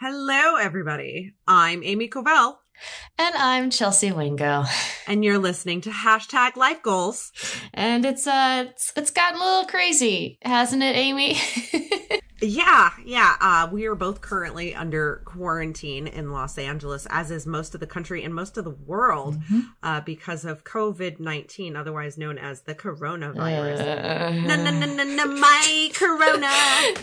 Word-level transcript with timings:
Hello, 0.00 0.56
everybody. 0.56 1.34
I'm 1.46 1.82
Amy 1.84 2.08
Covell, 2.08 2.56
And 3.16 3.34
I'm 3.36 3.70
Chelsea 3.70 4.10
Wingo. 4.12 4.64
and 5.06 5.24
you're 5.24 5.38
listening 5.38 5.80
to 5.82 5.90
hashtag 5.90 6.56
Life 6.56 6.82
Goals. 6.82 7.30
And 7.72 8.04
it's 8.04 8.26
uh 8.26 8.66
it's, 8.70 8.92
it's 8.96 9.10
gotten 9.10 9.40
a 9.40 9.44
little 9.44 9.64
crazy, 9.66 10.38
hasn't 10.42 10.82
it, 10.82 10.96
Amy? 10.96 11.38
Yeah, 12.44 12.90
yeah. 13.04 13.36
Uh, 13.40 13.68
we 13.72 13.86
are 13.86 13.94
both 13.94 14.20
currently 14.20 14.74
under 14.74 15.22
quarantine 15.24 16.06
in 16.06 16.30
Los 16.30 16.58
Angeles, 16.58 17.06
as 17.10 17.30
is 17.30 17.46
most 17.46 17.74
of 17.74 17.80
the 17.80 17.86
country 17.86 18.22
and 18.22 18.34
most 18.34 18.58
of 18.58 18.64
the 18.64 18.70
world, 18.70 19.38
uh, 19.82 20.00
because 20.02 20.44
of 20.44 20.64
COVID 20.64 21.20
19, 21.20 21.76
otherwise 21.76 22.18
known 22.18 22.38
as 22.38 22.62
the 22.62 22.74
coronavirus. 22.74 23.80
Uh, 23.80 24.30
No, 24.30 24.56
no, 24.56 24.70
no, 24.70 24.86
no, 24.94 25.04
no, 25.04 25.26
my 25.26 25.90
corona. 25.94 26.50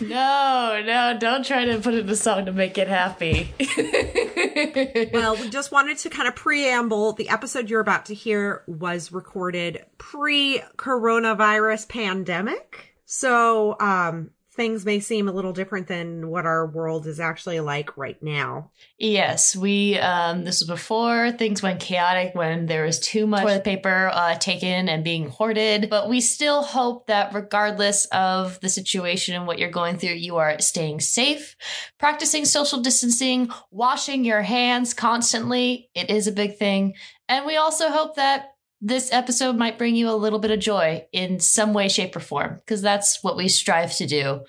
no, 0.08 0.82
no, 0.84 1.18
don't 1.18 1.44
try 1.44 1.64
to 1.64 1.78
put 1.80 1.94
it 1.94 2.00
in 2.00 2.08
a 2.08 2.16
song 2.16 2.46
to 2.46 2.52
make 2.52 2.78
it 2.78 2.88
happy. 2.88 3.52
well, 5.12 5.36
we 5.36 5.48
just 5.48 5.72
wanted 5.72 5.98
to 5.98 6.10
kind 6.10 6.28
of 6.28 6.36
preamble. 6.36 7.12
The 7.14 7.28
episode 7.28 7.68
you're 7.68 7.80
about 7.80 8.06
to 8.06 8.14
hear 8.14 8.62
was 8.66 9.12
recorded 9.12 9.84
pre 9.98 10.62
coronavirus 10.76 11.88
pandemic. 11.88 12.94
So, 13.04 13.76
um, 13.80 14.30
things 14.62 14.84
may 14.84 15.00
seem 15.00 15.26
a 15.28 15.32
little 15.32 15.52
different 15.52 15.88
than 15.88 16.28
what 16.28 16.46
our 16.46 16.68
world 16.68 17.04
is 17.08 17.18
actually 17.18 17.58
like 17.58 17.96
right 17.96 18.22
now. 18.22 18.70
yes, 18.96 19.56
we 19.56 19.98
um 19.98 20.44
this 20.44 20.60
was 20.60 20.68
before 20.68 21.32
things 21.32 21.60
went 21.64 21.80
chaotic 21.80 22.36
when 22.36 22.66
there 22.66 22.84
was 22.84 23.00
too 23.00 23.26
much 23.26 23.42
toilet 23.42 23.64
paper 23.64 24.08
uh 24.12 24.36
taken 24.36 24.88
and 24.88 25.02
being 25.02 25.28
hoarded. 25.28 25.90
But 25.90 26.08
we 26.08 26.20
still 26.20 26.62
hope 26.62 27.08
that 27.08 27.34
regardless 27.34 28.06
of 28.12 28.60
the 28.60 28.68
situation 28.68 29.34
and 29.34 29.48
what 29.48 29.58
you're 29.58 29.68
going 29.68 29.98
through, 29.98 30.10
you 30.10 30.36
are 30.36 30.60
staying 30.60 31.00
safe, 31.00 31.56
practicing 31.98 32.44
social 32.44 32.80
distancing, 32.80 33.50
washing 33.72 34.24
your 34.24 34.42
hands 34.42 34.94
constantly. 34.94 35.90
It 35.96 36.08
is 36.08 36.28
a 36.28 36.32
big 36.32 36.56
thing. 36.56 36.94
And 37.28 37.46
we 37.46 37.56
also 37.56 37.88
hope 37.88 38.14
that 38.14 38.51
this 38.82 39.12
episode 39.12 39.56
might 39.56 39.78
bring 39.78 39.94
you 39.94 40.10
a 40.10 40.12
little 40.12 40.40
bit 40.40 40.50
of 40.50 40.58
joy 40.58 41.06
in 41.12 41.38
some 41.38 41.72
way, 41.72 41.88
shape, 41.88 42.16
or 42.16 42.20
form, 42.20 42.56
because 42.56 42.82
that's 42.82 43.22
what 43.22 43.36
we 43.36 43.48
strive 43.48 43.94
to 43.96 44.06
do 44.06 44.40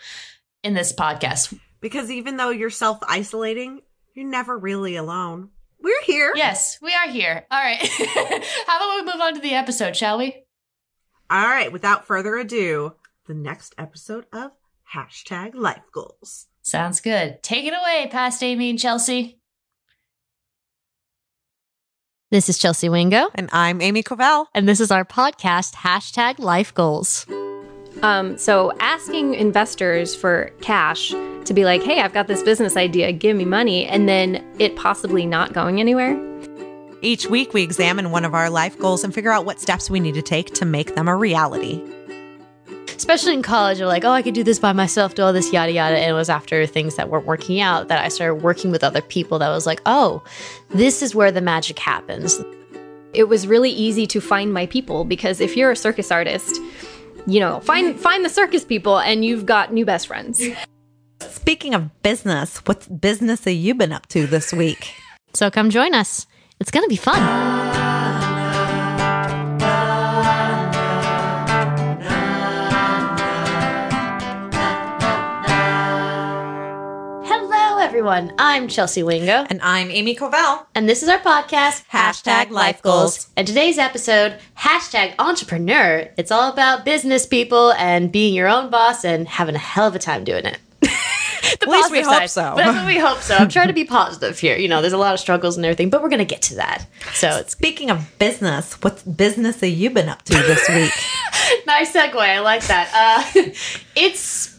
in 0.63 0.73
this 0.73 0.91
podcast. 0.91 1.57
Because 1.79 2.09
even 2.09 2.37
though 2.37 2.49
you're 2.49 2.71
self 2.71 2.97
isolating, 3.07 3.81
you're 4.15 4.27
never 4.27 4.57
really 4.57 4.95
alone. 4.95 5.49
We're 5.79 6.01
here. 6.03 6.33
Yes, 6.35 6.79
we 6.81 6.93
are 6.93 7.09
here. 7.09 7.45
All 7.51 7.61
right. 7.61 7.77
How 8.67 8.77
about 8.77 9.05
we 9.05 9.11
move 9.11 9.21
on 9.21 9.35
to 9.35 9.41
the 9.41 9.53
episode, 9.53 9.95
shall 9.95 10.17
we? 10.17 10.43
All 11.29 11.45
right. 11.45 11.71
Without 11.71 12.07
further 12.07 12.35
ado, 12.37 12.93
the 13.27 13.33
next 13.33 13.75
episode 13.77 14.25
of 14.33 14.51
hashtag 14.95 15.53
Life 15.53 15.83
Goals. 15.91 16.47
Sounds 16.61 17.01
good. 17.01 17.43
Take 17.43 17.65
it 17.65 17.73
away, 17.73 18.07
past 18.09 18.41
Amy 18.41 18.69
and 18.69 18.79
Chelsea. 18.79 19.41
This 22.33 22.49
is 22.49 22.57
Chelsea 22.57 22.89
Wingo, 22.89 23.29
And 23.35 23.47
I'm 23.53 23.79
Amy 23.79 24.01
Covell. 24.01 24.47
and 24.55 24.67
this 24.67 24.79
is 24.79 24.89
our 24.89 25.05
podcast, 25.05 25.75
hashtag 25.75 26.39
Life 26.39 26.73
Goals. 26.73 27.27
Um, 28.01 28.39
so 28.39 28.73
asking 28.79 29.35
investors 29.35 30.15
for 30.15 30.49
cash 30.59 31.09
to 31.11 31.53
be 31.53 31.63
like, 31.63 31.83
hey, 31.83 32.01
I've 32.01 32.11
got 32.11 32.25
this 32.25 32.41
business 32.41 32.75
idea, 32.75 33.11
give 33.11 33.37
me 33.37 33.45
money, 33.45 33.85
and 33.85 34.09
then 34.09 34.43
it 34.57 34.75
possibly 34.75 35.27
not 35.27 35.53
going 35.53 35.79
anywhere. 35.79 36.19
Each 37.03 37.27
week, 37.27 37.53
we 37.53 37.61
examine 37.61 38.09
one 38.09 38.25
of 38.25 38.33
our 38.33 38.49
life 38.49 38.79
goals 38.79 39.03
and 39.03 39.13
figure 39.13 39.29
out 39.29 39.45
what 39.45 39.61
steps 39.61 39.91
we 39.91 39.99
need 39.99 40.15
to 40.15 40.23
take 40.23 40.55
to 40.55 40.65
make 40.65 40.95
them 40.95 41.07
a 41.07 41.15
reality. 41.15 41.87
Especially 42.95 43.33
in 43.33 43.41
college, 43.41 43.79
you're 43.79 43.87
like, 43.87 44.03
oh, 44.05 44.11
I 44.11 44.21
could 44.21 44.33
do 44.33 44.43
this 44.43 44.59
by 44.59 44.73
myself, 44.73 45.15
do 45.15 45.23
all 45.23 45.33
this 45.33 45.51
yada 45.51 45.71
yada. 45.71 45.97
And 45.97 46.11
it 46.11 46.13
was 46.13 46.29
after 46.29 46.65
things 46.65 46.95
that 46.95 47.09
weren't 47.09 47.25
working 47.25 47.59
out 47.59 47.87
that 47.87 48.03
I 48.03 48.07
started 48.07 48.43
working 48.43 48.71
with 48.71 48.83
other 48.83 49.01
people 49.01 49.39
that 49.39 49.49
was 49.49 49.65
like, 49.65 49.81
oh, 49.85 50.23
this 50.69 51.01
is 51.01 51.15
where 51.15 51.31
the 51.31 51.41
magic 51.41 51.79
happens. 51.79 52.41
It 53.13 53.25
was 53.25 53.47
really 53.47 53.71
easy 53.71 54.07
to 54.07 54.19
find 54.21 54.53
my 54.53 54.65
people 54.65 55.05
because 55.05 55.39
if 55.39 55.55
you're 55.55 55.71
a 55.71 55.75
circus 55.75 56.11
artist, 56.11 56.59
you 57.27 57.39
know, 57.39 57.59
find 57.61 57.99
find 57.99 58.25
the 58.25 58.29
circus 58.29 58.65
people 58.65 58.99
and 58.99 59.23
you've 59.23 59.45
got 59.45 59.73
new 59.73 59.85
best 59.85 60.07
friends. 60.07 60.41
Speaking 61.19 61.73
of 61.73 62.01
business, 62.01 62.57
what 62.59 63.01
business 63.01 63.45
have 63.45 63.53
you 63.53 63.75
been 63.75 63.91
up 63.91 64.07
to 64.07 64.27
this 64.27 64.53
week? 64.53 64.93
So 65.33 65.49
come 65.49 65.69
join 65.69 65.93
us. 65.93 66.27
It's 66.59 66.71
going 66.71 66.85
to 66.85 66.89
be 66.89 66.95
fun. 66.95 68.02
Everyone. 78.03 78.33
I'm 78.37 78.67
Chelsea 78.67 79.01
Wingo, 79.01 79.45
And 79.49 79.61
I'm 79.61 79.89
Amy 79.89 80.13
Covell. 80.13 80.65
and 80.75 80.89
this 80.89 81.03
is 81.03 81.07
our 81.07 81.19
podcast, 81.19 81.87
Hashtag 81.87 82.49
Life 82.49 82.81
Goals. 82.81 83.29
And 83.37 83.47
today's 83.47 83.77
episode, 83.77 84.39
hashtag 84.57 85.15
entrepreneur. 85.19 86.09
It's 86.17 86.29
all 86.29 86.51
about 86.51 86.83
business 86.83 87.25
people 87.25 87.71
and 87.71 88.11
being 88.11 88.33
your 88.33 88.49
own 88.49 88.69
boss 88.69 89.05
and 89.05 89.25
having 89.25 89.55
a 89.55 89.57
hell 89.57 89.87
of 89.87 89.95
a 89.95 89.99
time 89.99 90.25
doing 90.25 90.45
it. 90.45 90.59
At 91.61 91.69
least 91.69 91.91
we 91.91 92.03
positive 92.03 92.19
hope 92.19 92.29
so. 92.29 92.41
But 92.41 92.57
that's 92.57 92.77
what 92.77 92.87
we 92.87 92.97
hope 92.99 93.19
so. 93.19 93.35
I'm 93.35 93.47
trying 93.47 93.67
to 93.67 93.73
be 93.81 93.85
positive 93.85 94.37
here. 94.37 94.57
You 94.57 94.67
know, 94.67 94.81
there's 94.81 94.91
a 94.91 94.97
lot 94.97 95.13
of 95.13 95.21
struggles 95.21 95.55
and 95.55 95.65
everything, 95.65 95.89
but 95.89 96.03
we're 96.03 96.09
going 96.09 96.19
to 96.19 96.25
get 96.25 96.41
to 96.41 96.55
that. 96.55 96.85
So 97.13 97.29
it's 97.37 97.53
Speaking 97.53 97.89
of 97.89 98.19
business, 98.19 98.73
what 98.81 99.01
business 99.15 99.61
have 99.61 99.69
you 99.69 99.89
been 99.89 100.09
up 100.09 100.23
to 100.23 100.33
this 100.33 100.67
week? 100.67 100.91
nice 101.67 101.93
segue. 101.93 102.17
I 102.17 102.41
like 102.41 102.63
that. 102.67 103.31
Uh, 103.35 103.51
it's 103.95 104.52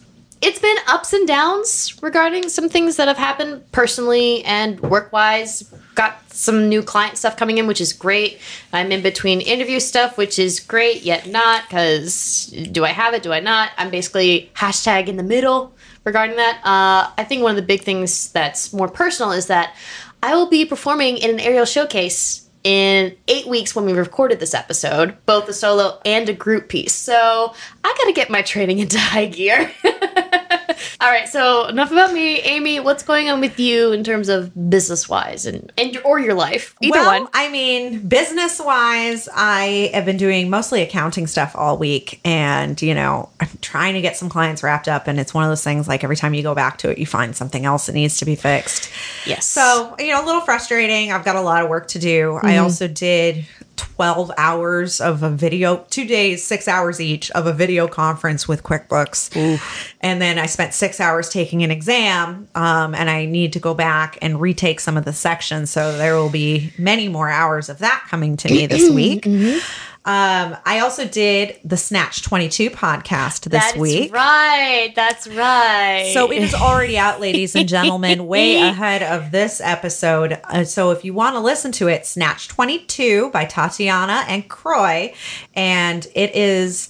it's 0.45 0.59
been 0.59 0.77
ups 0.87 1.11
and 1.11 1.27
downs 1.27 1.97
regarding 2.03 2.49
some 2.49 2.69
things 2.69 2.97
that 2.97 3.07
have 3.07 3.17
happened 3.17 3.63
personally 3.71 4.43
and 4.43 4.79
work 4.79 5.11
wise. 5.11 5.73
Got 5.95 6.31
some 6.31 6.69
new 6.69 6.83
client 6.83 7.17
stuff 7.17 7.35
coming 7.35 7.57
in, 7.57 7.65
which 7.65 7.81
is 7.81 7.93
great. 7.93 8.39
I'm 8.71 8.91
in 8.91 9.01
between 9.01 9.41
interview 9.41 9.79
stuff, 9.79 10.19
which 10.19 10.37
is 10.37 10.59
great, 10.59 11.01
yet 11.01 11.27
not 11.27 11.63
because 11.63 12.53
do 12.71 12.85
I 12.85 12.89
have 12.89 13.15
it? 13.15 13.23
Do 13.23 13.33
I 13.33 13.39
not? 13.39 13.71
I'm 13.77 13.89
basically 13.89 14.51
hashtag 14.53 15.07
in 15.07 15.17
the 15.17 15.23
middle 15.23 15.73
regarding 16.03 16.35
that. 16.35 16.57
Uh, 16.57 17.11
I 17.17 17.23
think 17.23 17.41
one 17.41 17.51
of 17.51 17.55
the 17.55 17.63
big 17.63 17.81
things 17.81 18.31
that's 18.31 18.71
more 18.71 18.87
personal 18.87 19.31
is 19.31 19.47
that 19.47 19.75
I 20.21 20.35
will 20.35 20.49
be 20.49 20.63
performing 20.63 21.17
in 21.17 21.31
an 21.31 21.39
aerial 21.39 21.65
showcase 21.65 22.44
in 22.65 23.15
eight 23.27 23.45
weeks 23.47 23.75
when 23.75 23.85
we 23.85 23.93
recorded 23.93 24.39
this 24.39 24.55
episode, 24.55 25.15
both 25.27 25.47
a 25.47 25.53
solo 25.53 26.01
and 26.03 26.27
a 26.27 26.33
group 26.33 26.67
piece. 26.67 26.93
So 26.93 27.53
I 27.83 27.95
gotta 27.97 28.11
get 28.11 28.31
my 28.31 28.41
training 28.41 28.79
into 28.79 28.99
high 28.99 29.25
gear. 29.27 29.71
All 31.05 31.11
right, 31.11 31.29
so 31.29 31.67
enough 31.67 31.91
about 31.91 32.13
me, 32.13 32.39
Amy. 32.39 32.79
What's 32.79 33.03
going 33.03 33.29
on 33.29 33.39
with 33.39 33.59
you 33.59 33.91
in 33.91 34.03
terms 34.03 34.27
of 34.27 34.51
business 34.71 35.07
wise 35.07 35.45
and 35.45 35.71
and 35.77 35.93
your, 35.93 36.01
or 36.01 36.19
your 36.19 36.33
life? 36.33 36.75
Either 36.81 36.97
well, 36.97 37.21
one. 37.21 37.29
I 37.31 37.47
mean, 37.49 38.07
business 38.07 38.59
wise, 38.59 39.29
I 39.31 39.91
have 39.93 40.05
been 40.05 40.17
doing 40.17 40.49
mostly 40.49 40.81
accounting 40.81 41.27
stuff 41.27 41.55
all 41.55 41.77
week. 41.77 42.21
And, 42.25 42.81
you 42.81 42.95
know, 42.95 43.29
I'm 43.39 43.49
trying 43.61 43.93
to 43.93 44.01
get 44.01 44.17
some 44.17 44.29
clients 44.29 44.63
wrapped 44.63 44.87
up. 44.87 45.05
And 45.05 45.19
it's 45.19 45.31
one 45.31 45.43
of 45.43 45.51
those 45.51 45.63
things 45.63 45.87
like 45.87 46.03
every 46.03 46.15
time 46.15 46.33
you 46.33 46.41
go 46.41 46.55
back 46.55 46.79
to 46.79 46.89
it, 46.89 46.97
you 46.97 47.05
find 47.05 47.35
something 47.35 47.65
else 47.65 47.85
that 47.85 47.93
needs 47.93 48.17
to 48.17 48.25
be 48.25 48.33
fixed. 48.33 48.89
Yes. 49.27 49.47
So, 49.47 49.95
you 49.99 50.11
know, 50.11 50.23
a 50.23 50.25
little 50.25 50.41
frustrating. 50.41 51.11
I've 51.11 51.23
got 51.23 51.35
a 51.35 51.41
lot 51.41 51.61
of 51.61 51.69
work 51.69 51.87
to 51.89 51.99
do. 51.99 52.39
I 52.41 52.53
mm-hmm. 52.53 52.63
also 52.63 52.87
did 52.87 53.45
12 53.77 54.31
hours 54.37 55.01
of 55.01 55.23
a 55.23 55.29
video, 55.29 55.85
two 55.89 56.05
days, 56.05 56.45
six 56.45 56.67
hours 56.67 56.99
each 56.99 57.31
of 57.31 57.47
a 57.47 57.53
video 57.53 57.87
conference 57.87 58.47
with 58.47 58.63
QuickBooks. 58.63 59.35
And 60.01 60.21
then 60.21 60.37
I 60.37 60.45
spent 60.45 60.73
six 60.73 60.99
hours 60.99 61.29
taking 61.29 61.63
an 61.63 61.71
exam. 61.71 62.47
Um, 62.55 62.93
and 62.95 63.09
I 63.09 63.25
need 63.25 63.53
to 63.53 63.59
go 63.59 63.73
back 63.73 64.17
and 64.21 64.39
retake 64.39 64.79
some 64.79 64.97
of 64.97 65.05
the 65.05 65.13
sections. 65.13 65.69
So 65.69 65.97
there 65.97 66.15
will 66.15 66.29
be 66.29 66.73
many 66.77 67.07
more 67.07 67.29
hours 67.29 67.69
of 67.69 67.79
that 67.79 68.05
coming 68.07 68.37
to 68.37 68.49
me 68.49 68.67
this 68.67 68.89
week. 68.93 69.25
Um, 70.05 70.55
I 70.65 70.81
also 70.81 71.07
did 71.07 71.59
the 71.63 71.77
Snatch 71.77 72.21
22 72.21 72.69
podcast 72.69 73.49
this 73.49 73.63
That's 73.63 73.75
week. 73.75 74.13
right. 74.13 74.93
That's 74.95 75.27
right. 75.27 76.11
So 76.13 76.31
it 76.31 76.43
is 76.43 76.53
already 76.53 76.95
out, 76.95 77.19
ladies 77.19 77.55
and 77.55 77.67
gentlemen, 77.67 78.27
way 78.27 78.57
ahead 78.61 79.01
of 79.01 79.31
this 79.31 79.59
episode. 79.61 80.39
Uh, 80.43 80.63
so 80.63 80.91
if 80.91 81.03
you 81.03 81.15
want 81.15 81.35
to 81.35 81.39
listen 81.39 81.71
to 81.73 81.87
it, 81.87 82.05
Snatch 82.05 82.47
22 82.49 83.31
by 83.31 83.45
Tatiana 83.45 84.23
and 84.27 84.47
Croy. 84.47 85.11
And 85.55 86.05
it 86.13 86.35
is, 86.35 86.89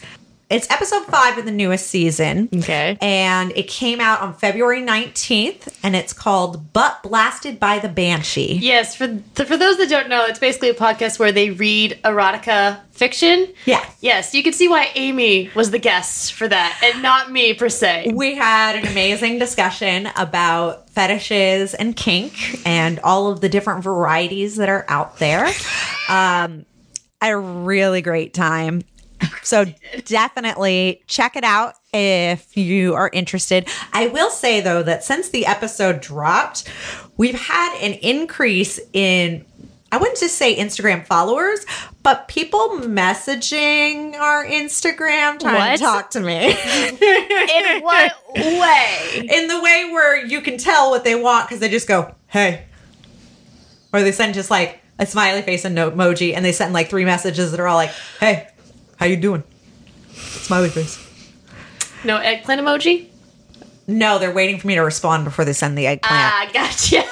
it's 0.49 0.69
episode 0.69 1.05
five 1.05 1.37
of 1.37 1.45
the 1.45 1.51
newest 1.51 1.87
season. 1.87 2.49
Okay. 2.53 2.97
And 3.01 3.51
it 3.55 3.67
came 3.67 3.99
out 3.99 4.21
on 4.21 4.33
February 4.33 4.81
19th 4.81 5.75
and 5.81 5.95
it's 5.95 6.13
called 6.13 6.71
Butt 6.71 7.01
Blasted 7.01 7.59
by 7.59 7.79
the 7.79 7.89
Banshee. 7.89 8.59
Yes, 8.61 8.95
for 8.95 9.07
th- 9.07 9.47
for 9.47 9.57
those 9.57 9.77
that 9.77 9.89
don't 9.89 10.07
know, 10.07 10.25
it's 10.25 10.39
basically 10.39 10.69
a 10.69 10.75
podcast 10.75 11.17
where 11.17 11.31
they 11.31 11.49
read 11.49 11.99
erotica 12.03 12.79
fiction. 12.91 13.47
Yeah. 13.65 13.83
Yes, 14.01 14.33
you 14.33 14.43
can 14.43 14.53
see 14.53 14.67
why 14.67 14.91
Amy 14.95 15.49
was 15.55 15.71
the 15.71 15.79
guest 15.79 16.33
for 16.33 16.47
that, 16.47 16.79
and 16.83 17.01
not 17.01 17.31
me 17.31 17.53
per 17.53 17.67
se. 17.67 18.11
We 18.13 18.35
had 18.35 18.75
an 18.75 18.87
amazing 18.87 19.39
discussion 19.39 20.07
about 20.15 20.89
fetishes 20.91 21.73
and 21.73 21.95
kink 21.95 22.61
and 22.65 22.99
all 22.99 23.31
of 23.31 23.41
the 23.41 23.49
different 23.49 23.83
varieties 23.83 24.57
that 24.57 24.69
are 24.69 24.85
out 24.87 25.17
there. 25.17 25.45
Um, 26.07 26.65
I 27.19 27.29
had 27.29 27.33
a 27.33 27.37
really 27.37 28.01
great 28.01 28.33
time. 28.33 28.83
So 29.43 29.65
definitely 30.05 31.01
check 31.07 31.35
it 31.35 31.43
out. 31.43 31.75
if 31.93 32.57
you 32.57 32.93
are 32.95 33.09
interested. 33.13 33.67
I 33.93 34.07
will 34.07 34.29
say 34.29 34.59
though 34.61 34.81
that 34.83 35.03
since 35.03 35.29
the 35.29 35.45
episode 35.45 36.01
dropped, 36.01 36.67
we've 37.17 37.39
had 37.39 37.77
an 37.81 37.93
increase 37.93 38.79
in 38.93 39.45
I 39.91 39.97
wouldn't 39.97 40.19
just 40.19 40.35
say 40.37 40.57
Instagram 40.57 41.05
followers, 41.05 41.65
but 42.03 42.27
people 42.27 42.79
messaging 42.81 44.15
our 44.15 44.45
Instagram 44.45 45.39
trying 45.39 45.55
What? 45.55 45.77
to 45.77 45.83
talk 45.83 46.09
to 46.11 46.19
me. 46.19 46.47
In 46.49 47.81
what 47.83 48.11
way? 48.35 49.27
in 49.31 49.47
the 49.47 49.61
way 49.61 49.89
where 49.91 50.25
you 50.25 50.41
can 50.41 50.57
tell 50.57 50.89
what 50.89 51.03
they 51.05 51.15
want 51.15 51.47
because 51.47 51.59
they 51.61 51.69
just 51.69 51.87
go, 51.87 52.13
hey. 52.27 52.65
Or 53.93 54.01
they 54.01 54.11
send 54.11 54.33
just 54.33 54.49
like 54.51 54.81
a 54.99 55.05
smiley 55.05 55.43
face 55.43 55.63
and 55.65 55.75
no 55.75 55.91
emoji, 55.91 56.33
and 56.35 56.43
they 56.43 56.51
send 56.51 56.73
like 56.73 56.89
three 56.89 57.05
messages 57.05 57.51
that 57.51 57.59
are 57.61 57.67
all 57.67 57.77
like, 57.77 57.91
hey, 58.19 58.49
how 58.97 59.05
you 59.05 59.17
doing? 59.17 59.43
Smiley 60.13 60.69
face. 60.69 61.01
No 62.03 62.17
eggplant 62.17 62.61
emoji? 62.61 63.07
No, 63.87 64.17
they're 64.19 64.33
waiting 64.33 64.59
for 64.59 64.67
me 64.67 64.75
to 64.75 64.81
respond 64.81 65.25
before 65.25 65.45
they 65.45 65.53
send 65.53 65.77
the 65.77 65.85
eggplant. 65.87 66.13
Ah, 66.13 66.49
gotcha. 66.53 67.03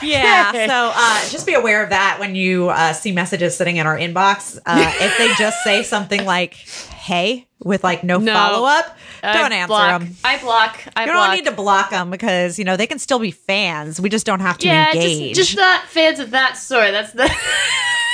yeah, 0.06 0.52
so 0.52 0.92
uh, 0.94 1.20
just 1.30 1.46
be 1.46 1.54
aware 1.54 1.82
of 1.82 1.90
that 1.90 2.16
when 2.18 2.34
you 2.34 2.68
uh, 2.70 2.92
see 2.92 3.12
messages 3.12 3.56
sitting 3.56 3.76
in 3.76 3.86
our 3.86 3.96
inbox. 3.96 4.58
Uh, 4.66 4.92
if 5.00 5.18
they 5.18 5.32
just 5.34 5.62
say 5.64 5.82
something 5.82 6.24
like, 6.24 6.54
hey, 6.54 7.46
with 7.62 7.84
like 7.84 8.02
no, 8.04 8.18
No. 8.18 8.32
follow 8.32 8.66
up, 8.66 8.96
don't 9.22 9.52
I 9.52 9.56
answer 9.56 9.68
block. 9.68 10.00
them. 10.00 10.16
I 10.24 10.38
block. 10.38 10.80
I 10.96 11.04
You 11.06 11.12
block. 11.12 11.26
don't 11.28 11.36
need 11.36 11.44
to 11.46 11.52
block 11.52 11.90
them 11.90 12.10
because, 12.10 12.58
you 12.58 12.64
know, 12.64 12.76
they 12.76 12.86
can 12.86 12.98
still 12.98 13.18
be 13.18 13.30
fans. 13.30 14.00
We 14.00 14.08
just 14.08 14.26
don't 14.26 14.40
have 14.40 14.58
to 14.58 14.66
yeah, 14.66 14.92
engage. 14.92 15.36
just, 15.36 15.50
just 15.50 15.58
not 15.58 15.84
fans 15.86 16.18
of 16.18 16.30
that 16.32 16.56
sort. 16.56 16.90
That's 16.92 17.12
the 17.12 17.24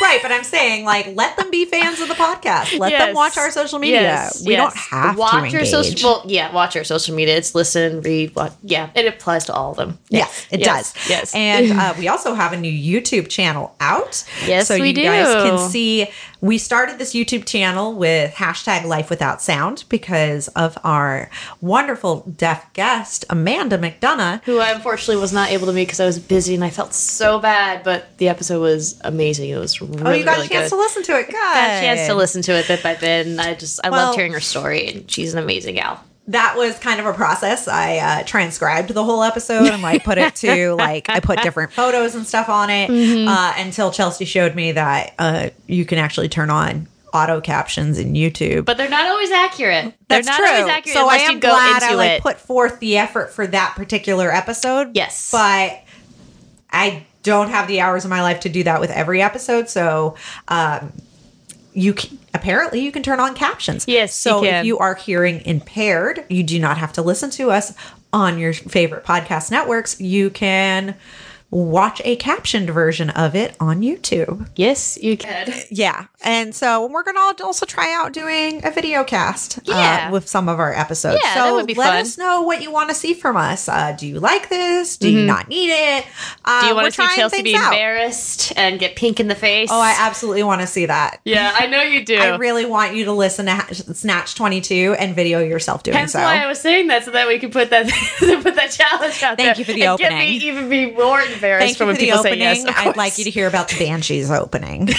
Right, 0.01 0.21
but 0.23 0.33
I'm 0.33 0.45
saying 0.45 0.85
like 0.85 1.15
let 1.15 1.37
them 1.37 1.51
be 1.51 1.65
fans 1.65 2.01
of 2.01 2.09
the 2.09 2.15
podcast. 2.15 2.79
Let 2.79 2.91
them 2.91 3.15
watch 3.15 3.37
our 3.37 3.51
social 3.51 3.79
media. 3.79 4.01
Yes, 4.01 4.45
we 4.47 4.57
don't 4.57 4.75
have 4.75 5.19
watch 5.19 5.51
to 5.51 5.57
your 5.57 5.65
social. 5.65 6.11
Well, 6.11 6.23
yeah, 6.27 6.53
watch 6.53 6.77
our 6.77 6.85
social 6.85 7.15
media. 7.15 7.37
It's 7.37 7.55
listen, 7.55 8.01
read, 8.01 8.35
watch. 8.35 8.53
Yeah, 8.63 8.91
it 8.95 9.07
applies 9.07 9.45
to 9.47 9.53
all 9.55 9.73
of 9.73 9.77
them. 9.77 9.99
Yes, 10.09 10.47
it 10.51 10.61
Yes, 10.61 10.93
does. 10.95 11.09
yes. 11.11 11.35
And 11.35 11.73
uh, 11.79 11.95
we 11.99 12.09
also 12.09 12.35
have 12.35 12.53
a 12.53 12.57
new 12.57 12.71
YouTube 12.73 13.29
channel 13.29 13.75
out. 13.81 14.25
Yes, 14.47 14.69
so 14.69 14.79
we 14.79 14.89
you 14.89 14.95
guys 14.95 15.27
can 15.27 15.71
see. 15.71 16.09
We 16.43 16.57
started 16.57 16.97
this 16.99 17.13
YouTube 17.13 17.45
channel 17.45 17.93
with 17.93 18.33
hashtag 18.33 18.85
Life 18.85 19.11
Without 19.11 19.43
Sound 19.43 19.85
because 19.91 20.49
of 20.49 20.79
our 20.85 21.29
wonderful 21.61 22.21
deaf 22.35 22.73
guest 22.73 23.27
Amanda 23.29 23.77
McDonough. 23.77 24.43
Who 24.45 24.59
I 24.59 24.71
unfortunately 24.73 25.21
was 25.21 25.35
not 25.35 25.51
able 25.51 25.67
to 25.67 25.73
meet 25.75 25.85
because 25.85 26.01
I 26.01 26.07
was 26.07 26.19
busy 26.19 26.55
and 26.55 26.65
I 26.65 26.71
felt 26.71 26.95
so 26.95 27.39
bad. 27.41 27.83
But 27.85 28.17
the 28.17 28.29
episode 28.31 28.61
was 28.63 28.99
amazing. 29.05 29.51
It 29.51 29.59
was 29.59 29.83
really, 29.91 30.05
Oh, 30.07 30.13
you 30.19 30.25
got 30.25 30.37
really 30.37 30.47
a 30.47 30.51
chance 30.51 30.71
good. 30.71 30.77
to 30.77 30.83
listen 30.83 31.03
to 31.05 31.19
it. 31.19 31.27
Good. 31.27 31.33
got 31.33 31.57
a 31.79 31.81
chance 31.81 32.07
to 32.07 32.15
listen 32.15 32.43
to 32.43 32.53
it 32.53 32.67
bit 32.69 32.83
by 32.83 32.95
bit, 32.95 33.27
and 33.27 33.41
I 33.41 33.55
just 33.55 33.81
I 33.85 33.91
Well- 33.91 34.07
loved 34.07 34.17
hearing 34.17 34.33
her 34.33 34.41
story, 34.41 34.89
and 34.89 35.11
she's 35.11 35.33
an 35.35 35.43
amazing 35.43 35.75
gal. 35.77 36.03
that 36.29 36.55
was 36.57 36.79
kind 36.79 37.01
of 37.01 37.07
a 37.07 37.13
process. 37.13 37.67
I 37.67 37.97
uh, 37.99 38.23
transcribed 38.25 38.91
the 38.91 39.03
whole 39.03 39.23
episode 39.25 39.67
and 39.67 39.83
like 39.83 40.05
put 40.05 40.17
it 40.17 40.37
to 40.37 40.75
like 40.75 41.09
I 41.09 41.19
put 41.19 41.43
different 41.43 41.73
photos 41.73 42.15
and 42.15 42.25
stuff 42.27 42.49
on 42.49 42.71
it 42.71 42.89
Mm-hmm. 42.89 43.27
uh, 43.27 43.55
until 43.57 43.91
Chelsea 43.91 44.25
showed 44.27 44.55
me 44.55 44.73
that 44.73 45.15
uh, 45.19 45.51
you 45.67 45.85
can 45.85 45.99
actually 45.99 46.29
turn 46.29 46.49
on 46.51 46.87
auto 47.13 47.41
captions 47.41 47.99
in 47.99 48.13
YouTube. 48.13 48.65
But 48.65 48.77
they're 48.77 48.89
not 48.89 49.07
always 49.07 49.33
accurate. 49.33 49.93
That's 50.07 50.25
they're 50.29 50.39
not 50.39 50.47
true. 50.47 50.57
always 50.59 50.73
accurate 50.73 50.97
so 50.99 51.09
I 51.09 51.17
am 51.17 51.41
glad 51.41 51.83
I 51.83 51.95
like 51.95 52.11
it. 52.13 52.23
put 52.23 52.39
forth 52.39 52.79
the 52.79 52.99
effort 52.99 53.33
for 53.33 53.49
that 53.49 53.73
particular 53.75 54.33
episode. 54.33 54.95
Yes. 54.95 55.31
but 55.33 55.81
I 56.71 57.05
don't 57.23 57.49
have 57.49 57.69
the 57.69 57.81
hours 57.81 58.05
of 58.05 58.11
my 58.11 58.23
life 58.23 58.41
to 58.41 58.49
do 58.49 58.63
that 58.65 58.81
with 58.81 58.91
every 58.91 59.23
episode. 59.23 59.69
So. 59.69 60.17
Um, 60.49 60.93
you 61.73 61.95
can, 61.95 62.19
apparently 62.35 62.81
you 62.81 62.91
can 62.91 63.05
turn 63.05 63.21
on 63.21 63.33
captions. 63.35 63.85
Yes, 63.87 64.27
you 64.27 64.31
So 64.31 64.45
if 64.45 64.65
you 64.65 64.79
are 64.79 64.97
hearing 64.97 65.41
impaired, 65.43 66.25
you 66.29 66.43
do 66.43 66.59
not 66.59 66.79
have 66.79 66.93
to 66.95 67.03
listen 67.03 67.31
to 67.31 67.53
us 67.53 67.73
on 68.13 68.39
your 68.39 68.53
favorite 68.53 69.05
podcast 69.05 69.51
networks. 69.53 70.01
You 70.01 70.31
can 70.31 70.97
watch 71.51 72.01
a 72.05 72.15
captioned 72.17 72.71
version 72.71 73.11
of 73.11 73.35
it 73.35 73.57
on 73.59 73.81
YouTube. 73.81 74.49
yes, 74.57 74.97
you 75.03 75.17
can. 75.17 75.53
Yeah. 75.71 76.07
And 76.23 76.55
so 76.55 76.87
we're 76.87 77.03
going 77.03 77.17
to 77.37 77.45
also 77.45 77.67
try 77.67 77.93
out 77.95 78.13
doing 78.13 78.65
a 78.65 78.71
video 78.71 79.03
cast 79.05 79.59
uh, 79.59 79.63
Yeah. 79.67 80.11
with 80.11 80.29
some 80.29 80.49
of 80.49 80.61
our 80.61 80.73
episodes. 80.73 81.21
Yeah, 81.25 81.35
so 81.35 81.41
that 81.45 81.53
would 81.55 81.67
be 81.67 81.75
let 81.75 81.89
fun. 81.91 81.97
us 82.03 82.17
know 82.19 82.43
what 82.43 82.63
you 82.63 82.71
want 82.71 82.91
to 82.91 82.95
see 82.95 83.15
from 83.15 83.37
us. 83.37 83.69
Uh, 83.69 83.97
do 83.99 84.07
you 84.07 84.21
like 84.21 84.49
this? 84.49 84.97
Do 84.97 85.11
you 85.11 85.25
not 85.25 85.49
need 85.49 85.71
it? 85.71 86.05
Uh, 86.45 86.51
Mm-hmm. 86.51 86.61
Do 86.61 86.67
you 86.67 86.73
we're 86.75 86.83
want 86.83 86.95
to 86.95 87.03
see 87.09 87.17
Chelsea 87.17 87.37
things 87.39 87.45
be 87.45 87.57
out. 87.57 87.73
embarrassed 87.73 88.53
and 88.57 88.79
get 88.79 88.95
pink 88.97 89.19
in 89.19 89.29
the 89.29 89.35
face? 89.35 89.71
Oh, 89.73 89.81
I 89.81 89.95
absolutely 89.99 90.43
want 90.43 90.61
to 90.61 90.67
see 90.67 90.87
that. 90.87 91.21
yeah, 91.25 91.53
I 91.55 91.67
know 91.67 91.83
you 91.83 92.05
do. 92.05 92.17
I 92.21 92.37
really 92.37 92.67
want 92.67 92.95
you 92.95 93.07
to 93.07 93.13
listen 93.13 93.47
to 93.47 93.75
Snatch 93.95 94.35
22 94.35 94.95
and 94.99 95.15
video 95.17 95.41
yourself 95.41 95.83
doing 95.83 95.97
Hence 95.97 96.13
so. 96.13 96.21
why 96.21 96.43
I 96.43 96.47
was 96.47 96.61
saying 96.61 96.89
that 96.89 97.05
so 97.05 97.11
that 97.13 97.27
we 97.29 97.39
could 97.39 97.53
put 97.53 97.71
that 97.71 97.87
put 98.43 98.55
that 98.57 98.71
challenge 98.71 99.23
out 99.23 99.37
there. 99.39 99.47
Thank 99.55 99.59
you 99.59 99.65
for 99.65 99.73
the 99.73 99.83
and 99.85 99.99
Get 99.99 100.13
me 100.13 100.37
even 100.37 100.69
be 100.69 100.91
more 100.91 101.21
embarrassed 101.41 101.67
Thank 101.67 101.79
from 101.79 101.87
when 101.89 101.97
for 101.97 102.01
the 102.01 102.07
people 102.07 102.21
opening. 102.21 102.39
say 102.39 102.65
yes. 102.65 102.65
I'd 102.67 102.97
like 102.97 103.19
you 103.19 103.25
to 103.25 103.31
hear 103.31 103.49
about 103.49 103.69
the 103.69 103.79
Banshees 103.79 104.31
opening. 104.31 104.89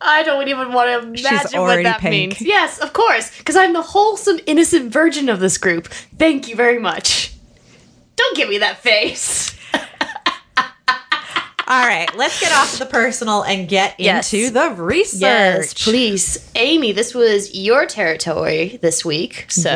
I 0.00 0.22
don't 0.22 0.48
even 0.48 0.72
want 0.72 0.88
to 0.88 1.20
imagine 1.20 1.60
what 1.60 1.82
that 1.82 2.00
pink. 2.00 2.32
means. 2.32 2.42
Yes, 2.42 2.78
of 2.78 2.92
course, 2.92 3.36
because 3.38 3.56
I'm 3.56 3.72
the 3.72 3.82
wholesome, 3.82 4.38
innocent 4.46 4.92
virgin 4.92 5.28
of 5.28 5.40
this 5.40 5.56
group. 5.58 5.88
Thank 6.18 6.48
you 6.48 6.56
very 6.56 6.78
much. 6.78 7.34
Don't 8.16 8.36
give 8.36 8.48
me 8.48 8.58
that 8.58 8.78
face. 8.78 9.53
All 11.66 11.86
right, 11.86 12.14
let's 12.16 12.38
get 12.40 12.52
off 12.52 12.78
the 12.78 12.84
personal 12.86 13.42
and 13.42 13.66
get 13.68 13.94
Yes. 13.98 14.32
into 14.32 14.50
the 14.50 14.70
research. 14.70 15.20
Yes, 15.22 15.74
please. 15.84 16.38
Amy, 16.56 16.92
this 16.92 17.14
was 17.14 17.54
your 17.54 17.86
territory 17.86 18.78
this 18.82 19.04
week. 19.04 19.46
So, 19.48 19.70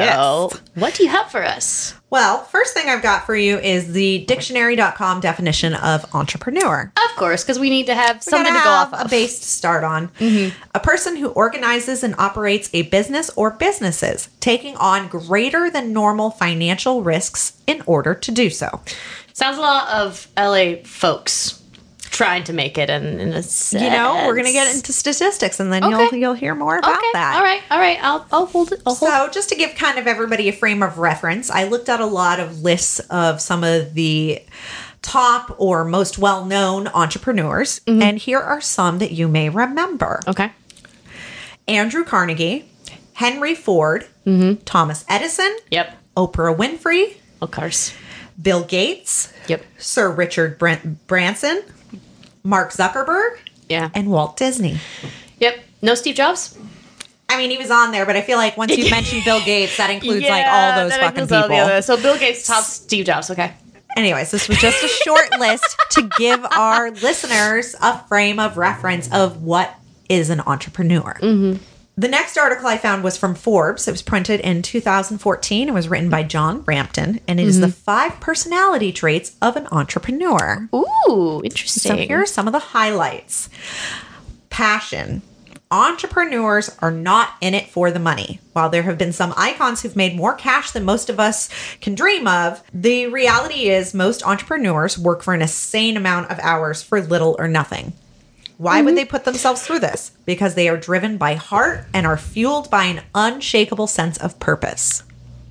Yes. 0.52 0.60
what 0.74 0.94
do 0.94 1.02
you 1.04 1.08
have 1.08 1.30
for 1.30 1.42
us? 1.42 1.94
Well, 2.10 2.44
first 2.44 2.74
thing 2.74 2.88
I've 2.88 3.02
got 3.02 3.24
for 3.26 3.34
you 3.36 3.58
is 3.58 3.92
the 3.92 4.18
dictionary.com 4.20 5.20
definition 5.20 5.74
of 5.74 6.04
entrepreneur. 6.14 6.90
Of 7.10 7.16
course, 7.16 7.42
because 7.42 7.58
we 7.58 7.70
need 7.70 7.86
to 7.86 7.94
have 7.94 8.16
We 8.16 8.30
something 8.30 8.52
to 8.52 8.60
go 8.64 8.68
off 8.70 8.92
of. 8.94 9.06
A 9.06 9.08
base 9.08 9.38
to 9.40 9.46
start 9.46 9.84
on. 9.84 10.08
Mm-hmm. 10.20 10.58
A 10.74 10.80
person 10.80 11.16
who 11.16 11.28
organizes 11.28 12.02
and 12.02 12.14
operates 12.18 12.68
a 12.72 12.82
business 12.82 13.30
or 13.36 13.50
businesses, 13.50 14.28
taking 14.40 14.76
on 14.76 15.08
greater 15.08 15.70
than 15.70 15.92
normal 15.92 16.30
financial 16.30 17.02
risks 17.02 17.54
in 17.66 17.82
order 17.86 18.14
to 18.14 18.30
do 18.30 18.48
so. 18.50 18.80
Sounds 19.34 19.56
a 19.58 19.60
lot 19.60 19.88
of 19.90 20.28
LA 20.36 20.82
folks 20.84 21.57
trying 22.10 22.44
to 22.44 22.52
make 22.52 22.78
it 22.78 22.90
in, 22.90 23.20
in 23.20 23.28
a 23.32 23.42
sense. 23.42 23.82
You 23.82 23.90
know, 23.90 24.24
we're 24.26 24.36
gonna 24.36 24.52
get 24.52 24.74
into 24.74 24.92
statistics, 24.92 25.60
and 25.60 25.72
then 25.72 25.84
Okay. 25.84 25.96
you'll 26.04 26.14
you'll 26.14 26.34
hear 26.34 26.54
more 26.54 26.78
about 26.78 26.96
okay. 26.96 27.06
that. 27.14 27.36
All 27.36 27.42
right, 27.42 27.62
all 27.70 27.78
right. 27.78 27.98
I'll, 28.02 28.26
I'll 28.32 28.46
hold 28.46 28.72
it. 28.72 28.82
I'll 28.86 28.94
hold 28.94 29.10
So, 29.10 29.28
just 29.30 29.48
to 29.50 29.54
give 29.54 29.74
kind 29.74 29.98
of 29.98 30.06
everybody 30.06 30.48
a 30.48 30.52
frame 30.52 30.82
of 30.82 30.98
reference, 30.98 31.50
I 31.50 31.64
looked 31.64 31.88
at 31.88 32.00
a 32.00 32.06
lot 32.06 32.40
of 32.40 32.62
lists 32.62 33.00
of 33.10 33.40
some 33.40 33.64
of 33.64 33.94
the 33.94 34.42
top 35.02 35.54
or 35.58 35.84
most 35.84 36.18
well 36.18 36.44
known 36.44 36.88
entrepreneurs, 36.88 37.80
mm-hmm. 37.80 38.02
and 38.02 38.18
here 38.18 38.40
are 38.40 38.60
some 38.60 38.98
that 38.98 39.12
you 39.12 39.28
may 39.28 39.48
remember 39.48 40.20
Okay. 40.26 40.50
Andrew 41.66 42.04
Carnegie, 42.04 42.68
Henry 43.14 43.54
Ford, 43.54 44.06
mm-hmm. 44.26 44.62
Thomas 44.64 45.04
Edison, 45.08 45.56
Yep. 45.70 45.96
Oprah 46.16 46.56
Winfrey, 46.56 47.16
Of 47.40 47.50
course. 47.50 47.92
Bill 48.40 48.64
Gates, 48.64 49.32
Yep. 49.48 49.64
Sir 49.78 50.10
Richard 50.10 50.58
Brent- 50.58 51.06
Branson, 51.06 51.62
Mark 52.42 52.72
Zuckerberg, 52.72 53.38
Yeah. 53.68 53.90
and 53.94 54.08
Walt 54.10 54.36
Disney. 54.36 54.78
Yep. 55.40 55.58
No 55.82 55.94
Steve 55.94 56.14
Jobs? 56.16 56.58
I 57.28 57.36
mean, 57.36 57.50
he 57.50 57.58
was 57.58 57.70
on 57.70 57.92
there, 57.92 58.06
but 58.06 58.16
I 58.16 58.22
feel 58.22 58.38
like 58.38 58.56
once 58.56 58.76
you 58.76 58.90
mention 58.90 59.20
Bill 59.24 59.40
Gates, 59.44 59.76
that 59.76 59.90
includes 59.90 60.24
like 60.26 60.46
all 60.46 60.76
those 60.84 60.92
fucking 60.96 61.06
includes 61.22 61.32
all 61.32 61.42
the 61.42 61.48
people. 61.48 61.64
others. 61.66 61.86
So 61.86 61.96
Bill 62.00 62.18
Gates 62.18 62.46
top 62.46 62.64
Steve 62.64 63.04
Jobs. 63.04 63.30
Okay. 63.30 63.52
Anyways, 63.96 64.30
this 64.30 64.48
was 64.48 64.58
just 64.58 64.82
a 64.84 64.88
short 64.88 65.28
list 65.40 65.76
to 65.92 66.08
give 66.18 66.44
our 66.56 66.90
listeners 66.90 67.74
a 67.82 67.98
frame 68.06 68.38
of 68.38 68.56
reference 68.56 69.10
of 69.12 69.42
what 69.42 69.74
is 70.08 70.30
an 70.30 70.40
entrepreneur. 70.40 71.16
Mm-hmm. 71.20 71.62
The 71.98 72.06
next 72.06 72.38
article 72.38 72.68
I 72.68 72.78
found 72.78 73.02
was 73.02 73.16
from 73.16 73.34
Forbes. 73.34 73.88
It 73.88 73.90
was 73.90 74.02
printed 74.02 74.38
in 74.38 74.62
2014. 74.62 75.68
It 75.68 75.74
was 75.74 75.88
written 75.88 76.08
by 76.08 76.22
John 76.22 76.62
Rampton, 76.62 77.18
and 77.26 77.40
it 77.40 77.48
is 77.48 77.58
the 77.58 77.66
mm-hmm. 77.66 77.72
five 77.72 78.20
personality 78.20 78.92
traits 78.92 79.34
of 79.42 79.56
an 79.56 79.66
entrepreneur. 79.72 80.68
Ooh, 80.72 81.42
interesting. 81.42 81.90
So 81.90 81.96
here 81.96 82.22
are 82.22 82.26
some 82.26 82.46
of 82.46 82.52
the 82.52 82.60
highlights 82.60 83.50
passion. 84.48 85.22
Entrepreneurs 85.72 86.70
are 86.78 86.92
not 86.92 87.30
in 87.40 87.52
it 87.52 87.68
for 87.68 87.90
the 87.90 87.98
money. 87.98 88.38
While 88.52 88.70
there 88.70 88.84
have 88.84 88.96
been 88.96 89.12
some 89.12 89.34
icons 89.36 89.82
who've 89.82 89.96
made 89.96 90.14
more 90.14 90.34
cash 90.34 90.70
than 90.70 90.84
most 90.84 91.10
of 91.10 91.18
us 91.18 91.50
can 91.80 91.96
dream 91.96 92.28
of, 92.28 92.62
the 92.72 93.08
reality 93.08 93.70
is 93.70 93.92
most 93.92 94.24
entrepreneurs 94.24 94.96
work 94.96 95.24
for 95.24 95.34
an 95.34 95.42
insane 95.42 95.96
amount 95.96 96.30
of 96.30 96.38
hours 96.38 96.80
for 96.80 97.00
little 97.00 97.34
or 97.40 97.48
nothing. 97.48 97.92
Why 98.58 98.82
would 98.82 98.90
mm-hmm. 98.90 98.96
they 98.96 99.04
put 99.04 99.24
themselves 99.24 99.62
through 99.62 99.78
this? 99.78 100.10
Because 100.26 100.54
they 100.54 100.68
are 100.68 100.76
driven 100.76 101.16
by 101.16 101.34
heart 101.34 101.84
and 101.94 102.04
are 102.06 102.16
fueled 102.16 102.68
by 102.70 102.84
an 102.84 103.02
unshakable 103.14 103.86
sense 103.86 104.18
of 104.18 104.38
purpose. 104.40 105.04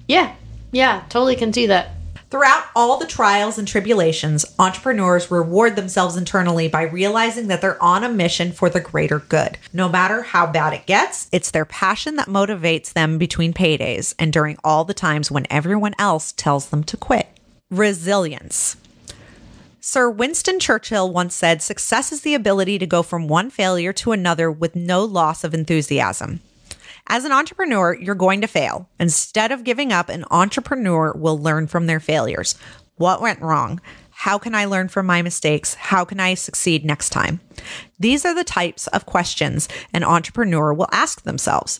Yeah. 0.09 0.35
Yeah. 0.71 1.03
Totally 1.09 1.37
can 1.37 1.53
see 1.53 1.67
that. 1.67 1.91
Throughout 2.29 2.65
all 2.75 2.97
the 2.97 3.07
trials 3.07 3.57
and 3.57 3.65
tribulations, 3.65 4.45
entrepreneurs 4.59 5.31
reward 5.31 5.77
themselves 5.77 6.17
internally 6.17 6.67
by 6.67 6.81
realizing 6.81 7.47
that 7.47 7.61
they're 7.61 7.81
on 7.81 8.03
a 8.03 8.09
mission 8.09 8.51
for 8.51 8.69
the 8.69 8.81
greater 8.81 9.19
good. 9.19 9.57
No 9.71 9.87
matter 9.87 10.23
how 10.23 10.45
bad 10.45 10.73
it 10.73 10.85
gets, 10.85 11.29
it's 11.31 11.51
their 11.51 11.63
passion 11.63 12.17
that 12.17 12.27
motivates 12.27 12.91
them 12.91 13.17
between 13.17 13.53
paydays 13.53 14.13
and 14.19 14.33
during 14.33 14.57
all 14.61 14.83
the 14.83 14.93
times 14.93 15.31
when 15.31 15.47
everyone 15.49 15.95
else 15.97 16.33
tells 16.33 16.67
them 16.67 16.83
to 16.83 16.97
quit. 16.97 17.29
Resilience. 17.71 18.75
Sir 19.89 20.09
Winston 20.09 20.59
Churchill 20.59 21.13
once 21.13 21.33
said, 21.33 21.61
Success 21.61 22.11
is 22.11 22.19
the 22.19 22.33
ability 22.33 22.77
to 22.77 22.85
go 22.85 23.01
from 23.01 23.29
one 23.29 23.49
failure 23.49 23.93
to 23.93 24.11
another 24.11 24.51
with 24.51 24.75
no 24.75 25.05
loss 25.05 25.45
of 25.45 25.53
enthusiasm. 25.53 26.41
As 27.07 27.23
an 27.23 27.31
entrepreneur, 27.31 27.93
you're 27.93 28.13
going 28.13 28.41
to 28.41 28.47
fail. 28.47 28.89
Instead 28.99 29.49
of 29.49 29.63
giving 29.63 29.93
up, 29.93 30.09
an 30.09 30.25
entrepreneur 30.29 31.13
will 31.13 31.39
learn 31.39 31.67
from 31.67 31.87
their 31.87 32.01
failures. 32.01 32.55
What 32.97 33.21
went 33.21 33.39
wrong? 33.39 33.79
How 34.09 34.37
can 34.37 34.53
I 34.53 34.65
learn 34.65 34.89
from 34.89 35.05
my 35.05 35.21
mistakes? 35.21 35.75
How 35.75 36.03
can 36.03 36.19
I 36.19 36.33
succeed 36.33 36.83
next 36.83 37.11
time? 37.11 37.39
These 37.97 38.25
are 38.25 38.35
the 38.35 38.43
types 38.43 38.87
of 38.87 39.05
questions 39.05 39.69
an 39.93 40.03
entrepreneur 40.03 40.73
will 40.73 40.89
ask 40.91 41.21
themselves. 41.21 41.79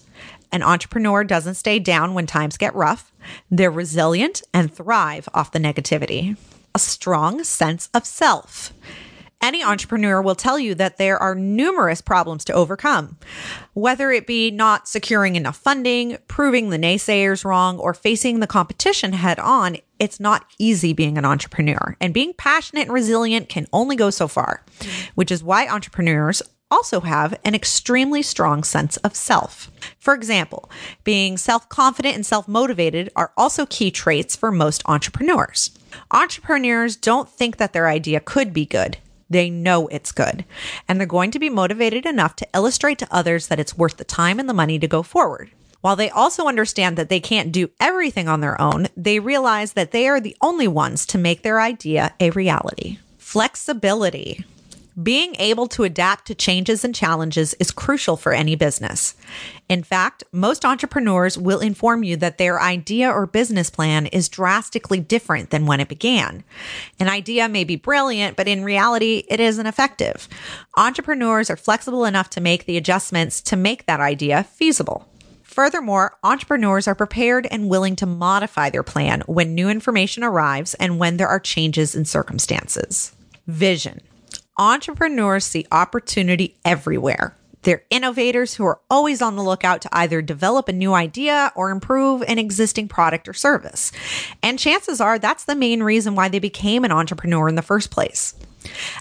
An 0.50 0.64
entrepreneur 0.64 1.26
doesn't 1.26 1.56
stay 1.56 1.78
down 1.78 2.14
when 2.14 2.26
times 2.26 2.56
get 2.56 2.74
rough. 2.74 3.12
They're 3.52 3.70
resilient 3.70 4.44
and 4.54 4.74
thrive 4.74 5.28
off 5.34 5.52
the 5.52 5.60
negativity. 5.60 6.38
A 6.76 6.80
strong 6.80 7.44
sense 7.44 7.90
of 7.94 8.06
self. 8.06 8.74
Any 9.40 9.64
entrepreneur 9.64 10.20
will 10.20 10.36
tell 10.36 10.58
you 10.58 10.74
that 10.76 10.98
there 10.98 11.18
are 11.20 11.36
numerous 11.36 12.02
problems 12.02 12.44
to 12.46 12.54
overcome, 12.54 13.18
whether 13.74 14.12
it 14.12 14.26
be 14.26 14.50
not 14.50 14.88
securing 14.88 15.36
enough 15.36 15.58
funding, 15.58 16.18
proving 16.28 16.70
the 16.70 16.80
naysayers 16.80 17.46
wrong, 17.46 17.78
or 17.78 17.94
facing 17.94 18.40
the 18.40 18.48
competition 18.48 19.14
head 19.14 19.38
on. 19.38 19.78
It's 20.00 20.20
not 20.20 20.46
easy 20.58 20.92
being 20.92 21.20
an 21.20 21.26
entrepreneur, 21.26 21.96
and 22.02 22.16
being 22.16 22.34
passionate 22.34 22.88
and 22.88 22.94
resilient 22.94 23.48
can 23.48 23.68
only 23.72 23.96
go 23.96 24.10
so 24.10 24.28
far, 24.28 24.64
which 25.14 25.32
is 25.32 25.44
why 25.44 25.68
entrepreneurs 25.68 26.42
also 26.72 27.02
have 27.02 27.40
an 27.46 27.54
extremely 27.54 28.24
strong 28.24 28.64
sense 28.64 28.98
of 28.98 29.16
self. 29.16 29.72
For 30.00 30.16
example, 30.16 30.70
being 31.04 31.38
self 31.38 31.70
confident 31.70 32.16
and 32.16 32.26
self 32.26 32.48
motivated 32.48 33.12
are 33.16 33.34
also 33.38 33.68
key 33.68 33.92
traits 33.92 34.36
for 34.36 34.52
most 34.52 34.82
entrepreneurs. 34.88 35.77
Entrepreneurs 36.12 36.96
don't 36.96 37.30
think 37.30 37.58
that 37.58 37.74
their 37.74 37.88
idea 37.88 38.20
could 38.20 38.54
be 38.54 38.66
good. 38.66 38.98
They 39.30 39.50
know 39.50 39.88
it's 39.88 40.12
good, 40.12 40.46
and 40.88 41.00
they're 41.00 41.08
going 41.08 41.32
to 41.32 41.40
be 41.40 41.50
motivated 41.50 42.06
enough 42.06 42.36
to 42.38 42.48
illustrate 42.54 42.98
to 43.00 43.08
others 43.12 43.48
that 43.48 43.60
it's 43.60 43.78
worth 43.78 43.98
the 43.98 44.04
time 44.04 44.40
and 44.40 44.48
the 44.48 44.54
money 44.54 44.80
to 44.80 44.88
go 44.88 45.04
forward. 45.04 45.52
While 45.82 45.96
they 45.96 46.10
also 46.10 46.48
understand 46.48 46.98
that 46.98 47.10
they 47.10 47.20
can't 47.20 47.52
do 47.52 47.70
everything 47.80 48.28
on 48.28 48.42
their 48.42 48.60
own, 48.60 48.88
they 48.96 49.20
realize 49.20 49.74
that 49.74 49.92
they 49.92 50.08
are 50.08 50.20
the 50.20 50.36
only 50.42 50.68
ones 50.68 51.06
to 51.08 51.18
make 51.18 51.44
their 51.44 51.62
idea 51.62 52.14
a 52.20 52.32
reality. 52.32 53.00
Flexibility. 53.18 54.46
Being 55.02 55.36
able 55.38 55.68
to 55.68 55.84
adapt 55.84 56.26
to 56.26 56.34
changes 56.34 56.84
and 56.84 56.96
challenges 56.96 57.54
is 57.60 57.70
crucial 57.70 58.18
for 58.18 58.34
any 58.34 58.56
business. 58.56 59.14
In 59.70 59.84
fact, 59.84 60.24
most 60.32 60.66
entrepreneurs 60.66 61.38
will 61.38 61.60
inform 61.60 62.04
you 62.04 62.16
that 62.18 62.40
their 62.40 62.60
idea 62.60 63.12
or 63.12 63.28
business 63.28 63.70
plan 63.70 64.08
is 64.08 64.28
drastically 64.28 65.00
different 65.00 65.52
than 65.52 65.68
when 65.68 65.80
it 65.80 65.88
began. 65.88 66.44
An 67.00 67.10
idea 67.10 67.48
may 67.48 67.64
be 67.64 67.76
brilliant, 67.76 68.36
but 68.36 68.48
in 68.48 68.64
reality, 68.64 69.24
it 69.28 69.40
isn't 69.40 69.68
effective. 69.68 70.28
Entrepreneurs 70.76 71.52
are 71.52 71.58
flexible 71.58 72.04
enough 72.04 72.32
to 72.32 72.42
make 72.42 72.66
the 72.66 72.78
adjustments 72.78 73.40
to 73.42 73.56
make 73.56 73.86
that 73.86 74.00
idea 74.00 74.46
feasible. 74.46 75.08
Furthermore, 75.44 76.18
entrepreneurs 76.24 76.88
are 76.88 76.96
prepared 76.96 77.46
and 77.52 77.70
willing 77.70 77.96
to 77.98 78.08
modify 78.08 78.72
their 78.72 78.84
plan 78.84 79.22
when 79.28 79.54
new 79.54 79.70
information 79.70 80.24
arrives 80.24 80.74
and 80.76 80.98
when 80.98 81.18
there 81.18 81.28
are 81.28 81.40
changes 81.40 81.94
in 81.94 82.06
circumstances. 82.06 83.16
Vision. 83.46 84.02
Entrepreneurs 84.60 85.46
see 85.46 85.68
opportunity 85.72 86.58
everywhere. 86.66 87.38
They're 87.62 87.84
innovators 87.92 88.56
who 88.56 88.66
are 88.66 88.80
always 88.90 89.22
on 89.22 89.36
the 89.36 89.44
lookout 89.44 89.84
to 89.84 89.90
either 89.96 90.20
develop 90.24 90.68
a 90.68 90.74
new 90.74 90.96
idea 90.96 91.52
or 91.56 91.70
improve 91.70 92.24
an 92.24 92.40
existing 92.40 92.88
product 92.88 93.28
or 93.28 93.34
service. 93.34 93.92
And 94.42 94.58
chances 94.58 95.00
are 95.00 95.20
that's 95.20 95.46
the 95.46 95.54
main 95.54 95.84
reason 95.84 96.16
why 96.16 96.28
they 96.28 96.40
became 96.40 96.84
an 96.84 96.92
entrepreneur 96.92 97.48
in 97.48 97.54
the 97.54 97.62
first 97.62 97.92
place. 97.92 98.34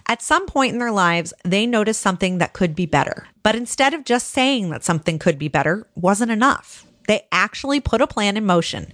At 0.06 0.20
some 0.20 0.44
point 0.44 0.75
in 0.75 0.78
their 0.78 0.92
lives, 0.92 1.32
they 1.42 1.64
noticed 1.64 2.02
something 2.02 2.36
that 2.36 2.52
could 2.52 2.76
be 2.76 2.84
better. 2.84 3.26
But 3.42 3.56
instead 3.56 3.94
of 3.94 4.04
just 4.04 4.28
saying 4.28 4.68
that 4.70 4.84
something 4.84 5.18
could 5.18 5.38
be 5.38 5.48
better, 5.48 5.86
wasn't 5.94 6.32
enough. 6.32 6.84
They 7.08 7.26
actually 7.32 7.80
put 7.80 8.02
a 8.02 8.06
plan 8.06 8.36
in 8.36 8.44
motion. 8.44 8.92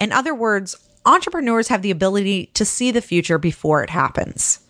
In 0.00 0.12
other 0.12 0.34
words, 0.34 0.76
entrepreneurs 1.04 1.68
have 1.68 1.82
the 1.82 1.90
ability 1.90 2.46
to 2.54 2.64
see 2.64 2.90
the 2.90 3.02
future 3.02 3.38
before 3.38 3.82
it 3.82 3.90
happens. 3.90 4.60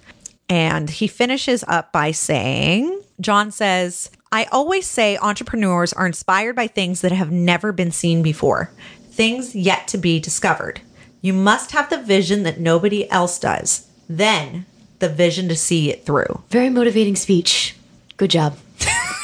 And 0.50 0.90
he 0.90 1.06
finishes 1.06 1.64
up 1.68 1.92
by 1.92 2.10
saying, 2.10 3.02
John 3.20 3.52
says, 3.52 4.10
I 4.32 4.44
always 4.46 4.84
say 4.84 5.16
entrepreneurs 5.16 5.92
are 5.92 6.06
inspired 6.06 6.56
by 6.56 6.66
things 6.66 7.02
that 7.02 7.12
have 7.12 7.30
never 7.30 7.70
been 7.70 7.92
seen 7.92 8.20
before, 8.20 8.72
things 9.10 9.54
yet 9.54 9.86
to 9.88 9.98
be 9.98 10.18
discovered. 10.18 10.80
You 11.22 11.34
must 11.34 11.70
have 11.70 11.88
the 11.88 12.02
vision 12.02 12.42
that 12.42 12.58
nobody 12.58 13.08
else 13.12 13.38
does, 13.38 13.86
then 14.08 14.66
the 14.98 15.08
vision 15.08 15.48
to 15.48 15.56
see 15.56 15.88
it 15.88 16.04
through. 16.04 16.42
Very 16.50 16.68
motivating 16.68 17.14
speech. 17.14 17.76
Good 18.16 18.30
job. 18.30 18.58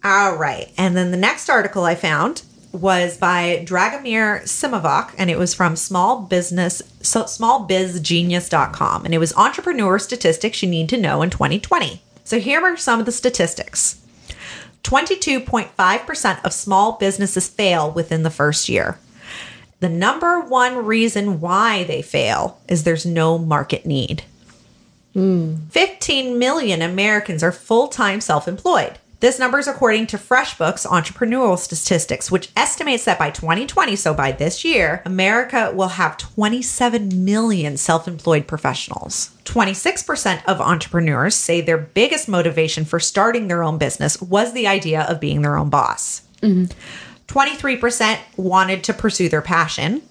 All 0.05 0.35
right. 0.37 0.73
And 0.77 0.97
then 0.97 1.13
the 1.13 1.17
next 1.17 1.49
article 1.49 1.85
I 1.85 1.95
found 1.95 2.43
was 2.73 3.19
by 3.19 3.65
Dragomir 3.67 4.43
Simovic, 4.43 5.15
and 5.19 5.31
it 5.31 5.39
was 5.39 5.55
from 5.55 5.77
small 5.77 6.23
business, 6.23 6.83
so 7.03 7.25
smallbizgenius.com. 7.25 9.05
And 9.05 9.15
it 9.15 9.19
was 9.19 9.35
entrepreneur 9.37 9.99
statistics 9.99 10.63
you 10.63 10.69
need 10.69 10.89
to 10.89 10.97
know 10.97 11.23
in 11.23 11.31
2020. 11.31 12.03
So 12.25 12.41
here 12.41 12.63
are 12.63 12.77
some 12.77 13.01
of 13.01 13.07
the 13.07 13.13
statistics 13.13 13.99
22.5% 14.85 16.45
of 16.45 16.53
small 16.53 16.93
businesses 16.93 17.49
fail 17.49 17.91
within 17.91 18.23
the 18.23 18.31
first 18.31 18.69
year. 18.69 18.99
The 19.81 19.89
number 19.89 20.41
one 20.41 20.87
reason 20.87 21.41
why 21.41 21.85
they 21.85 22.03
fail 22.03 22.61
is 22.69 22.85
there's 22.85 23.07
no 23.07 23.39
market 23.39 23.85
need. 23.85 24.25
Hmm. 25.13 25.57
15 25.71 26.39
million 26.39 26.81
Americans 26.81 27.43
are 27.43 27.53
full 27.53 27.89
time 27.89 28.21
self 28.21 28.49
employed. 28.49 28.99
This 29.23 29.39
number 29.39 29.61
is 29.61 29.69
according 29.69 30.09
to 30.09 30.19
FreshBooks 30.19 30.85
entrepreneurial 30.85 31.57
statistics, 31.57 32.29
which 32.29 32.51
estimates 32.57 33.05
that 33.05 33.21
by 33.21 33.31
2020, 33.31 33.95
so 33.95 34.13
by 34.13 34.33
this 34.33 34.65
year, 34.65 35.01
America 35.05 35.71
will 35.73 35.91
have 35.91 36.17
27 36.17 37.25
million 37.25 37.77
self 37.77 38.09
employed 38.09 38.49
professionals. 38.49 39.31
26% 39.45 40.45
of 40.47 40.61
entrepreneurs 40.61 41.37
say 41.37 41.61
their 41.61 41.79
biggest 41.79 42.29
motivation 42.29 42.85
for 42.85 42.99
starting 42.99 43.47
their 43.47 43.63
own 43.63 43.79
business 43.79 44.21
was 44.21 44.55
the 44.55 44.67
idea 44.67 45.03
of 45.03 45.21
being 45.21 45.43
their 45.43 45.57
own 45.57 45.71
boss. 45.71 46.23
23% 47.29 48.19
wanted 48.37 48.83
to 48.83 48.93
pursue 48.93 49.29
their 49.29 49.41
passion. 49.41 50.03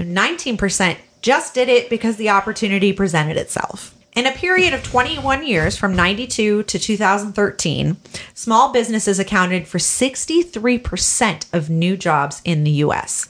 19% 0.00 0.96
just 1.22 1.54
did 1.54 1.68
it 1.68 1.88
because 1.88 2.16
the 2.16 2.30
opportunity 2.30 2.92
presented 2.92 3.36
itself. 3.36 3.94
In 4.18 4.26
a 4.26 4.32
period 4.32 4.74
of 4.74 4.82
21 4.82 5.46
years 5.46 5.76
from 5.76 5.94
92 5.94 6.64
to 6.64 6.78
2013, 6.80 7.96
small 8.34 8.72
businesses 8.72 9.20
accounted 9.20 9.68
for 9.68 9.78
63% 9.78 11.54
of 11.54 11.70
new 11.70 11.96
jobs 11.96 12.42
in 12.44 12.64
the 12.64 12.70
US. 12.82 13.28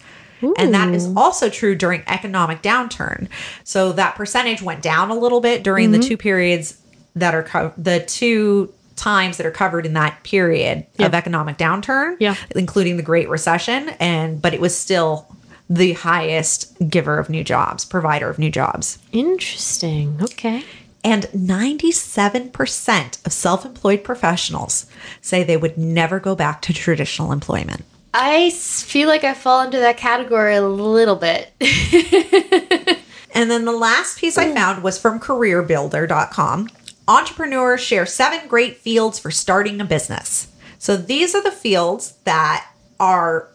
And 0.57 0.73
that 0.73 0.95
is 0.95 1.13
also 1.15 1.51
true 1.51 1.75
during 1.75 2.05
economic 2.07 2.63
downturn. 2.63 3.29
So 3.65 3.93
that 3.93 4.15
percentage 4.15 4.63
went 4.63 4.81
down 4.81 5.11
a 5.11 5.15
little 5.15 5.43
bit 5.43 5.63
during 5.63 5.91
the 5.91 5.99
mm-hmm. 5.99 6.09
two 6.09 6.17
periods 6.17 6.81
that 7.17 7.35
are 7.35 7.43
co- 7.43 7.75
the 7.77 8.01
two 8.01 8.73
times 8.97 9.37
that 9.37 9.45
are 9.45 9.51
covered 9.51 9.85
in 9.85 9.93
that 9.93 10.23
period 10.23 10.87
of 11.01 11.13
economic 11.13 11.59
downturn, 11.59 12.17
Yeah. 12.19 12.35
including 12.57 12.97
the 12.97 13.03
Great 13.03 13.29
Recession 13.29 13.91
and 14.01 14.41
but 14.41 14.55
it 14.55 14.61
was 14.61 14.75
still 14.75 15.27
the 15.69 15.95
highest 15.95 16.77
giver 16.89 17.19
of 17.19 17.29
new 17.29 17.45
jobs, 17.45 17.85
provider 17.85 18.29
of 18.29 18.39
new 18.39 18.51
jobs. 18.51 18.99
Interesting. 19.13 20.19
Okay. 20.23 20.65
And 21.05 21.25
97% 21.25 23.27
of 23.27 23.33
self 23.33 23.65
employed 23.65 24.05
professionals 24.05 24.87
say 25.21 25.43
they 25.43 25.57
would 25.57 25.79
never 25.79 26.21
go 26.21 26.35
back 26.35 26.63
to 26.63 26.73
traditional 26.73 27.33
employment. 27.33 27.85
I 28.15 28.51
feel 28.51 29.09
like 29.09 29.23
I 29.23 29.35
fall 29.35 29.63
into 29.63 29.79
that 29.79 29.97
category 29.97 30.57
a 30.57 30.67
little 30.67 31.17
bit. 31.17 31.53
And 33.39 33.51
then 33.51 33.65
the 33.65 33.73
last 33.73 34.19
piece 34.19 34.37
I 34.37 34.53
found 34.53 34.83
was 34.83 34.99
from 34.99 35.21
careerbuilder.com. 35.21 36.69
Entrepreneurs 37.07 37.81
share 37.81 38.05
seven 38.05 38.49
great 38.49 38.79
fields 38.79 39.19
for 39.19 39.31
starting 39.31 39.81
a 39.81 39.85
business. 39.85 40.49
So 40.79 40.97
these 40.97 41.37
are 41.37 41.43
the 41.43 41.53
fields 41.53 42.15
that 42.25 42.69
are 42.99 43.49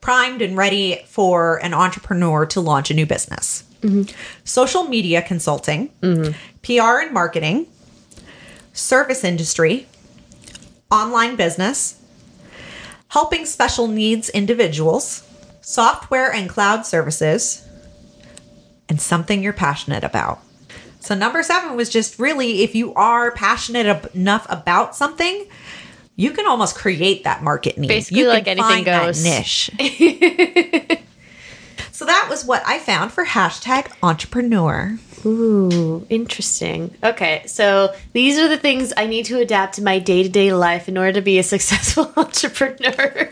primed 0.00 0.42
and 0.42 0.56
ready 0.56 1.02
for 1.06 1.56
an 1.62 1.74
entrepreneur 1.74 2.46
to 2.46 2.60
launch 2.60 2.90
a 2.90 2.94
new 2.94 3.06
business 3.06 3.64
social 4.44 4.84
media 4.84 5.22
consulting, 5.22 5.88
PR 6.62 7.00
and 7.00 7.12
marketing, 7.12 7.66
service 8.74 9.24
industry, 9.24 9.86
online 10.90 11.34
business, 11.36 11.98
helping 13.08 13.46
special 13.46 13.86
needs 13.88 14.28
individuals, 14.28 15.26
software 15.62 16.30
and 16.30 16.48
cloud 16.50 16.84
services, 16.84 17.66
and 18.88 19.00
something 19.00 19.42
you're 19.42 19.52
passionate 19.54 20.04
about. 20.04 20.40
So, 21.00 21.14
number 21.14 21.42
seven 21.42 21.74
was 21.76 21.88
just 21.88 22.18
really 22.18 22.62
if 22.62 22.74
you 22.74 22.92
are 22.94 23.30
passionate 23.32 24.14
enough 24.14 24.46
about 24.50 24.94
something, 24.94 25.46
you 26.20 26.32
can 26.32 26.46
almost 26.46 26.76
create 26.76 27.24
that 27.24 27.42
market 27.42 27.78
need. 27.78 27.88
Basically, 27.88 28.20
you 28.20 28.28
like 28.28 28.46
anything 28.46 28.84
goes. 28.84 29.24
niche. 29.24 29.70
so, 31.92 32.04
that 32.04 32.26
was 32.28 32.44
what 32.44 32.62
I 32.66 32.78
found 32.78 33.12
for 33.12 33.24
hashtag 33.24 33.90
entrepreneur. 34.02 34.98
Ooh, 35.24 36.06
interesting. 36.08 36.94
Okay, 37.02 37.42
so 37.46 37.94
these 38.12 38.38
are 38.38 38.48
the 38.48 38.56
things 38.56 38.92
I 38.96 39.06
need 39.06 39.26
to 39.26 39.38
adapt 39.38 39.74
to 39.74 39.82
my 39.82 39.98
day 39.98 40.22
to 40.22 40.28
day 40.28 40.52
life 40.52 40.88
in 40.88 40.96
order 40.96 41.12
to 41.12 41.22
be 41.22 41.38
a 41.38 41.42
successful 41.54 42.12
entrepreneur. 42.16 43.30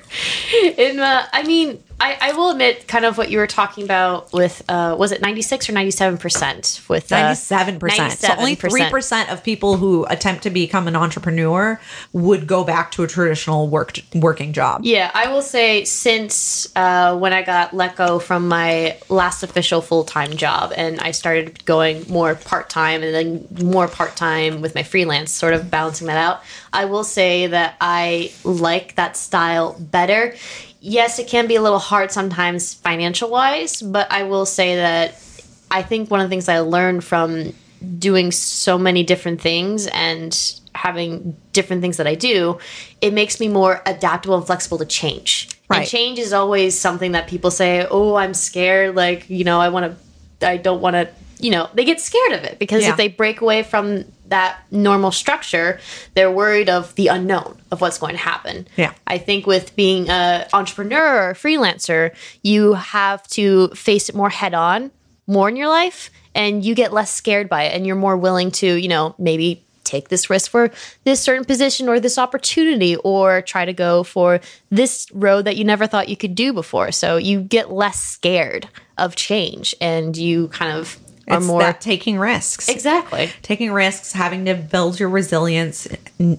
in, 0.77 1.01
uh, 1.01 1.27
I 1.33 1.43
mean, 1.45 1.83
I, 2.01 2.17
I 2.21 2.33
will 2.33 2.51
admit, 2.51 2.87
kind 2.87 3.05
of 3.05 3.19
what 3.19 3.29
you 3.29 3.39
were 3.39 3.49
talking 3.49 3.83
about 3.83 4.33
with, 4.33 4.63
uh, 4.69 4.95
was 4.97 5.11
it 5.11 5.21
ninety 5.21 5.43
six 5.43 5.69
or 5.69 5.73
ninety 5.73 5.91
seven 5.91 6.17
percent? 6.17 6.81
With 6.89 7.11
uh, 7.11 7.21
Ninety-seven 7.21 7.81
percent. 7.81 8.13
So 8.13 8.35
only 8.37 8.55
three 8.55 8.83
97%. 8.83 8.91
percent 8.91 9.31
of 9.31 9.43
people 9.43 9.77
who 9.79 10.07
attempt 10.09 10.45
to 10.45 10.51
become 10.51 10.87
an 10.87 10.95
entrepreneur 10.95 11.81
would 12.13 12.47
go 12.47 12.63
back 12.63 12.93
to 12.93 13.03
a 13.03 13.09
traditional 13.09 13.67
work 13.67 13.99
working 14.15 14.53
job. 14.53 14.83
Yeah, 14.85 15.11
I 15.13 15.33
will 15.33 15.43
say 15.43 15.85
since 15.85 16.69
uh, 16.77 17.17
when 17.19 17.33
I 17.33 17.43
got 17.43 17.75
let 17.75 17.97
go 17.97 18.21
from 18.21 18.47
my 18.47 18.97
last 19.09 19.43
official 19.43 19.81
full 19.81 20.05
time 20.05 20.37
job 20.37 20.73
and 20.77 21.01
I 21.01 21.11
started 21.11 21.65
going 21.65 21.78
more 22.09 22.35
part 22.35 22.69
time 22.69 23.03
and 23.03 23.15
then 23.15 23.67
more 23.67 23.89
part 23.89 24.17
time 24.17 24.61
with 24.61 24.75
my 24.75 24.83
freelance, 24.83 25.31
sort 25.31 25.55
of 25.55 25.71
balancing 25.71 26.07
that 26.07 26.19
out, 26.19 26.43
I 26.73 26.85
will 26.87 27.05
say 27.05 27.47
that 27.49 27.77
I 27.81 28.33
like 28.45 28.95
that 28.97 29.17
style 29.17 29.77
better. 29.79 30.35
Yes, 30.81 31.19
it 31.19 31.29
can 31.29 31.47
be 31.47 31.57
a 31.57 31.63
little 31.63 31.79
hard 31.79 32.13
sometimes 32.13 32.75
financial 32.75 33.31
wise, 33.31 33.83
but 33.83 34.11
I 34.11 34.23
will 34.25 34.47
say 34.47 34.77
that 34.77 35.21
I 35.71 35.83
think 35.83 36.11
one 36.11 36.21
of 36.21 36.27
the 36.27 36.31
things 36.31 36.49
I 36.49 36.61
learned 36.61 37.05
from 37.05 37.53
doing 37.99 38.33
so 38.33 38.79
many 38.79 39.03
different 39.05 39.41
things 39.41 39.87
and 39.89 40.61
having 40.75 41.37
different 41.53 41.83
things 41.83 41.97
that 41.97 42.07
I 42.07 42.15
do, 42.15 42.59
it 43.01 43.13
makes 43.13 43.41
me 43.41 43.49
more 43.49 43.83
adaptable 43.85 44.37
and 44.37 44.47
flexible 44.47 44.79
to 44.79 44.87
change. 44.87 45.49
Right. 45.69 45.81
And 45.81 45.89
change 45.89 46.19
is 46.19 46.33
always 46.33 46.79
something 46.79 47.13
that 47.13 47.27
people 47.29 47.51
say, 47.51 47.87
"Oh, 47.91 48.15
I'm 48.15 48.35
scared." 48.35 48.95
Like, 48.95 49.29
you 49.29 49.45
know, 49.45 49.61
I 49.61 49.69
want 49.69 49.95
to, 50.41 50.49
I 50.49 50.57
don't 50.57 50.81
want 50.81 50.95
to. 50.95 51.09
You 51.41 51.51
know, 51.51 51.69
they 51.75 51.85
get 51.85 52.01
scared 52.01 52.33
of 52.33 52.45
it 52.45 52.59
because 52.59 52.83
Yeah. 52.83 52.91
if 52.91 52.97
they 52.97 53.09
break 53.09 53.41
away 53.41 53.63
from 53.63 54.05
that 54.27 54.59
normal 54.71 55.11
structure, 55.13 55.81
they're 56.15 56.31
worried 56.31 56.69
of 56.69 56.95
the 56.97 57.07
unknown 57.09 57.57
of 57.71 57.81
what's 57.81 57.97
going 57.99 58.13
to 58.15 58.21
happen. 58.21 58.67
Yeah. 58.77 58.93
I 59.07 59.19
think 59.19 59.47
with 59.47 59.75
being 59.77 60.09
an 60.11 60.47
entrepreneur 60.53 61.27
or 61.27 61.31
a 61.31 61.35
freelancer, 61.35 62.13
you 62.43 62.75
have 62.75 63.27
to 63.29 63.69
face 63.69 64.09
it 64.09 64.15
more 64.15 64.31
head 64.31 64.53
on, 64.55 64.91
more 65.27 65.49
in 65.49 65.57
your 65.57 65.69
life, 65.69 66.11
and 66.35 66.65
you 66.65 66.75
get 66.75 66.93
less 66.93 67.11
scared 67.11 67.49
by 67.49 67.65
it, 67.65 67.75
and 67.75 67.87
you're 67.87 67.97
more 67.97 68.17
willing 68.17 68.51
to, 68.53 68.75
you 68.75 68.89
know, 68.89 69.15
maybe 69.19 69.63
take 69.85 70.09
this 70.11 70.29
risk 70.29 70.51
for 70.51 70.71
this 71.05 71.19
certain 71.21 71.47
position 71.47 71.89
or 71.89 71.99
this 71.99 72.19
opportunity, 72.19 72.97
or 72.97 73.41
try 73.41 73.65
to 73.65 73.73
go 73.73 74.03
for 74.03 74.41
this 74.71 75.07
road 75.15 75.47
that 75.47 75.57
you 75.57 75.65
never 75.65 75.87
thought 75.87 76.11
you 76.11 76.17
could 76.17 76.35
do 76.35 76.53
before. 76.53 76.93
So 76.93 77.17
you 77.17 77.41
get 77.41 77.73
less 77.73 77.99
scared 77.99 78.69
of 78.99 79.17
change, 79.17 79.75
and 79.81 80.15
you 80.17 80.49
kind 80.49 80.73
of 80.77 80.99
It's 81.37 81.47
more 81.47 81.61
that 81.61 81.81
taking 81.81 82.19
risks. 82.19 82.69
exactly. 82.69 83.31
taking 83.43 83.73
risks, 83.73 84.13
having 84.13 84.45
to 84.47 84.55
build 84.55 84.99
your 84.99 85.09
resilience, 85.09 85.87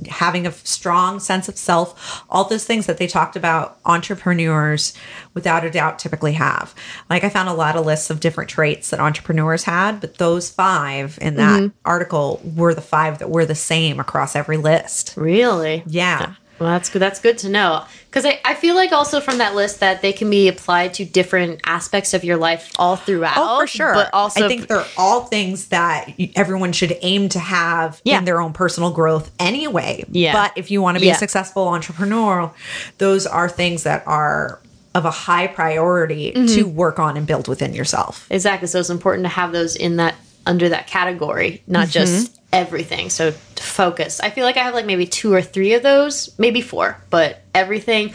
having 0.10 0.48
a 0.48 0.52
strong 0.52 1.20
sense 1.20 1.48
of 1.48 1.58
self, 1.58 2.24
all 2.30 2.44
those 2.46 2.66
things 2.66 2.86
that 2.88 2.98
they 2.98 3.08
talked 3.08 3.36
about 3.36 3.78
entrepreneurs 3.86 4.94
without 5.34 5.64
a 5.64 5.70
doubt 5.70 6.00
typically 6.00 6.34
have. 6.34 6.74
Like 7.10 7.24
I 7.24 7.30
found 7.30 7.50
a 7.50 7.54
lot 7.54 7.76
of 7.76 7.86
lists 7.86 8.10
of 8.10 8.20
different 8.20 8.50
traits 8.50 8.90
that 8.90 9.00
entrepreneurs 9.00 9.64
had, 9.64 10.02
but 10.02 10.18
those 10.18 10.50
five 10.50 11.18
in 11.22 11.36
that 11.36 11.62
mm-hmm. 11.62 11.78
article 11.86 12.42
were 12.56 12.74
the 12.74 12.82
five 12.82 13.20
that 13.20 13.30
were 13.30 13.46
the 13.46 13.56
same 13.56 14.00
across 14.00 14.36
every 14.36 14.58
list. 14.58 15.14
Really? 15.16 15.84
Yeah. 15.86 16.36
Well, 16.60 16.70
that's 16.70 16.90
good. 16.90 17.00
That's 17.00 17.20
good 17.20 17.38
to 17.40 17.50
know. 17.50 17.86
Because 18.10 18.26
I, 18.26 18.40
I 18.44 18.56
feel 18.56 18.76
like 18.76 18.92
also 18.92 19.20
from 19.22 19.38
that 19.38 19.56
list 19.56 19.80
that 19.82 20.02
they 20.02 20.12
can 20.14 20.30
be 20.30 20.48
applied 20.48 20.94
to 20.96 21.06
different 21.06 21.62
aspects 21.66 22.14
of 22.14 22.24
your 22.24 22.38
life 22.38 22.72
all 22.80 22.96
throughout. 22.96 23.36
Oh, 23.38 23.60
for 23.62 23.68
sure. 23.68 23.94
But 23.94 24.14
also, 24.14 24.46
I 24.46 24.48
think 24.48 24.68
they're 24.68 24.86
all 24.98 25.26
things 25.26 25.68
that 25.68 26.12
everyone 26.36 26.72
should 26.74 26.98
aim 27.02 27.30
to 27.30 27.40
have 27.40 28.02
Yeah. 28.04 28.18
in 28.18 28.26
their 28.26 28.42
own 28.42 28.52
personal 28.54 28.92
growth 28.92 29.32
anyway. 29.40 30.04
Yeah. 30.12 30.34
But 30.34 30.54
if 30.58 30.72
you 30.72 30.82
want 30.82 30.96
to 30.98 31.00
be 31.02 31.08
Yeah. 31.08 31.14
a 31.16 31.18
successful 31.18 31.68
entrepreneur, 31.68 32.52
those 32.98 33.26
are 33.28 33.48
things 33.48 33.84
that 33.84 34.04
are 34.08 34.60
of 34.96 35.06
a 35.06 35.12
high 35.12 35.46
priority 35.48 36.32
Mm-hmm. 36.36 36.56
to 36.56 36.64
work 36.64 36.98
on 36.98 37.16
and 37.16 37.28
build 37.28 37.48
within 37.48 37.74
yourself. 37.76 38.26
exactly. 38.32 38.68
So 38.68 38.80
it's 38.80 38.90
important 38.90 39.24
to 39.26 39.30
have 39.30 39.52
those 39.52 39.76
in 39.76 39.98
that 39.98 40.16
under 40.48 40.68
that 40.70 40.88
category, 40.88 41.62
not 41.68 41.90
Mm-hmm. 41.90 41.92
just 41.92 42.39
everything. 42.52 43.10
So 43.10 43.32
to 43.32 43.64
focus. 43.64 44.20
I 44.20 44.30
feel 44.30 44.46
like 44.46 44.58
I 44.58 44.64
have 44.64 44.74
like 44.74 44.86
maybe 44.86 45.06
two 45.06 45.34
or 45.34 45.42
three 45.42 45.74
of 45.74 45.84
those, 45.84 46.38
maybe 46.40 46.62
four, 46.62 46.98
but 47.10 47.42
everything. 47.54 48.14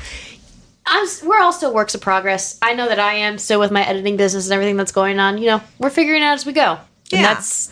I'm, 0.87 1.07
we're 1.25 1.41
all 1.41 1.53
still 1.53 1.73
works 1.73 1.95
of 1.95 2.01
progress. 2.03 2.59
I 2.61 2.75
know 2.75 2.89
that 2.89 3.01
I 3.01 3.15
am. 3.15 3.39
So 3.39 3.59
with 3.59 3.71
my 3.71 3.83
editing 3.87 4.17
business 4.17 4.47
and 4.47 4.53
everything 4.53 4.77
that's 4.77 4.93
going 4.93 5.19
on, 5.19 5.39
you 5.39 5.47
know, 5.47 5.63
we're 5.79 5.91
figuring 5.91 6.23
it 6.23 6.27
out 6.27 6.35
as 6.35 6.45
we 6.45 6.53
go. 6.53 6.73
And 7.13 7.21
Yeah. 7.21 7.35
that's 7.35 7.71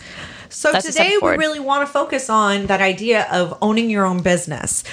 So 0.49 0.73
That's 0.73 0.87
today 0.87 1.17
we 1.21 1.31
really 1.31 1.61
want 1.61 1.87
to 1.87 1.93
focus 1.93 2.31
on 2.31 2.67
that 2.67 2.81
idea 2.81 3.27
of 3.31 3.57
owning 3.61 3.91
your 3.91 4.05
own 4.05 4.23
business. 4.23 4.85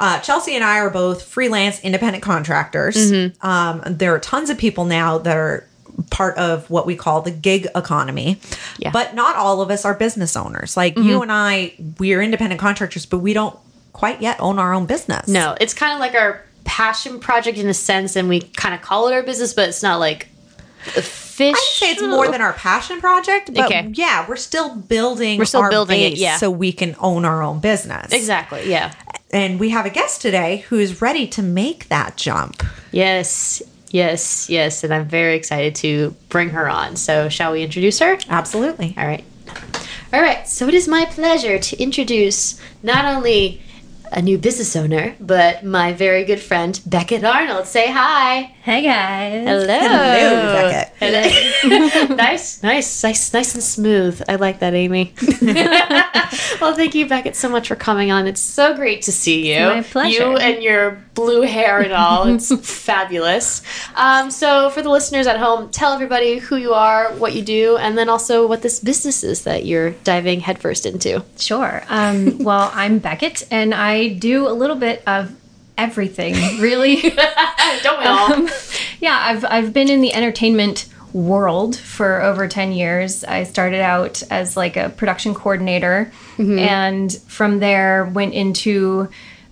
Uh, 0.00 0.20
Chelsea 0.20 0.54
and 0.54 0.62
I 0.62 0.78
are 0.78 0.90
both 0.90 1.24
freelance 1.24 1.80
independent 1.80 2.22
contractors. 2.22 2.96
Mm-hmm. 2.96 3.46
Um, 3.46 3.82
there 3.84 4.14
are 4.14 4.20
tons 4.20 4.48
of 4.48 4.56
people 4.56 4.84
now 4.84 5.18
that 5.18 5.36
are 5.36 5.68
part 6.10 6.36
of 6.38 6.68
what 6.70 6.86
we 6.86 6.96
call 6.96 7.22
the 7.22 7.30
gig 7.30 7.66
economy. 7.74 8.38
Yeah. 8.78 8.88
Mm-hmm. 8.88 8.92
But 8.92 9.14
not 9.14 9.36
all 9.36 9.60
of 9.60 9.70
us 9.70 9.84
are 9.84 9.94
business 9.94 10.36
owners. 10.36 10.76
Like 10.76 10.96
you 10.96 11.22
and 11.22 11.32
I, 11.32 11.74
we're 11.98 12.22
independent 12.22 12.60
contractors, 12.60 13.06
but 13.06 13.18
we 13.18 13.32
don't 13.32 13.56
quite 13.92 14.20
yet 14.22 14.38
own 14.40 14.58
our 14.58 14.72
own 14.72 14.86
business. 14.86 15.28
No, 15.28 15.56
it's 15.60 15.74
kind 15.74 15.92
of 15.92 15.98
like 16.00 16.14
our 16.14 16.44
passion 16.64 17.18
project 17.18 17.58
in 17.58 17.68
a 17.68 17.74
sense, 17.74 18.14
and 18.16 18.28
we 18.28 18.40
kind 18.40 18.74
of 18.74 18.82
call 18.82 19.08
it 19.08 19.12
our 19.14 19.22
business, 19.22 19.54
but 19.54 19.68
it's 19.68 19.82
not 19.82 19.98
like 19.98 20.28
Fish. 20.78 21.54
I'd 21.56 21.76
say 21.76 21.90
it's 21.92 22.02
more 22.02 22.28
than 22.30 22.40
our 22.40 22.52
passion 22.52 23.00
project, 23.00 23.52
but 23.52 23.66
Okay. 23.66 23.90
yeah, 23.94 24.26
we're 24.28 24.36
still 24.36 24.74
building. 24.74 25.38
We're 25.38 25.44
still 25.44 25.60
our 25.62 25.70
building 25.70 26.00
it, 26.00 26.14
yeah. 26.16 26.36
so 26.36 26.50
we 26.50 26.72
can 26.72 26.96
own 26.98 27.24
our 27.24 27.42
own 27.42 27.60
business. 27.60 28.12
exactly. 28.12 28.68
Yeah. 28.68 28.92
And 29.30 29.60
we 29.60 29.70
have 29.70 29.84
a 29.86 29.90
guest 29.90 30.22
today 30.22 30.64
who 30.68 30.78
is 30.78 31.02
ready 31.02 31.26
to 31.28 31.42
make 31.42 31.88
that 31.88 32.16
jump. 32.16 32.64
Yes. 32.92 33.62
Yes. 33.90 34.48
Yes. 34.50 34.84
And 34.84 34.92
I'm 34.92 35.06
very 35.08 35.36
excited 35.36 35.74
to 35.76 36.14
bring 36.28 36.50
her 36.50 36.68
on. 36.68 36.96
So, 36.96 37.28
shall 37.28 37.52
we 37.52 37.62
introduce 37.62 37.98
her? 38.00 38.18
Absolutely. 38.28 38.94
All 38.98 39.06
right. 39.06 39.24
All 40.12 40.20
right. 40.20 40.46
So, 40.48 40.68
it 40.68 40.74
is 40.74 40.88
my 40.88 41.04
pleasure 41.06 41.58
to 41.58 41.82
introduce 41.82 42.60
not 42.82 43.04
only 43.04 43.62
a 44.12 44.22
new 44.22 44.38
business 44.38 44.74
owner, 44.76 45.14
but 45.20 45.64
my 45.64 45.92
very 45.92 46.24
good 46.24 46.40
friend, 46.40 46.80
Beckett 46.86 47.24
Arnold. 47.24 47.66
Say 47.66 47.90
hi. 47.90 48.54
Hey 48.62 48.82
guys. 48.82 49.46
Hello. 49.46 49.78
Hello, 49.78 50.52
Beckett. 50.52 50.94
Hello. 50.98 52.14
nice, 52.16 52.62
nice, 52.62 53.02
nice, 53.02 53.32
nice 53.32 53.54
and 53.54 53.62
smooth. 53.62 54.22
I 54.28 54.36
like 54.36 54.60
that, 54.60 54.74
Amy. 54.74 55.14
well, 56.60 56.74
thank 56.74 56.94
you, 56.94 57.06
Beckett, 57.08 57.36
so 57.36 57.48
much 57.48 57.68
for 57.68 57.76
coming 57.76 58.10
on. 58.10 58.26
It's 58.26 58.40
so 58.40 58.74
great 58.74 59.02
to 59.02 59.12
see 59.12 59.52
you. 59.52 59.64
My 59.64 59.82
pleasure. 59.82 60.22
You 60.22 60.36
and 60.36 60.62
your 60.62 61.02
blue 61.14 61.42
hair 61.42 61.80
and 61.80 61.92
all. 61.92 62.26
It's 62.28 62.54
fabulous. 62.84 63.62
Um, 63.96 64.30
so, 64.30 64.70
for 64.70 64.82
the 64.82 64.90
listeners 64.90 65.26
at 65.26 65.38
home, 65.38 65.70
tell 65.70 65.92
everybody 65.92 66.38
who 66.38 66.56
you 66.56 66.74
are, 66.74 67.12
what 67.14 67.34
you 67.34 67.42
do, 67.42 67.76
and 67.76 67.98
then 67.98 68.08
also 68.08 68.46
what 68.46 68.62
this 68.62 68.80
business 68.80 69.24
is 69.24 69.42
that 69.44 69.66
you're 69.66 69.90
diving 70.04 70.40
headfirst 70.40 70.86
into. 70.86 71.24
Sure. 71.36 71.82
Um, 71.88 72.38
well, 72.38 72.70
I'm 72.72 72.98
Beckett, 72.98 73.44
and 73.50 73.74
I 73.74 73.97
do 74.06 74.46
a 74.48 74.54
little 74.54 74.76
bit 74.76 75.02
of 75.06 75.34
everything, 75.76 76.34
really. 76.60 76.96
Don't 77.82 77.98
we 77.98 78.04
all? 78.04 78.32
Um, 78.32 78.48
yeah, 79.00 79.18
I've 79.20 79.44
I've 79.44 79.72
been 79.72 79.90
in 79.90 80.00
the 80.00 80.14
entertainment 80.14 80.88
world 81.12 81.74
for 81.76 82.20
over 82.22 82.46
10 82.46 82.72
years. 82.72 83.24
I 83.24 83.44
started 83.44 83.80
out 83.80 84.22
as 84.30 84.56
like 84.56 84.76
a 84.76 84.90
production 84.90 85.34
coordinator 85.34 86.12
and 86.38 87.12
from 87.12 87.60
there 87.60 88.04
went 88.04 88.34
into 88.34 89.08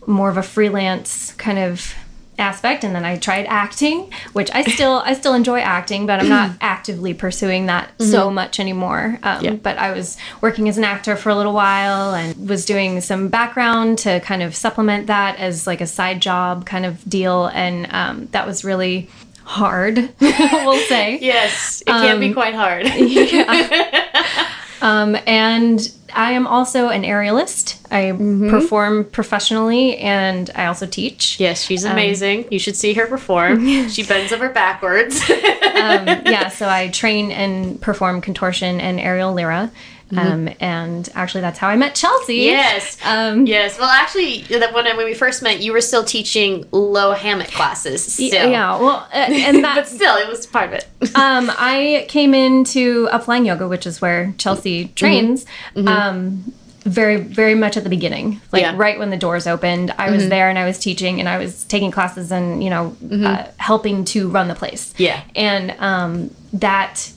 more 0.07 0.29
of 0.29 0.37
a 0.37 0.43
freelance 0.43 1.33
kind 1.33 1.59
of 1.59 1.95
aspect 2.39 2.85
and 2.85 2.95
then 2.95 3.05
I 3.05 3.17
tried 3.17 3.47
acting, 3.47 4.13
which 4.33 4.51
I 4.53 4.63
still 4.65 5.03
I 5.05 5.15
still 5.15 5.35
enjoy 5.35 5.61
acting, 5.61 6.07
but 6.07 6.21
I'm 6.21 6.29
not 6.29 6.53
actively 6.61 7.15
pursuing 7.15 7.67
that 7.67 7.91
so 8.01 8.31
much 8.31 8.61
anymore. 8.61 9.19
Um, 9.23 9.45
Yeah. 9.45 9.53
but 9.55 9.79
I 9.79 9.93
was 9.93 10.17
working 10.41 10.69
as 10.69 10.79
an 10.79 10.85
actor 10.85 11.17
for 11.17 11.31
a 11.31 11.35
little 11.37 11.53
while 11.55 12.15
and 12.15 12.49
was 12.49 12.65
doing 12.65 13.01
some 13.01 13.29
background 13.29 13.99
to 14.01 14.21
kind 14.21 14.43
of 14.43 14.55
supplement 14.55 15.07
that 15.07 15.39
as 15.39 15.67
like 15.67 15.81
a 15.81 15.87
side 15.87 16.21
job 16.21 16.67
kind 16.67 16.85
of 16.87 17.03
deal 17.09 17.47
and 17.47 17.87
um, 17.93 18.29
that 18.33 18.47
was 18.47 18.65
really 18.65 19.09
hard 19.45 19.97
we'll 20.21 20.79
say 20.89 21.19
yes, 21.23 21.81
it 21.83 21.91
can 21.91 22.19
be 22.21 22.33
quite 22.33 22.55
hard. 22.55 22.85
Um, 24.81 25.17
and 25.27 25.81
I 26.13 26.33
am 26.33 26.47
also 26.47 26.89
an 26.89 27.03
aerialist. 27.03 27.79
I 27.91 28.13
perform 28.51 29.05
professionally 29.05 29.97
and 29.99 30.51
I 30.55 30.67
also 30.67 30.87
teach. 30.87 31.39
Yes, 31.39 31.63
she's 31.63 31.85
amazing. 31.85 32.47
you 32.51 32.59
should 32.59 32.77
see 32.77 32.95
her 32.95 33.07
perform. 33.07 33.67
she 33.89 34.03
bends 34.03 34.33
over 34.33 34.49
backwards. 34.49 35.21
Um, 35.29 36.07
yeah, 36.07 36.49
so 36.61 36.69
I 36.69 36.89
train 36.89 37.31
and 37.31 37.81
perform 37.81 38.21
contortion 38.21 38.81
and 38.81 38.99
aerial 38.99 39.35
lyra. 39.35 39.71
Um, 40.17 40.49
and 40.61 41.09
actually, 41.15 41.41
that's 41.41 41.59
how 41.59 41.69
I 41.69 41.75
met 41.77 41.95
Chelsea. 41.97 42.37
yes. 42.37 42.97
Um, 43.05 43.45
yes. 43.47 43.77
Well, 43.79 43.89
actually, 43.89 44.43
that 44.43 44.73
when, 44.73 44.85
when 44.97 45.05
we 45.05 45.15
first 45.15 45.43
met, 45.43 45.61
you 45.61 45.73
were 45.73 45.81
still 45.81 46.05
teaching 46.05 46.65
low 46.71 47.13
hammock 47.13 47.49
classes. 47.49 48.05
Still. 48.13 48.49
Yeah, 48.51 48.79
well, 48.79 49.09
uh, 49.13 49.17
and 49.29 49.63
but 49.63 49.89
still, 49.89 50.15
it 50.17 50.29
was 50.29 50.47
part 50.47 50.69
of 50.69 50.75
it. 50.75 50.85
um, 51.17 51.51
I 51.59 52.07
came 52.09 52.35
into 52.35 53.09
Upflying 53.09 53.47
Yoga, 53.47 53.67
which 53.67 53.85
is 53.87 54.01
where 54.01 54.33
Chelsea 54.39 54.89
trains, 54.95 55.45
um, 55.75 56.53
very, 56.85 57.17
very 57.17 57.57
much 57.57 57.77
at 57.77 57.83
the 57.83 57.91
beginning, 57.91 58.41
like 58.53 58.63
Yeah. 58.63 58.75
right 58.77 58.97
when 58.99 59.11
the 59.11 59.17
doors 59.17 59.49
opened. 59.49 59.93
I 59.99 60.13
was 60.13 60.29
there 60.29 60.49
and 60.49 60.57
I 60.57 60.67
was 60.67 60.79
teaching 60.79 61.19
and 61.19 61.29
I 61.29 61.37
was 61.39 61.65
taking 61.65 61.91
classes 61.91 62.31
and 62.31 62.63
you 62.63 62.71
know 62.71 62.97
uh, 63.11 63.47
helping 63.57 64.05
to 64.07 64.29
run 64.29 64.47
the 64.47 64.55
place. 64.55 64.95
Yeah. 64.97 65.21
and 65.35 65.73
um, 65.81 66.31
that 66.53 67.11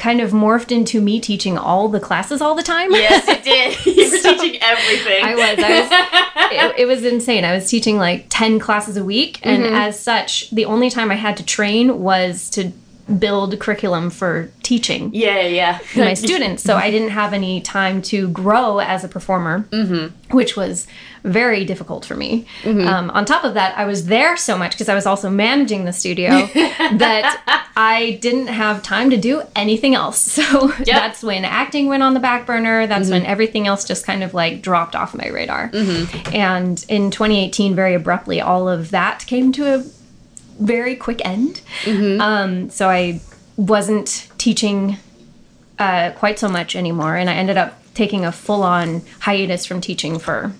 kind 0.00 0.20
of 0.20 0.30
morphed 0.32 0.72
into 0.72 1.00
me 1.00 1.20
teaching 1.20 1.56
all 1.56 1.88
the 1.88 2.00
classes 2.00 2.40
all 2.40 2.54
the 2.56 2.62
time. 2.62 2.90
yes, 2.90 3.28
it 3.28 3.44
did. 3.44 3.86
you 3.96 4.10
were 4.10 4.18
teaching 4.18 4.60
everything. 4.62 5.22
I 5.24 5.34
was. 5.36 5.58
I 5.62 5.80
was. 5.80 5.90
It, 6.52 6.80
it 6.80 6.86
was 6.86 7.04
insane. 7.04 7.44
I 7.44 7.54
was 7.54 7.68
teaching 7.70 7.96
like 7.98 8.26
ten 8.28 8.58
classes 8.58 8.96
a 8.96 9.04
week, 9.04 9.38
and 9.44 9.62
Mm-hmm. 9.62 9.74
as 9.74 10.00
such, 10.00 10.50
the 10.50 10.64
only 10.64 10.90
time 10.90 11.10
I 11.10 11.14
had 11.16 11.36
to 11.36 11.44
train 11.44 12.00
was 12.00 12.48
to 12.50 12.72
build 13.18 13.58
curriculum 13.58 14.10
for 14.10 14.50
teaching 14.62 15.10
Yeah, 15.12 15.40
yeah. 15.42 15.78
my 15.96 16.14
students. 16.14 16.62
So 16.62 16.76
I 16.76 16.90
didn't 16.90 17.10
have 17.10 17.32
any 17.32 17.60
time 17.60 18.02
to 18.02 18.28
grow 18.28 18.78
as 18.78 19.02
a 19.04 19.08
performer, 19.08 19.66
mm-hmm. 19.70 20.36
which 20.36 20.56
was 20.56 20.86
very 21.24 21.64
difficult 21.64 22.04
for 22.04 22.14
me. 22.14 22.46
Mm-hmm. 22.62 22.86
Um, 22.86 23.10
on 23.10 23.24
top 23.24 23.44
of 23.44 23.54
that, 23.54 23.76
I 23.76 23.84
was 23.84 24.06
there 24.06 24.36
so 24.36 24.56
much 24.56 24.72
because 24.72 24.88
I 24.88 24.94
was 24.94 25.06
also 25.06 25.28
managing 25.28 25.84
the 25.84 25.92
studio 25.92 26.30
that 26.54 27.68
I 27.76 28.18
didn't 28.22 28.46
have 28.46 28.82
time 28.82 29.10
to 29.10 29.16
do 29.16 29.42
anything 29.54 29.94
else. 29.94 30.38
So 30.50 30.68
that's 30.86 31.22
when 31.22 31.44
acting 31.44 31.86
went 31.88 32.02
on 32.02 32.14
the 32.14 32.20
back 32.20 32.46
burner. 32.46 32.86
That's 32.86 33.10
when 33.10 33.22
mm-hmm. 33.22 33.30
everything 33.30 33.66
else 33.66 33.84
just 33.84 34.06
kind 34.06 34.22
of 34.22 34.32
like 34.32 34.62
dropped 34.62 34.96
off 34.96 35.14
my 35.14 35.28
radar. 35.28 35.70
And 36.32 36.82
in 36.88 37.10
2018, 37.10 37.74
very 37.74 37.94
abruptly, 37.94 38.40
all 38.40 38.68
of 38.68 38.90
that 38.90 39.26
came 39.26 39.52
to 39.52 39.74
a 39.74 39.84
very 40.60 40.94
quick 40.96 41.20
end. 41.24 41.60
Um, 42.20 42.70
so 42.70 42.88
I 42.88 43.20
wasn't 43.56 44.28
teaching 44.38 44.96
uh, 45.78 46.12
quite 46.12 46.38
so 46.38 46.48
much 46.48 46.76
anymore, 46.76 47.16
and 47.16 47.28
I 47.30 47.34
ended 47.34 47.56
up 47.56 47.76
taking 47.94 48.24
a 48.24 48.32
full 48.32 48.62
on 48.62 49.02
hiatus 49.20 49.66
from 49.66 49.80
teaching 49.80 50.18
for, 50.18 50.52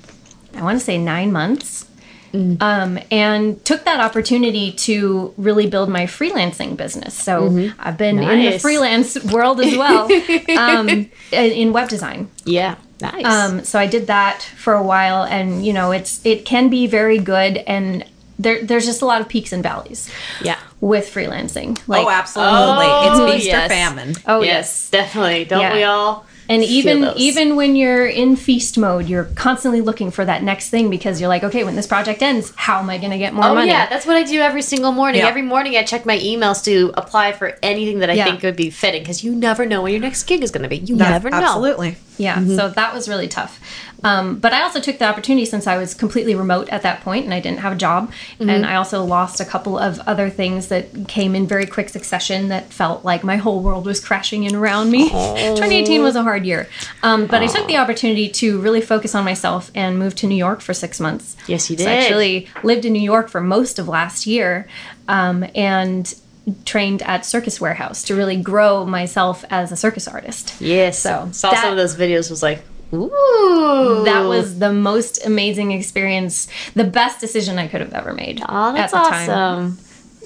I 0.55 0.63
want 0.63 0.79
to 0.79 0.85
say, 0.85 0.99
nine 0.99 1.33
months. 1.33 1.87
Um, 2.33 3.01
and 3.11 3.65
took 3.65 3.85
that 3.87 3.99
opportunity 3.99 4.71
to 4.87 5.35
really 5.37 5.67
build 5.69 5.89
my 5.89 6.05
freelancing 6.07 6.77
business. 6.77 7.13
So 7.13 7.49
I've 7.81 7.99
been 7.99 8.19
in 8.21 8.39
the 8.53 8.59
freelance 8.63 9.21
world 9.25 9.61
as 9.61 9.77
well 9.77 10.05
um, 10.57 10.89
in- 10.89 11.11
in 11.33 11.73
web 11.73 11.89
design. 11.89 12.31
Yeah. 12.45 12.77
Nice. 13.01 13.25
Um, 13.25 13.65
so 13.65 13.81
I 13.81 13.87
did 13.89 14.07
that 14.07 14.43
for 14.43 14.75
a 14.75 14.83
while, 14.83 15.25
and 15.25 15.67
you 15.67 15.73
know, 15.73 15.91
it's 15.91 16.25
it 16.25 16.45
can 16.45 16.69
be 16.69 16.87
very 16.87 17.19
good, 17.19 17.57
and 17.67 18.05
there 18.41 18.63
there's 18.65 18.87
just 18.87 19.03
a 19.03 19.07
lot 19.07 19.21
of 19.21 19.29
peaks 19.29 19.53
and 19.53 19.63
valleys 19.63 20.11
yeah. 20.43 20.59
with 20.81 21.13
freelancing. 21.13 21.79
Oh, 21.81 21.83
like, 21.87 22.07
oh, 22.07 22.11
absolutely. 22.11 22.87
Oh, 22.89 23.27
it's 23.27 23.35
feast 23.35 23.47
yes. 23.47 23.67
or 23.67 23.69
famine. 23.69 24.15
oh 24.27 24.43
yes, 24.43 24.91
definitely. 24.91 25.45
Don't 25.45 25.61
Yeah. 25.61 25.75
we 25.75 25.83
all? 25.85 26.25
And 26.51 26.63
feel 26.63 26.71
even 26.73 27.01
those? 27.03 27.17
even 27.17 27.57
when 27.57 27.77
you're 27.77 28.07
in 28.07 28.37
feast 28.37 28.77
mode, 28.77 29.09
you're 29.09 29.25
constantly 29.37 29.81
looking 29.81 30.11
for 30.11 30.25
that 30.25 30.43
next 30.43 30.69
thing 30.69 30.91
because 30.91 31.21
you're 31.21 31.29
like, 31.29 31.45
okay, 31.45 31.65
when 31.65 31.77
this 31.77 31.87
project 31.87 32.21
ends, 32.23 32.53
how 32.57 32.81
am 32.81 32.91
I 32.91 32.99
going 32.99 33.13
to 33.13 33.19
get 33.19 33.33
more 33.33 33.45
Oh 33.47 33.55
money? 33.55 33.69
yeah, 33.71 33.89
that's 33.89 34.05
what 34.05 34.17
I 34.17 34.25
do 34.25 34.41
every 34.41 34.63
single 34.63 34.93
morning. 34.93 35.21
Yeah. 35.21 35.29
Every 35.29 35.43
morning 35.43 35.77
I 35.77 35.85
check 35.85 36.05
my 36.05 36.19
emails 36.19 36.63
to 36.65 36.93
apply 36.95 37.33
for 37.33 37.57
anything 37.63 38.01
that 38.01 38.11
I 38.11 38.15
Yeah. 38.15 38.25
think 38.25 38.43
would 38.43 38.57
be 38.57 38.69
fitting 38.71 39.03
because 39.03 39.23
you 39.25 39.35
never 39.35 39.65
know 39.65 39.83
when 39.83 39.93
your 39.93 40.01
next 40.03 40.25
gig 40.25 40.43
is 40.43 40.51
going 40.51 40.65
to 40.65 40.69
be. 40.69 40.79
You 40.79 40.97
That's- 40.97 41.23
never 41.23 41.31
know. 41.31 41.37
Absolutely. 41.39 41.97
Yeah, 42.19 42.37
Mm-hmm. 42.37 42.55
so 42.57 42.69
that 42.69 42.93
was 42.93 43.09
really 43.09 43.29
tough. 43.29 43.59
Um, 44.05 44.37
but 44.37 44.53
I 44.53 44.63
also 44.63 44.79
took 44.79 44.99
the 44.99 45.07
opportunity 45.07 45.47
since 45.47 45.67
I 45.67 45.79
was 45.79 45.95
completely 45.95 46.35
remote 46.35 46.69
at 46.69 46.83
that 46.83 47.01
point 47.03 47.25
and 47.25 47.33
I 47.33 47.41
didn't 47.41 47.61
have 47.61 47.73
a 47.73 47.77
job. 47.77 48.11
Mm-hmm. 48.39 48.51
And 48.51 48.67
I 48.67 48.75
also 48.75 49.03
lost 49.05 49.41
a 49.41 49.45
couple 49.47 49.79
of 49.79 50.01
other 50.01 50.29
things 50.29 50.69
that 50.69 51.09
came 51.09 51.35
in 51.35 51.47
very 51.47 51.65
quick 51.65 51.89
succession 51.89 52.49
that 52.49 52.73
felt 52.75 53.07
like 53.07 53.25
my 53.25 53.37
whole 53.37 53.63
world 53.63 53.87
was 53.87 54.01
crashing 54.01 54.45
in 54.45 54.55
around 54.55 54.91
me. 54.91 55.09
2018 55.09 56.03
was 56.03 56.15
a 56.17 56.23
hard 56.23 56.40
year. 56.45 56.69
Um, 57.03 57.27
but 57.27 57.43
I 57.43 57.47
took 57.47 57.67
the 57.67 57.77
opportunity 57.77 58.29
to 58.29 58.61
really 58.61 58.81
focus 58.81 59.15
on 59.15 59.25
myself 59.25 59.71
and 59.75 59.99
moved 59.99 60.19
to 60.19 60.27
New 60.27 60.37
York 60.37 60.61
for 60.61 60.75
six 60.75 61.01
months. 61.01 61.37
Yes, 61.47 61.71
you 61.71 61.77
So 61.77 61.85
did. 61.85 61.89
I 61.89 61.97
actually 61.97 62.49
lived 62.63 62.85
in 62.85 62.93
New 62.93 63.03
York 63.03 63.29
for 63.29 63.41
most 63.41 63.79
of 63.79 63.89
last 63.89 64.27
year 64.27 64.67
um, 65.09 65.45
and 65.55 66.15
trained 66.65 67.03
at 67.03 67.25
Circus 67.27 67.61
Warehouse 67.61 68.03
to 68.05 68.15
really 68.17 68.37
grow 68.37 68.85
myself 68.87 69.45
as 69.51 69.71
a 69.73 69.77
circus 69.77 70.09
artist. 70.09 70.55
Yes. 70.61 70.99
So, 70.99 71.29
saw 71.33 71.51
that- 71.51 71.63
some 71.63 71.71
of 71.73 71.77
those 71.77 71.95
videos. 71.97 72.31
Was 72.31 72.43
like, 72.43 72.63
ooh, 72.93 74.03
That 74.05 74.25
was 74.27 74.59
the 74.59 74.73
most 74.73 75.25
amazing 75.25 75.73
experience, 75.73 76.49
the 76.75 76.85
best 76.85 77.21
decision 77.21 77.59
I 77.59 77.69
could 77.69 77.81
have 77.81 77.93
ever 77.93 78.13
made. 78.15 78.43
Oh, 78.49 78.73
that's 78.73 78.93
at 78.95 79.05
the 79.05 79.11
time. 79.11 79.79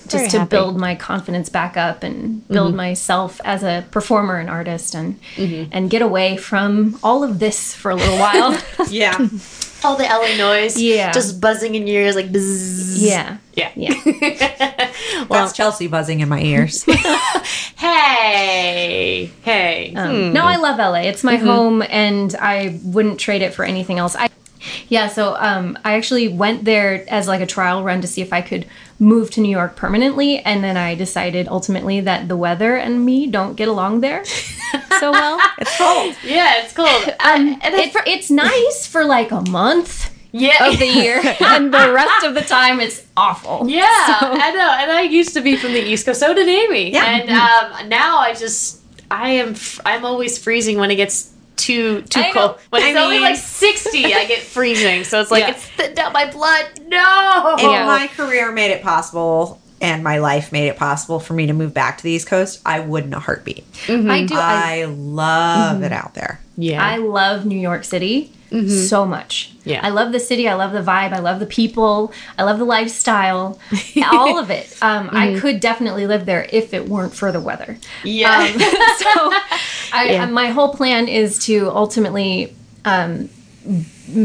Awesome. 0.06 0.18
Very 0.18 0.24
Just 0.24 0.30
to 0.34 0.38
happy. 0.40 0.50
build 0.50 0.76
my 0.78 0.94
confidence 0.94 1.48
back 1.48 1.76
up 1.76 2.02
and 2.02 2.46
build 2.48 2.68
Mm-hmm. 2.68 2.76
myself 2.76 3.40
as 3.44 3.62
a 3.62 3.84
performer 3.90 4.36
and 4.38 4.48
artist 4.50 4.94
and 4.94 5.18
and 5.38 5.90
get 5.90 6.02
away 6.02 6.36
from 6.36 6.98
all 7.02 7.22
of 7.24 7.38
this 7.38 7.74
for 7.74 7.90
a 7.90 7.94
little 7.94 8.18
while. 8.18 8.58
Yeah. 8.90 9.16
all 9.84 9.96
the 9.96 10.04
LA 10.04 10.36
noise. 10.38 10.80
Yeah. 10.80 11.12
just 11.12 11.40
buzzing 11.40 11.74
in 11.74 11.86
your 11.86 12.02
ears 12.02 12.14
like. 12.16 12.30
Bzzz. 12.32 12.96
yeah. 13.00 13.36
Yeah. 13.54 13.70
Yeah. 13.76 13.94
That's 15.28 15.52
Chelsea 15.52 15.86
buzzing 15.88 16.20
in 16.20 16.28
my 16.28 16.40
ears. 16.40 16.84
Hey, 17.76 19.30
hey. 19.42 19.94
Um, 19.94 20.32
No, 20.32 20.44
I 20.44 20.56
love 20.56 20.78
LA. 20.78 21.02
It's 21.02 21.22
my 21.24 21.36
home, 21.36 21.82
and 21.82 22.34
I 22.40 22.80
wouldn't 22.82 23.18
trade 23.20 23.42
it 23.42 23.52
for 23.54 23.64
anything 23.64 23.98
else. 23.98 24.16
I, 24.16 24.28
yeah, 24.88 25.08
so 25.08 25.36
um, 25.38 25.78
I 25.84 25.94
actually 25.94 26.28
went 26.28 26.64
there 26.64 27.04
as 27.08 27.28
like 27.28 27.40
a 27.42 27.46
trial 27.46 27.82
run 27.84 28.00
to 28.00 28.06
see 28.06 28.22
if 28.22 28.32
I 28.32 28.40
could 28.40 28.66
move 28.98 29.30
to 29.32 29.40
New 29.40 29.50
York 29.50 29.76
permanently, 29.76 30.38
and 30.38 30.62
then 30.62 30.76
I 30.76 30.94
decided 30.94 31.48
ultimately 31.48 32.00
that 32.00 32.28
the 32.28 32.36
weather 32.36 32.76
and 32.76 33.04
me 33.04 33.26
don't 33.26 33.54
get 33.54 33.68
along 33.68 34.00
there 34.00 34.24
so 35.00 35.10
well. 35.10 35.40
it's 35.58 35.76
cold. 35.76 36.16
yeah, 36.24 36.62
it's 36.62 36.72
cold. 36.72 37.04
Um, 37.20 37.58
and 37.62 37.74
it, 37.74 37.94
it's 38.06 38.30
nice 38.30 38.86
for 38.86 39.04
like 39.04 39.30
a 39.30 39.42
month 39.50 40.10
yeah, 40.32 40.68
of 40.68 40.78
the 40.78 40.86
year, 40.86 41.20
and 41.40 41.72
the 41.72 41.92
rest 41.92 42.24
of 42.24 42.34
the 42.34 42.42
time 42.42 42.80
it's 42.80 43.04
awful. 43.16 43.68
Yeah, 43.68 43.84
I 43.86 44.52
know. 44.52 44.76
And 44.80 44.90
I 44.90 45.02
used 45.02 45.34
to 45.34 45.40
be 45.40 45.56
from 45.56 45.72
the 45.72 45.80
East 45.82 46.06
Coast. 46.06 46.20
So 46.20 46.34
did 46.34 46.48
Amy. 46.48 46.92
Yeah. 46.92 47.04
And 47.04 47.30
um, 47.30 47.88
now 47.88 48.18
I 48.18 48.34
just, 48.34 48.80
I 49.10 49.30
am, 49.30 49.50
f- 49.50 49.80
I'm 49.84 50.04
always 50.04 50.36
freezing 50.38 50.78
when 50.78 50.90
it 50.90 50.96
gets 50.96 51.33
too 51.64 52.02
too 52.02 52.20
I 52.20 52.26
know. 52.28 52.32
cold. 52.32 52.60
When 52.70 52.82
I 52.82 52.88
it's 52.90 52.98
only 52.98 53.16
mean- 53.16 53.22
like 53.22 53.36
60, 53.36 54.14
I 54.14 54.24
get 54.26 54.42
freezing. 54.54 55.04
So 55.04 55.20
it's 55.20 55.30
like 55.30 55.44
Yeah. 55.44 55.50
it's 55.50 55.64
thinned 55.64 55.98
out 55.98 56.12
my 56.12 56.30
blood. 56.30 56.66
No. 56.86 56.96
Well, 57.44 57.60
Yeah. 57.60 57.86
my 57.86 58.06
career 58.08 58.52
made 58.52 58.70
it 58.70 58.82
possible 58.82 59.60
and 59.80 60.04
my 60.04 60.18
life 60.18 60.52
made 60.52 60.68
it 60.68 60.76
possible 60.76 61.20
for 61.20 61.32
me 61.34 61.46
to 61.46 61.52
move 61.52 61.74
back 61.74 61.98
to 61.98 62.04
the 62.04 62.10
East 62.10 62.26
Coast. 62.26 62.60
I 62.64 62.80
would 62.80 63.04
in 63.04 63.14
a 63.14 63.18
heartbeat. 63.18 63.70
Mm-hmm. 63.86 64.10
I 64.10 64.24
do. 64.24 64.34
I, 64.34 64.80
I 64.80 64.84
love 64.84 65.76
mm-hmm. 65.76 65.84
it 65.84 65.92
out 65.92 66.14
there. 66.14 66.40
Yeah. 66.56 66.84
I 66.84 66.96
love 66.98 67.44
New 67.46 67.58
York 67.58 67.84
City 67.84 68.32
so 68.50 69.04
much. 69.04 69.52
Yeah. 69.64 69.80
I 69.82 69.90
love 69.90 70.12
the 70.12 70.20
city. 70.20 70.48
I 70.48 70.54
love 70.54 70.72
the 70.72 70.80
vibe. 70.80 71.12
I 71.12 71.18
love 71.18 71.40
the 71.40 71.46
people. 71.46 72.12
I 72.38 72.44
love 72.44 72.58
the 72.58 72.64
lifestyle. 72.64 73.58
all 74.04 74.38
of 74.38 74.50
it. 74.50 74.76
Um, 74.82 75.08
I 75.12 75.38
could 75.40 75.60
definitely 75.60 76.06
live 76.06 76.26
there 76.26 76.46
if 76.52 76.74
it 76.74 76.88
weren't 76.88 77.14
for 77.14 77.32
the 77.32 77.40
weather. 77.40 77.78
yeah. 78.04 78.40
Um, 78.40 78.58
so, 78.60 79.32
I, 79.92 80.26
my 80.30 80.48
whole 80.48 80.74
plan 80.74 81.08
is 81.08 81.38
to 81.46 81.70
ultimately 81.70 82.54
um, 82.84 83.28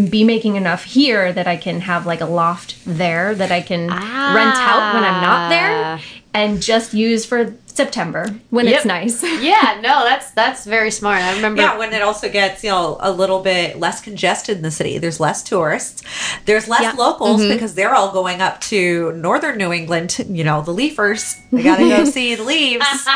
be 0.10 0.24
making 0.24 0.56
enough 0.56 0.84
here 0.84 1.32
that 1.32 1.48
I 1.48 1.58
can 1.58 1.82
have 1.82 2.06
like 2.06 2.22
a 2.22 2.26
loft 2.26 2.76
there 2.86 3.34
that 3.34 3.52
I 3.52 3.62
can 3.62 3.88
rent 3.88 4.58
out 4.58 4.94
when 4.94 5.04
I'm 5.04 5.22
not 5.22 5.50
there 5.50 6.00
and 6.34 6.62
just 6.62 6.94
use 6.94 7.26
for 7.26 7.56
September 7.84 8.24
when 8.50 8.66
Yep. 8.66 8.76
it's 8.76 8.86
nice. 8.86 9.24
yeah. 9.52 9.80
No, 9.82 10.04
that's 10.10 10.32
that's 10.32 10.66
very 10.66 10.92
smart. 10.92 11.22
I 11.22 11.34
remember. 11.36 11.62
Yeah, 11.62 11.78
when 11.78 11.94
it 11.94 12.02
also 12.02 12.28
gets, 12.30 12.64
you 12.64 12.72
know, 12.72 12.98
a 13.00 13.12
little 13.12 13.42
bit 13.42 13.80
less 13.80 14.02
congested 14.02 14.58
in 14.58 14.64
the 14.64 14.72
city. 14.80 14.98
There's 14.98 15.20
less 15.20 15.42
tourists. 15.44 16.04
There's 16.46 16.68
less 16.68 16.82
Yeah. 16.82 16.92
locals 17.06 17.42
mm-hmm. 17.42 17.54
because 17.54 17.76
they're 17.76 17.96
all 17.96 18.12
going 18.12 18.42
up 18.42 18.60
to 18.72 19.14
northern 19.14 19.58
New 19.58 19.72
England, 19.72 20.10
you 20.30 20.44
know, 20.44 20.62
the 20.62 20.74
leafers. 20.74 21.38
They 21.52 21.64
got 21.64 21.78
to 21.78 21.88
go 21.90 22.04
see 22.18 22.36
the 22.36 22.44
leaves. 22.44 22.86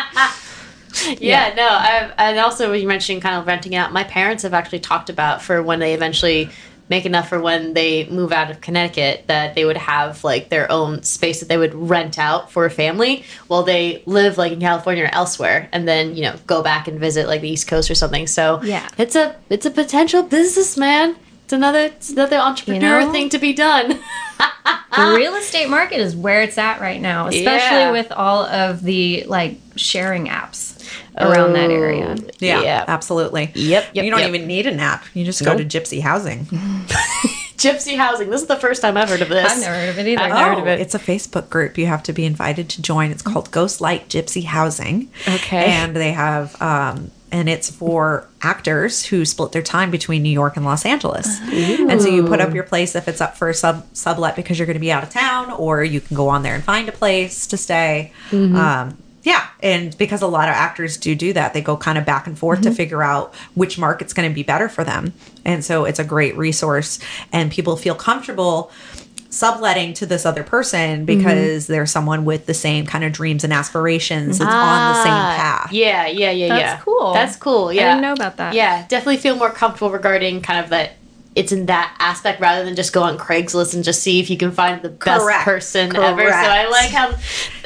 Yeah, 1.19 1.51
no, 1.55 1.67
I've, 1.67 2.13
and 2.19 2.37
also 2.39 2.69
when 2.69 2.79
you 2.79 2.87
mentioned 2.87 3.23
kind 3.23 3.35
of 3.35 3.47
renting 3.47 3.73
out, 3.75 3.91
my 3.91 4.03
parents 4.03 4.43
have 4.43 4.53
actually 4.53 4.79
talked 4.79 5.09
about 5.09 5.41
for 5.41 5.63
when 5.63 5.79
they 5.79 5.95
eventually 5.95 6.51
make 6.89 7.05
enough 7.05 7.29
for 7.29 7.39
when 7.39 7.73
they 7.73 8.05
move 8.09 8.31
out 8.31 8.51
of 8.51 8.59
Connecticut 8.61 9.25
that 9.27 9.55
they 9.55 9.65
would 9.65 9.77
have 9.77 10.23
like 10.23 10.49
their 10.49 10.71
own 10.71 11.01
space 11.03 11.39
that 11.39 11.47
they 11.49 11.57
would 11.57 11.73
rent 11.73 12.19
out 12.19 12.51
for 12.51 12.65
a 12.65 12.69
family 12.69 13.23
while 13.47 13.63
they 13.63 14.03
live 14.05 14.37
like 14.37 14.51
in 14.51 14.59
California 14.59 15.05
or 15.05 15.13
elsewhere 15.13 15.69
and 15.71 15.87
then, 15.87 16.15
you 16.15 16.21
know, 16.23 16.35
go 16.45 16.61
back 16.61 16.87
and 16.87 16.99
visit 16.99 17.27
like 17.27 17.41
the 17.41 17.49
East 17.49 17.67
Coast 17.67 17.89
or 17.89 17.95
something. 17.95 18.27
So 18.27 18.61
Yeah. 18.63 18.87
it's 18.97 19.15
a 19.15 19.35
it's 19.49 19.65
a 19.65 19.71
potential 19.71 20.23
business, 20.23 20.77
man. 20.77 21.15
It's 21.45 21.53
another 21.53 21.85
it's 21.85 22.09
another 22.09 22.37
entrepreneur 22.37 23.01
know? 23.01 23.11
thing 23.11 23.29
to 23.29 23.39
be 23.39 23.53
done. 23.53 23.99
the 24.95 25.13
real 25.15 25.35
estate 25.35 25.69
market 25.69 25.99
is 25.99 26.15
where 26.15 26.41
it's 26.41 26.57
at 26.57 26.79
right 26.81 27.01
now, 27.01 27.27
especially 27.27 27.77
Yeah. 27.79 27.91
with 27.91 28.11
all 28.11 28.43
of 28.45 28.81
the 28.83 29.23
like 29.27 29.57
sharing 29.75 30.27
apps 30.27 30.72
around 31.17 31.53
that 31.53 31.69
area. 31.69 32.15
Yeah, 32.39 32.85
absolutely. 32.87 33.51
Yep, 33.55 33.89
yep, 33.93 34.05
you 34.05 34.11
don't 34.11 34.19
yep. 34.19 34.29
even 34.29 34.47
need 34.47 34.67
an 34.67 34.79
app. 34.79 35.05
You 35.13 35.25
just 35.25 35.43
go 35.43 35.57
to 35.57 35.63
Gypsy 35.65 36.01
Housing. 36.01 36.47
Gypsy 37.57 37.95
housing. 37.95 38.29
This 38.29 38.41
is 38.41 38.47
the 38.47 38.57
first 38.57 38.81
time 38.81 38.97
I've 38.97 39.07
heard 39.07 39.21
of 39.21 39.29
this. 39.29 39.49
I've 39.49 39.61
never 39.61 39.75
heard 39.75 39.89
of 39.89 39.99
it 39.99 40.07
either. 40.07 40.21
I've 40.21 40.33
never 40.33 40.49
heard 40.49 40.59
of 40.59 40.67
it. 40.67 40.79
Oh, 40.79 40.81
It's 40.81 40.95
a 40.95 40.99
Facebook 40.99 41.49
group 41.49 41.77
you 41.77 41.85
have 41.85 42.03
to 42.03 42.13
be 42.13 42.25
invited 42.25 42.67
to 42.69 42.81
join. 42.81 43.11
It's 43.11 43.21
called 43.21 43.51
Ghost 43.51 43.79
Light 43.79 44.09
Gypsy 44.09 44.43
Housing. 44.43 45.09
Okay. 45.27 45.65
And 45.65 45.95
they 45.95 46.11
have 46.11 46.59
um 46.61 47.11
and 47.31 47.49
it's 47.49 47.69
for 47.69 48.27
actors 48.43 49.05
who 49.05 49.25
split 49.25 49.53
their 49.53 49.63
time 49.63 49.89
between 49.89 50.21
New 50.21 50.29
York 50.29 50.55
and 50.55 50.65
Los 50.65 50.85
Angeles. 50.85 51.39
And 51.51 51.99
so 51.99 52.07
you 52.07 52.27
put 52.27 52.39
up 52.39 52.53
your 52.53 52.63
place 52.63 52.95
if 52.95 53.07
it's 53.07 53.21
up 53.21 53.35
for 53.35 53.49
a 53.49 53.55
sub 53.55 53.87
sublet 53.93 54.35
because 54.35 54.59
you're 54.59 54.67
going 54.67 54.75
to 54.75 54.79
be 54.79 54.91
out 54.91 55.01
of 55.01 55.09
town, 55.09 55.49
or 55.51 55.83
you 55.83 55.99
can 55.99 56.15
go 56.15 56.29
on 56.29 56.43
there 56.43 56.53
and 56.53 56.63
find 56.63 56.87
a 56.87 56.91
place 56.91 57.47
to 57.47 57.57
stay. 57.57 58.13
Um, 58.31 58.97
yeah, 59.23 59.47
and 59.61 59.97
because 59.97 60.21
a 60.21 60.27
lot 60.27 60.49
of 60.49 60.53
actors 60.55 60.97
do 60.97 61.15
do 61.15 61.33
that, 61.33 61.53
they 61.53 61.61
go 61.61 61.75
kind 61.77 61.97
of 61.97 62.05
back 62.05 62.27
and 62.27 62.37
forth 62.37 62.61
to 62.61 62.71
figure 62.71 63.01
out 63.01 63.33
which 63.55 63.77
market's 63.79 64.13
going 64.13 64.29
to 64.29 64.35
be 64.35 64.43
better 64.43 64.67
for 64.69 64.83
them. 64.83 65.13
And 65.45 65.63
so 65.63 65.85
it's 65.85 65.99
a 65.99 66.03
great 66.03 66.35
resource, 66.37 66.99
and 67.31 67.51
people 67.51 67.75
feel 67.77 67.95
comfortable 67.95 68.71
subletting 69.29 69.93
to 69.95 70.05
this 70.05 70.27
other 70.27 70.43
person 70.43 71.05
because 71.05 71.65
they're 71.65 71.87
someone 71.87 72.23
with 72.23 72.45
the 72.45 72.53
same 72.53 72.85
kind 72.85 73.03
of 73.03 73.11
dreams 73.11 73.43
and 73.43 73.51
aspirations. 73.51 74.35
It's 74.35 74.41
on 74.45 74.93
the 74.93 75.03
same 75.03 75.11
Ah, 75.11 75.33
path. 75.35 75.73
Yeah, 75.73 76.05
yeah, 76.05 76.29
yeah, 76.29 76.49
That's 76.49 76.61
yeah. 76.61 76.79
cool. 76.83 77.13
That's 77.13 77.35
cool. 77.37 77.73
Yeah. 77.73 77.81
I 77.81 77.85
didn't 77.89 78.01
know 78.03 78.13
about 78.13 78.37
that. 78.37 78.53
Yeah, 78.53 78.85
definitely 78.87 79.17
feel 79.17 79.35
more 79.35 79.49
comfortable 79.49 79.89
regarding 79.89 80.41
kind 80.41 80.63
of 80.63 80.69
that 80.69 80.97
it's 81.35 81.51
in 81.51 81.65
that 81.67 81.95
aspect 81.99 82.39
rather 82.41 82.63
than 82.63 82.75
just 82.75 82.93
go 82.93 83.01
on 83.03 83.17
Craigslist 83.17 83.73
and 83.73 83.83
just 83.83 84.01
see 84.03 84.19
if 84.19 84.29
you 84.29 84.37
can 84.37 84.51
find 84.51 84.81
the 84.81 84.89
best 84.89 85.21
Correct. 85.21 85.43
person 85.43 85.95
ever. 85.95 86.29
So 86.29 86.35
I 86.35 86.67
like 86.69 86.89
how 86.91 87.07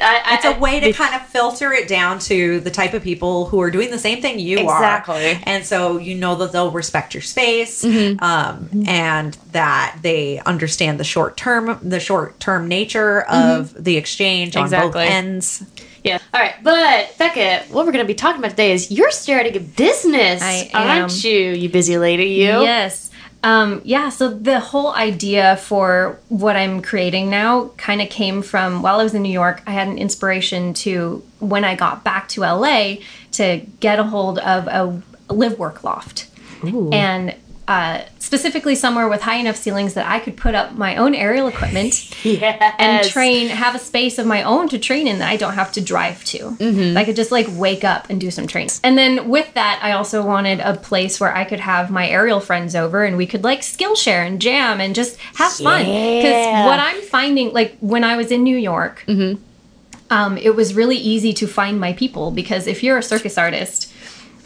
I, 0.02 0.22
I, 0.26 0.36
It's 0.36 0.46
a 0.46 0.58
way 0.60 0.80
to 0.80 0.94
kind 0.94 1.16
of 1.16 1.26
filter 1.28 1.74
it 1.74 1.88
down 1.88 2.20
to 2.20 2.60
the 2.62 2.72
type 2.72 2.94
of 2.94 3.04
people 3.04 3.46
who 3.46 3.60
are 3.62 3.70
doing 3.72 3.92
the 3.92 4.00
same 4.00 4.22
thing 4.22 4.40
you 4.40 4.60
Exactly. 4.60 5.16
are. 5.16 5.20
Exactly. 5.32 5.52
And 5.54 5.66
so 5.66 5.98
you 5.98 6.16
know 6.16 6.36
that 6.36 6.52
they'll 6.52 6.72
respect 6.72 7.14
your 7.14 7.22
space 7.24 7.84
Mm-hmm. 7.84 8.24
um, 8.24 8.84
and 8.88 9.34
that 9.52 9.98
they 10.02 10.40
understand 10.46 11.00
the 11.00 11.04
short 11.04 11.36
term 11.38 11.80
the 11.82 12.00
short 12.00 12.40
term 12.40 12.68
nature 12.68 13.22
of 13.24 13.74
the 13.84 13.98
exchange 13.98 14.56
on 14.56 14.70
both 14.70 14.94
Mm-hmm. 14.94 14.98
Ends. 15.12 15.64
Yeah. 16.04 16.20
All 16.34 16.40
right, 16.40 16.54
but 16.64 17.18
Becca, 17.18 17.66
what 17.74 17.86
we're 17.86 17.92
going 17.92 18.04
to 18.06 18.08
be 18.08 18.14
talking 18.14 18.40
about 18.40 18.52
today 18.52 18.72
is 18.72 18.90
you're 18.92 19.12
starting 19.12 19.58
a 19.58 19.60
business, 19.60 20.42
I 20.42 20.70
aren't 20.74 21.12
am. 21.26 21.30
you? 21.30 21.40
You 21.52 21.68
busy 21.70 21.98
lady, 21.98 22.26
you. 22.28 22.46
Yes. 22.62 23.07
Um, 23.48 23.80
yeah, 23.86 24.10
so 24.10 24.28
the 24.28 24.60
whole 24.60 24.94
idea 24.94 25.56
for 25.56 26.20
what 26.28 26.58
I'm 26.58 26.82
creating 26.82 27.30
now 27.30 27.70
kind 27.78 28.02
of 28.02 28.10
came 28.10 28.42
from 28.42 28.82
while 28.82 29.00
I 29.00 29.04
was 29.04 29.14
in 29.14 29.22
New 29.22 29.32
York. 29.32 29.62
I 29.66 29.72
had 29.72 29.88
an 29.88 29.98
inspiration 29.98 30.74
to 30.84 31.24
when 31.40 31.64
I 31.64 31.76
got 31.78 32.04
back 32.04 32.28
to 32.30 32.42
LA 32.42 32.96
to 33.32 33.66
get 33.80 34.00
a 34.00 34.04
hold 34.04 34.38
of 34.40 34.68
a 34.68 35.02
live 35.34 35.58
work 35.58 35.86
loft. 35.86 36.28
And 36.92 37.36
uh, 37.68 38.02
specifically 38.20 38.76
somewhere 38.76 39.10
with 39.10 39.22
high 39.22 39.36
enough 39.36 39.58
ceilings 39.58 39.94
that 39.96 40.06
I 40.10 40.20
could 40.20 40.38
put 40.38 40.56
up 40.56 40.76
my 40.78 40.96
own 40.96 41.14
aerial 41.14 41.48
equipment 41.50 42.14
Yes. 42.26 42.76
and 42.80 43.06
train 43.08 43.50
have 43.50 43.76
a 43.76 43.80
space 43.80 44.18
of 44.18 44.26
my 44.26 44.44
own 44.44 44.70
to 44.70 44.80
train 44.80 45.06
in 45.06 45.20
that 45.20 45.30
I 45.30 45.36
don't 45.36 45.54
have 45.56 45.74
to 45.74 45.82
drive 45.82 46.24
to. 46.26 46.56
I 46.98 47.04
could 47.04 47.18
just 47.18 47.32
like 47.32 47.46
wake 47.50 47.84
up 47.84 48.10
and 48.10 48.22
do 48.22 48.32
some 48.32 48.48
training. 48.48 48.72
And 48.84 48.98
then 48.98 49.28
with 49.28 49.54
that, 49.56 49.80
I 49.84 49.92
also 49.92 50.26
wanted 50.26 50.62
a 50.62 50.76
place 50.76 51.20
where 51.20 51.36
I 51.36 51.44
could 51.44 51.60
have 51.60 51.92
my 51.92 52.08
aerial 52.08 52.40
friends 52.40 52.74
over 52.74 53.04
and 53.04 53.18
we 53.18 53.28
could 53.28 53.44
like 53.44 53.64
skill 53.64 53.96
share 53.96 54.24
and 54.24 54.40
jam 54.42 54.80
and 54.80 54.96
just 54.96 55.18
have 55.36 55.52
fun. 55.52 55.82
Because 55.86 56.46
Yeah. 56.46 56.66
what 56.68 56.80
I'm 56.80 57.02
finding, 57.02 57.52
like 57.52 57.78
when 57.82 58.04
I 58.06 58.16
was 58.16 58.32
in 58.32 58.44
New 58.44 58.58
York, 58.58 59.04
um, 60.10 60.38
it 60.38 60.56
was 60.56 60.74
really 60.74 60.96
easy 60.98 61.34
to 61.34 61.48
find 61.48 61.80
my 61.82 61.92
people 61.94 62.32
because 62.32 62.66
if 62.66 62.82
you're 62.82 62.98
a 62.98 63.04
circus 63.04 63.38
artist, 63.38 63.92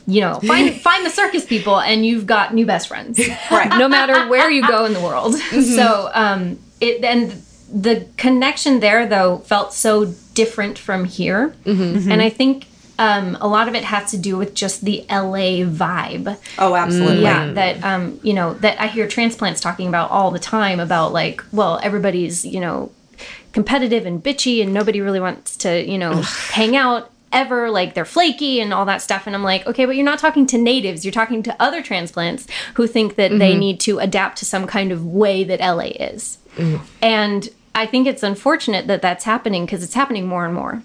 you 0.07 0.21
know, 0.21 0.39
find 0.41 0.73
find 0.89 1.05
the 1.05 1.09
circus 1.09 1.45
people 1.45 1.79
and 1.79 2.05
you've 2.05 2.25
got 2.25 2.53
new 2.53 2.65
best 2.65 2.87
friends. 2.87 3.19
Right. 3.51 3.69
No 3.77 3.87
matter 3.89 4.27
where 4.29 4.49
you 4.49 4.65
go 4.67 4.85
in 4.85 4.93
the 4.93 5.01
world. 5.01 5.35
So 5.51 6.09
um 6.13 6.59
it 6.79 7.03
and 7.03 7.31
the 7.73 8.07
connection 8.17 8.79
there 8.79 9.05
though 9.05 9.39
felt 9.39 9.73
so 9.73 10.05
different 10.33 10.77
from 10.77 11.05
here. 11.05 11.53
And 11.65 12.21
I 12.21 12.29
think 12.29 12.67
um, 12.99 13.35
a 13.41 13.47
lot 13.47 13.67
of 13.67 13.73
it 13.73 13.83
has 13.83 14.11
to 14.11 14.17
do 14.17 14.37
with 14.37 14.53
just 14.53 14.85
the 14.85 15.03
LA 15.09 15.65
vibe. 15.65 16.37
Oh, 16.59 16.75
absolutely. 16.75 17.23
Yeah, 17.23 17.51
that 17.53 17.83
um, 17.83 18.19
you 18.21 18.33
know, 18.33 18.53
that 18.55 18.79
I 18.79 18.87
hear 18.87 19.07
transplants 19.07 19.59
talking 19.59 19.87
about 19.87 20.11
all 20.11 20.29
the 20.29 20.39
time 20.39 20.79
about 20.79 21.11
like, 21.11 21.43
well, 21.51 21.79
everybody's, 21.81 22.45
you 22.45 22.59
know, 22.59 22.91
competitive 23.53 24.05
and 24.05 24.23
bitchy 24.23 24.61
and 24.61 24.71
nobody 24.71 25.01
really 25.01 25.19
wants 25.19 25.57
to, 25.57 25.83
you 25.83 25.97
know, 25.97 26.21
hang 26.51 26.75
out 26.75 27.11
ever 27.33 27.69
like 27.69 27.93
they're 27.93 28.05
flaky 28.05 28.59
and 28.59 28.73
all 28.73 28.85
that 28.85 29.01
stuff 29.01 29.25
and 29.27 29.35
I'm 29.35 29.43
like, 29.43 29.65
okay, 29.67 29.85
but 29.85 29.95
you're 29.95 30.05
not 30.05 30.19
talking 30.19 30.45
to 30.47 30.57
natives, 30.57 31.05
you're 31.05 31.11
talking 31.11 31.43
to 31.43 31.55
other 31.61 31.81
transplants 31.81 32.47
who 32.75 32.87
think 32.87 33.15
that 33.15 33.31
they 33.39 33.55
need 33.55 33.79
to 33.81 33.99
adapt 33.99 34.37
to 34.39 34.45
some 34.45 34.67
kind 34.67 34.91
of 34.91 35.05
way 35.05 35.43
that 35.43 35.59
LA 35.59 35.91
is. 35.99 36.37
And 37.01 37.49
I 37.73 37.85
think 37.85 38.07
it's 38.07 38.23
unfortunate 38.23 38.87
that 38.87 39.01
that's 39.01 39.23
happening 39.23 39.65
because 39.65 39.83
it's 39.83 39.93
happening 39.93 40.27
more 40.27 40.45
and 40.45 40.53
more. 40.53 40.83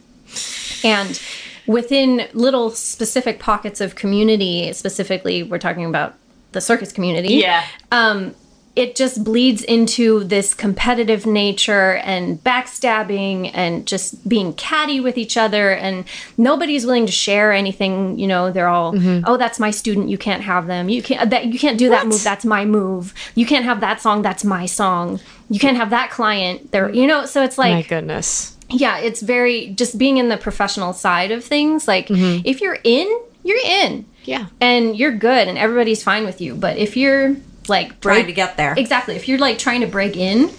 And 0.85 1.21
within 1.67 2.29
little 2.33 2.71
specific 2.71 3.41
pockets 3.41 3.81
of 3.81 3.95
community, 3.95 4.73
specifically, 4.73 5.43
we're 5.43 5.59
talking 5.59 5.85
about 5.85 6.15
the 6.53 6.61
circus 6.61 6.93
community. 6.93 7.35
Yeah. 7.35 7.67
Um, 7.91 8.35
it 8.77 8.95
just 8.95 9.25
bleeds 9.25 9.63
into 9.65 10.23
this 10.25 10.55
competitive 10.55 11.27
nature 11.27 11.97
and 11.97 12.43
backstabbing 12.45 13.51
and 13.55 13.87
just 13.87 14.29
being 14.29 14.53
catty 14.53 15.01
with 15.01 15.19
each 15.19 15.37
other 15.37 15.73
and 15.73 16.05
nobody's 16.37 16.85
willing 16.85 17.07
to 17.07 17.13
share 17.13 17.53
anything 17.53 18.19
you 18.19 18.27
know 18.27 18.53
they're 18.53 18.69
all 18.69 18.93
mm-hmm. 18.93 19.25
oh 19.27 19.37
that's 19.37 19.59
my 19.59 19.71
student 19.71 20.09
you 20.09 20.19
can't 20.19 20.43
have 20.43 20.67
them 20.67 20.89
you 20.89 21.03
can't 21.03 21.31
that 21.31 21.47
you 21.47 21.59
can't 21.59 21.79
do 21.79 21.89
that 21.89 22.07
move 22.07 22.23
that's 22.23 22.45
my 22.45 22.65
move 22.65 23.15
you 23.35 23.47
can't 23.47 23.65
have 23.65 23.81
that 23.81 24.01
song 24.01 24.23
that's 24.23 24.45
my 24.45 24.67
song 24.67 25.19
you 25.49 25.59
can't 25.59 25.77
have 25.77 25.91
that 25.91 26.11
client 26.11 26.71
there 26.73 26.91
you 26.91 27.07
know 27.07 27.25
so 27.27 27.43
it's 27.43 27.59
like 27.59 27.73
My 27.73 27.83
goodness. 27.83 28.57
yeah, 28.69 28.99
it's 28.99 29.21
very 29.21 29.69
just 29.69 29.99
being 29.99 30.17
in 30.17 30.29
the 30.29 30.37
professional 30.37 30.93
side 30.93 31.31
of 31.31 31.45
things. 31.45 31.87
Like 31.87 32.09
mm-hmm. 32.09 32.43
if 32.45 32.61
you're 32.61 32.79
in, 32.85 33.21
you're 33.43 33.65
in. 33.65 34.05
Yeah. 34.25 34.47
And 34.61 34.97
you're 34.97 35.13
good 35.13 35.47
and 35.47 35.57
everybody's 35.57 36.03
fine 36.03 36.25
with 36.25 36.41
you. 36.41 36.57
But 36.57 36.79
if 36.79 36.97
you're 36.97 37.37
like 37.69 38.01
Trying 38.01 38.17
break, 38.23 38.27
to 38.27 38.33
get 38.33 38.57
there. 38.57 38.75
exactly, 38.77 39.17
if 39.17 39.29
you're 39.29 39.39
like 39.39 39.59
trying 39.59 39.81
to 39.81 39.87
break 39.87 40.17
in, 40.17 40.51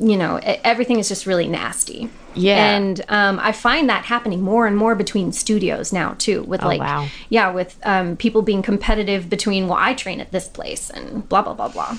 you 0.00 0.16
know, 0.16 0.40
everything 0.42 0.98
is 0.98 1.08
just 1.08 1.26
really 1.26 1.48
nasty. 1.48 2.10
Yeah. 2.34 2.76
And 2.76 3.00
um, 3.08 3.38
I 3.40 3.52
find 3.52 3.88
that 3.88 4.04
happening 4.04 4.42
more 4.42 4.66
and 4.66 4.76
more 4.76 4.94
between 4.94 5.32
studios 5.32 5.92
now 5.92 6.14
too, 6.18 6.42
with 6.42 6.62
like, 6.62 6.80
wow. 6.80 7.06
yeah, 7.28 7.52
with 7.52 7.78
um, 7.84 8.16
people 8.16 8.42
being 8.42 8.60
competitive 8.60 9.30
between, 9.30 9.68
well, 9.68 9.78
I 9.78 9.94
train 9.94 10.20
at 10.20 10.32
this 10.32 10.48
place 10.48 10.90
and 10.90 11.28
blah 11.28 11.42
blah 11.42 11.54
blah 11.54 11.68
blah. 11.68 11.96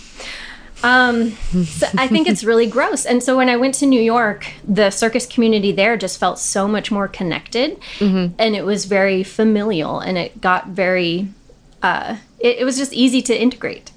Um, 0.83 1.31
so 1.65 1.87
I 1.97 2.07
think 2.07 2.27
it's 2.27 2.43
really 2.43 2.67
gross. 2.67 3.05
And 3.05 3.23
so 3.23 3.37
when 3.37 3.47
I 3.49 3.55
went 3.55 3.75
to 3.75 3.85
New 3.85 4.01
York, 4.01 4.45
the 4.67 4.89
circus 4.89 5.25
community 5.25 5.71
there 5.71 5.95
just 5.95 6.19
felt 6.19 6.37
so 6.37 6.67
much 6.67 6.91
more 6.91 7.07
connected, 7.07 7.79
and 8.37 8.55
it 8.55 8.65
was 8.65 8.85
very 8.85 9.23
familial, 9.23 9.99
and 9.99 10.17
it 10.17 10.41
got 10.41 10.67
very, 10.67 11.29
uh, 11.81 12.17
it, 12.39 12.57
it 12.57 12.65
was 12.65 12.77
just 12.77 12.91
easy 12.91 13.21
to 13.21 13.41
integrate 13.41 13.91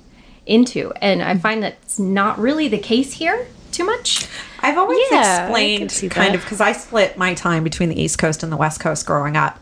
into. 0.49 0.93
And 1.03 1.23
I 1.23 1.35
mm. 1.35 1.41
find 1.41 1.63
that's 1.63 1.99
not 1.99 2.39
really 2.39 2.69
the 2.69 2.79
case 2.79 3.13
here 3.13 3.47
too 3.73 3.85
much. 3.85 4.27
I've 4.61 4.77
always 4.77 4.99
Yeah, 5.11 5.45
explained 5.45 5.91
kind 6.11 6.33
that. 6.33 6.37
of 6.37 6.43
because 6.43 6.61
I 6.61 6.73
split 6.73 7.17
my 7.17 7.35
time 7.35 7.63
between 7.65 7.89
the 7.89 8.01
East 8.01 8.19
Coast 8.19 8.43
and 8.43 8.51
the 8.51 8.57
West 8.57 8.81
Coast 8.81 9.07
growing 9.07 9.37
up, 9.37 9.61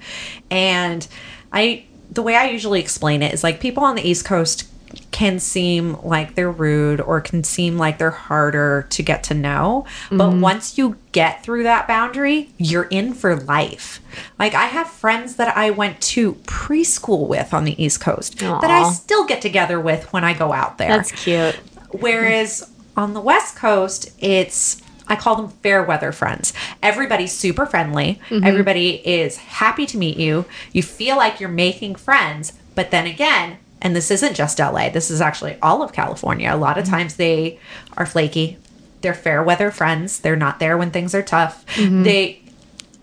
and 0.51 1.07
I 1.53 1.85
the 2.11 2.23
way 2.23 2.37
I 2.37 2.47
usually 2.47 2.81
explain 2.81 3.23
it 3.23 3.35
is 3.35 3.45
like 3.45 3.61
people 3.61 3.85
on 3.85 3.95
the 3.95 4.09
East 4.09 4.25
Coast 4.25 4.69
can 5.11 5.39
seem 5.39 5.97
like 6.03 6.35
they're 6.35 6.51
rude 6.51 7.01
or 7.01 7.21
can 7.21 7.43
seem 7.43 7.77
like 7.79 7.99
they're 7.99 8.11
harder 8.11 8.87
to 8.91 9.03
get 9.03 9.23
to 9.25 9.35
know, 9.35 9.85
but 10.11 10.31
Mm-hmm. 10.31 10.41
once 10.41 10.77
you 10.79 10.97
get 11.13 11.43
through 11.43 11.63
that 11.65 11.89
boundary, 11.89 12.51
you're 12.59 12.85
in 12.85 13.15
for 13.15 13.35
life. 13.37 14.01
Like 14.39 14.55
I 14.55 14.67
have 14.67 14.89
friends 14.89 15.37
that 15.37 15.57
I 15.57 15.71
went 15.71 16.01
to 16.03 16.35
preschool 16.45 17.27
with 17.29 17.53
on 17.55 17.65
the 17.65 17.83
East 17.83 18.01
Coast 18.01 18.39
that 18.39 18.65
I 18.71 18.91
still 18.91 19.27
get 19.27 19.41
together 19.43 19.81
with 19.81 20.13
when 20.13 20.23
I 20.25 20.35
go 20.35 20.53
out 20.53 20.79
there. 20.79 20.89
That's 20.89 21.13
cute. 21.13 21.57
Whereas 21.93 22.71
on 22.97 23.15
the 23.15 23.21
West 23.21 23.57
Coast, 23.57 24.11
it's 24.19 24.83
I 25.09 25.15
call 25.17 25.37
them 25.37 25.49
fair 25.63 25.83
weather 25.85 26.11
friends. 26.13 26.53
Everybody's 26.83 27.33
super 27.33 27.65
friendly. 27.65 28.21
Everybody 28.31 28.97
is 29.09 29.37
happy 29.37 29.87
to 29.87 29.97
meet 29.97 30.17
you. 30.17 30.45
You 30.73 30.83
feel 30.83 31.17
like 31.17 31.39
you're 31.41 31.49
making 31.49 31.95
friends, 31.95 32.53
but 32.75 32.91
then 32.91 33.07
again, 33.07 33.59
and 33.87 33.95
this 33.95 34.11
isn't 34.11 34.35
just 34.35 34.59
LA, 34.59 34.89
this 34.89 35.13
is 35.13 35.21
actually 35.21 35.57
all 35.63 35.81
of 35.81 35.93
California. 35.93 36.53
A 36.53 36.57
lot 36.57 36.77
of 36.77 36.83
mm-hmm. 36.83 36.95
times 36.95 37.15
they 37.15 37.61
are 37.97 38.05
flaky. 38.05 38.59
They're 39.01 39.15
fair 39.15 39.45
weather 39.45 39.71
friends. 39.71 40.19
They're 40.19 40.35
not 40.35 40.59
there 40.59 40.77
when 40.77 40.91
things 40.91 41.15
are 41.15 41.23
tough. 41.23 41.65
Mm-hmm. 41.77 42.03
They 42.03 42.43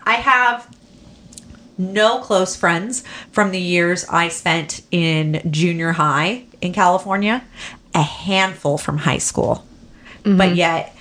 I 0.02 0.16
have 0.16 0.68
no 1.78 2.18
close 2.18 2.54
friends 2.54 3.02
from 3.32 3.50
the 3.50 3.58
years 3.58 4.04
I 4.10 4.28
spent 4.28 4.82
in 4.90 5.40
junior 5.50 5.92
high 5.92 6.44
in 6.60 6.74
California, 6.74 7.42
a 7.94 8.02
handful 8.02 8.76
from 8.76 8.98
high 8.98 9.16
school. 9.16 9.64
But 10.22 10.50
mm-hmm. 10.50 10.54
yet 10.56 10.93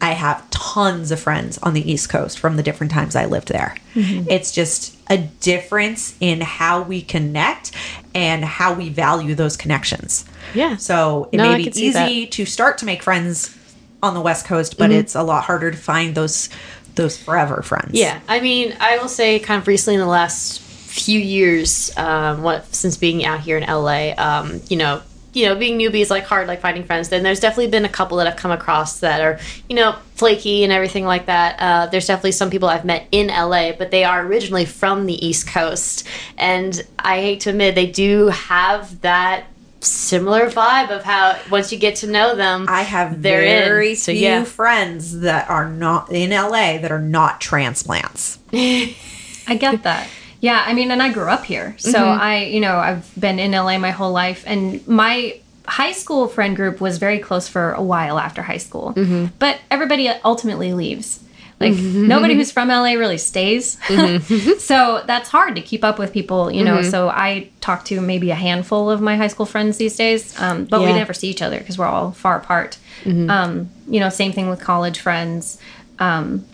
I 0.00 0.10
have 0.12 0.48
tons 0.50 1.10
of 1.10 1.18
friends 1.20 1.58
on 1.58 1.72
the 1.74 1.90
East 1.90 2.08
Coast 2.10 2.38
from 2.38 2.56
the 2.56 2.62
different 2.62 2.92
times 2.92 3.16
I 3.16 3.24
lived 3.24 3.48
there. 3.48 3.76
It's 3.94 4.52
just 4.52 4.96
a 5.08 5.16
difference 5.18 6.14
in 6.20 6.42
how 6.42 6.82
we 6.82 7.00
connect 7.00 7.72
and 8.14 8.44
how 8.44 8.74
we 8.74 8.88
value 8.90 9.34
those 9.34 9.56
connections. 9.56 10.24
Yeah. 10.54 10.76
So 10.76 11.28
it 11.32 11.38
No, 11.38 11.44
may 11.50 11.56
be 11.56 11.68
easy 11.80 12.26
to 12.26 12.44
start 12.44 12.78
to 12.78 12.84
make 12.84 13.02
friends 13.02 13.56
on 14.02 14.14
the 14.14 14.20
West 14.20 14.44
Coast, 14.46 14.76
but 14.78 14.90
it's 14.90 15.14
a 15.14 15.22
lot 15.22 15.44
harder 15.44 15.70
to 15.70 15.76
find 15.76 16.14
those 16.14 16.48
those 16.96 17.16
forever 17.18 17.62
friends. 17.62 17.90
Yeah, 17.92 18.20
I 18.26 18.40
mean, 18.40 18.74
I 18.80 18.96
will 18.98 19.08
say, 19.08 19.38
kind 19.38 19.60
of 19.60 19.66
recently 19.68 19.94
in 19.96 20.00
the 20.00 20.06
last 20.06 20.60
few 20.62 21.20
years, 21.20 21.92
um, 21.98 22.42
what 22.42 22.74
since 22.74 22.96
being 22.96 23.24
out 23.24 23.40
here 23.40 23.58
in 23.58 23.64
LA, 23.68 24.12
um, 24.16 24.60
you 24.68 24.76
know, 24.78 25.02
you 25.36 25.44
know, 25.44 25.54
being 25.54 25.78
newbie 25.78 26.00
is 26.00 26.08
like 26.08 26.24
hard, 26.24 26.48
like 26.48 26.60
finding 26.60 26.82
friends. 26.82 27.10
Then 27.10 27.22
there's 27.22 27.40
definitely 27.40 27.66
been 27.66 27.84
a 27.84 27.90
couple 27.90 28.16
that 28.16 28.26
I've 28.26 28.36
come 28.36 28.50
across 28.50 29.00
that 29.00 29.20
are, 29.20 29.38
you 29.68 29.76
know, 29.76 29.94
flaky 30.14 30.64
and 30.64 30.72
everything 30.72 31.04
like 31.04 31.26
that. 31.26 31.56
Uh, 31.60 31.86
there's 31.90 32.06
definitely 32.06 32.32
some 32.32 32.48
people 32.48 32.70
I've 32.70 32.86
met 32.86 33.06
in 33.12 33.26
LA, 33.26 33.72
but 33.72 33.90
they 33.90 34.02
are 34.04 34.24
originally 34.24 34.64
from 34.64 35.04
the 35.04 35.26
East 35.26 35.46
Coast, 35.46 36.08
and 36.38 36.82
I 36.98 37.20
hate 37.20 37.40
to 37.40 37.50
admit 37.50 37.74
they 37.74 37.90
do 37.90 38.28
have 38.28 38.98
that 39.02 39.44
similar 39.80 40.48
vibe 40.48 40.88
of 40.90 41.04
how 41.04 41.38
once 41.50 41.70
you 41.70 41.78
get 41.78 41.96
to 41.96 42.06
know 42.06 42.34
them, 42.34 42.64
I 42.66 42.80
have 42.80 43.20
they're 43.20 43.42
in. 43.42 43.64
very 43.68 43.94
So, 43.94 44.12
few 44.12 44.22
yeah. 44.22 44.44
friends 44.44 45.20
that 45.20 45.50
are 45.50 45.68
not 45.68 46.10
in 46.10 46.30
LA 46.30 46.78
that 46.78 46.90
are 46.90 46.98
not 47.02 47.42
transplants. 47.42 48.38
I 48.54 49.56
get 49.58 49.82
that. 49.82 50.08
Yeah, 50.40 50.62
I 50.64 50.74
mean, 50.74 50.90
and 50.90 51.02
I 51.02 51.12
grew 51.12 51.28
up 51.28 51.44
here. 51.44 51.74
So 51.78 51.98
mm-hmm. 51.98 52.20
I, 52.20 52.44
you 52.44 52.60
know, 52.60 52.76
I've 52.76 53.10
been 53.18 53.38
in 53.38 53.52
LA 53.52 53.78
my 53.78 53.90
whole 53.90 54.12
life. 54.12 54.44
And 54.46 54.86
my 54.86 55.40
high 55.66 55.92
school 55.92 56.28
friend 56.28 56.54
group 56.54 56.80
was 56.80 56.98
very 56.98 57.18
close 57.18 57.48
for 57.48 57.72
a 57.72 57.82
while 57.82 58.18
after 58.18 58.42
high 58.42 58.58
school. 58.58 58.92
Mm-hmm. 58.94 59.26
But 59.38 59.60
everybody 59.70 60.08
ultimately 60.08 60.72
leaves. 60.72 61.22
Like, 61.58 61.72
mm-hmm. 61.72 62.06
nobody 62.06 62.34
who's 62.34 62.52
from 62.52 62.68
LA 62.68 62.92
really 62.92 63.16
stays. 63.16 63.78
so 64.62 65.02
that's 65.06 65.30
hard 65.30 65.56
to 65.56 65.62
keep 65.62 65.84
up 65.84 65.98
with 65.98 66.12
people, 66.12 66.50
you 66.50 66.62
know. 66.62 66.82
So 66.82 67.08
I 67.08 67.48
talk 67.62 67.86
to 67.86 68.00
maybe 68.02 68.30
a 68.30 68.34
handful 68.34 68.90
of 68.90 69.00
my 69.00 69.16
high 69.16 69.28
school 69.28 69.46
friends 69.46 69.78
these 69.78 69.96
days. 69.96 70.38
Um, 70.38 70.66
but 70.66 70.80
we 70.80 70.92
never 70.92 71.14
see 71.14 71.30
each 71.30 71.40
other 71.40 71.58
because 71.58 71.78
we're 71.78 71.86
all 71.86 72.12
far 72.12 72.36
apart. 72.36 72.76
Um, 73.06 73.70
you 73.88 74.00
know, 74.00 74.10
same 74.10 74.32
thing 74.32 74.50
with 74.50 74.60
college 74.60 74.98
friends 75.00 75.58
um, 75.98 76.44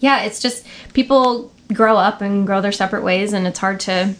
yeah 0.00 0.22
it's 0.22 0.40
just 0.40 0.66
people 0.92 1.52
grow 1.72 1.96
up 1.96 2.20
and 2.20 2.46
grow 2.46 2.60
their 2.60 2.72
separate 2.72 3.02
ways 3.02 3.32
and 3.32 3.46
it's 3.46 3.58
hard 3.58 3.80
to 3.80 4.14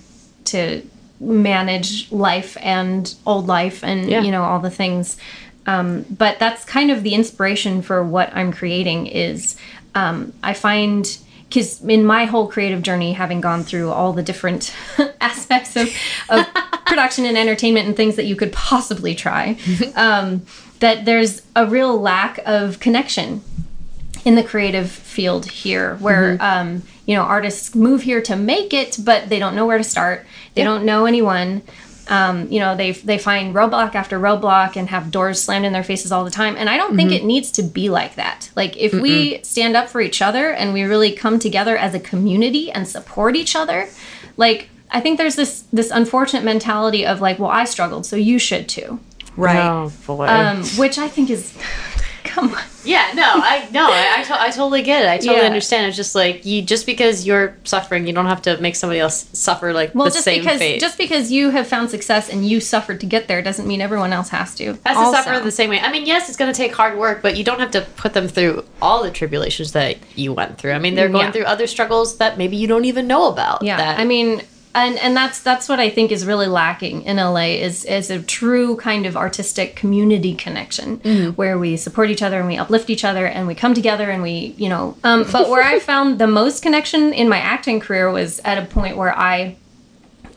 to 0.44 0.82
manage 1.20 2.10
life 2.12 2.56
and 2.60 3.14
old 3.26 3.46
life 3.46 3.82
and 3.82 4.08
Yeah. 4.10 4.22
you 4.22 4.30
know 4.30 4.42
all 4.42 4.60
the 4.60 4.70
things 4.70 5.16
um, 5.66 6.04
but 6.10 6.38
that's 6.38 6.64
kind 6.64 6.90
of 6.92 7.02
the 7.02 7.14
inspiration 7.14 7.82
for 7.82 8.04
what 8.04 8.30
i'm 8.36 8.52
creating 8.52 9.06
is 9.06 9.56
um, 9.94 10.32
i 10.42 10.52
find 10.54 11.18
because 11.48 11.80
in 11.84 12.04
my 12.04 12.24
whole 12.24 12.48
creative 12.48 12.82
journey 12.82 13.12
having 13.12 13.40
gone 13.40 13.62
through 13.62 13.90
all 13.90 14.12
the 14.12 14.22
different 14.22 14.74
aspects 15.20 15.76
of, 15.76 15.88
of 16.28 16.44
production 16.86 17.24
and 17.24 17.36
entertainment 17.38 17.86
and 17.86 17.96
things 17.96 18.16
that 18.16 18.26
you 18.26 18.36
could 18.36 18.52
possibly 18.52 19.14
try 19.14 19.56
um, 19.96 20.44
that 20.80 21.04
there's 21.04 21.42
a 21.54 21.66
real 21.66 21.98
lack 22.00 22.38
of 22.44 22.78
connection 22.80 23.42
in 24.26 24.34
the 24.34 24.42
creative 24.42 24.90
field 24.90 25.46
here 25.46 25.94
where 25.96 26.36
um, 26.40 26.82
you 27.06 27.14
know 27.14 27.22
artists 27.22 27.74
move 27.76 28.02
here 28.02 28.20
to 28.20 28.34
make 28.34 28.74
it 28.74 28.98
but 29.02 29.28
they 29.30 29.38
don't 29.38 29.54
know 29.54 29.64
where 29.64 29.78
to 29.78 29.84
start. 29.84 30.26
They 30.54 30.64
don't 30.64 30.84
know 30.84 31.06
anyone. 31.06 31.62
Um, 32.08 32.46
you 32.50 32.60
know 32.60 32.76
they 32.76 32.90
they 32.92 33.18
find 33.18 33.54
roadblock 33.54 33.94
after 33.94 34.18
roadblock 34.18 34.76
and 34.76 34.88
have 34.90 35.10
doors 35.10 35.42
slammed 35.42 35.64
in 35.64 35.72
their 35.72 35.84
faces 35.84 36.10
all 36.12 36.24
the 36.24 36.30
time. 36.30 36.56
And 36.56 36.68
i 36.68 36.76
don't 36.76 36.96
think 36.96 37.12
it 37.12 37.24
needs 37.24 37.50
to 37.52 37.62
be 37.62 37.88
like 37.88 38.16
that. 38.16 38.50
Like 38.56 38.76
if 38.76 38.92
we 38.92 39.42
stand 39.42 39.76
up 39.76 39.88
for 39.88 40.00
each 40.00 40.20
other 40.20 40.50
and 40.50 40.72
we 40.72 40.82
really 40.82 41.12
come 41.12 41.38
together 41.38 41.76
as 41.76 41.94
a 41.94 42.00
community 42.00 42.70
and 42.70 42.86
support 42.86 43.36
each 43.36 43.56
other 43.56 43.88
like 44.36 44.68
i 44.90 45.00
think 45.00 45.18
there's 45.18 45.36
this 45.36 45.62
this 45.72 45.90
unfortunate 45.90 46.44
mentality 46.44 47.06
of 47.06 47.20
like 47.20 47.38
well 47.38 47.50
i 47.50 47.64
struggled 47.64 48.04
so 48.06 48.16
you 48.16 48.38
should 48.38 48.68
too. 48.68 48.98
Right. 49.36 49.58
Oh 49.58 49.92
boy. 50.06 50.26
um, 50.26 50.64
which 50.78 50.98
i 50.98 51.08
think 51.08 51.28
is 51.30 51.56
come 52.26 52.52
on 52.54 52.62
Yeah, 52.84 53.10
no, 53.14 53.22
I 53.24 53.68
no, 53.72 53.84
I 53.90 54.14
I, 54.18 54.22
to- 54.22 54.40
I 54.42 54.50
totally 54.50 54.82
get 54.82 55.02
it. 55.02 55.08
I 55.08 55.16
totally 55.18 55.38
Yeah. 55.38 55.46
understand. 55.46 55.86
It's 55.86 55.96
just 55.96 56.14
like 56.14 56.44
you 56.44 56.62
just 56.62 56.86
because 56.86 57.26
you're 57.26 57.56
suffering, 57.64 58.06
you 58.06 58.12
don't 58.12 58.26
have 58.26 58.42
to 58.42 58.56
make 58.60 58.76
somebody 58.76 59.00
else 59.00 59.26
suffer 59.32 59.72
like 59.72 59.92
Well, 59.94 60.04
the 60.04 60.10
just 60.12 60.24
same 60.24 60.40
because 60.42 60.58
fate. 60.60 60.80
just 60.80 60.96
because 60.98 61.32
you 61.32 61.50
have 61.50 61.66
found 61.66 61.90
success 61.90 62.28
and 62.28 62.46
you 62.48 62.60
suffered 62.60 63.00
to 63.00 63.06
get 63.06 63.26
there 63.26 63.42
doesn't 63.42 63.66
mean 63.66 63.80
everyone 63.80 64.12
else 64.12 64.28
has 64.28 64.54
to. 64.56 64.64
has 64.84 64.96
to 64.96 64.98
Also. 64.98 65.12
suffer 65.22 65.42
the 65.42 65.50
same 65.50 65.70
way. 65.70 65.80
I 65.80 65.90
mean, 65.90 66.06
yes, 66.06 66.28
it's 66.28 66.36
going 66.38 66.52
to 66.52 66.56
take 66.56 66.74
hard 66.74 66.96
work, 66.98 67.22
but 67.22 67.36
you 67.36 67.42
don't 67.44 67.58
have 67.60 67.72
to 67.72 67.80
put 67.96 68.12
them 68.14 68.28
through 68.28 68.64
all 68.80 69.02
the 69.02 69.10
tribulations 69.10 69.72
that 69.72 69.96
you 70.14 70.32
went 70.32 70.56
through. 70.58 70.72
I 70.72 70.78
mean, 70.78 70.94
they're 70.94 71.08
mm, 71.08 71.12
going 71.12 71.26
Yeah. 71.26 71.32
through 71.32 71.44
other 71.44 71.66
struggles 71.66 72.18
that 72.18 72.38
maybe 72.38 72.56
you 72.56 72.68
don't 72.68 72.84
even 72.84 73.06
know 73.08 73.26
about. 73.28 73.62
Yeah, 73.62 73.76
that, 73.78 73.98
I 73.98 74.04
mean, 74.04 74.42
and 74.76 74.98
and 74.98 75.16
that's 75.16 75.40
that's 75.40 75.68
what 75.68 75.80
I 75.80 75.90
think 75.90 76.12
is 76.12 76.26
really 76.26 76.46
lacking 76.46 77.02
in 77.02 77.16
LA 77.16 77.56
is 77.66 77.84
is 77.84 78.10
a 78.10 78.22
true 78.22 78.76
kind 78.76 79.06
of 79.06 79.16
artistic 79.16 79.74
community 79.76 80.34
connection 80.34 80.98
Mm-hmm. 80.98 81.30
where 81.30 81.58
we 81.58 81.76
support 81.76 82.10
each 82.10 82.22
other 82.22 82.38
and 82.38 82.48
we 82.48 82.56
uplift 82.56 82.90
each 82.90 83.04
other 83.04 83.26
and 83.26 83.46
we 83.46 83.54
come 83.54 83.74
together 83.74 84.10
and 84.10 84.22
we 84.22 84.54
you 84.56 84.68
know. 84.68 84.96
Um, 85.02 85.26
but 85.30 85.48
where 85.48 85.62
I 85.62 85.78
found 85.90 86.18
the 86.18 86.26
most 86.26 86.62
connection 86.62 87.12
in 87.12 87.28
my 87.28 87.38
acting 87.38 87.80
career 87.80 88.10
was 88.10 88.40
at 88.40 88.58
a 88.58 88.66
point 88.66 88.96
where 88.96 89.16
I 89.16 89.56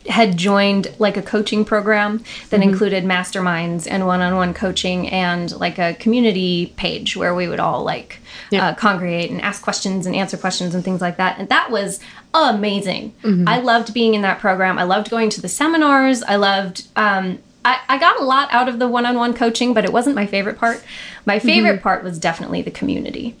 had 0.08 0.36
joined 0.36 0.92
like 0.98 1.18
a 1.18 1.22
coaching 1.22 1.64
program 1.64 2.24
that 2.48 2.62
included 2.62 3.04
masterminds 3.04 3.86
and 3.88 4.06
one-on-one 4.06 4.54
coaching 4.54 5.06
and 5.08 5.52
like 5.56 5.78
a 5.78 5.92
community 5.94 6.72
page 6.76 7.16
where 7.16 7.34
we 7.34 7.46
would 7.46 7.60
all 7.60 7.84
like 7.84 8.18
uh, 8.52 8.74
congregate 8.74 9.30
and 9.30 9.42
ask 9.42 9.62
questions 9.62 10.06
and 10.06 10.16
answer 10.16 10.38
questions 10.38 10.74
and 10.74 10.82
things 10.84 11.02
like 11.02 11.18
that 11.18 11.38
and 11.38 11.50
that 11.50 11.70
was 11.70 12.00
amazing. 12.34 13.14
I 13.46 13.60
loved 13.60 13.92
being 13.92 14.14
in 14.14 14.22
that 14.22 14.38
program. 14.38 14.78
I 14.78 14.84
loved 14.84 15.10
going 15.10 15.30
to 15.30 15.40
the 15.40 15.48
seminars. 15.48 16.22
I 16.22 16.36
loved 16.36 16.86
um, 16.96 17.38
I, 17.64 17.78
I 17.88 17.98
got 17.98 18.20
a 18.20 18.24
lot 18.24 18.48
out 18.52 18.68
of 18.68 18.78
the 18.78 18.88
one-on-one 18.88 19.34
coaching 19.34 19.74
but 19.74 19.84
it 19.84 19.92
wasn't 19.92 20.16
my 20.16 20.26
favorite 20.26 20.58
part. 20.58 20.82
My 21.26 21.38
favorite 21.38 21.82
part 21.82 22.02
was 22.02 22.18
definitely 22.18 22.62
the 22.62 22.70
community 22.70 23.36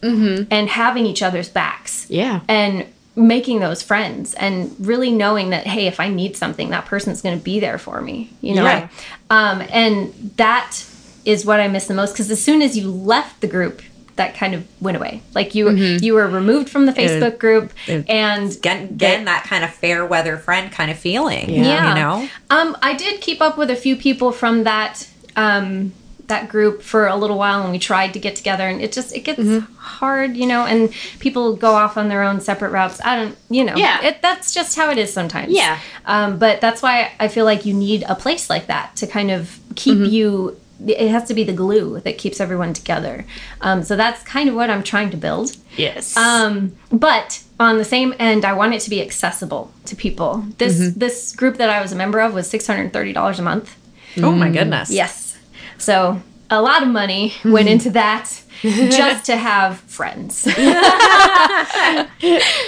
and 0.50 0.68
having 0.68 1.06
each 1.06 1.22
other's 1.22 1.48
backs 1.48 2.06
yeah, 2.10 2.40
and 2.48 2.86
making 3.16 3.60
those 3.60 3.82
friends 3.82 4.34
and 4.34 4.74
really 4.78 5.10
knowing 5.10 5.50
that 5.50 5.66
hey 5.66 5.86
if 5.86 5.98
i 5.98 6.08
need 6.08 6.36
something 6.36 6.70
that 6.70 6.86
person's 6.86 7.20
going 7.20 7.36
to 7.36 7.44
be 7.44 7.58
there 7.58 7.76
for 7.76 8.00
me 8.00 8.30
you 8.40 8.54
know? 8.54 8.62
Yeah. 8.62 8.88
um, 9.30 9.62
and 9.70 10.12
that 10.36 10.84
is 11.24 11.44
what 11.44 11.58
i 11.58 11.66
miss 11.68 11.86
the 11.88 11.94
most 11.94 12.12
because 12.12 12.30
as 12.30 12.42
soon 12.42 12.62
as 12.62 12.78
you 12.78 12.90
left 12.90 13.40
the 13.40 13.48
group 13.48 13.82
that 14.20 14.34
kind 14.34 14.54
of 14.54 14.62
went 14.80 14.96
away 14.96 15.14
like 15.34 15.54
you 15.54 15.70
you 15.70 16.12
were 16.14 16.28
removed 16.28 16.68
from 16.68 16.84
the 16.86 16.92
facebook 16.92 17.38
group 17.38 17.72
and 17.88 18.60
Getting, 18.62 18.96
getting 18.96 19.24
that 19.32 19.42
kind 19.44 19.64
of 19.64 19.70
fair 19.82 20.04
weather 20.04 20.36
friend 20.36 20.70
kind 20.70 20.90
of 20.90 20.98
feeling. 20.98 21.48
yeah. 21.50 21.88
You 21.88 21.94
know? 22.00 22.28
Um, 22.56 22.76
I 22.82 22.92
did 22.94 23.20
keep 23.20 23.40
up 23.40 23.56
with 23.56 23.70
a 23.70 23.76
few 23.76 23.96
people 23.96 24.30
from 24.32 24.64
that 24.64 25.08
um, 25.36 25.92
that 26.26 26.48
group 26.48 26.82
for 26.82 27.06
a 27.08 27.16
little 27.16 27.36
while, 27.38 27.62
and 27.62 27.72
we 27.72 27.78
tried 27.80 28.12
to 28.12 28.20
get 28.20 28.36
together, 28.36 28.62
and 28.68 28.80
it 28.80 28.92
just 28.92 29.08
it 29.18 29.20
gets 29.28 29.40
Mm-hmm. 29.40 29.72
hard, 29.76 30.36
you 30.36 30.46
know. 30.46 30.62
And 30.64 30.92
people 31.18 31.56
go 31.56 31.72
off 31.74 31.96
on 31.96 32.08
their 32.08 32.22
own 32.22 32.40
separate 32.40 32.70
routes. 32.70 33.00
I 33.04 33.16
don't, 33.16 33.36
you 33.48 33.64
know. 33.64 33.74
Yeah. 33.76 34.04
It, 34.06 34.22
that's 34.22 34.54
just 34.54 34.76
how 34.76 34.90
it 34.90 34.98
is 34.98 35.12
sometimes. 35.12 35.50
Yeah. 35.52 35.78
Um, 36.06 36.38
but 36.38 36.60
that's 36.60 36.82
why 36.82 37.10
I 37.18 37.26
feel 37.28 37.44
like 37.44 37.64
you 37.66 37.74
need 37.74 38.04
a 38.08 38.14
place 38.14 38.48
like 38.48 38.66
that 38.68 38.94
to 39.00 39.06
kind 39.06 39.30
of 39.32 39.58
keep 39.74 39.96
Mm-hmm. 39.98 40.04
you. 40.16 40.60
It 40.86 41.10
has 41.10 41.24
to 41.28 41.34
be 41.34 41.44
the 41.44 41.52
glue 41.52 42.00
that 42.00 42.16
keeps 42.18 42.40
everyone 42.40 42.72
together. 42.72 43.24
Um, 43.60 43.82
so 43.82 43.96
that's 43.96 44.22
kind 44.22 44.48
of 44.48 44.54
what 44.54 44.70
I'm 44.70 44.82
trying 44.82 45.10
to 45.10 45.16
build. 45.16 45.56
yes. 45.76 46.16
Um, 46.16 46.76
but 46.90 47.42
on 47.58 47.76
the 47.78 47.84
same 47.84 48.14
end, 48.18 48.44
I 48.44 48.52
want 48.54 48.74
it 48.74 48.80
to 48.82 48.90
be 48.90 49.02
accessible 49.02 49.70
to 49.86 49.94
people. 49.96 50.44
This 50.58 50.78
Mm-hmm. 50.80 50.98
this 50.98 51.34
group 51.36 51.56
that 51.58 51.68
I 51.70 51.80
was 51.82 51.92
a 51.92 51.96
member 51.96 52.20
of 52.20 52.32
was 52.34 52.48
six 52.48 52.66
hundred 52.66 52.92
thirty 52.92 53.12
dollars 53.12 53.38
a 53.38 53.42
month. 53.42 53.76
Oh 54.18 54.32
my 54.32 54.48
goodness. 54.50 54.90
Yes, 54.90 55.36
so 55.78 56.20
a 56.50 56.60
lot 56.60 56.82
of 56.82 56.88
money 56.88 57.34
went 57.44 57.68
into 57.68 57.90
that 57.90 58.28
just 58.62 59.26
to 59.26 59.36
have 59.36 59.78
friends. 59.80 60.42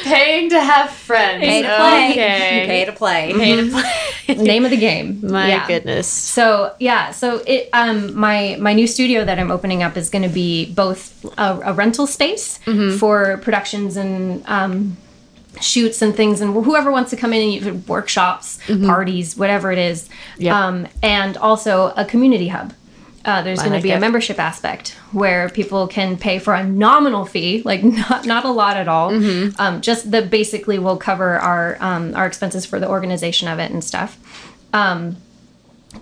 Paying 0.05 0.51
to 0.51 0.61
have 0.61 0.91
friends. 0.91 1.43
Pay 1.43 1.63
to 1.63 1.69
play. 1.77 2.11
Okay. 2.13 2.65
Pay 2.67 2.85
to 2.87 2.93
play. 2.93 3.33
Pay 3.33 3.57
to 3.57 3.71
play. 3.71 4.35
Name 4.37 4.65
of 4.65 4.71
the 4.71 4.77
game. 4.77 5.21
My 5.23 5.49
Yeah. 5.49 5.67
goodness. 5.67 6.07
So 6.09 6.75
yeah, 6.79 7.11
so 7.11 7.43
it 7.47 7.69
um 7.73 8.15
my 8.19 8.57
my 8.61 8.73
new 8.73 8.87
studio 8.87 9.25
that 9.25 9.39
I'm 9.39 9.51
opening 9.51 9.83
up 9.83 9.97
is 9.97 10.09
going 10.11 10.23
to 10.23 10.29
be 10.35 10.73
both 10.73 11.25
a, 11.39 11.61
a 11.65 11.73
rental 11.73 12.07
space 12.07 12.59
Mm-hmm. 12.67 12.97
for 12.99 13.39
productions 13.39 13.97
and 13.97 14.43
um 14.47 14.97
shoots 15.61 16.01
and 16.01 16.15
things 16.17 16.41
and 16.41 16.55
whoever 16.65 16.91
wants 16.91 17.11
to 17.11 17.17
come 17.17 17.33
in 17.35 17.43
and 17.43 17.53
you 17.53 17.75
workshops 17.87 18.59
parties 18.87 19.37
whatever 19.37 19.71
it 19.71 19.79
is 19.79 20.09
Yeah. 20.39 20.59
um, 20.67 20.87
and 21.03 21.37
also 21.37 21.93
a 21.97 22.05
community 22.07 22.49
hub 22.49 22.73
uh, 23.25 23.43
there's 23.43 23.61
going 23.61 23.73
like 23.73 23.81
to 23.81 23.83
be 23.83 23.93
it. 23.93 23.97
a 23.97 24.01
membership 24.01 24.39
aspect 24.39 24.91
where 25.13 25.49
people 25.49 25.87
can 25.87 26.17
pay 26.17 26.39
for 26.39 26.55
a 26.55 26.65
nominal 26.65 27.25
fee 27.25 27.63
like 27.65 27.83
not, 28.11 28.27
not 28.27 28.45
a 28.45 28.51
lot 28.51 28.77
at 28.77 28.89
all. 28.89 29.11
Um, 29.59 29.81
just 29.81 30.11
that 30.11 30.31
basically 30.31 30.79
will 30.79 30.97
cover 30.97 31.39
our 31.39 31.77
um, 31.81 32.15
our 32.15 32.27
expenses 32.27 32.67
for 32.67 32.81
the 32.81 32.89
organization 32.89 33.49
of 33.49 33.59
it 33.59 33.71
and 33.71 33.83
stuff. 33.83 34.19
Um, 34.73 35.17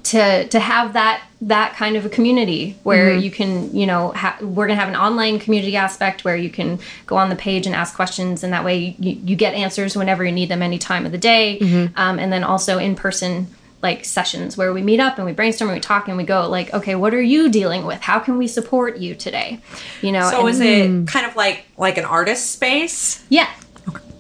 to 0.04 0.46
to 0.48 0.60
have 0.60 0.92
that 0.92 1.22
that 1.40 1.74
kind 1.74 1.96
of 1.96 2.06
a 2.06 2.08
community 2.08 2.78
where 2.84 3.12
you 3.12 3.30
can 3.30 3.74
you 3.74 3.86
know 3.86 4.12
ha- 4.12 4.38
we're 4.40 4.66
gonna 4.68 4.78
have 4.78 4.88
an 4.88 4.94
online 4.96 5.38
community 5.40 5.76
aspect 5.76 6.24
where 6.24 6.36
you 6.36 6.48
can 6.48 6.78
go 7.06 7.16
on 7.16 7.28
the 7.28 7.34
page 7.36 7.66
and 7.66 7.74
ask 7.74 7.96
questions 7.96 8.44
and 8.44 8.52
that 8.52 8.64
way 8.64 8.94
you, 9.00 9.18
you 9.24 9.36
get 9.36 9.52
answers 9.54 9.96
whenever 9.96 10.24
you 10.24 10.30
need 10.30 10.48
them 10.48 10.62
any 10.62 10.78
time 10.78 11.04
of 11.06 11.12
the 11.12 11.18
day. 11.18 11.58
Um, 11.96 12.18
and 12.20 12.32
then 12.32 12.44
also 12.44 12.78
in 12.78 12.94
person 12.94 13.48
like 13.83 14.05
sessions 14.05 14.57
where 14.57 14.72
we 14.72 14.83
meet 14.83 15.01
up 15.01 15.16
and 15.16 15.24
we 15.26 15.33
brainstorm 15.33 15.70
and 15.70 15.76
we 15.76 15.81
talk 15.81 16.07
and 16.09 16.16
we 16.16 16.24
go 16.24 16.49
like 16.49 16.72
okay 16.74 16.95
what 16.95 17.14
are 17.14 17.22
you 17.22 17.49
dealing 17.49 17.87
with 17.87 18.01
how 18.03 18.18
can 18.18 18.37
we 18.37 18.47
support 18.47 18.99
you 18.99 19.14
today 19.14 19.59
you 20.03 20.12
know 20.12 20.28
So 20.31 20.41
and- 20.41 20.49
is 20.51 20.61
it 20.61 21.07
kind 21.09 21.24
of 21.26 21.35
like 21.37 21.64
like 21.78 21.97
an 21.99 22.05
artist 22.05 22.51
space? 22.53 23.24
yeah. 23.28 23.49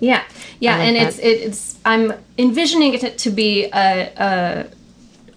Yeah. 0.00 0.22
Yeah. 0.60 0.78
like 0.78 0.86
and 0.86 0.96
that. 0.96 1.08
it's 1.08 1.18
it's 1.18 1.78
I'm 1.84 2.12
envisioning 2.38 2.94
it 2.94 3.18
to 3.18 3.30
be 3.30 3.66
a, 3.66 4.12
a 4.16 4.66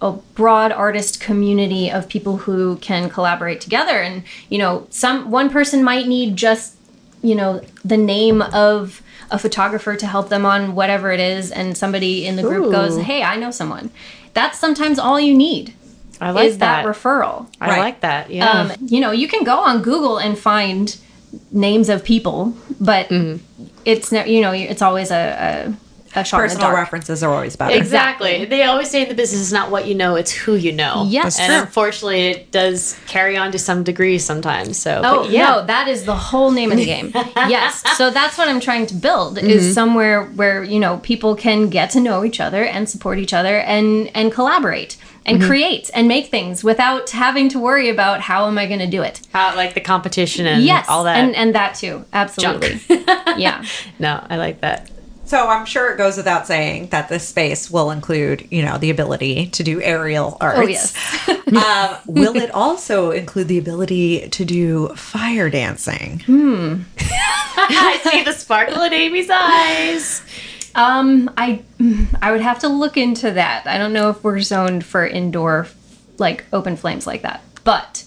a 0.00 0.12
broad 0.34 0.72
artist 0.72 1.20
community 1.20 1.90
of 1.90 2.08
people 2.08 2.38
who 2.38 2.76
can 2.76 3.08
collaborate 3.10 3.60
together 3.60 4.00
and 4.02 4.22
you 4.48 4.56
know 4.58 4.86
some 4.90 5.30
one 5.30 5.50
person 5.50 5.84
might 5.84 6.06
need 6.08 6.36
just 6.36 6.76
you 7.22 7.34
know 7.34 7.60
the 7.84 7.96
name 7.98 8.40
of 8.40 9.02
a 9.30 9.38
photographer 9.38 9.96
to 9.96 10.06
help 10.06 10.28
them 10.28 10.44
on 10.46 10.74
whatever 10.74 11.10
it 11.12 11.20
is 11.20 11.50
and 11.50 11.76
somebody 11.76 12.26
in 12.26 12.36
the 12.36 12.42
group 12.42 12.70
goes 12.70 12.98
hey 13.02 13.22
i 13.22 13.36
know 13.36 13.50
someone 13.50 13.90
that's 14.34 14.58
sometimes 14.58 14.98
all 14.98 15.18
you 15.20 15.34
need 15.34 15.74
I 16.20 16.30
like 16.30 16.46
is 16.48 16.58
that, 16.58 16.84
that. 16.84 16.86
referral 16.94 17.48
I 17.60 17.70
Right. 17.70 17.78
like 17.78 18.00
that. 18.00 18.30
Yeah. 18.30 18.48
um, 18.50 18.72
you 18.86 19.00
know, 19.00 19.10
you 19.10 19.26
can 19.26 19.42
go 19.42 19.58
on 19.58 19.82
Google 19.82 20.16
and 20.18 20.38
find 20.38 20.96
names 21.50 21.88
of 21.88 22.04
people, 22.04 22.54
but 22.80 23.10
it's 23.84 24.12
you 24.12 24.40
know, 24.40 24.52
it's 24.52 24.80
always 24.80 25.10
a 25.10 25.66
a, 25.68 25.74
a 26.14 26.24
shot 26.24 26.42
in 26.42 26.48
the 26.48 26.54
Personal 26.54 26.72
references 26.72 27.22
are 27.22 27.32
always 27.32 27.56
better. 27.56 27.74
Exactly. 27.74 28.14
Exactly. 28.14 28.44
They 28.44 28.64
always 28.64 28.90
say 28.90 29.02
in 29.02 29.08
the 29.08 29.14
business, 29.14 29.40
it's 29.42 29.52
not 29.52 29.70
what 29.70 29.86
you 29.86 29.94
know, 29.94 30.16
it's 30.16 30.30
who 30.30 30.54
you 30.54 30.72
know. 30.72 31.06
Yes. 31.08 31.24
That's 31.24 31.40
and 31.40 31.48
true. 31.48 31.60
unfortunately, 31.62 32.26
it 32.26 32.50
does 32.50 32.98
carry 33.06 33.36
on 33.36 33.52
to 33.52 33.58
some 33.58 33.82
degree 33.82 34.18
sometimes. 34.18 34.78
So, 34.78 35.00
Oh 35.04 35.22
but 35.22 35.30
yeah. 35.30 35.48
no, 35.48 35.66
that 35.66 35.88
is 35.88 36.04
the 36.04 36.14
whole 36.14 36.50
name 36.50 36.70
of 36.70 36.78
the 36.78 36.84
game. 36.84 37.12
yes, 37.36 37.82
so 37.96 38.10
that's 38.10 38.38
what 38.38 38.48
I'm 38.48 38.60
trying 38.60 38.86
to 38.86 38.94
build 38.94 39.38
is 39.38 39.64
mm-hmm. 39.64 39.72
somewhere 39.72 40.24
where 40.24 40.62
you 40.62 40.80
know 40.80 40.98
people 40.98 41.34
can 41.34 41.70
get 41.70 41.90
to 41.90 42.00
know 42.00 42.24
each 42.24 42.40
other 42.40 42.64
and 42.64 42.88
support 42.88 43.18
each 43.18 43.32
other 43.32 43.58
and 43.60 44.10
and 44.14 44.32
collaborate 44.32 44.96
and 45.26 45.38
mm-hmm. 45.38 45.48
create 45.48 45.90
and 45.94 46.06
make 46.06 46.26
things 46.26 46.62
without 46.62 47.10
having 47.10 47.48
to 47.50 47.58
worry 47.58 47.88
about 47.88 48.20
how 48.20 48.46
am 48.46 48.58
I 48.58 48.66
going 48.66 48.80
to 48.80 48.86
do 48.86 49.02
it. 49.02 49.20
How, 49.32 49.56
like 49.56 49.74
the 49.74 49.80
competition 49.80 50.46
and 50.46 50.62
Yes, 50.62 50.86
all 50.88 51.04
that. 51.04 51.16
and 51.16 51.34
and 51.34 51.54
that 51.54 51.74
too, 51.74 52.04
absolutely. 52.12 52.80
yeah. 53.36 53.64
no, 53.98 54.24
I 54.28 54.36
like 54.36 54.60
that. 54.60 54.90
So 55.34 55.48
I'm 55.48 55.66
sure 55.66 55.92
it 55.92 55.98
goes 55.98 56.16
without 56.16 56.46
saying 56.46 56.90
that 56.90 57.08
this 57.08 57.26
space 57.26 57.68
will 57.68 57.90
include, 57.90 58.46
you 58.52 58.64
know, 58.64 58.78
the 58.78 58.90
ability 58.90 59.48
to 59.48 59.64
do 59.64 59.82
aerial 59.82 60.36
arts. 60.40 60.60
Oh 60.60 60.62
yes. 60.62 61.28
um, 61.28 61.96
will 62.06 62.36
it 62.36 62.52
also 62.52 63.10
include 63.10 63.48
the 63.48 63.58
ability 63.58 64.28
to 64.28 64.44
do 64.44 64.94
fire 64.94 65.50
dancing? 65.50 66.20
Hmm. 66.20 66.82
I 67.00 67.98
see 68.04 68.22
the 68.22 68.30
sparkle 68.30 68.80
in 68.82 68.92
Amy's 68.92 69.28
eyes. 69.28 70.22
Um, 70.76 71.28
I 71.36 71.64
I 72.22 72.30
would 72.30 72.40
have 72.40 72.60
to 72.60 72.68
look 72.68 72.96
into 72.96 73.32
that. 73.32 73.66
I 73.66 73.76
don't 73.76 73.92
know 73.92 74.10
if 74.10 74.22
we're 74.22 74.40
zoned 74.40 74.84
for 74.84 75.04
indoor, 75.04 75.66
like 76.16 76.44
open 76.52 76.76
flames 76.76 77.08
like 77.08 77.22
that, 77.22 77.42
but 77.64 78.04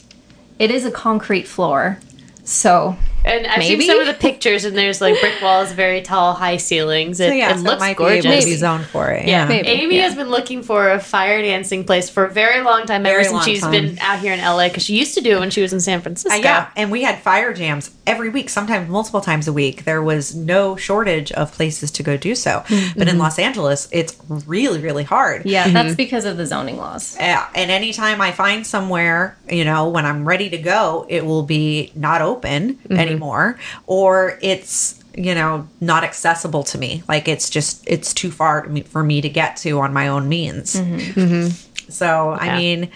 it 0.59 0.71
is 0.71 0.85
a 0.85 0.91
concrete 0.91 1.45
floor, 1.45 1.99
so 2.45 2.95
And 3.27 3.47
I've 3.47 3.59
Maybe? 3.59 3.81
seen 3.81 3.89
some 3.89 3.99
of 3.99 4.07
the 4.07 4.13
pictures, 4.13 4.65
and 4.65 4.77
there's 4.77 5.01
like 5.01 5.19
brick 5.19 5.41
walls, 5.41 5.71
very 5.71 6.01
tall, 6.01 6.33
high 6.33 6.57
ceilings. 6.57 7.19
It, 7.19 7.29
So 7.29 7.33
yeah, 7.33 7.51
it 7.51 7.57
so 7.57 7.63
looks 7.63 7.75
it 7.75 7.79
might 7.79 7.97
gorgeous. 7.97 8.23
be 8.23 8.29
able 8.29 8.41
to 8.41 8.45
be 8.47 8.55
zoned 8.55 8.85
for 8.85 9.11
it. 9.11 9.27
Yeah, 9.27 9.43
Yeah. 9.43 9.47
Maybe, 9.47 9.67
Amy 9.67 9.97
yeah. 9.97 10.03
has 10.03 10.15
been 10.15 10.29
looking 10.29 10.63
for 10.63 10.89
a 10.89 10.99
fire 10.99 11.41
dancing 11.41 11.83
place 11.83 12.09
for 12.09 12.25
a 12.25 12.29
very 12.29 12.61
long 12.61 12.85
time, 12.85 13.03
Very 13.03 13.15
ever 13.15 13.23
since 13.23 13.33
long 13.33 13.43
she's 13.43 13.61
time. 13.61 13.71
been 13.71 13.99
out 13.99 14.19
here 14.19 14.33
in 14.33 14.39
LA 14.39 14.67
because 14.69 14.83
she 14.83 14.97
used 14.97 15.13
to 15.15 15.21
do 15.21 15.37
it 15.37 15.39
when 15.39 15.49
she 15.49 15.61
was 15.61 15.73
in 15.73 15.79
San 15.79 16.01
Francisco. 16.01 16.37
Uh, 16.37 16.41
yeah, 16.41 16.69
and 16.75 16.91
we 16.91 17.03
had 17.03 17.19
fire 17.19 17.53
jams 17.53 17.91
every 18.05 18.29
week, 18.29 18.49
sometimes 18.49 18.89
multiple 18.89 19.21
times 19.21 19.47
a 19.47 19.53
week. 19.53 19.83
There 19.83 20.01
was 20.01 20.35
no 20.35 20.75
shortage 20.75 21.31
of 21.33 21.51
places 21.51 21.91
to 21.91 22.03
go 22.03 22.17
do 22.17 22.35
so. 22.35 22.63
But 22.67 23.07
in 23.07 23.15
mm-hmm. 23.15 23.19
Los 23.19 23.39
Angeles, 23.39 23.87
it's 23.91 24.17
really, 24.29 24.79
really 24.79 25.03
hard. 25.03 25.45
yeah, 25.45 25.65
mm-hmm. 25.65 25.73
that's 25.73 25.95
because 25.95 26.25
of 26.25 26.37
the 26.37 26.45
zoning 26.45 26.77
laws. 26.77 27.17
Yeah, 27.19 27.47
and 27.55 27.69
anytime 27.69 28.21
I 28.21 28.31
find 28.31 28.65
somewhere, 28.65 29.37
you 29.49 29.65
know, 29.65 29.89
when 29.89 30.05
I'm 30.05 30.27
ready 30.27 30.49
to 30.49 30.57
go, 30.57 31.05
it 31.09 31.25
will 31.25 31.43
be 31.43 31.91
not 31.95 32.21
open 32.21 32.75
mm-hmm. 32.75 32.93
anymore, 32.93 33.16
Mm-hmm. 33.19 33.83
or 33.87 34.37
it's 34.41 35.03
you 35.15 35.33
know 35.33 35.67
not 35.81 36.03
accessible 36.03 36.63
to 36.63 36.77
me. 36.77 37.03
Like 37.07 37.27
it's 37.27 37.49
just 37.49 37.83
it's 37.87 38.13
too 38.13 38.31
far 38.31 38.67
me, 38.67 38.81
for 38.81 39.03
me 39.03 39.21
to 39.21 39.29
get 39.29 39.57
to 39.57 39.79
on 39.79 39.93
my 39.93 40.07
own 40.07 40.29
means. 40.29 40.75
Mm-hmm. 40.75 41.19
Mm-hmm. 41.19 41.91
So 41.91 42.31
I 42.31 42.57
mean. 42.57 42.91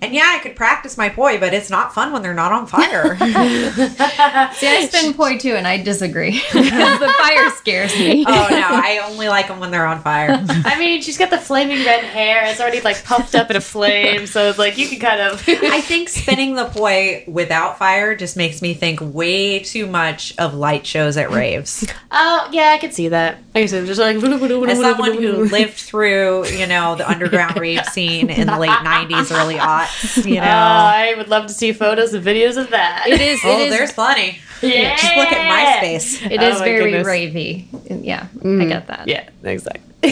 And 0.00 0.14
yeah, 0.14 0.32
I 0.36 0.38
could 0.38 0.54
practice 0.54 0.96
my 0.96 1.08
poi, 1.08 1.40
but 1.40 1.52
it's 1.52 1.70
not 1.70 1.92
fun 1.92 2.12
when 2.12 2.22
they're 2.22 2.32
not 2.32 2.52
on 2.52 2.68
fire. 2.68 3.16
See, 3.18 4.68
I 4.68 4.88
spin 4.88 5.12
poi 5.14 5.38
too, 5.38 5.56
and 5.56 5.66
I 5.66 5.82
disagree. 5.82 6.40
the 6.52 7.14
fire 7.18 7.50
scares 7.50 7.98
me. 7.98 8.24
oh 8.28 8.46
no, 8.48 8.68
I 8.70 9.00
only 9.04 9.28
like 9.28 9.48
them 9.48 9.58
when 9.58 9.72
they're 9.72 9.86
on 9.86 10.00
fire. 10.00 10.44
I 10.48 10.78
mean, 10.78 11.02
she's 11.02 11.18
got 11.18 11.30
the 11.30 11.38
flaming 11.38 11.84
red 11.84 12.04
hair. 12.04 12.44
It's 12.44 12.60
already 12.60 12.80
like 12.80 13.02
puffed 13.02 13.34
up 13.34 13.50
in 13.50 13.56
a 13.56 13.60
flame, 13.60 14.28
so 14.28 14.48
it's 14.48 14.58
like 14.58 14.78
you 14.78 14.88
can 14.88 15.00
kind 15.00 15.20
of. 15.20 15.42
I 15.48 15.80
think 15.80 16.08
spinning 16.10 16.54
the 16.54 16.66
poi 16.66 17.24
without 17.26 17.76
fire 17.78 18.14
just 18.14 18.36
makes 18.36 18.62
me 18.62 18.74
think 18.74 19.00
way 19.00 19.58
too 19.58 19.88
much 19.88 20.32
of 20.38 20.54
light 20.54 20.86
shows 20.86 21.16
at 21.16 21.32
raves. 21.32 21.84
oh 22.12 22.48
yeah, 22.52 22.70
I 22.70 22.78
could 22.78 22.94
see 22.94 23.08
that. 23.08 23.38
I 23.56 23.60
can 23.60 23.68
see 23.68 23.84
just 23.84 23.98
like 23.98 24.16
As 24.16 24.80
someone 24.80 25.14
who 25.14 25.44
lived 25.44 25.74
through, 25.74 26.46
you 26.46 26.68
know, 26.68 26.94
the 26.94 27.08
underground 27.08 27.58
rave 27.58 27.84
scene 27.86 28.30
in 28.30 28.46
the 28.46 28.56
late 28.56 28.70
'90s, 28.70 29.36
early 29.36 29.56
aughts, 29.56 29.87
you 30.24 30.34
know. 30.36 30.40
Oh, 30.42 30.44
I 30.46 31.14
would 31.16 31.28
love 31.28 31.46
to 31.46 31.52
see 31.52 31.72
photos 31.72 32.14
and 32.14 32.24
videos 32.24 32.56
of 32.56 32.70
that. 32.70 33.04
It 33.08 33.20
is. 33.20 33.40
oh, 33.44 33.58
it 33.60 33.64
is. 33.68 33.70
there's 33.76 33.92
plenty. 33.92 34.38
Yeah. 34.62 34.96
Just 34.96 35.16
look 35.16 35.32
at 35.32 35.82
MySpace. 35.82 36.30
It 36.30 36.40
Oh 36.40 36.48
is 36.48 36.58
my 36.58 36.64
very 36.64 36.90
goodness. 36.90 37.06
ravey. 37.06 37.66
Yeah, 38.04 38.26
I 38.44 38.64
get 38.66 38.86
that. 38.88 39.06
Yeah, 39.06 39.28
exactly. 39.44 39.84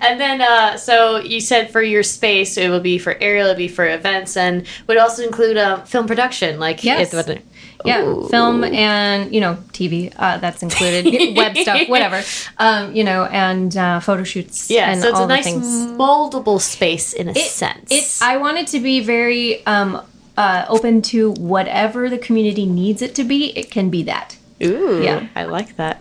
and 0.00 0.20
then, 0.20 0.40
uh, 0.40 0.76
so 0.76 1.18
you 1.18 1.40
said 1.40 1.70
for 1.70 1.82
your 1.82 2.02
space, 2.02 2.56
it 2.56 2.68
will 2.70 2.80
be 2.80 2.98
for 2.98 3.16
aerial, 3.20 3.46
it 3.46 3.50
would 3.50 3.56
be 3.58 3.68
for 3.68 3.86
events, 3.88 4.36
and 4.36 4.66
would 4.86 4.98
also 4.98 5.22
include 5.24 5.56
uh, 5.56 5.82
film 5.84 6.06
production, 6.06 6.58
like 6.58 6.84
Yes. 6.84 7.12
it- 7.12 7.42
Yeah, 7.88 8.04
Ooh. 8.04 8.28
film 8.28 8.62
and 8.64 9.32
you 9.34 9.40
know 9.40 9.54
TV 9.72 10.12
uh, 10.16 10.38
that's 10.38 10.62
included, 10.62 11.36
web 11.36 11.56
stuff, 11.56 11.88
whatever. 11.88 12.22
Um, 12.58 12.94
you 12.94 13.04
know, 13.04 13.24
and 13.24 13.76
uh, 13.76 14.00
photo 14.00 14.24
shoots. 14.24 14.70
Yeah, 14.70 14.90
and 14.90 15.00
so 15.00 15.08
it's 15.08 15.18
a 15.20 15.26
nice 15.26 15.44
things. 15.44 15.66
moldable 15.98 16.60
space 16.60 17.12
in 17.12 17.28
a 17.28 17.32
It- 17.32 17.50
sense. 17.50 17.90
It, 17.90 18.04
I 18.22 18.36
want 18.36 18.58
it 18.58 18.66
to 18.68 18.80
be 18.80 19.00
very 19.00 19.64
um, 19.66 20.02
uh, 20.36 20.64
open 20.68 21.02
to 21.02 21.32
whatever 21.32 22.08
the 22.08 22.18
community 22.18 22.66
needs 22.66 23.02
it 23.02 23.14
to 23.16 23.24
be. 23.24 23.56
It 23.58 23.70
can 23.70 23.90
be 23.90 24.02
that. 24.04 24.36
Ooh, 24.62 25.00
Yeah. 25.02 25.26
I 25.36 25.44
like 25.44 25.76
that. 25.76 26.00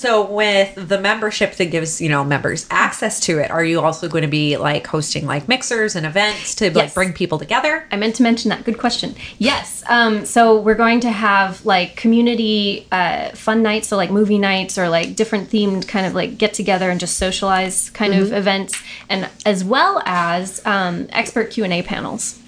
So 0.00 0.24
with 0.24 0.76
the 0.88 0.98
membership 0.98 1.56
that 1.56 1.66
gives, 1.66 2.00
you 2.00 2.08
know, 2.08 2.24
members 2.24 2.66
access 2.70 3.20
to 3.20 3.38
it, 3.38 3.50
are 3.50 3.62
you 3.62 3.82
also 3.82 4.08
going 4.08 4.22
to 4.22 4.28
be 4.28 4.56
like 4.56 4.86
hosting 4.86 5.26
like 5.26 5.46
mixers 5.46 5.94
and 5.94 6.06
events 6.06 6.54
to 6.54 6.64
like 6.68 6.74
Yes. 6.74 6.94
bring 6.94 7.12
people 7.12 7.38
together? 7.38 7.84
I 7.92 7.96
meant 7.96 8.14
to 8.14 8.22
mention 8.22 8.48
that. 8.48 8.64
Good 8.64 8.78
question. 8.78 9.14
Yes. 9.36 9.84
Um, 9.90 10.24
so 10.24 10.58
we're 10.58 10.74
going 10.86 11.00
to 11.00 11.10
have 11.10 11.66
like 11.66 11.96
community 11.96 12.86
uh, 12.90 13.32
fun 13.32 13.62
nights, 13.62 13.88
so 13.88 13.98
like 13.98 14.10
movie 14.10 14.38
nights 14.38 14.78
or 14.78 14.88
like 14.88 15.16
different 15.16 15.50
themed 15.50 15.86
kind 15.86 16.06
of 16.06 16.14
like 16.14 16.38
get 16.38 16.54
together 16.54 16.88
and 16.88 16.98
just 16.98 17.18
socialize 17.18 17.90
kind 17.90 18.14
of 18.14 18.32
events, 18.32 18.82
and 19.10 19.28
as 19.44 19.62
well 19.64 20.02
as 20.06 20.64
um, 20.64 21.08
expert 21.10 21.50
Q 21.50 21.64
and 21.64 21.74
A 21.74 21.82
panels. 21.82 22.39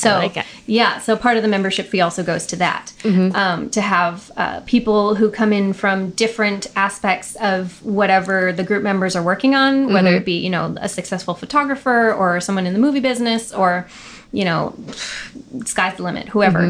So 0.00 0.18
like 0.18 0.46
yeah, 0.66 0.98
so 0.98 1.16
part 1.16 1.36
of 1.36 1.42
the 1.42 1.48
membership 1.48 1.86
fee 1.86 2.00
also 2.00 2.22
goes 2.22 2.46
to 2.46 2.56
that 2.56 2.92
um, 3.34 3.70
to 3.70 3.80
have 3.80 4.30
uh, 4.36 4.60
people 4.60 5.14
who 5.14 5.30
come 5.30 5.52
in 5.52 5.72
from 5.72 6.10
different 6.10 6.66
aspects 6.76 7.36
of 7.36 7.84
whatever 7.84 8.52
the 8.52 8.64
group 8.64 8.82
members 8.82 9.14
are 9.16 9.22
working 9.22 9.54
on, 9.54 9.92
whether 9.92 10.10
it 10.16 10.24
be 10.24 10.38
you 10.38 10.50
know 10.50 10.74
a 10.80 10.88
successful 10.88 11.34
photographer 11.34 12.12
or 12.12 12.40
someone 12.40 12.66
in 12.66 12.72
the 12.72 12.78
movie 12.80 13.00
business 13.00 13.52
or 13.52 13.86
you 14.32 14.44
know 14.44 14.74
sky's 15.64 15.96
the 15.96 16.02
limit, 16.02 16.28
whoever, 16.28 16.60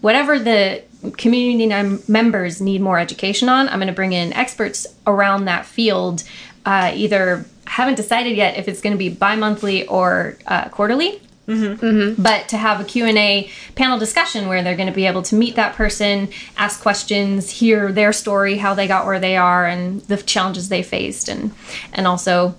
whatever 0.00 0.38
the 0.38 0.82
community 1.16 1.66
members 2.08 2.60
need 2.60 2.80
more 2.80 2.98
education 2.98 3.48
on. 3.48 3.68
I'm 3.68 3.78
going 3.78 3.88
to 3.88 3.92
bring 3.92 4.12
in 4.12 4.32
experts 4.32 4.86
around 5.06 5.44
that 5.44 5.64
field, 5.66 6.24
uh, 6.66 6.92
either 6.94 7.44
haven't 7.66 7.96
decided 7.96 8.36
yet 8.36 8.56
if 8.56 8.66
it's 8.66 8.80
going 8.80 8.94
to 8.94 8.98
be 8.98 9.08
bi-monthly 9.10 9.86
or 9.86 10.36
uh, 10.46 10.68
quarterly 10.70 11.20
Mm-hmm. 11.48 11.84
Mm-hmm. 11.86 12.22
but 12.22 12.46
to 12.48 12.56
have 12.58 12.78
a 12.80 12.84
q&a 12.84 13.50
panel 13.74 13.98
discussion 13.98 14.48
where 14.48 14.62
they're 14.62 14.76
going 14.76 14.88
to 14.88 14.94
be 14.94 15.06
able 15.06 15.22
to 15.22 15.34
meet 15.34 15.56
that 15.56 15.74
person 15.74 16.28
ask 16.58 16.80
questions 16.82 17.48
hear 17.50 17.90
their 17.90 18.12
story 18.12 18.58
how 18.58 18.74
they 18.74 18.86
got 18.86 19.06
where 19.06 19.18
they 19.18 19.36
are 19.36 19.64
and 19.66 20.02
the 20.02 20.18
challenges 20.18 20.68
they 20.68 20.82
faced 20.82 21.28
and 21.28 21.52
and 21.94 22.06
also 22.06 22.54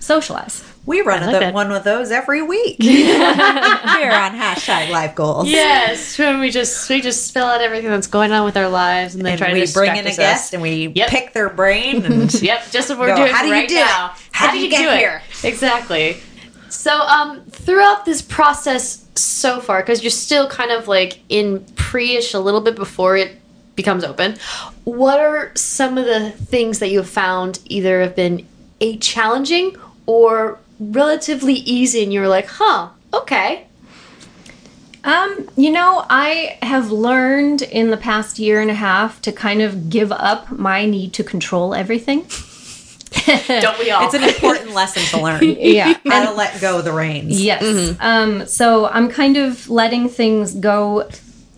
socialize 0.00 0.62
We 0.84 1.00
run 1.00 1.26
like 1.26 1.46
the, 1.46 1.50
one 1.52 1.72
of 1.72 1.82
those 1.82 2.10
every 2.12 2.42
week 2.42 2.80
here 2.82 4.12
on 4.12 4.32
hashtag 4.38 4.90
life 4.90 5.14
goals. 5.16 5.48
Yes, 5.48 6.16
when 6.18 6.38
we 6.38 6.50
just 6.50 6.88
we 6.88 7.00
just 7.00 7.26
spill 7.26 7.46
out 7.46 7.60
everything 7.60 7.90
that's 7.90 8.06
going 8.06 8.30
on 8.32 8.44
with 8.44 8.56
our 8.56 8.68
lives, 8.68 9.14
and 9.16 9.24
they 9.26 9.30
And 9.30 9.38
try 9.38 9.48
to 9.52 9.54
we 9.60 9.66
bring 9.72 9.96
in 9.96 10.06
a 10.06 10.10
us. 10.10 10.16
guest 10.16 10.52
and 10.54 10.62
we 10.62 10.92
Yep. 10.94 11.08
pick 11.08 11.32
their 11.32 11.48
brain 11.48 12.04
and 12.04 12.32
Yep, 12.42 12.70
just 12.70 12.88
what 12.90 12.98
we're 13.00 13.08
Go, 13.08 13.16
doing 13.16 13.32
"How 13.34 13.42
do 13.42 13.48
you 13.48 13.54
right 13.54 13.68
do 13.68 13.74
it? 13.76 13.80
now. 13.84 14.12
How 14.30 14.52
do 14.52 14.58
you 14.60 14.70
get 14.70 14.82
do 14.82 14.88
it? 14.90 14.98
here?" 14.98 15.22
Exactly. 15.42 16.18
So, 16.86 17.00
um, 17.00 17.40
throughout 17.46 18.04
this 18.04 18.22
process 18.22 19.04
so 19.16 19.58
far, 19.58 19.80
because 19.82 20.04
you're 20.04 20.10
still 20.12 20.48
kind 20.48 20.70
of 20.70 20.86
like 20.86 21.18
in 21.28 21.64
pre-ish 21.74 22.32
a 22.32 22.38
little 22.38 22.60
bit 22.60 22.76
before 22.76 23.16
it 23.16 23.32
becomes 23.74 24.04
open, 24.04 24.36
what 24.84 25.18
are 25.18 25.50
some 25.56 25.98
of 25.98 26.06
the 26.06 26.30
things 26.30 26.78
that 26.78 26.90
you 26.92 26.98
have 26.98 27.10
found 27.10 27.58
either 27.64 28.02
have 28.02 28.14
been 28.14 28.46
a 28.80 28.98
challenging 28.98 29.74
or 30.06 30.60
relatively 30.78 31.54
easy, 31.54 32.04
and 32.04 32.12
you're 32.12 32.28
like, 32.28 32.46
huh, 32.46 32.90
okay, 33.12 33.66
Um, 35.02 35.48
you 35.56 35.70
know, 35.70 36.04
I 36.10 36.58
have 36.62 36.90
learned 36.90 37.62
in 37.62 37.90
the 37.90 37.96
past 37.96 38.40
year 38.40 38.60
and 38.60 38.70
a 38.72 38.74
half 38.74 39.22
to 39.22 39.30
kind 39.30 39.62
of 39.62 39.88
give 39.88 40.10
up 40.10 40.50
my 40.50 40.84
need 40.84 41.12
to 41.14 41.22
control 41.22 41.74
everything. 41.74 42.26
don't 43.60 43.78
we 43.78 43.90
all? 43.90 44.04
it's 44.04 44.14
an 44.14 44.24
important 44.24 44.72
lesson 44.72 45.02
to 45.04 45.22
learn. 45.22 45.42
Yeah. 45.66 45.94
How 46.06 46.30
to 46.30 46.36
let 46.36 46.60
go 46.60 46.78
of 46.78 46.84
the 46.84 46.92
reins. 46.92 47.42
Yes. 47.42 47.96
Um, 48.00 48.46
so 48.46 48.86
I'm 48.88 49.08
kind 49.08 49.36
of 49.36 49.68
letting 49.68 50.08
things 50.08 50.54
go 50.54 51.08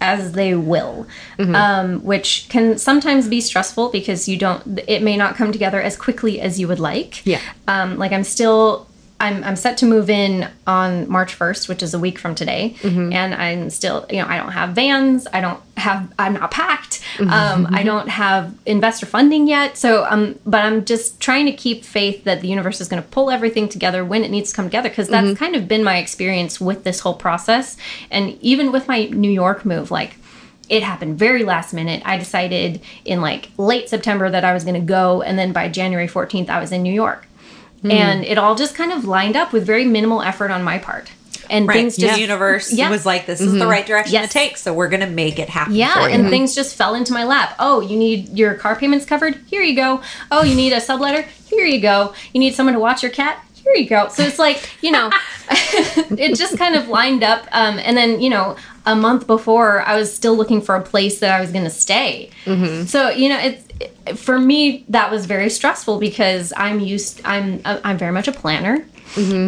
as 0.00 0.32
they 0.32 0.54
will, 0.54 1.06
um, 1.38 2.04
which 2.04 2.46
can 2.48 2.78
sometimes 2.78 3.28
be 3.28 3.40
stressful 3.40 3.90
because 3.90 4.28
you 4.28 4.36
don't, 4.36 4.80
it 4.86 5.02
may 5.02 5.16
not 5.16 5.36
come 5.36 5.52
together 5.52 5.80
as 5.80 5.96
quickly 5.96 6.40
as 6.40 6.59
you 6.59 6.68
would 6.68 6.80
like. 6.80 7.26
Yeah. 7.26 7.40
Um, 7.66 7.98
like 7.98 8.12
I'm 8.12 8.24
still, 8.24 8.88
I'm, 9.20 9.42
I'm 9.42 9.56
set 9.56 9.78
to 9.78 9.86
move 9.86 10.08
in 10.10 10.48
on 10.66 11.08
March 11.10 11.36
1st, 11.36 11.68
which 11.68 11.82
is 11.82 11.92
a 11.92 11.98
week 11.98 12.18
from 12.18 12.34
today. 12.36 12.76
And 13.12 13.34
I'm 13.34 13.68
still, 13.70 14.06
you 14.10 14.18
know, 14.22 14.28
I 14.28 14.36
don't 14.36 14.52
have 14.52 14.70
vans. 14.70 15.26
I 15.32 15.40
don't 15.40 15.60
have, 15.76 16.12
I'm 16.18 16.34
not 16.34 16.50
packed. 16.52 17.00
Um, 17.18 17.66
I 17.74 17.82
don't 17.82 18.08
have 18.08 18.54
investor 18.64 19.06
funding 19.06 19.48
yet. 19.48 19.76
So, 19.76 20.04
um, 20.08 20.38
but 20.46 20.62
I'm 20.62 20.84
just 20.84 21.18
trying 21.20 21.46
to 21.46 21.52
keep 21.52 21.84
faith 21.84 22.22
that 22.24 22.42
the 22.42 22.48
universe 22.48 22.80
is 22.80 22.86
going 22.88 23.02
to 23.02 23.08
pull 23.08 23.30
everything 23.30 23.68
together 23.68 24.04
when 24.04 24.22
it 24.22 24.30
needs 24.30 24.50
to 24.50 24.56
come 24.56 24.66
together. 24.66 24.88
Cause 24.88 25.08
that's 25.08 25.26
kind 25.38 25.56
of 25.56 25.66
been 25.66 25.82
my 25.82 25.98
experience 25.98 26.60
with 26.60 26.84
this 26.84 27.00
whole 27.00 27.14
process. 27.14 27.76
And 28.12 28.38
even 28.40 28.70
with 28.70 28.86
my 28.86 29.06
New 29.06 29.30
York 29.30 29.64
move, 29.64 29.90
like, 29.90 30.14
it 30.68 30.82
happened 30.82 31.18
very 31.18 31.44
last 31.44 31.72
minute. 31.72 32.02
I 32.04 32.18
decided 32.18 32.82
in 33.04 33.20
like 33.20 33.48
late 33.56 33.88
September 33.88 34.28
that 34.30 34.44
I 34.44 34.52
was 34.52 34.64
going 34.64 34.74
to 34.74 34.86
go, 34.86 35.22
and 35.22 35.38
then 35.38 35.52
by 35.52 35.68
January 35.68 36.06
14th, 36.06 36.50
I 36.50 36.60
was 36.60 36.72
in 36.72 36.82
New 36.82 36.92
York. 36.92 37.26
And 37.84 38.24
it 38.24 38.38
all 38.38 38.54
just 38.54 38.74
kind 38.74 38.92
of 38.92 39.04
lined 39.04 39.36
up 39.36 39.52
with 39.52 39.64
very 39.66 39.84
minimal 39.84 40.22
effort 40.22 40.50
on 40.50 40.62
my 40.62 40.78
part. 40.78 41.10
And 41.50 41.66
Right. 41.66 41.76
things 41.76 41.96
just 41.96 42.14
the 42.16 42.20
universe 42.20 42.72
Yeah. 42.72 42.90
was 42.90 43.06
like, 43.06 43.24
this 43.24 43.40
is 43.40 43.52
the 43.54 43.66
right 43.66 43.86
direction 43.86 44.12
Yes. 44.12 44.26
to 44.28 44.32
take, 44.32 44.58
so 44.58 44.74
we're 44.74 44.88
going 44.88 45.00
to 45.00 45.06
make 45.06 45.38
it 45.38 45.48
happen. 45.48 45.74
Yeah, 45.74 45.94
for 45.94 46.00
you. 46.08 46.14
and 46.14 46.28
things 46.28 46.54
just 46.54 46.74
fell 46.76 46.94
into 46.94 47.12
my 47.14 47.24
lap. 47.24 47.54
Oh, 47.58 47.80
you 47.80 47.96
need 47.96 48.36
your 48.36 48.52
car 48.54 48.76
payments 48.76 49.06
covered? 49.06 49.38
Here 49.46 49.62
you 49.62 49.74
go. 49.74 50.02
Oh, 50.30 50.42
you 50.42 50.54
need 50.54 50.72
a 50.74 50.76
subletter? 50.80 51.24
Here 51.48 51.64
you 51.64 51.80
go. 51.80 52.12
You 52.34 52.40
need 52.40 52.54
someone 52.54 52.74
to 52.74 52.80
watch 52.80 53.02
your 53.02 53.12
cat? 53.12 53.42
Here 53.64 53.74
you 53.82 53.88
go. 53.88 54.08
So 54.08 54.22
it's 54.24 54.38
like, 54.38 54.68
you 54.82 54.90
know, 54.90 55.10
it 55.50 56.36
just 56.36 56.58
kind 56.58 56.74
of 56.74 56.88
lined 56.88 57.22
up. 57.22 57.46
Um, 57.52 57.78
and 57.78 57.96
then, 57.96 58.20
you 58.20 58.28
know, 58.30 58.56
a 58.93 58.95
month 58.97 59.26
before, 59.26 59.82
I 59.82 59.95
was 60.01 60.09
still 60.20 60.36
looking 60.36 60.61
for 60.66 60.74
a 60.74 60.82
place 60.82 61.20
that 61.20 61.30
I 61.36 61.41
was 61.41 61.51
going 61.53 61.64
to 61.64 61.70
stay. 61.86 62.30
So, 62.86 63.11
you 63.11 63.28
know, 63.28 63.39
it's 63.49 63.62
it, 63.80 64.18
for 64.18 64.39
me 64.51 64.84
that 64.89 65.11
was 65.11 65.26
very 65.26 65.51
stressful 65.51 65.99
because 66.01 66.53
I'm 66.57 66.80
used 66.80 67.20
I'm 67.24 67.61
I'm 67.64 67.99
very 67.99 68.12
much 68.12 68.28
a 68.28 68.32
planner. 68.32 68.76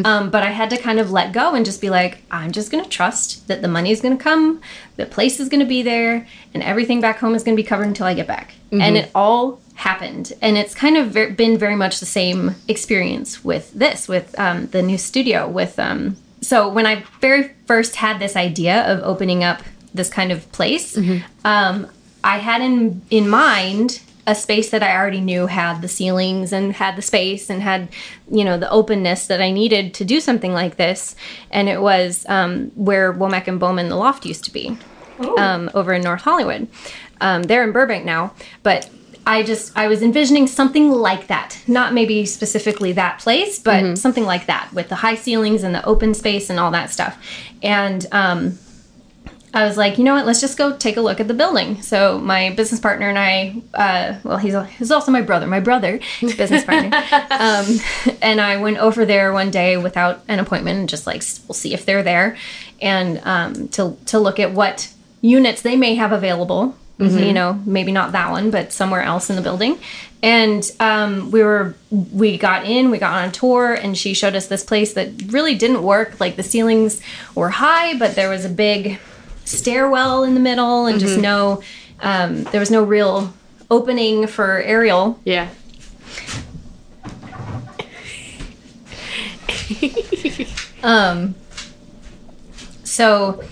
Um, 0.07 0.31
but 0.31 0.43
I 0.43 0.51
had 0.61 0.71
to 0.71 0.79
kind 0.79 0.99
of 0.99 1.11
let 1.11 1.33
go 1.33 1.55
and 1.55 1.65
just 1.67 1.81
be 1.83 1.91
like, 1.91 2.13
I'm 2.31 2.51
just 2.51 2.71
going 2.73 2.83
to 2.83 2.89
trust 2.89 3.47
that 3.49 3.61
the 3.61 3.69
money 3.69 3.91
is 3.91 4.01
going 4.01 4.17
to 4.17 4.23
come, 4.31 4.61
the 4.97 5.05
place 5.07 5.39
is 5.39 5.49
going 5.51 5.61
to 5.61 5.67
be 5.67 5.83
there, 5.83 6.27
and 6.55 6.63
everything 6.63 7.01
back 7.01 7.19
home 7.19 7.35
is 7.35 7.43
going 7.45 7.57
to 7.57 7.63
be 7.63 7.67
covered 7.67 7.87
until 7.87 8.07
I 8.07 8.15
get 8.15 8.27
back. 8.27 8.55
And 8.73 8.97
it 8.97 9.11
all 9.15 9.61
happened. 9.75 10.33
And 10.41 10.57
it's 10.57 10.75
kind 10.75 10.97
of 10.97 11.09
ver- 11.13 11.33
been 11.33 11.59
very 11.59 11.77
much 11.77 12.01
the 12.01 12.07
same 12.07 12.55
experience 12.69 13.45
with 13.45 13.71
this, 13.75 14.09
with 14.09 14.29
um, 14.39 14.67
the 14.69 14.83
new 14.83 14.97
studio. 14.99 15.47
With 15.47 15.79
um, 15.79 16.17
so 16.41 16.69
when 16.69 16.87
I 16.87 17.05
very 17.21 17.55
first 17.67 17.97
had 17.97 18.19
this 18.19 18.37
idea 18.37 18.83
of 18.91 19.01
opening 19.03 19.45
up 19.45 19.63
this 19.95 20.09
kind 20.09 20.33
of 20.33 20.51
place, 20.53 20.97
um, 21.45 21.87
I 22.23 22.39
had 22.39 22.61
in 22.63 23.03
in 23.11 23.29
mind 23.29 24.01
a 24.27 24.35
space 24.35 24.71
that 24.71 24.83
I 24.83 24.97
already 24.97 25.21
knew 25.21 25.47
had 25.47 25.81
the 25.83 25.89
ceilings 25.89 26.53
and 26.53 26.73
had 26.73 26.95
the 26.95 27.03
space 27.03 27.51
and 27.51 27.63
had, 27.63 27.89
you 28.31 28.45
know, 28.45 28.59
the 28.59 28.71
openness 28.71 29.27
that 29.27 29.41
I 29.41 29.51
needed 29.51 29.95
to 29.95 30.05
do 30.05 30.21
something 30.21 30.53
like 30.53 30.77
this. 30.77 31.17
And 31.51 31.69
it 31.69 31.81
was 31.81 32.27
um, 32.29 32.71
where 32.75 33.13
Womack 33.13 33.49
and 33.49 33.59
Bowman, 33.59 33.89
the 33.89 33.97
loft 33.97 34.27
used 34.27 34.45
to 34.45 34.53
be, 34.53 34.77
um, 35.39 35.71
over 35.75 35.93
in 35.95 36.03
North 36.03 36.21
Hollywood. 36.23 36.69
Um, 37.21 37.43
they're 37.45 37.65
in 37.65 37.73
Burbank 37.73 38.05
now, 38.05 38.33
but 38.63 38.89
I 39.27 39.43
just 39.43 39.77
I 39.77 39.89
was 39.89 40.03
envisioning 40.03 40.47
something 40.47 40.91
like 40.91 41.27
that, 41.29 41.59
not 41.67 41.93
maybe 41.93 42.27
specifically 42.27 42.93
that 42.93 43.19
place, 43.19 43.59
but 43.59 43.97
something 43.97 44.25
like 44.25 44.47
that 44.47 44.73
with 44.73 44.89
the 44.89 44.97
high 44.97 45.15
ceilings 45.15 45.63
and 45.63 45.75
the 45.75 45.85
open 45.85 46.15
space 46.15 46.51
and 46.51 46.59
all 46.59 46.71
that 46.71 46.91
stuff. 46.91 47.23
And 47.63 48.07
um, 48.13 48.59
I 49.53 49.65
was 49.65 49.77
like, 49.77 49.99
you 49.99 50.05
know 50.05 50.15
what? 50.15 50.27
Let's 50.27 50.41
just 50.41 50.57
go 50.57 50.77
take 50.77 50.97
a 50.97 51.01
look 51.01 51.19
at 51.19 51.27
the 51.27 51.35
building. 51.35 51.83
So 51.83 52.19
my 52.19 52.51
business 52.51 52.81
partner 52.81 53.09
and 53.09 53.19
I, 53.19 53.63
uh, 53.75 54.19
well, 54.23 54.37
he's 54.39 54.55
he's 54.79 54.91
also 54.91 55.11
my 55.11 55.23
brother, 55.23 55.47
my 55.47 55.61
brother, 55.61 56.01
business 56.21 56.65
partner, 56.65 56.91
um, 57.31 57.67
and 58.23 58.41
I 58.41 58.59
went 58.59 58.79
over 58.79 59.05
there 59.05 59.33
one 59.33 59.51
day 59.51 59.77
without 59.77 60.23
an 60.29 60.39
appointment, 60.39 60.79
and 60.79 60.89
just 60.89 61.07
like 61.07 61.23
we'll 61.49 61.55
see 61.55 61.75
if 61.75 61.85
they're 61.85 62.03
there, 62.03 62.37
and 62.81 63.21
um, 63.25 63.69
to 63.69 63.97
to 64.07 64.19
look 64.19 64.39
at 64.39 64.53
what 64.53 64.93
units 65.21 65.63
they 65.63 65.77
may 65.77 65.97
have 65.97 66.13
available. 66.13 66.77
You 67.01 67.33
know, 67.33 67.61
maybe 67.65 67.93
not 67.93 68.13
that 68.13 68.31
one, 68.31 68.51
but 68.51 68.73
somewhere 68.73 69.03
else 69.03 69.31
in 69.31 69.37
the 69.37 69.43
building. 69.43 69.79
And 70.23 70.71
um, 70.81 71.31
we 71.31 71.43
were 71.43 71.75
we 71.91 72.37
got 72.37 72.67
in, 72.67 72.91
we 72.91 72.99
got 72.99 73.15
on 73.15 73.29
a 73.29 73.33
tour, 73.33 73.73
and 73.75 73.97
she 73.97 74.13
showed 74.13 74.35
us 74.35 74.49
this 74.49 74.63
place 74.63 74.93
that 74.95 75.11
really 75.29 75.55
didn't 75.55 75.83
work. 75.83 76.21
Like 76.21 76.37
the 76.37 76.43
ceilings 76.43 77.01
were 77.35 77.49
high, 77.51 77.99
but 77.99 78.15
there 78.15 78.29
was 78.29 78.45
a 78.45 78.51
big 78.51 78.99
stairwell 79.45 80.23
in 80.23 80.35
the 80.35 80.41
middle 80.41 80.87
and 80.87 81.01
just 81.01 81.19
no 81.19 81.63
um, 82.01 82.45
there 82.45 82.61
was 82.61 82.71
no 82.71 82.85
real 82.85 83.33
opening 83.71 84.27
for 84.27 84.59
aerial. 84.63 85.19
yeah. 85.25 85.49
Um, 90.83 91.35
so 92.85 93.43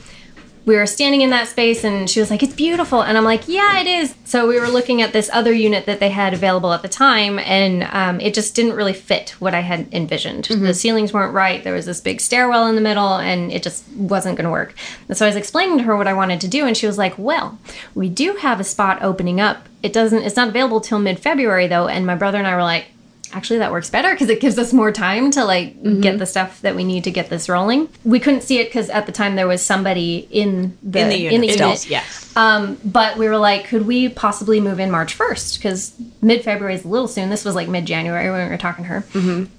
we 0.69 0.77
were 0.77 0.87
standing 0.87 1.23
in 1.23 1.31
that 1.31 1.49
space 1.49 1.83
and 1.83 2.11
she 2.11 2.21
was 2.21 2.31
like, 2.31 2.43
It's 2.43 2.53
beautiful. 2.53 3.03
And 3.03 3.17
I'm 3.17 3.25
like, 3.25 3.49
Yeah, 3.49 3.81
it 3.81 3.87
is. 3.87 4.15
So 4.25 4.47
we 4.47 4.61
were 4.61 4.69
looking 4.69 5.01
at 5.01 5.15
this 5.15 5.31
other 5.33 5.53
unit 5.53 5.87
that 5.87 5.99
they 5.99 6.11
had 6.11 6.35
available 6.35 6.75
at 6.75 6.83
the 6.83 6.89
time, 6.89 7.39
and 7.39 7.85
um, 7.85 8.21
it 8.21 8.35
just 8.35 8.55
didn't 8.55 8.75
really 8.75 8.93
fit 8.93 9.31
what 9.39 9.55
I 9.55 9.61
had 9.61 9.89
envisioned. 9.93 10.45
The 10.45 10.75
ceilings 10.75 11.15
weren't 11.15 11.33
right. 11.33 11.65
There 11.65 11.73
was 11.73 11.87
this 11.87 12.03
big 12.03 12.21
stairwell 12.21 12.67
in 12.67 12.75
the 12.75 12.83
middle, 12.83 13.17
and 13.17 13.51
it 13.51 13.63
just 13.63 13.89
wasn't 13.93 14.37
going 14.37 14.45
to 14.45 14.51
work. 14.51 14.75
And 15.09 15.17
so 15.17 15.25
I 15.25 15.31
was 15.31 15.37
explaining 15.37 15.79
to 15.79 15.85
her 15.85 15.97
what 15.97 16.07
I 16.07 16.13
wanted 16.13 16.43
to 16.43 16.49
do, 16.49 16.67
and 16.67 16.77
she 16.77 16.87
was 16.87 16.99
like, 16.99 17.15
Well, 17.17 17.59
we 17.95 18.11
do 18.11 18.35
have 18.35 18.61
a 18.61 18.65
spot 18.65 19.03
opening 19.03 19.41
up. 19.41 19.67
It 19.83 19.95
doesn't, 19.95 20.23
it's 20.23 20.37
not 20.37 20.49
available 20.49 20.83
till 20.83 20.99
mid 20.99 21.19
February, 21.19 21.67
though. 21.67 21.89
And 21.89 22.07
my 22.07 22.15
brother 22.15 22.37
and 22.37 22.47
I 22.47 22.55
were 22.55 22.63
like, 22.63 22.89
actually 23.33 23.59
that 23.59 23.71
works 23.73 23.91
better 23.91 24.13
because 24.13 24.29
it 24.29 24.41
gives 24.41 24.59
us 24.59 24.73
more 24.73 24.91
time 24.93 25.31
to 25.33 25.45
like 25.45 25.81
get 26.01 26.19
the 26.19 26.27
stuff 26.27 26.61
that 26.63 26.75
we 26.75 26.85
need 26.85 27.05
to 27.05 27.11
get 27.11 27.29
this 27.31 27.49
rolling. 27.49 27.89
We 28.05 28.21
couldn't 28.21 28.43
see 28.43 28.59
it 28.59 28.67
because 28.67 28.89
at 28.91 29.07
the 29.07 29.13
time 29.13 29.37
there 29.37 29.47
was 29.47 29.63
somebody 29.63 30.27
in 30.31 30.77
the 30.83 31.01
In 31.01 31.09
the 31.09 31.17
unit 31.19 31.51
still, 31.53 31.69
unit. 31.69 31.89
Yeah. 31.91 32.05
um, 32.37 32.79
but 32.85 33.17
we 33.19 33.29
were 33.29 33.37
like 33.37 33.67
could 33.67 33.87
we 33.87 34.09
possibly 34.09 34.61
move 34.61 34.81
in 34.81 34.91
march 34.91 35.17
1st 35.19 35.59
because 35.59 35.95
mid-february 36.23 36.75
is 36.75 36.85
a 36.85 36.89
little 36.89 37.09
soon. 37.09 37.31
This 37.31 37.45
was 37.45 37.55
like 37.55 37.69
mid-january 37.69 38.31
when 38.31 38.45
we 38.47 38.51
were 38.51 38.57
talking 38.59 38.85
to 38.85 38.89
her. 38.91 39.05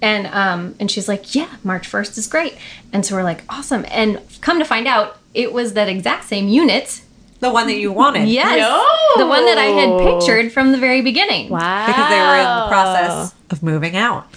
And 0.02 0.28
um, 0.28 0.76
and 0.80 0.90
she's 0.90 1.08
like 1.08 1.36
yeah 1.36 1.50
march 1.64 1.90
1st 1.90 2.18
is 2.18 2.28
great. 2.28 2.56
And 2.94 3.06
so 3.06 3.16
we're 3.16 3.24
like 3.24 3.44
awesome. 3.50 3.86
And 3.90 4.20
come 4.42 4.60
to 4.60 4.66
find 4.66 4.88
out 4.88 5.18
it 5.34 5.54
was 5.54 5.74
that 5.74 5.88
exact 5.90 6.26
same 6.26 6.48
unit. 6.48 7.02
The 7.40 7.50
one 7.52 7.68
that 7.68 7.78
you 7.78 7.94
wanted. 7.94 8.28
yes. 8.28 8.58
No. 8.58 9.24
the 9.24 9.28
one 9.30 9.46
that 9.46 9.58
i 9.58 9.66
had 9.66 9.98
pictured 10.00 10.52
from 10.52 10.72
the 10.74 10.78
very 10.78 11.02
beginning. 11.02 11.48
Wow. 11.50 11.86
Because 11.86 12.10
they 12.10 12.20
were 12.20 12.36
in 12.36 12.44
the 12.44 12.68
process 12.68 13.34
of 13.52 13.64
moving 13.64 13.96
out. 13.96 14.28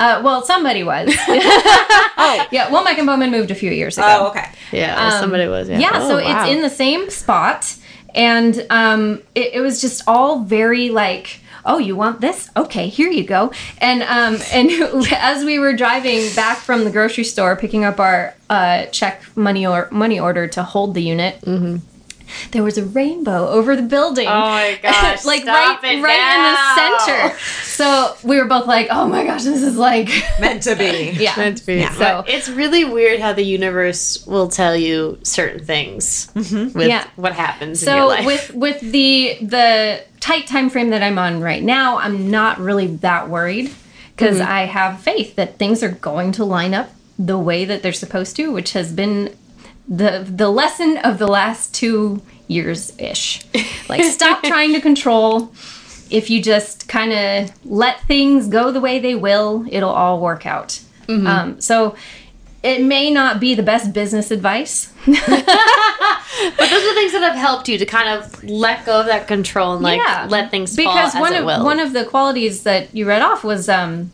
Uh, 0.00 0.20
well, 0.24 0.42
somebody 0.42 0.82
was. 0.82 1.08
oh, 1.28 2.46
yeah. 2.50 2.68
Womack 2.68 2.98
and 2.98 3.06
Bowman 3.06 3.30
moved 3.30 3.50
a 3.50 3.54
few 3.54 3.70
years 3.70 3.96
ago. 3.96 4.06
Oh, 4.08 4.28
okay. 4.30 4.50
Yeah, 4.72 5.20
somebody 5.20 5.46
was. 5.46 5.68
Yeah. 5.68 5.78
Yeah, 5.78 5.90
Oh, 5.94 6.08
so 6.08 6.16
wow. 6.16 6.42
it's 6.44 6.52
in 6.52 6.62
the 6.62 6.70
same 6.70 7.10
spot, 7.10 7.76
and 8.14 8.66
um, 8.70 9.22
it, 9.34 9.54
it 9.54 9.60
was 9.60 9.80
just 9.80 10.02
all 10.06 10.40
very 10.40 10.90
like 10.90 11.40
oh 11.66 11.78
you 11.78 11.96
want 11.96 12.20
this 12.20 12.50
okay 12.58 12.88
here 12.88 13.08
you 13.08 13.24
go 13.24 13.50
and 13.78 14.02
um, 14.02 14.36
and 14.52 14.70
as 15.12 15.44
we 15.44 15.58
were 15.58 15.72
driving 15.72 16.20
back 16.34 16.58
from 16.58 16.84
the 16.84 16.90
grocery 16.90 17.24
store 17.24 17.56
picking 17.56 17.84
up 17.84 17.98
our 17.98 18.34
uh, 18.50 18.84
check 18.86 19.22
money 19.36 19.66
or 19.66 19.88
money 19.90 20.20
order 20.20 20.46
to 20.46 20.62
hold 20.62 20.92
the 20.94 21.02
unit 21.02 21.42
there 22.52 22.62
was 22.62 22.78
a 22.78 22.84
rainbow 22.84 23.48
over 23.48 23.76
the 23.76 23.82
building 23.82 24.26
Oh 24.26 24.30
my 24.40 24.78
gosh, 24.82 25.24
like 25.24 25.42
stop 25.42 25.82
right 25.82 25.94
it 25.98 26.02
right 26.02 26.16
now. 26.16 26.86
in 26.88 26.92
the 26.92 26.98
center 27.34 27.38
so 27.64 28.16
we 28.22 28.38
were 28.38 28.46
both 28.46 28.66
like 28.66 28.88
oh 28.90 29.06
my 29.08 29.24
gosh 29.24 29.44
this 29.44 29.62
is 29.62 29.76
like 29.76 30.08
Meant 30.40 30.62
to 30.64 30.74
be. 30.76 31.10
yeah 31.18 31.34
Meant 31.36 31.58
to 31.58 31.66
be. 31.66 31.74
Yeah. 31.76 31.92
so 31.92 32.24
It's 32.26 32.48
really 32.48 32.84
weird 32.84 33.20
how 33.20 33.32
the 33.32 33.44
universe 33.44 34.26
will 34.26 34.48
tell 34.48 34.76
you 34.76 35.18
certain 35.22 35.64
things 35.64 36.30
with 36.34 36.76
Yeah. 36.88 37.06
what 37.16 37.32
happens 37.32 37.82
in 37.82 37.88
your 37.88 38.02
so 38.02 38.06
life. 38.08 38.26
with 38.26 38.54
with 38.54 38.80
the 38.80 39.38
the 39.42 40.02
tight 40.20 40.46
time 40.46 40.70
frame 40.70 40.90
that 40.90 41.02
i'm 41.02 41.18
on 41.18 41.40
right 41.40 41.62
now 41.62 41.98
i'm 41.98 42.30
not 42.30 42.58
really 42.58 42.86
that 42.98 43.28
worried 43.28 43.70
because 44.16 44.38
Mm-hmm. 44.38 44.50
i 44.50 44.60
have 44.66 45.00
faith 45.00 45.36
that 45.36 45.58
things 45.58 45.82
are 45.82 45.90
going 45.90 46.32
to 46.32 46.44
line 46.44 46.72
up 46.74 46.90
the 47.18 47.38
way 47.38 47.64
that 47.64 47.82
they're 47.82 47.92
supposed 47.92 48.34
to 48.36 48.50
which 48.52 48.72
has 48.72 48.92
been 48.92 49.34
the 49.88 50.24
the 50.28 50.50
lesson 50.50 50.96
of 50.98 51.18
the 51.18 51.26
last 51.26 51.74
two 51.74 52.22
years 52.48 52.92
ish 52.98 53.44
like 53.88 54.02
stop 54.04 54.42
trying 54.44 54.72
to 54.72 54.80
control. 54.80 55.52
If 56.10 56.30
you 56.30 56.42
just 56.42 56.86
kind 56.88 57.12
of 57.12 57.50
let 57.64 58.00
things 58.02 58.46
go 58.48 58.70
the 58.70 58.80
way 58.80 58.98
they 58.98 59.14
will 59.14 59.64
it'll 59.70 59.90
all 59.90 60.20
work 60.20 60.46
out. 60.46 60.80
Mm-hmm. 61.08 61.26
um, 61.26 61.60
so 61.60 61.96
it 62.62 62.82
may 62.82 63.10
not 63.10 63.40
be 63.40 63.54
the 63.54 63.62
best 63.62 63.92
business 63.92 64.30
advice. 64.30 64.90
But 65.06 66.68
those 66.68 66.82
are 66.82 66.88
the 66.88 66.94
things 66.94 67.12
that 67.12 67.22
have 67.22 67.36
helped 67.36 67.68
you 67.68 67.78
to 67.78 67.86
kind 67.86 68.08
of 68.08 68.42
let 68.44 68.84
go 68.84 69.00
of 69.00 69.06
that 69.06 69.28
control 69.28 69.74
and 69.74 69.82
like 69.82 70.00
let 70.30 70.50
things 70.50 70.74
fall 70.74 70.84
because 70.84 71.14
as 71.14 71.20
one 71.20 71.32
of 71.34 71.44
one 71.64 71.78
of 71.78 71.92
the 71.92 72.04
qualities 72.04 72.64
that 72.64 72.94
you 72.94 73.06
read 73.06 73.22
off 73.22 73.44
was 73.44 73.68
um 73.68 74.10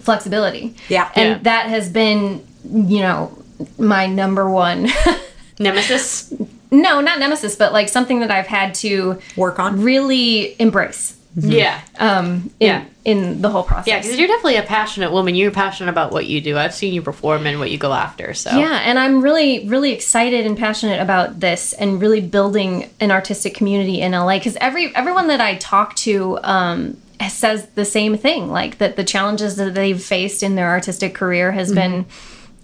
flexibility. 0.00 0.74
Yeah. 0.88 1.10
and 1.14 1.28
Yeah. 1.28 1.38
that 1.42 1.66
has 1.68 1.88
been 1.90 2.44
you 2.64 3.00
know 3.00 3.36
my 3.78 4.06
number 4.06 4.48
one 4.48 4.88
Nemesis. 5.58 6.32
no 6.70 7.00
not 7.00 7.18
nemesis 7.18 7.56
but 7.56 7.72
like 7.72 7.88
something 7.88 8.20
that 8.20 8.30
i've 8.30 8.46
had 8.46 8.74
to 8.76 9.18
Work 9.36 9.58
on. 9.58 9.82
really 9.82 10.54
embrace 10.60 11.16
Yeah. 11.34 11.80
um 11.98 12.50
in, 12.60 12.66
Yeah. 12.66 12.84
in 13.04 13.42
the 13.42 13.48
whole 13.48 13.62
process 13.64 13.86
Yeah, 13.88 13.98
because 14.00 14.18
you're 14.18 14.28
definitely 14.28 14.56
a 14.56 14.62
passionate 14.62 15.12
woman. 15.12 15.34
You're 15.34 15.50
passionate 15.50 15.90
about 15.90 16.10
what 16.12 16.26
you 16.26 16.40
do. 16.40 16.58
I've 16.58 16.74
seen 16.74 16.92
you 16.92 17.00
perform 17.02 17.46
and 17.46 17.58
what 17.58 17.70
you 17.70 17.78
go 17.78 17.92
after. 17.92 18.34
So 18.34 18.50
Yeah, 18.58 18.80
and 18.84 18.98
I'm 18.98 19.20
really, 19.22 19.66
really 19.68 19.92
excited 19.92 20.44
and 20.46 20.58
passionate 20.58 21.00
about 21.00 21.40
this, 21.40 21.72
and 21.74 22.00
really 22.02 22.20
building 22.20 22.90
an 23.00 23.10
artistic 23.10 23.54
community 23.54 24.00
in 24.00 24.12
LA. 24.12 24.38
Because 24.38 24.56
every 24.60 24.94
everyone 24.96 25.28
that 25.28 25.40
I 25.40 25.54
talk 25.56 25.94
to 26.06 26.38
um, 26.42 26.96
says 27.30 27.66
the 27.76 27.84
same 27.84 28.16
thing, 28.18 28.50
like 28.50 28.78
that 28.78 28.96
the 28.96 29.04
challenges 29.04 29.56
that 29.56 29.74
they've 29.74 30.02
faced 30.02 30.42
in 30.42 30.54
their 30.56 30.68
artistic 30.68 31.14
career 31.14 31.52
has 31.52 31.72
been, 31.72 32.04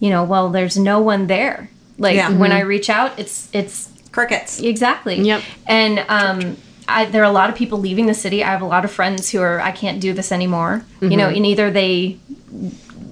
you 0.05 0.11
know, 0.11 0.22
well, 0.22 0.50
there's 0.50 0.76
no 0.76 1.00
one 1.00 1.28
there. 1.28 1.70
Like 1.96 2.16
Yeah. 2.16 2.28
when 2.28 2.52
I 2.52 2.61
reach 2.61 2.90
out, 2.90 3.18
it's 3.18 3.48
it's 3.55 3.88
Crickets. 4.12 4.61
Exactly. 4.61 5.16
Yep. 5.22 5.42
And 5.66 6.05
um, 6.09 6.57
I, 6.86 7.07
there 7.07 7.22
are 7.22 7.30
a 7.30 7.32
lot 7.32 7.48
of 7.48 7.57
people 7.57 7.78
leaving 7.78 8.05
the 8.05 8.12
city. 8.14 8.44
I 8.44 8.50
have 8.50 8.61
a 8.61 8.66
lot 8.66 8.84
of 8.84 8.90
friends 8.90 9.30
who 9.30 9.40
are, 9.40 9.61
I 9.61 9.72
can't 9.72 10.00
do 10.02 10.12
this 10.12 10.30
anymore. 10.30 10.84
You 11.00 11.16
know, 11.16 11.28
and 11.28 11.44
either 11.46 11.70
they 11.70 12.18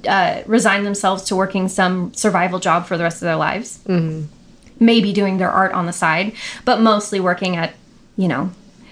uh, 0.06 0.42
resign 0.46 0.84
themselves 0.84 1.22
to 1.24 1.34
working 1.34 1.68
some 1.68 2.12
survival 2.12 2.58
job 2.58 2.86
for 2.86 2.98
the 2.98 3.04
rest 3.04 3.16
of 3.16 3.26
their 3.26 3.36
lives, 3.36 3.80
maybe 4.78 5.12
doing 5.14 5.38
their 5.38 5.50
art 5.50 5.72
on 5.72 5.86
the 5.86 5.92
side, 5.92 6.32
but 6.66 6.80
mostly 6.80 7.20
working 7.20 7.56
at, 7.56 7.72
you 8.16 8.28
know, 8.28 8.50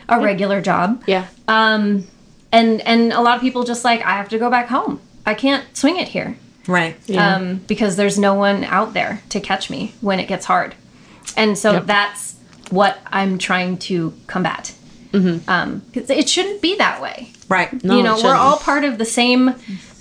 a 0.09 0.19
regular 0.19 0.63
job. 0.63 1.05
Yeah. 1.07 1.27
Um, 1.49 2.07
and 2.51 2.81
and 2.81 3.13
a 3.13 3.21
lot 3.21 3.37
of 3.37 3.43
people 3.43 3.63
just 3.65 3.85
like 3.85 4.01
I 4.01 4.13
have 4.17 4.31
to 4.31 4.39
go 4.39 4.49
back 4.51 4.69
home. 4.69 5.01
I 5.27 5.35
can't 5.35 5.65
swing 5.77 5.97
it 5.99 6.09
here 6.09 6.37
Right. 6.67 6.97
um, 7.17 7.57
because 7.67 7.97
there's 7.97 8.19
no 8.19 8.35
one 8.35 8.65
out 8.65 8.93
there 8.95 9.23
to 9.31 9.41
catch 9.41 9.71
me 9.71 9.95
when 10.01 10.21
it 10.21 10.27
gets 10.29 10.45
hard. 10.47 10.75
And 11.37 11.57
so 11.59 11.73
Yep. 11.75 11.87
that's 11.87 12.35
what 12.71 12.99
I'm 13.11 13.39
trying 13.39 13.79
to 13.79 14.13
combat. 14.27 14.73
Um, 15.49 15.83
'cause 15.93 16.09
it 16.11 16.29
shouldn't 16.29 16.61
be 16.63 16.77
that 16.77 17.01
way. 17.03 17.33
Right. 17.51 17.83
No, 17.83 17.97
you 17.97 18.05
know, 18.05 18.17
we're 18.23 18.37
all 18.37 18.59
part 18.59 18.85
of 18.85 18.97
the 18.99 19.05
same 19.05 19.57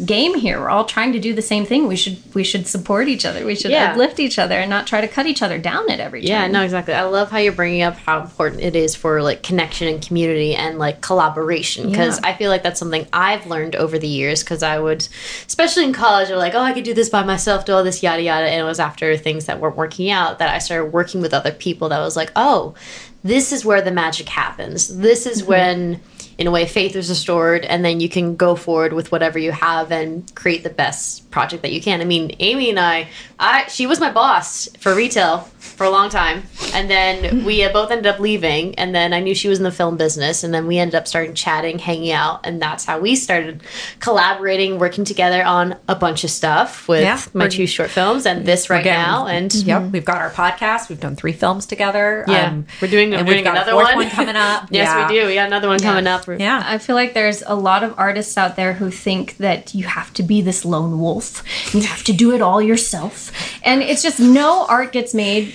game 0.05 0.35
here. 0.35 0.59
We're 0.59 0.69
all 0.69 0.85
trying 0.85 1.13
to 1.13 1.19
do 1.19 1.33
the 1.33 1.41
same 1.41 1.65
thing. 1.65 1.87
We 1.87 1.95
should 1.95 2.19
we 2.35 2.43
should 2.43 2.67
support 2.67 3.07
each 3.07 3.25
other. 3.25 3.43
We 3.43 3.55
should 3.55 3.71
Yeah. 3.71 3.91
uplift 3.91 4.19
each 4.19 4.37
other 4.37 4.53
and 4.53 4.69
not 4.69 4.85
try 4.85 5.01
to 5.01 5.07
cut 5.07 5.25
each 5.25 5.41
other 5.41 5.57
down 5.57 5.89
at 5.89 5.99
every 5.99 6.23
Yeah, 6.23 6.43
turn. 6.43 6.51
no, 6.51 6.61
exactly. 6.61 6.93
I 6.93 7.01
love 7.05 7.31
how 7.31 7.39
you're 7.39 7.51
bringing 7.51 7.81
up 7.81 7.97
how 8.05 8.21
important 8.21 8.61
it 8.61 8.75
is 8.75 8.93
for 8.93 9.23
like 9.23 9.41
connection 9.41 9.87
and 9.87 9.99
community 9.99 10.53
and 10.53 10.77
like 10.77 11.01
collaboration 11.01 11.89
because 11.89 12.19
Yeah. 12.19 12.29
I 12.29 12.33
feel 12.35 12.51
like 12.51 12.61
that's 12.61 12.79
something 12.79 13.07
I've 13.11 13.47
learned 13.47 13.75
over 13.75 13.97
the 13.97 14.07
years 14.07 14.43
because 14.43 14.61
I 14.61 14.77
would, 14.77 15.07
especially 15.47 15.85
in 15.85 15.91
college, 15.93 16.29
I 16.29 16.35
was 16.35 16.41
like, 16.41 16.53
oh, 16.53 16.61
I 16.61 16.71
could 16.71 16.83
do 16.83 16.93
this 16.93 17.09
by 17.09 17.23
myself, 17.23 17.65
do 17.65 17.73
all 17.73 17.83
this 17.83 18.03
yada 18.03 18.21
yada, 18.21 18.45
and 18.47 18.61
it 18.61 18.63
was 18.63 18.79
after 18.79 19.17
things 19.17 19.45
that 19.45 19.59
weren't 19.59 19.75
working 19.75 20.11
out 20.11 20.37
that 20.37 20.53
I 20.53 20.59
started 20.59 20.93
working 20.93 21.19
with 21.19 21.33
other 21.33 21.51
people. 21.51 21.89
That 21.89 21.99
was 21.99 22.15
like, 22.15 22.31
oh, 22.35 22.75
this 23.23 23.51
is 23.51 23.65
where 23.65 23.81
the 23.81 23.91
magic 23.91 24.29
happens. 24.29 24.87
This 24.99 25.25
is 25.25 25.41
mm-hmm. 25.41 25.49
when. 25.49 25.99
In 26.39 26.47
a 26.47 26.51
way, 26.51 26.65
faith 26.65 26.95
is 26.95 27.09
restored, 27.09 27.65
and 27.65 27.83
then 27.83 27.99
you 27.99 28.07
can 28.07 28.37
go 28.37 28.55
forward 28.55 28.93
with 28.93 29.11
whatever 29.11 29.37
you 29.37 29.51
have 29.51 29.91
and 29.91 30.33
create 30.35 30.63
the 30.63 30.69
best 30.69 31.29
project 31.31 31.63
that 31.63 31.73
you 31.73 31.81
can. 31.81 31.99
I 31.99 32.05
mean, 32.05 32.33
Amy 32.39 32.69
and 32.69 32.79
I, 32.79 33.09
I 33.37 33.67
she 33.67 33.85
was 33.85 33.99
my 33.99 34.09
boss 34.09 34.69
for 34.79 34.95
retail 34.95 35.39
for 35.59 35.83
a 35.85 35.89
long 35.89 36.09
time, 36.09 36.43
and 36.73 36.89
then 36.89 37.43
we 37.49 37.61
uh, 37.65 37.73
both 37.73 37.91
ended 37.91 38.07
up 38.07 38.19
leaving. 38.21 38.75
And 38.79 38.95
then 38.95 39.11
I 39.13 39.19
knew 39.19 39.35
she 39.35 39.49
was 39.49 39.57
in 39.57 39.65
the 39.65 39.71
film 39.71 39.97
business, 39.97 40.45
and 40.45 40.53
then 40.53 40.65
we 40.65 40.77
ended 40.77 40.95
up 40.95 41.09
starting 41.09 41.33
chatting, 41.35 41.77
hanging 41.77 42.13
out, 42.13 42.45
and 42.45 42.61
that's 42.61 42.85
how 42.85 42.99
we 43.01 43.17
started 43.17 43.61
collaborating, 43.99 44.79
working 44.79 45.03
together 45.03 45.43
on 45.43 45.75
a 45.89 45.95
bunch 45.95 46.23
of 46.23 46.31
stuff 46.31 46.87
with 46.87 47.01
Yeah. 47.01 47.19
my 47.33 47.49
two 47.49 47.67
short 47.67 47.89
films 47.89 48.25
and 48.25 48.45
this 48.45 48.69
right 48.69 48.79
Again, 48.79 48.97
now. 48.97 49.27
And 49.27 49.53
Yep, 49.53 49.91
we've 49.91 50.05
got 50.05 50.17
our 50.21 50.31
podcast. 50.31 50.87
We've 50.89 50.99
done 51.01 51.15
three 51.17 51.33
films 51.33 51.65
together. 51.65 52.23
yeah, 52.29 52.47
Um, 52.47 52.65
we're 52.81 52.87
doing, 52.87 53.13
and 53.13 53.27
we're 53.27 53.35
we've 53.35 53.43
doing 53.43 53.43
got 53.43 53.57
another 53.57 53.71
fourth 53.73 53.87
one. 53.87 53.95
one 53.97 54.09
coming 54.09 54.35
up. 54.37 54.67
yes, 54.71 54.87
Yeah. 54.87 55.07
we 55.07 55.19
do. 55.19 55.27
We 55.27 55.35
got 55.35 55.47
another 55.47 55.67
one 55.67 55.79
coming 55.79 56.07
up. 56.07 56.28
Yeah. 56.37 56.63
I 56.65 56.77
feel 56.77 56.95
like 56.95 57.13
there's 57.13 57.41
a 57.45 57.55
lot 57.55 57.83
of 57.83 57.93
artists 57.97 58.37
out 58.37 58.55
there 58.55 58.73
who 58.73 58.91
think 58.91 59.37
that 59.37 59.73
you 59.73 59.85
have 59.85 60.13
to 60.15 60.23
be 60.23 60.41
this 60.41 60.65
lone 60.65 60.99
wolf. 60.99 61.43
You 61.73 61.81
have 61.81 62.03
to 62.05 62.13
do 62.13 62.33
it 62.33 62.41
all 62.41 62.61
yourself. 62.61 63.31
And 63.63 63.81
it's 63.81 64.01
just 64.03 64.19
no 64.19 64.65
art 64.67 64.91
gets 64.91 65.13
made 65.13 65.53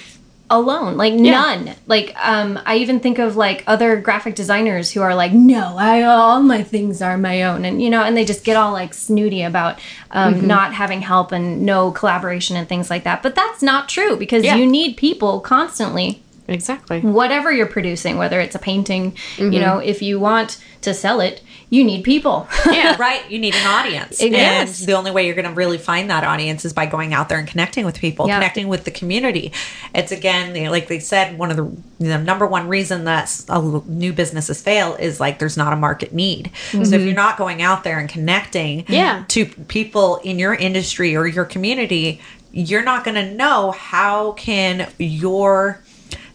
alone. 0.50 0.96
Like 0.98 1.14
none. 1.14 1.74
Like 1.86 2.14
um 2.22 2.58
I 2.66 2.76
even 2.76 3.00
think 3.00 3.18
of 3.18 3.34
like 3.36 3.64
other 3.66 3.96
graphic 4.00 4.34
designers 4.34 4.90
who 4.92 5.00
are 5.00 5.14
like, 5.14 5.32
"No, 5.32 5.76
I 5.78 6.02
all 6.02 6.42
my 6.42 6.62
things 6.62 7.00
are 7.00 7.16
my 7.16 7.44
own." 7.44 7.64
And 7.64 7.82
you 7.82 7.88
know, 7.88 8.02
and 8.02 8.14
they 8.16 8.26
just 8.26 8.44
get 8.44 8.56
all 8.56 8.72
like 8.72 8.92
snooty 8.92 9.42
about 9.42 9.78
um 10.10 10.46
not 10.46 10.74
having 10.74 11.00
help 11.00 11.32
and 11.32 11.62
no 11.64 11.90
collaboration 11.92 12.56
and 12.56 12.68
things 12.68 12.90
like 12.90 13.04
that. 13.04 13.22
But 13.22 13.34
that's 13.34 13.62
not 13.62 13.88
true 13.88 14.16
because 14.16 14.44
Yeah. 14.44 14.56
you 14.56 14.66
need 14.66 14.96
people 14.98 15.40
constantly 15.40 16.22
Exactly. 16.46 17.00
whatever 17.00 17.50
you're 17.50 17.66
producing, 17.66 18.16
whether 18.18 18.40
it's 18.40 18.54
a 18.54 18.58
painting, 18.58 19.12
Mm-hmm. 19.36 19.52
you 19.52 19.60
know, 19.60 19.78
if 19.78 20.02
you 20.02 20.20
want 20.20 20.62
to 20.82 20.92
sell 20.92 21.20
it, 21.20 21.42
you 21.70 21.82
need 21.82 22.04
people. 22.04 22.46
Yeah. 22.66 22.96
Right, 23.04 23.28
you 23.30 23.38
need 23.38 23.54
an 23.54 23.66
audience. 23.66 24.22
Yes. 24.22 24.80
And 24.80 24.88
the 24.88 24.92
only 24.92 25.10
way 25.10 25.26
you're 25.26 25.34
going 25.34 25.48
to 25.48 25.54
really 25.54 25.78
find 25.78 26.10
that 26.10 26.22
audience 26.22 26.64
is 26.64 26.72
by 26.72 26.86
going 26.86 27.12
out 27.14 27.28
there 27.28 27.38
and 27.38 27.48
connecting 27.48 27.84
with 27.86 27.98
people, 27.98 28.28
Yeah. 28.28 28.36
connecting 28.36 28.68
with 28.68 28.84
the 28.84 28.90
community. 28.90 29.52
It's 29.94 30.12
again, 30.12 30.70
like 30.70 30.88
they 30.88 30.98
said, 31.00 31.38
one 31.38 31.50
of 31.50 31.56
the 31.56 31.70
the 31.98 32.18
number 32.18 32.46
one 32.46 32.68
reason 32.68 33.04
that 33.04 33.22
s- 33.24 33.46
a 33.48 33.52
l- 33.54 33.84
new 33.88 34.12
businesses 34.12 34.60
fail 34.60 34.94
is 34.96 35.18
like 35.20 35.38
there's 35.38 35.56
not 35.56 35.72
a 35.72 35.76
market 35.76 36.12
need. 36.12 36.50
So 36.70 36.80
if 36.80 37.00
you're 37.02 37.14
not 37.14 37.38
going 37.38 37.62
out 37.62 37.84
there 37.84 37.98
and 37.98 38.08
connecting 38.08 38.82
Mm-hmm. 38.84 38.92
Yeah. 38.92 39.24
to 39.28 39.46
people 39.46 40.16
in 40.18 40.38
your 40.38 40.54
industry 40.54 41.16
or 41.16 41.26
your 41.26 41.44
community, 41.46 42.20
you're 42.52 42.84
not 42.84 43.04
going 43.04 43.16
to 43.16 43.34
know 43.34 43.70
how 43.72 44.32
can 44.32 44.88
your 44.98 45.80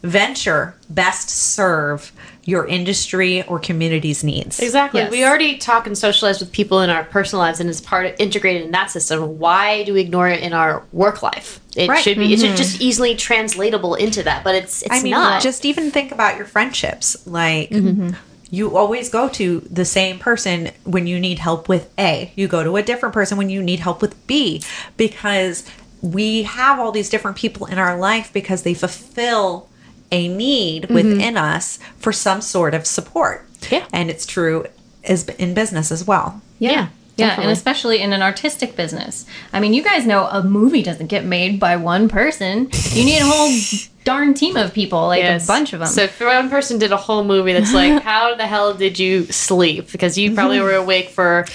venture 0.01 0.75
best 0.89 1.29
serve 1.29 2.11
your 2.45 2.65
industry 2.65 3.43
or 3.43 3.59
community's 3.59 4.23
needs. 4.23 4.59
Exactly. 4.59 5.01
Yes. 5.01 5.11
We 5.11 5.23
already 5.23 5.57
talk 5.57 5.85
and 5.85 5.95
socialize 5.97 6.39
with 6.39 6.51
people 6.51 6.79
in 6.81 6.89
our 6.89 7.03
personal 7.03 7.43
lives, 7.43 7.59
and 7.59 7.69
it's 7.69 7.81
part 7.81 8.05
of, 8.07 8.15
integrated 8.17 8.63
in 8.63 8.71
that 8.71 8.89
system. 8.89 9.37
Why 9.37 9.83
do 9.83 9.93
we 9.93 10.01
ignore 10.01 10.27
it 10.29 10.41
in 10.41 10.53
our 10.53 10.83
work 10.91 11.21
life? 11.21 11.59
It 11.75 11.89
Right. 11.89 12.01
should 12.03 12.17
be. 12.17 12.33
It 12.33 12.39
should 12.39 12.57
just 12.57 12.81
easily 12.81 13.15
translatable 13.15 13.93
into 13.95 14.23
that, 14.23 14.43
but 14.43 14.55
it's 14.55 14.81
it's 14.81 14.91
I 14.91 15.01
mean, 15.03 15.11
not. 15.11 15.43
just 15.43 15.63
even 15.65 15.91
think 15.91 16.11
about 16.11 16.37
your 16.37 16.45
friendships. 16.45 17.27
Like, 17.27 17.69
Mm-hmm. 17.69 18.11
you 18.49 18.75
always 18.75 19.09
go 19.09 19.29
to 19.29 19.59
the 19.69 19.85
same 19.85 20.17
person 20.17 20.71
when 20.85 21.05
you 21.05 21.19
need 21.19 21.37
help 21.37 21.69
with 21.69 21.87
A. 21.99 22.31
You 22.35 22.47
go 22.47 22.63
to 22.63 22.77
a 22.77 22.81
different 22.81 23.13
person 23.13 23.37
when 23.37 23.49
you 23.51 23.61
need 23.61 23.79
help 23.81 24.01
with 24.01 24.15
B 24.25 24.63
because 24.97 25.65
we 26.01 26.43
have 26.43 26.79
all 26.79 26.91
these 26.91 27.09
different 27.09 27.37
people 27.37 27.67
in 27.67 27.77
our 27.77 27.95
life 27.99 28.31
because 28.33 28.63
they 28.63 28.73
fulfill 28.73 29.67
a 30.11 30.27
need 30.27 30.89
within 30.89 31.37
us 31.37 31.77
for 31.97 32.11
some 32.11 32.41
sort 32.41 32.73
of 32.73 32.85
support. 32.87 33.45
Mm-hmm. 33.61 33.75
Yeah. 33.75 33.85
And 33.93 34.09
it's 34.09 34.25
true 34.25 34.65
as 35.03 35.27
in 35.29 35.53
business 35.53 35.91
as 35.91 36.05
well. 36.05 36.41
yeah. 36.59 36.89
Yeah, 37.17 37.25
and 37.25 37.31
Definitely. 37.31 37.51
especially 37.53 38.01
in 38.01 38.13
an 38.13 38.21
artistic 38.21 38.77
business. 38.77 39.25
I 39.51 39.59
mean, 39.59 39.73
you 39.73 39.83
guys 39.83 40.05
know 40.05 40.23
a 40.27 40.41
movie 40.41 40.81
doesn't 40.81 41.07
get 41.07 41.25
made 41.25 41.59
by 41.59 41.75
one 41.75 42.07
person. 42.07 42.69
You 42.93 43.03
need 43.03 43.17
a 43.19 43.25
whole 43.25 43.49
darn 44.03 44.33
team 44.33 44.55
of 44.57 44.73
people, 44.73 45.07
like 45.07 45.21
Yes. 45.21 45.45
a 45.45 45.47
bunch 45.47 45.73
of 45.73 45.79
them. 45.79 45.87
So 45.87 46.03
if 46.03 46.19
one 46.19 46.49
person 46.49 46.79
did 46.79 46.91
a 46.91 46.97
whole 46.97 47.23
movie 47.23 47.53
that's 47.53 47.73
like, 47.73 48.01
how 48.09 48.35
the 48.35 48.47
hell 48.47 48.73
did 48.73 48.97
you 48.99 49.25
sleep? 49.25 49.91
Because 49.91 50.17
you 50.17 50.33
probably 50.33 50.59
were 50.61 50.73
awake 50.85 51.09
for 51.09 51.45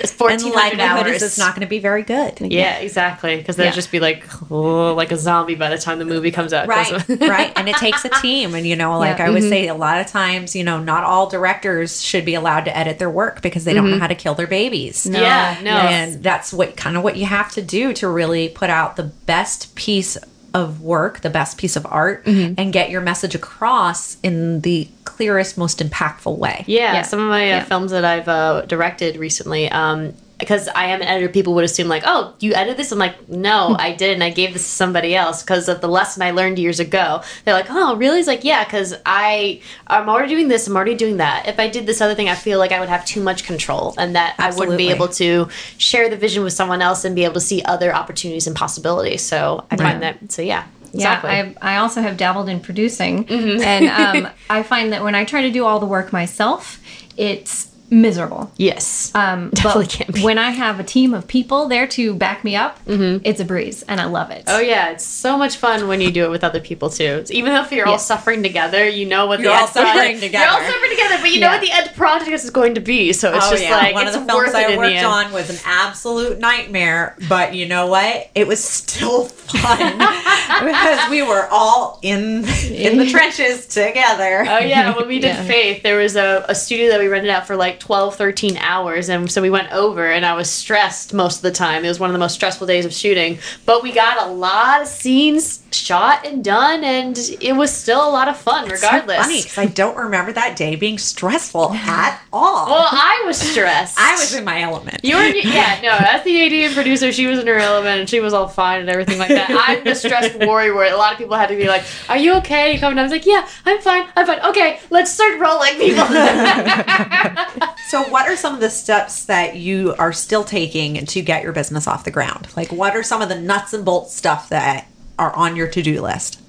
And 0.00 0.08
fourteen 0.10 0.52
the 0.52 0.80
hours. 0.82 1.22
it's 1.22 1.36
not 1.38 1.54
going 1.54 1.60
to 1.60 1.68
be 1.68 1.78
very 1.78 2.02
good. 2.02 2.40
yeah, 2.40 2.78
exactly. 2.78 3.36
Because 3.36 3.56
they'd 3.56 3.66
Yeah. 3.66 3.72
just 3.72 3.92
be 3.92 4.00
like, 4.00 4.24
oh, 4.50 4.94
like 4.94 5.12
a 5.12 5.16
zombie 5.16 5.56
by 5.56 5.68
the 5.68 5.76
time 5.78 5.98
the 5.98 6.06
movie 6.06 6.30
comes 6.30 6.52
out. 6.54 6.66
Right, 6.68 6.90
right. 7.20 7.52
And 7.54 7.68
it 7.68 7.76
takes 7.76 8.04
a 8.06 8.08
team. 8.08 8.54
And, 8.54 8.66
you 8.66 8.76
know, 8.76 8.98
like 8.98 9.18
Yeah. 9.18 9.26
I 9.26 9.30
would 9.30 9.42
mm-hmm. 9.42 9.50
say, 9.50 9.68
a 9.68 9.74
lot 9.74 10.00
of 10.00 10.06
times, 10.06 10.56
you 10.56 10.64
know, 10.64 10.80
not 10.80 11.04
all 11.04 11.28
directors 11.28 12.00
should 12.02 12.24
be 12.24 12.34
allowed 12.34 12.64
to 12.64 12.76
edit 12.76 12.98
their 12.98 13.10
work 13.10 13.42
because 13.42 13.64
they 13.64 13.74
don't 13.74 13.84
know 13.86 13.92
mm-hmm. 13.92 14.00
how 14.00 14.06
to 14.06 14.14
kill 14.14 14.34
their 14.34 14.46
babies. 14.46 15.06
Yeah, 15.06 15.58
no. 15.62 15.70
And 15.76 16.22
that's 16.22 16.52
what 16.52 16.76
kind 16.78 16.96
of 16.96 17.02
what 17.02 17.16
you 17.16 17.26
have 17.26 17.52
to 17.52 17.62
do 17.62 17.92
to 17.94 18.08
really 18.08 18.48
put 18.48 18.70
out 18.70 18.96
the 18.96 19.04
best 19.04 19.74
piece 19.74 20.16
of 20.54 20.80
work, 20.80 21.20
the 21.20 21.30
best 21.30 21.58
piece 21.58 21.76
of 21.76 21.86
art, 21.86 22.24
and 22.26 22.72
get 22.72 22.90
your 22.90 23.00
message 23.00 23.34
across 23.34 24.16
in 24.22 24.60
the 24.62 24.88
clearest, 25.04 25.56
most 25.56 25.78
impactful 25.78 26.36
way. 26.38 26.64
Yeah, 26.66 26.94
Yeah. 26.94 27.02
some 27.02 27.20
of 27.20 27.28
my 27.28 27.44
uh, 27.44 27.56
Yeah. 27.56 27.64
films 27.64 27.90
that 27.92 28.04
I've 28.04 28.28
uh, 28.28 28.62
directed 28.62 29.16
recently, 29.16 29.70
um, 29.70 30.14
because 30.40 30.68
I 30.68 30.86
am 30.86 31.00
an 31.00 31.06
editor, 31.06 31.28
people 31.28 31.54
would 31.54 31.64
assume 31.64 31.88
like, 31.88 32.02
"Oh, 32.06 32.34
you 32.40 32.54
edited 32.54 32.78
this?" 32.78 32.90
I'm 32.90 32.98
like, 32.98 33.28
"No, 33.28 33.76
I 33.78 33.92
didn't. 33.92 34.22
I 34.22 34.30
gave 34.30 34.52
this 34.52 34.62
to 34.62 34.68
somebody 34.68 35.14
else 35.14 35.42
because 35.42 35.68
of 35.68 35.80
the 35.80 35.88
lesson 35.88 36.22
I 36.22 36.32
learned 36.32 36.58
years 36.58 36.80
ago." 36.80 37.22
They're 37.44 37.54
like, 37.54 37.66
"Oh, 37.68 37.96
really?" 37.96 38.18
It's 38.18 38.26
like, 38.26 38.44
"Yeah, 38.44 38.64
because 38.64 38.94
I 39.06 39.60
I'm 39.86 40.08
already 40.08 40.34
doing 40.34 40.48
this. 40.48 40.66
I'm 40.66 40.74
already 40.76 40.94
doing 40.94 41.18
that. 41.18 41.46
If 41.46 41.60
I 41.60 41.68
did 41.68 41.86
this 41.86 42.00
other 42.00 42.14
thing, 42.14 42.28
I 42.28 42.34
feel 42.34 42.58
like 42.58 42.72
I 42.72 42.80
would 42.80 42.88
have 42.88 43.04
too 43.04 43.22
much 43.22 43.44
control, 43.44 43.94
and 43.98 44.16
that 44.16 44.34
I 44.38 44.50
wouldn't 44.50 44.78
be 44.78 44.90
able 44.90 45.08
to 45.08 45.48
share 45.78 46.08
the 46.08 46.16
vision 46.16 46.42
with 46.42 46.52
someone 46.52 46.82
else 46.82 47.04
and 47.04 47.14
be 47.14 47.24
able 47.24 47.34
to 47.34 47.40
see 47.40 47.62
other 47.62 47.94
opportunities 47.94 48.46
and 48.46 48.56
possibilities." 48.56 49.22
So 49.22 49.64
I 49.70 49.76
find 49.76 50.02
that. 50.02 50.32
So 50.32 50.42
yeah, 50.42 50.64
exactly. 50.94 51.30
Yeah, 51.30 51.52
I, 51.62 51.74
I 51.74 51.76
also 51.78 52.00
have 52.00 52.16
dabbled 52.16 52.48
in 52.48 52.60
producing, 52.60 53.28
and 53.28 53.86
um, 53.88 54.32
I 54.50 54.62
find 54.62 54.92
that 54.92 55.02
when 55.02 55.14
I 55.14 55.24
try 55.24 55.42
to 55.42 55.50
do 55.50 55.64
all 55.64 55.78
the 55.78 55.86
work 55.86 56.12
myself, 56.12 56.80
it's 57.16 57.69
miserable. 57.90 58.50
yes. 58.56 59.10
Um, 59.14 59.50
Definitely 59.50 59.84
but 59.86 59.92
can 59.92 60.12
be. 60.14 60.22
when 60.22 60.38
I 60.38 60.50
have 60.50 60.80
a 60.80 60.84
team 60.84 61.12
of 61.14 61.26
people 61.26 61.68
there 61.68 61.86
to 61.88 62.14
back 62.14 62.44
me 62.44 62.56
up, 62.56 62.78
it's 62.86 63.40
a 63.40 63.44
breeze, 63.44 63.82
and 63.82 64.00
I 64.00 64.04
love 64.04 64.30
it. 64.30 64.44
Oh 64.46 64.60
yeah, 64.60 64.90
it's 64.90 65.04
so 65.04 65.36
much 65.36 65.56
fun 65.56 65.88
when 65.88 66.00
you 66.00 66.10
do 66.10 66.24
it 66.24 66.30
with 66.30 66.44
other 66.44 66.60
people 66.60 66.90
too. 66.90 67.04
It's- 67.04 67.30
even 67.30 67.52
if 67.54 67.72
you're 67.72 67.86
all 67.88 67.98
suffering 67.98 68.42
together, 68.42 68.88
you 68.88 69.06
know 69.06 69.26
what 69.26 69.40
You're 69.40 69.50
the 69.52 69.56
all 69.58 69.64
end 69.64 69.72
product- 69.72 69.94
suffering 69.96 70.20
together. 70.20 70.44
You're 70.44 70.52
all 70.66 70.72
suffering 70.72 70.90
together, 70.90 71.16
but 71.20 71.30
you 71.32 71.40
know 71.40 71.48
what 71.50 71.60
the 71.60 71.70
end 71.72 71.90
project 71.96 72.30
is 72.30 72.50
going 72.50 72.74
to 72.74 72.80
be. 72.80 73.12
So 73.12 73.34
it's 73.34 73.50
just 73.50 73.64
like 73.70 73.94
one 73.94 74.06
of 74.06 74.12
the 74.12 74.20
films 74.24 74.54
I 74.54 74.76
worked 74.76 75.04
on 75.04 75.32
was 75.32 75.50
an 75.50 75.56
absolute 75.64 76.38
nightmare, 76.38 77.16
but 77.28 77.54
you 77.54 77.66
know 77.66 77.86
what? 77.86 78.30
It 78.34 78.46
was 78.46 78.62
still 78.62 79.24
fun 79.26 79.98
because 80.64 81.10
we 81.10 81.22
were 81.22 81.48
all 81.50 81.98
in 82.02 82.44
in 82.70 82.98
the 82.98 83.08
trenches 83.10 83.66
together. 83.66 84.44
Oh 84.48 84.58
yeah, 84.58 84.96
when 84.96 85.08
we 85.08 85.18
did 85.18 85.34
Yeah. 85.34 85.44
Faith, 85.44 85.82
there 85.82 85.98
was 85.98 86.16
a, 86.16 86.44
a 86.48 86.54
studio 86.54 86.88
that 86.90 87.00
we 87.00 87.08
rented 87.08 87.30
out 87.30 87.46
for 87.46 87.56
like 87.56 87.79
12, 87.80 88.16
13 88.16 88.56
hours, 88.58 89.08
and 89.08 89.30
so 89.30 89.42
we 89.42 89.50
went 89.50 89.72
over, 89.72 90.10
and 90.10 90.24
I 90.24 90.34
was 90.34 90.50
stressed 90.50 91.12
most 91.12 91.36
of 91.36 91.42
the 91.42 91.50
time. 91.50 91.84
It 91.84 91.88
was 91.88 91.98
one 91.98 92.10
of 92.10 92.12
the 92.14 92.18
most 92.18 92.34
stressful 92.34 92.66
days 92.66 92.84
of 92.84 92.92
shooting, 92.92 93.38
but 93.66 93.82
we 93.82 93.92
got 93.92 94.26
a 94.26 94.30
lot 94.30 94.82
of 94.82 94.88
scenes 94.88 95.62
shot 95.72 96.26
and 96.26 96.44
done, 96.44 96.84
and 96.84 97.18
it 97.40 97.54
was 97.54 97.74
still 97.74 98.06
a 98.06 98.10
lot 98.10 98.28
of 98.28 98.36
fun, 98.36 98.68
regardless. 98.68 99.16
So 99.16 99.22
funny 99.22 99.42
because 99.42 99.58
I 99.58 99.66
don't 99.66 99.96
remember 99.96 100.32
that 100.32 100.56
day 100.56 100.76
being 100.76 100.98
stressful 100.98 101.72
at 101.72 102.20
all. 102.32 102.66
Well, 102.66 102.88
I 102.90 103.22
was 103.26 103.38
stressed. 103.38 103.98
I 103.98 104.12
was 104.12 104.34
in 104.34 104.44
my 104.44 104.62
element. 104.62 105.00
You 105.02 105.16
were, 105.16 105.24
yeah, 105.24 105.80
no, 105.82 105.96
as 105.98 106.22
the 106.24 106.46
AD 106.46 106.52
and 106.52 106.74
producer, 106.74 107.12
she 107.12 107.26
was 107.26 107.38
in 107.38 107.46
her 107.46 107.58
element 107.58 108.00
and 108.00 108.08
she 108.08 108.20
was 108.20 108.32
all 108.32 108.48
fine 108.48 108.80
and 108.80 108.88
everything 108.88 109.18
like 109.18 109.28
that. 109.28 109.50
I'm 109.50 109.84
the 109.84 109.94
stressed 109.94 110.38
worry 110.40 110.72
where 110.72 110.92
a 110.92 110.96
lot 110.96 111.12
of 111.12 111.18
people 111.18 111.36
had 111.36 111.48
to 111.48 111.56
be 111.56 111.66
like, 111.66 111.82
Are 112.08 112.16
you 112.16 112.34
okay? 112.36 112.72
You 112.72 112.78
coming 112.78 112.96
down? 112.96 113.04
I 113.04 113.04
was 113.04 113.12
like, 113.12 113.26
Yeah, 113.26 113.48
I'm 113.64 113.80
fine, 113.80 114.06
I'm 114.16 114.26
fine. 114.26 114.40
Okay, 114.40 114.80
let's 114.90 115.12
start 115.12 115.40
rolling, 115.40 115.74
people. 115.76 116.04
So, 117.88 118.02
what 118.04 118.28
are 118.28 118.36
some 118.36 118.54
of 118.54 118.60
the 118.60 118.70
steps 118.70 119.24
that 119.26 119.56
you 119.56 119.94
are 119.98 120.12
still 120.12 120.44
taking 120.44 121.06
to 121.06 121.22
get 121.22 121.42
your 121.42 121.52
business 121.52 121.86
off 121.86 122.04
the 122.04 122.10
ground? 122.10 122.48
Like, 122.56 122.70
what 122.72 122.96
are 122.96 123.02
some 123.02 123.22
of 123.22 123.28
the 123.28 123.40
nuts 123.40 123.72
and 123.72 123.84
bolts 123.84 124.14
stuff 124.14 124.48
that 124.50 124.86
are 125.18 125.34
on 125.34 125.56
your 125.56 125.68
to 125.68 125.82
do 125.82 126.00
list? 126.00 126.40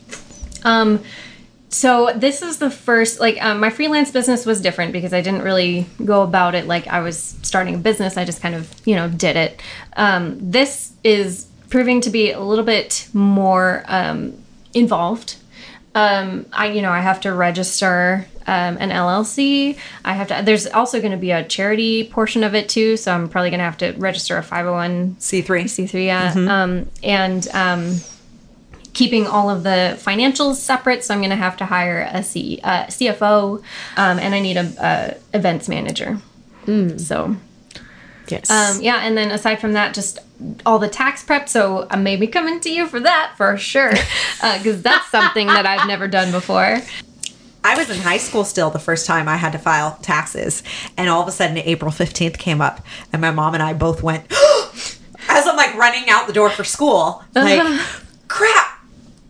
Um, 0.64 1.04
so 1.72 2.12
this 2.14 2.42
is 2.42 2.58
the 2.58 2.70
first 2.70 3.22
like 3.22 3.42
um, 3.42 3.62
my 3.62 3.70
freelance 3.70 4.12
business 4.12 4.46
was 4.46 4.60
different 4.60 4.92
because 4.92 5.14
I 5.14 5.22
didn't 5.22 5.44
really 5.44 5.86
go 6.04 6.22
about 6.22 6.54
it 6.54 6.68
like 6.68 6.88
I 6.88 7.00
was 7.00 7.18
starting 7.44 7.76
a 7.76 7.78
business. 7.78 8.18
I 8.18 8.26
just 8.26 8.42
kind 8.42 8.56
of 8.56 8.70
you 8.86 8.96
know 8.96 9.08
did 9.08 9.38
it. 9.38 9.62
Um, 9.96 10.38
this 10.52 10.92
is 11.04 11.48
proving 11.70 12.02
to 12.02 12.10
be 12.10 12.32
a 12.32 12.42
little 12.42 12.66
bit 12.66 13.08
more 13.14 13.84
um, 13.88 14.34
involved. 14.74 15.38
Um, 15.96 16.46
I 16.52 16.68
you 16.68 16.82
know 16.82 16.92
I 16.92 17.00
have 17.00 17.22
to 17.22 17.34
register 17.34 18.28
um, 18.48 18.78
an 18.80 18.90
LLC. 18.90 19.78
I 20.04 20.14
have 20.14 20.28
to. 20.28 20.42
There's 20.44 20.68
also 20.68 21.00
going 21.00 21.12
to 21.12 21.18
be 21.18 21.32
a 21.32 21.44
charity 21.44 22.06
portion 22.06 22.44
of 22.44 22.56
it 22.56 22.70
too, 22.70 22.98
so 22.98 23.14
I'm 23.14 23.30
probably 23.30 23.50
going 23.50 23.60
to 23.60 23.66
have 23.66 23.78
to 23.78 23.92
register 23.94 24.38
a 24.38 24.44
501 24.44 25.16
C3. 25.20 25.46
C3, 25.64 26.06
yeah. 26.06 26.34
Um, 26.36 26.90
and 27.04 27.48
um, 27.54 27.96
keeping 28.94 29.28
all 29.28 29.50
of 29.50 29.64
the 29.64 29.98
financials 30.00 30.56
separate. 30.56 31.04
So 31.04 31.14
I'm 31.14 31.20
going 31.20 31.30
to 31.30 31.36
have 31.36 31.58
to 31.58 31.66
hire 31.66 32.10
a 32.12 32.24
C, 32.24 32.60
uh, 32.64 32.86
CFO, 32.86 33.60
um, 33.98 34.20
and 34.20 34.36
I 34.36 34.40
need 34.40 34.58
a, 34.58 35.18
a 35.34 35.38
events 35.38 35.68
manager. 35.68 36.20
So 37.00 37.36
yes. 38.28 38.50
um, 38.50 38.82
yeah, 38.82 38.98
and 38.98 39.18
then 39.18 39.32
aside 39.32 39.58
from 39.58 39.74
that, 39.74 39.94
just 39.94 40.20
all 40.66 40.80
the 40.80 40.88
tax 40.88 41.24
prep. 41.24 41.50
So 41.50 41.88
I 41.90 41.98
may 41.98 42.16
be 42.16 42.28
coming 42.28 42.60
to 42.62 42.72
you 42.72 42.88
for 42.88 43.00
that 43.00 43.34
for 43.38 43.58
sure, 43.58 43.92
because 44.42 44.82
that's 44.82 45.10
something 45.10 45.48
that 45.48 45.66
I've 45.66 45.88
never 45.88 46.08
done 46.08 46.32
before. 46.32 46.82
I 47.64 47.78
was 47.78 47.90
in 47.90 47.98
high 47.98 48.18
school 48.18 48.44
still 48.44 48.70
the 48.70 48.80
first 48.80 49.06
time 49.06 49.28
I 49.28 49.38
had 49.38 49.52
to 49.52 49.60
file 49.60 49.98
taxes, 50.02 50.64
and 50.98 51.10
all 51.10 51.22
of 51.22 51.28
a 51.28 51.32
sudden 51.32 51.58
April 51.58 51.92
15th 51.92 52.38
came 52.38 52.62
up, 52.62 52.82
and 53.14 53.22
my 53.22 53.32
mom 53.32 53.54
and 53.54 53.62
I 53.62 53.74
both 53.74 54.02
went, 54.02 54.26
as 55.30 55.48
I'm 55.48 55.56
like 55.56 55.76
running 55.76 56.10
out 56.10 56.28
the 56.28 56.34
door 56.34 56.50
for 56.50 56.64
school, 56.64 57.24
like, 57.36 57.80
crap. 58.28 58.68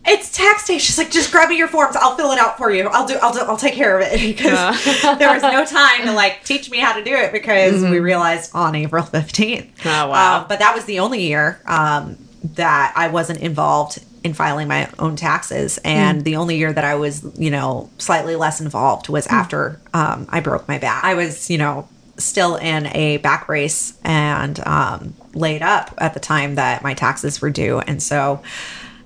It's 0.04 0.32
tax 0.36 0.66
day. 0.66 0.78
She's 0.78 0.98
like, 0.98 1.12
just 1.12 1.30
grab 1.30 1.48
me 1.48 1.56
your 1.56 1.68
forms. 1.68 1.94
I'll 1.94 2.16
fill 2.16 2.32
it 2.32 2.38
out 2.38 2.58
for 2.58 2.72
you. 2.72 2.88
I'll 2.88 3.06
do. 3.06 3.16
I'll 3.22 3.32
do. 3.32 3.38
I'll 3.40 3.56
take 3.56 3.74
care 3.74 3.96
of 4.00 4.04
it 4.04 4.20
because 4.36 4.84
there 5.18 5.32
was 5.32 5.42
no 5.42 5.64
time 5.64 6.06
to 6.06 6.12
like 6.12 6.42
teach 6.44 6.68
me 6.70 6.78
how 6.78 6.92
to 6.96 7.04
do 7.04 7.14
it 7.14 7.30
because 7.30 7.82
we 7.82 8.00
realized 8.00 8.50
on 8.52 8.74
April 8.74 9.04
fifteenth. 9.04 9.70
Oh, 9.84 10.08
wow. 10.08 10.40
Um, 10.40 10.46
but 10.48 10.58
that 10.58 10.74
was 10.74 10.86
the 10.86 10.98
only 10.98 11.22
year 11.22 11.60
um, 11.66 12.18
that 12.42 12.92
I 12.96 13.08
wasn't 13.08 13.40
involved 13.40 14.04
in 14.24 14.34
filing 14.34 14.68
my 14.68 14.88
own 14.98 15.16
taxes, 15.16 15.78
and 15.84 16.24
the 16.24 16.36
only 16.36 16.56
year 16.56 16.72
that 16.72 16.84
I 16.84 16.94
was, 16.94 17.26
you 17.38 17.50
know, 17.50 17.90
slightly 17.98 18.36
less 18.36 18.60
involved 18.60 19.08
was 19.08 19.26
after 19.26 19.80
um, 19.92 20.26
I 20.28 20.40
broke 20.40 20.68
my 20.68 20.78
back. 20.78 21.04
I 21.04 21.14
was, 21.14 21.50
you 21.50 21.58
know, 21.58 21.88
still 22.18 22.56
in 22.56 22.86
a 22.88 23.16
back 23.18 23.46
brace 23.46 23.98
and 24.04 24.60
um, 24.66 25.14
laid 25.34 25.62
up 25.62 25.94
at 25.98 26.14
the 26.14 26.20
time 26.20 26.54
that 26.54 26.82
my 26.82 26.94
taxes 26.94 27.40
were 27.40 27.50
due, 27.50 27.80
and 27.80 28.02
so 28.02 28.42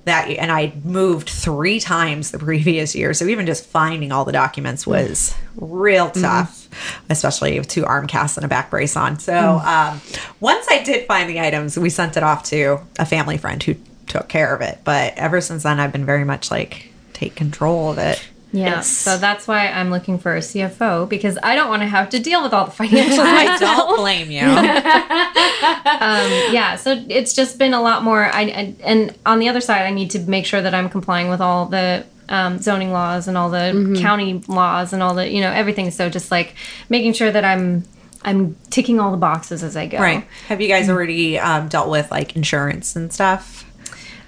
that 0.06 0.28
and 0.28 0.52
I 0.52 0.72
moved 0.84 1.28
three 1.28 1.80
times 1.80 2.30
the 2.30 2.38
previous 2.38 2.94
year. 2.94 3.12
So 3.12 3.26
even 3.26 3.44
just 3.44 3.66
finding 3.66 4.12
all 4.12 4.24
the 4.24 4.32
documents 4.32 4.86
was 4.86 5.34
real 5.56 6.10
tough, 6.10 6.68
especially 7.10 7.58
with 7.58 7.68
two 7.68 7.84
arm 7.84 8.06
casts 8.06 8.36
and 8.36 8.44
a 8.44 8.48
back 8.48 8.70
brace 8.70 8.96
on. 8.96 9.18
So 9.18 9.34
um, 9.34 10.00
once 10.38 10.66
I 10.70 10.82
did 10.84 11.06
find 11.06 11.28
the 11.28 11.40
items, 11.40 11.76
we 11.76 11.90
sent 11.90 12.16
it 12.16 12.22
off 12.22 12.44
to 12.44 12.78
a 12.98 13.04
family 13.04 13.36
friend 13.36 13.60
who 13.62 13.74
took 14.06 14.28
care 14.28 14.54
of 14.54 14.60
it. 14.62 14.78
But 14.84 15.14
ever 15.16 15.40
since 15.40 15.64
then, 15.64 15.80
I've 15.80 15.92
been 15.92 16.06
very 16.06 16.24
much 16.24 16.50
like 16.50 16.90
take 17.12 17.34
control 17.34 17.90
of 17.90 17.98
it. 17.98 18.24
Yeah, 18.52 18.76
Yes. 18.76 18.88
so 18.88 19.18
that's 19.18 19.46
why 19.48 19.66
I'm 19.68 19.90
looking 19.90 20.18
for 20.18 20.34
a 20.36 20.38
CFO 20.38 21.08
because 21.08 21.36
I 21.42 21.56
don't 21.56 21.68
want 21.68 21.82
to 21.82 21.88
have 21.88 22.08
to 22.10 22.18
deal 22.20 22.42
with 22.42 22.54
all 22.54 22.64
the 22.64 22.70
financial. 22.70 23.20
I 23.26 23.58
don't 23.58 23.96
blame 23.98 24.30
you. 24.30 24.40
um, 24.46 26.30
yeah, 26.54 26.76
so 26.76 27.04
it's 27.08 27.34
just 27.34 27.58
been 27.58 27.74
a 27.74 27.82
lot 27.82 28.02
more. 28.02 28.24
I, 28.24 28.42
I 28.42 28.74
and 28.84 29.14
on 29.26 29.40
the 29.40 29.48
other 29.48 29.60
side, 29.60 29.82
I 29.82 29.90
need 29.90 30.10
to 30.12 30.20
make 30.20 30.46
sure 30.46 30.62
that 30.62 30.74
I'm 30.74 30.88
complying 30.88 31.28
with 31.28 31.40
all 31.40 31.66
the 31.66 32.06
um, 32.28 32.58
zoning 32.58 32.92
laws 32.92 33.28
and 33.28 33.36
all 33.36 33.50
the 33.50 33.98
county 34.00 34.42
laws 34.48 34.92
and 34.92 35.02
all 35.02 35.14
the 35.14 35.28
you 35.28 35.40
know 35.40 35.50
everything. 35.50 35.90
So 35.90 36.08
just 36.08 36.30
like 36.30 36.54
making 36.88 37.12
sure 37.14 37.30
that 37.30 37.44
I'm 37.44 37.84
I'm 38.22 38.56
ticking 38.70 39.00
all 39.00 39.10
the 39.10 39.16
boxes 39.18 39.62
as 39.62 39.76
I 39.76 39.86
go. 39.86 39.98
right. 39.98 40.26
Have 40.48 40.60
you 40.60 40.68
guys 40.68 40.88
already 40.88 41.38
um, 41.38 41.68
dealt 41.68 41.90
with 41.90 42.10
like 42.10 42.36
insurance 42.36 42.96
and 42.96 43.12
stuff? 43.12 43.64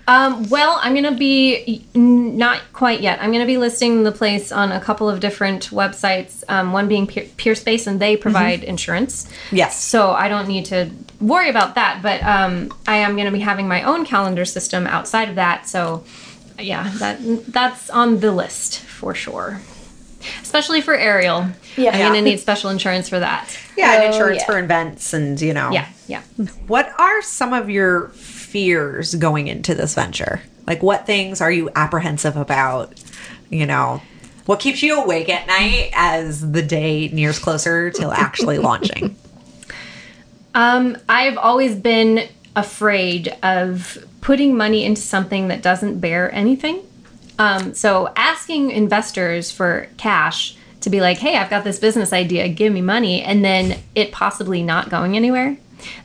Um, 0.09 0.49
well, 0.49 0.81
I'm 0.83 0.95
gonna 0.95 1.13
be 1.15 1.85
n- 1.95 2.39
not 2.39 2.63
quite 2.73 3.01
yet. 3.03 3.19
I'm 3.23 3.31
gonna 3.31 3.45
be 3.47 3.59
listing 3.59 4.03
the 4.05 4.11
place 4.13 4.51
on 4.51 4.73
a 4.73 4.81
couple 4.81 5.09
of 5.09 5.21
different 5.21 5.69
websites. 5.69 6.43
Um, 6.49 6.73
one 6.73 6.89
being 6.89 7.07
Peer, 7.07 7.25
Peerspace, 7.37 7.87
and 7.87 8.01
they 8.01 8.17
provide 8.17 8.65
insurance. 8.65 9.29
Yes. 9.53 9.85
So 9.85 10.11
I 10.13 10.29
don't 10.29 10.49
need 10.49 10.65
to 10.67 10.91
worry 11.21 11.51
about 11.51 11.75
that. 11.75 12.01
But 12.03 12.23
um, 12.23 12.73
I 12.87 12.97
am 12.97 13.17
going 13.17 13.27
to 13.27 13.33
be 13.33 13.41
having 13.41 13.69
my 13.69 13.83
own 13.83 14.07
calendar 14.07 14.47
system 14.47 14.87
outside 14.87 15.29
of 15.29 15.35
that. 15.35 15.69
So 15.69 16.05
yeah, 16.59 16.91
that 17.01 17.19
that's 17.47 17.91
on 17.91 18.21
the 18.21 18.33
list 18.33 18.81
for 18.81 19.15
sure. 19.15 19.61
especially 20.43 20.81
for 20.81 20.95
aerial. 20.95 21.47
Yeah. 21.77 21.91
I'm 21.93 22.01
gonna 22.01 22.23
need 22.23 22.41
special 22.41 22.71
insurance 22.71 23.09
for 23.11 23.21
that. 23.21 23.57
Yeah, 23.77 23.93
and 23.95 24.03
Oh, 24.05 24.07
insurance 24.09 24.41
yeah. 24.41 24.47
for 24.47 24.59
events 24.59 25.13
and, 25.13 25.41
you 25.41 25.53
know. 25.55 25.71
Yeah, 25.71 25.87
yeah. 26.09 26.23
What 26.67 26.93
are 26.99 27.23
some 27.23 27.53
of 27.53 27.71
your 27.71 28.09
fears 28.49 29.15
going 29.15 29.47
into 29.47 29.75
this 29.75 29.95
venture? 29.95 30.43
Like, 30.67 30.83
what 30.83 31.07
things 31.07 31.41
are 31.41 31.51
you 31.51 31.71
apprehensive 31.75 32.37
about? 32.37 32.93
You 33.51 33.67
know, 33.67 34.03
what 34.47 34.61
keeps 34.61 34.83
you 34.83 35.03
awake 35.03 35.29
at 35.29 35.47
night 35.47 35.91
as 35.95 36.53
the 36.53 36.63
day 36.63 37.09
nears 37.09 37.39
closer 37.39 37.91
to 37.91 38.11
actually 38.11 38.59
launching? 38.71 39.17
Um, 40.55 40.97
I've 41.09 41.37
always 41.37 41.77
been 41.77 42.29
afraid 42.57 43.29
of 43.43 43.99
putting 44.21 44.57
money 44.57 44.85
into 44.85 45.01
something 45.01 45.49
that 45.49 45.63
doesn't 45.63 46.01
bear 46.01 46.35
anything. 46.35 46.83
Um, 47.39 47.75
so 47.75 48.13
asking 48.17 48.71
investors 48.73 49.51
for 49.51 49.89
cash 49.97 50.57
to 50.81 50.91
be 50.91 51.01
like, 51.01 51.19
hey, 51.19 51.37
I've 51.37 51.51
got 51.51 51.65
this 51.65 51.79
business 51.79 52.13
idea, 52.13 52.49
give 52.49 52.73
me 52.73 52.81
money, 52.81 53.23
and 53.23 53.45
then 53.45 53.79
it 53.95 54.13
possibly 54.13 54.63
not 54.63 54.91
going 54.91 55.17
anywhere, 55.17 55.57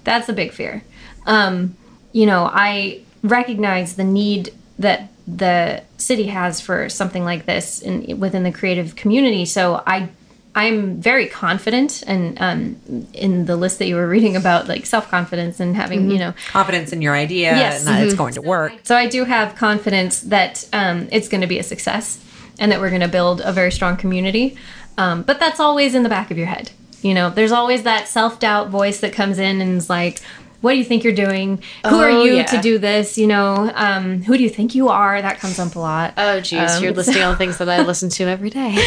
that's 0.04 0.30
a 0.30 0.34
big 0.34 0.52
fear. 0.52 0.84
Um, 1.26 1.76
you 2.14 2.26
know, 2.26 2.50
I 2.52 3.02
recognize 3.24 3.96
the 3.96 4.04
need 4.06 4.54
that 4.80 5.10
the 5.28 5.84
city 5.98 6.28
has 6.28 6.60
for 6.62 6.90
something 6.90 7.24
like 7.24 7.46
this 7.46 7.82
in, 7.82 8.20
within 8.20 8.44
the 8.44 8.52
creative 8.52 8.96
community. 8.96 9.46
So 9.46 9.84
I 9.86 10.10
I'm 10.56 11.02
very 11.02 11.26
confident, 11.28 12.04
and 12.06 12.40
um, 12.40 13.08
in 13.14 13.48
the 13.48 13.56
list 13.56 13.80
that 13.80 13.88
you 13.88 13.96
were 13.96 14.08
reading 14.08 14.36
about, 14.36 14.68
like 14.68 14.86
self 14.86 15.10
confidence 15.10 15.60
and 15.60 15.76
having, 15.76 16.12
you 16.12 16.20
know, 16.20 16.34
Confidence 16.52 16.94
in 16.94 17.02
your 17.02 17.16
idea 17.16 17.56
Yes. 17.56 17.80
and 17.80 17.88
that 17.88 18.04
it's 18.06 18.14
going 18.14 18.36
to 18.36 18.42
work. 18.42 18.74
so 18.84 18.96
I 18.96 19.08
do 19.08 19.24
have 19.26 19.56
confidence 19.56 20.22
that 20.22 20.68
um, 20.72 21.08
it's 21.12 21.28
going 21.28 21.42
to 21.42 21.48
be 21.48 21.58
a 21.58 21.64
success 21.64 22.24
and 22.60 22.72
that 22.72 22.80
we're 22.80 22.90
going 22.90 23.02
to 23.02 23.08
build 23.08 23.42
a 23.42 23.52
very 23.52 23.72
strong 23.72 23.98
community. 23.98 24.56
Um, 24.96 25.24
but 25.24 25.40
that's 25.40 25.60
always 25.60 25.96
in 25.96 26.04
the 26.04 26.10
back 26.10 26.30
of 26.30 26.38
your 26.38 26.46
head. 26.46 26.70
You 27.02 27.16
know, 27.16 27.32
there's 27.32 27.52
always 27.52 27.82
that 27.84 28.08
self 28.08 28.40
doubt 28.40 28.70
voice 28.70 29.00
that 29.00 29.12
comes 29.12 29.40
in 29.40 29.60
and 29.60 29.78
is 29.78 29.90
like, 29.90 30.22
what 30.64 30.72
do 30.72 30.78
you 30.78 30.84
think 30.86 31.04
you're 31.04 31.12
doing? 31.14 31.62
Who 31.86 31.96
are 32.00 32.10
Oh, 32.10 32.24
you 32.24 32.36
yeah. 32.38 32.46
to 32.46 32.62
do 32.62 32.78
this? 32.78 33.18
You 33.18 33.28
know, 33.28 33.70
um, 33.76 34.24
who 34.24 34.38
do 34.38 34.44
you 34.44 34.50
think 34.50 34.74
you 34.76 34.88
are? 34.88 35.22
That 35.22 35.40
comes 35.40 35.60
up 35.60 35.76
a 35.76 35.80
lot. 35.80 36.14
Oh, 36.16 36.40
geez, 36.40 36.72
Um, 36.78 36.84
you're 36.84 36.94
listing 36.94 37.22
all 37.22 37.32
the 37.32 37.38
things 37.38 37.58
that 37.58 37.68
I 37.68 37.82
listen 37.86 38.08
to 38.12 38.24
every 38.24 38.50
day. 38.50 38.78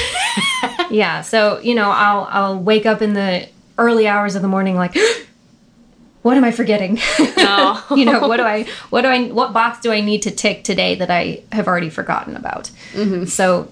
yeah. 0.91 1.20
So, 1.20 1.61
you 1.61 1.74
know, 1.74 1.91
I'll, 1.91 2.27
I'll 2.31 2.59
wake 2.59 2.87
up 2.87 3.03
in 3.03 3.12
the 3.12 3.47
early 3.77 4.09
hours 4.09 4.35
of 4.37 4.41
the 4.43 4.49
morning 4.49 4.77
like, 4.77 4.97
what 6.22 6.39
am 6.39 6.45
I 6.45 6.51
forgetting? 6.51 6.99
No. 7.37 7.79
you 7.95 8.05
know 8.07 8.27
what 8.27 8.39
do 8.39 8.43
i 8.43 8.64
what 8.91 9.03
do 9.03 9.09
i 9.09 9.29
what 9.29 9.53
box 9.53 9.79
do 9.81 9.93
i 9.93 10.01
need 10.01 10.22
to 10.22 10.31
tick 10.33 10.64
today 10.64 10.97
that 10.97 11.09
i 11.11 11.41
have 11.53 11.68
already 11.68 11.89
forgotten 11.89 12.35
about 12.37 12.68
so 13.27 13.70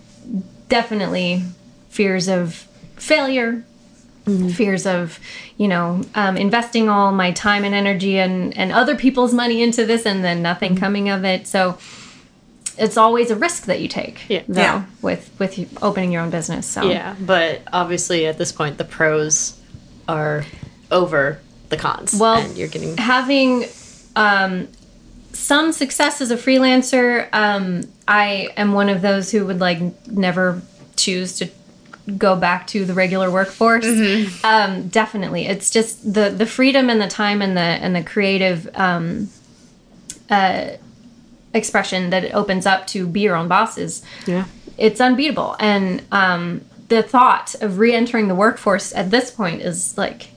definitely 0.68 1.42
fears 1.88 2.28
of 2.28 2.68
failure 2.96 3.64
fears 4.54 4.86
of 4.86 5.20
you 5.58 5.68
know 5.68 6.00
um, 6.14 6.36
investing 6.36 6.88
all 6.88 7.12
my 7.12 7.30
time 7.32 7.62
and 7.64 7.74
energy 7.74 8.18
and 8.18 8.56
and 8.56 8.72
other 8.72 8.96
people's 8.96 9.34
money 9.34 9.62
into 9.62 9.84
this 9.84 10.06
and 10.06 10.24
then 10.24 10.40
nothing 10.40 10.76
coming 10.76 11.10
of 11.10 11.24
it 11.24 11.46
so 11.46 11.76
it's 12.78 12.96
always 12.96 13.30
a 13.30 13.36
risk 13.36 13.66
that 13.66 13.80
you 13.80 13.86
take 13.88 14.24
Yeah. 14.28 14.42
though, 14.48 14.60
Yeah. 14.60 14.84
with 15.02 15.30
with 15.38 15.82
opening 15.82 16.10
your 16.10 16.22
own 16.22 16.30
business 16.30 16.66
so 16.66 16.82
Yeah, 16.88 17.14
but 17.20 17.60
obviously 17.72 18.26
at 18.26 18.38
this 18.38 18.50
point 18.50 18.78
the 18.78 18.84
pros 18.84 19.60
are 20.08 20.44
over 20.90 21.38
the 21.68 21.76
cons. 21.76 22.14
Well, 22.18 22.38
and 22.38 22.56
you're 22.56 22.68
getting 22.68 22.96
having 22.96 23.64
um, 24.16 24.68
some 25.32 25.72
success 25.72 26.20
as 26.20 26.30
a 26.30 26.36
freelancer, 26.36 27.28
um, 27.32 27.82
I 28.06 28.50
am 28.56 28.72
one 28.72 28.88
of 28.88 29.02
those 29.02 29.30
who 29.30 29.46
would 29.46 29.60
like 29.60 29.80
never 30.06 30.62
choose 30.96 31.36
to 31.38 31.48
go 32.18 32.36
back 32.36 32.66
to 32.68 32.84
the 32.84 32.94
regular 32.94 33.30
workforce. 33.30 33.86
Um, 34.44 34.88
definitely, 34.88 35.46
it's 35.46 35.70
just 35.70 36.12
the 36.12 36.30
the 36.30 36.46
freedom 36.46 36.90
and 36.90 37.00
the 37.00 37.08
time 37.08 37.40
and 37.42 37.56
the 37.56 37.60
and 37.60 37.94
the 37.96 38.02
creative 38.02 38.68
um, 38.74 39.28
uh, 40.30 40.70
expression 41.54 42.10
that 42.10 42.24
it 42.24 42.34
opens 42.34 42.66
up 42.66 42.86
to 42.88 43.06
be 43.06 43.20
your 43.20 43.36
own 43.36 43.48
bosses 43.48 44.02
yeah. 44.26 44.44
it's 44.76 45.00
unbeatable. 45.00 45.56
And 45.60 46.02
um, 46.10 46.62
the 46.88 47.02
thought 47.02 47.54
of 47.60 47.78
re-entering 47.78 48.28
the 48.28 48.34
workforce 48.34 48.92
at 48.94 49.10
this 49.10 49.30
point 49.30 49.62
is 49.62 49.96
like, 49.96 50.28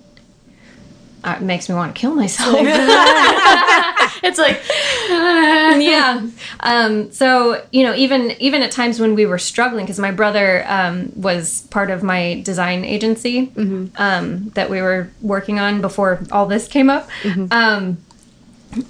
it 1.26 1.41
makes 1.41 1.70
me 1.70 1.76
want 1.76 1.95
to 1.95 1.99
kill 1.99 2.15
myself. 2.15 2.55
It's 4.24 4.39
like 4.39 4.61
yeah. 5.09 6.28
Um, 6.61 7.11
so 7.11 7.63
you 7.72 7.84
know, 7.84 7.93
even 7.95 8.32
even 8.39 8.61
at 8.61 8.72
times 8.72 8.99
when 8.99 9.15
we 9.15 9.26
were 9.26 9.38
struggling, 9.38 9.86
because 9.86 9.99
my 9.99 10.11
brother 10.11 10.65
um, 10.68 11.11
was 11.15 11.61
part 11.70 11.89
of 11.89 12.03
my 12.03 12.41
design 12.43 12.84
agency 12.84 13.51
um, 13.97 14.49
that 14.49 14.70
we 14.70 14.82
were 14.82 15.09
working 15.22 15.59
on 15.59 15.82
before 15.82 16.20
all 16.32 16.45
this 16.45 16.68
came 16.68 16.89
up. 16.89 17.09
Um, 17.51 17.97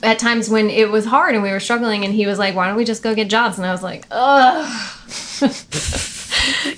at 0.02 0.18
times 0.20 0.50
when 0.50 0.70
it 0.70 0.90
was 0.90 1.06
hard 1.06 1.34
and 1.36 1.44
we 1.44 1.52
were 1.52 1.60
struggling, 1.60 2.04
and 2.04 2.14
he 2.14 2.26
was 2.26 2.40
like, 2.40 2.56
"Why 2.56 2.68
don't 2.68 2.78
we 2.78 2.86
just 2.86 3.04
go 3.04 3.14
get 3.14 3.30
jobs?" 3.30 3.58
And 3.58 3.66
I 3.66 3.72
was 3.72 3.84
like, 3.84 4.06
"Ugh." 4.12 4.94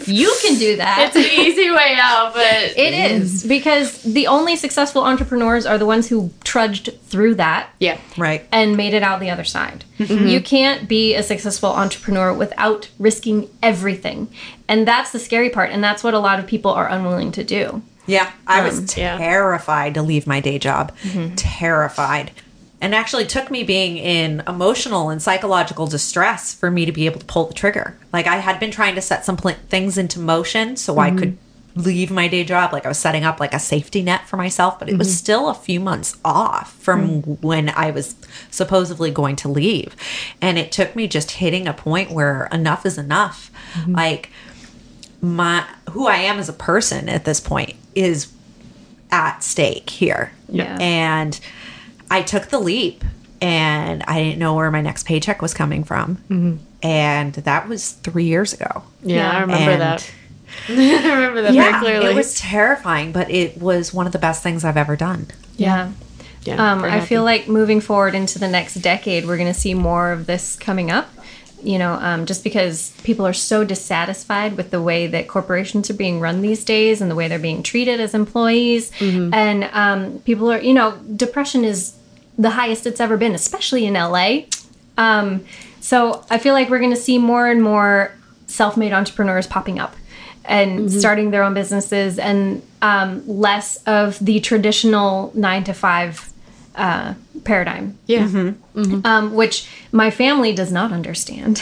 you 0.06 0.36
can 0.42 0.58
do 0.58 0.78
that. 0.78 1.00
it's 1.08 1.16
an 1.16 1.40
easy 1.40 1.70
way 1.70 1.96
out, 2.00 2.34
but 2.34 2.44
It 2.78 2.94
is 2.94 3.46
because 3.46 4.02
the 4.04 4.28
only 4.28 4.56
successful 4.56 5.04
entrepreneurs 5.04 5.66
are 5.66 5.78
the 5.78 5.86
ones 5.86 6.08
who 6.08 6.32
trudged 6.44 6.92
through 7.04 7.36
that 7.36 7.70
yeah. 7.80 8.00
Right. 8.18 8.48
and 8.52 8.78
made 8.78 8.94
it 8.94 9.04
out 9.04 9.20
the 9.20 9.30
other 9.30 9.44
side. 9.44 9.86
Mm-hmm. 9.98 10.28
You 10.28 10.42
can't 10.42 10.88
be 10.88 11.16
a 11.16 11.24
successful 11.24 11.70
entrepreneur 11.70 12.34
without 12.34 12.90
risking 13.00 13.50
everything. 13.62 14.30
And 14.68 14.88
that's 14.88 15.12
the 15.12 15.20
scary 15.20 15.50
part 15.50 15.72
and 15.72 15.84
that's 15.84 16.04
what 16.04 16.14
a 16.14 16.20
lot 16.20 16.40
of 16.40 16.48
people 16.48 16.72
are 16.72 16.88
unwilling 16.88 17.32
to 17.34 17.44
do. 17.44 17.82
Yeah, 18.06 18.32
I 18.48 18.64
was 18.64 18.80
um, 18.80 18.86
yeah. 18.98 19.18
terrified 19.20 19.94
to 19.94 20.02
leave 20.02 20.26
my 20.26 20.40
day 20.40 20.58
job. 20.58 20.96
Mm-hmm. 21.04 21.36
Terrified. 21.36 22.32
And 22.82 22.96
actually 22.96 23.26
took 23.26 23.52
me 23.52 23.64
being 23.64 23.98
in 23.98 24.42
emotional 24.48 25.10
and 25.10 25.22
psychological 25.22 25.86
distress 25.86 26.54
for 26.54 26.72
me 26.72 26.86
to 26.86 26.92
be 26.92 27.06
able 27.06 27.20
to 27.20 27.26
pull 27.26 27.46
the 27.46 27.54
trigger. 27.54 27.98
Like 28.14 28.26
I 28.26 28.38
had 28.38 28.60
been 28.60 28.72
trying 28.72 28.96
to 28.96 29.02
set 29.02 29.26
some 29.26 29.36
pl- 29.36 29.56
things 29.68 29.98
into 29.98 30.20
motion 30.20 30.78
so 30.78 30.98
I 30.98 31.10
mm-hmm. 31.10 31.20
could 31.20 31.38
leave 31.76 32.10
my 32.10 32.28
day 32.28 32.44
job 32.44 32.74
like 32.74 32.86
I 32.86 32.90
was 32.90 32.98
setting 32.98 33.24
up 33.24 33.40
like 33.40 33.54
a 33.54 33.60
safety 33.60 34.02
net 34.02 34.28
for 34.28 34.38
myself, 34.38 34.80
but 34.80 34.90
it 34.90 34.98
was 34.98 35.08
mm-hmm. 35.08 35.16
still 35.16 35.50
a 35.50 35.54
few 35.54 35.80
months 35.80 36.18
off 36.24 36.74
from 36.74 37.22
mm-hmm. 37.22 37.46
when 37.46 37.70
I 37.70 37.92
was 37.92 38.16
supposedly 38.50 39.12
going 39.12 39.36
to 39.38 39.50
leave. 39.50 39.96
And 40.42 40.58
it 40.58 40.72
took 40.72 40.96
me 40.96 41.08
just 41.08 41.32
hitting 41.32 41.68
a 41.68 41.74
point 41.74 42.12
where 42.12 42.48
enough 42.52 42.86
is 42.86 42.98
enough. 42.98 43.52
Like 43.88 44.30
my 45.22 45.66
who 45.92 46.08
I 46.08 46.18
am 46.18 46.40
as 46.40 46.50
a 46.50 46.54
person 46.54 47.10
at 47.10 47.26
this 47.26 47.40
point 47.40 47.76
is 47.96 48.32
at 49.12 49.44
stake 49.44 49.90
here. 49.90 50.32
Yeah. 50.48 50.78
And 50.80 51.40
I 52.10 52.22
took 52.22 52.48
the 52.48 52.60
leap 52.60 53.04
and 53.42 54.04
I 54.08 54.22
didn't 54.24 54.40
know 54.40 54.54
where 54.56 54.70
my 54.72 54.82
next 54.82 55.06
paycheck 55.06 55.42
was 55.42 55.54
coming 55.54 55.84
from. 55.84 56.60
And 56.82 57.34
that 57.34 57.68
was 57.68 57.92
three 57.92 58.26
years 58.26 58.54
ago. 58.54 58.84
Yeah, 59.04 59.16
Yeah. 59.18 59.32
I 59.32 59.40
remember 59.42 59.72
And- 59.72 59.82
that. 59.82 60.12
I 60.68 61.14
remember 61.14 61.42
that 61.44 61.54
Yeah, 61.54 61.80
very 61.80 62.00
clearly. 62.00 62.12
it 62.12 62.16
was 62.16 62.34
terrifying, 62.36 63.12
but 63.12 63.30
it 63.30 63.58
was 63.62 63.94
one 63.94 64.08
of 64.08 64.12
the 64.14 64.20
best 64.20 64.42
things 64.42 64.64
I've 64.66 64.78
ever 64.78 64.96
done. 64.96 65.28
Yeah. 65.58 65.92
yeah, 66.44 66.72
Um, 66.72 66.84
I 66.84 66.90
happy. 66.90 67.06
feel 67.06 67.24
like 67.24 67.48
moving 67.48 67.82
forward 67.82 68.16
into 68.16 68.40
the 68.40 68.48
next 68.48 68.76
decade, 68.76 69.28
we're 69.28 69.38
going 69.38 69.54
to 69.54 69.60
see 69.60 69.74
more 69.76 70.12
of 70.12 70.26
this 70.26 70.56
coming 70.56 70.90
up. 70.90 71.08
You 71.62 71.78
know, 71.78 71.94
um, 71.96 72.26
just 72.26 72.44
because 72.46 72.94
people 73.04 73.28
are 73.28 73.34
so 73.34 73.66
dissatisfied 73.66 74.56
with 74.56 74.72
the 74.72 74.82
way 74.82 75.08
that 75.08 75.28
corporations 75.28 75.90
are 75.90 75.94
being 75.94 76.22
run 76.22 76.42
these 76.42 76.64
days 76.64 77.02
and 77.02 77.12
the 77.12 77.16
way 77.16 77.28
they're 77.28 77.38
being 77.38 77.64
treated 77.64 78.00
as 78.00 78.14
employees. 78.14 78.92
And 79.02 79.66
um, 79.74 80.20
people 80.20 80.50
are, 80.54 80.62
you 80.62 80.74
know, 80.74 80.98
depression 81.18 81.66
is 81.66 81.92
the 82.40 82.52
highest 82.52 82.88
it's 82.88 83.02
ever 83.02 83.18
been, 83.18 83.36
especially 83.36 83.86
in 83.86 83.94
LA. 83.94 84.44
Um, 84.98 85.46
so 85.82 86.26
I 86.30 86.40
feel 86.40 86.54
like 86.54 86.70
we're 86.70 86.80
going 86.80 86.90
to 86.90 86.96
see 86.96 87.18
more 87.18 87.48
and 87.48 87.62
more 87.62 88.16
self 88.48 88.78
made 88.78 88.94
entrepreneurs 88.94 89.46
popping 89.46 89.78
up 89.78 89.96
and 90.46 90.92
starting 90.92 91.30
their 91.30 91.44
own 91.44 91.54
businesses 91.54 92.18
and 92.18 92.64
um, 92.82 93.28
less 93.28 93.84
of 93.84 94.18
the 94.20 94.40
traditional 94.40 95.32
nine 95.36 95.64
to 95.66 95.74
five 95.74 96.32
uh, 96.80 97.14
paradigm, 97.44 97.98
yeah. 98.08 98.54
um, 99.04 99.34
which 99.34 99.70
my 99.92 100.10
family 100.10 100.54
does 100.54 100.72
not 100.72 100.92
understand. 100.94 101.62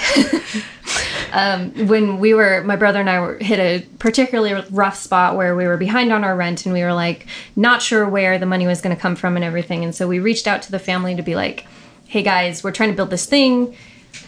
um, 1.33 1.87
when 1.87 2.19
we 2.19 2.33
were, 2.33 2.63
my 2.63 2.75
brother 2.75 2.99
and 2.99 3.09
I 3.09 3.19
were 3.19 3.37
hit 3.39 3.59
a 3.59 3.85
particularly 3.97 4.63
rough 4.69 4.95
spot 4.95 5.35
where 5.35 5.55
we 5.55 5.65
were 5.65 5.77
behind 5.77 6.13
on 6.13 6.23
our 6.23 6.35
rent 6.35 6.65
and 6.65 6.73
we 6.73 6.83
were 6.83 6.93
like 6.93 7.25
not 7.55 7.81
sure 7.81 8.07
where 8.07 8.37
the 8.37 8.45
money 8.45 8.67
was 8.67 8.79
going 8.79 8.95
to 8.95 9.01
come 9.01 9.15
from 9.15 9.35
and 9.35 9.43
everything. 9.43 9.83
And 9.83 9.93
so 9.93 10.07
we 10.07 10.19
reached 10.19 10.47
out 10.47 10.61
to 10.63 10.71
the 10.71 10.79
family 10.79 11.15
to 11.15 11.23
be 11.23 11.35
like, 11.35 11.65
hey 12.07 12.21
guys, 12.21 12.63
we're 12.63 12.71
trying 12.71 12.91
to 12.91 12.95
build 12.95 13.09
this 13.09 13.25
thing. 13.25 13.75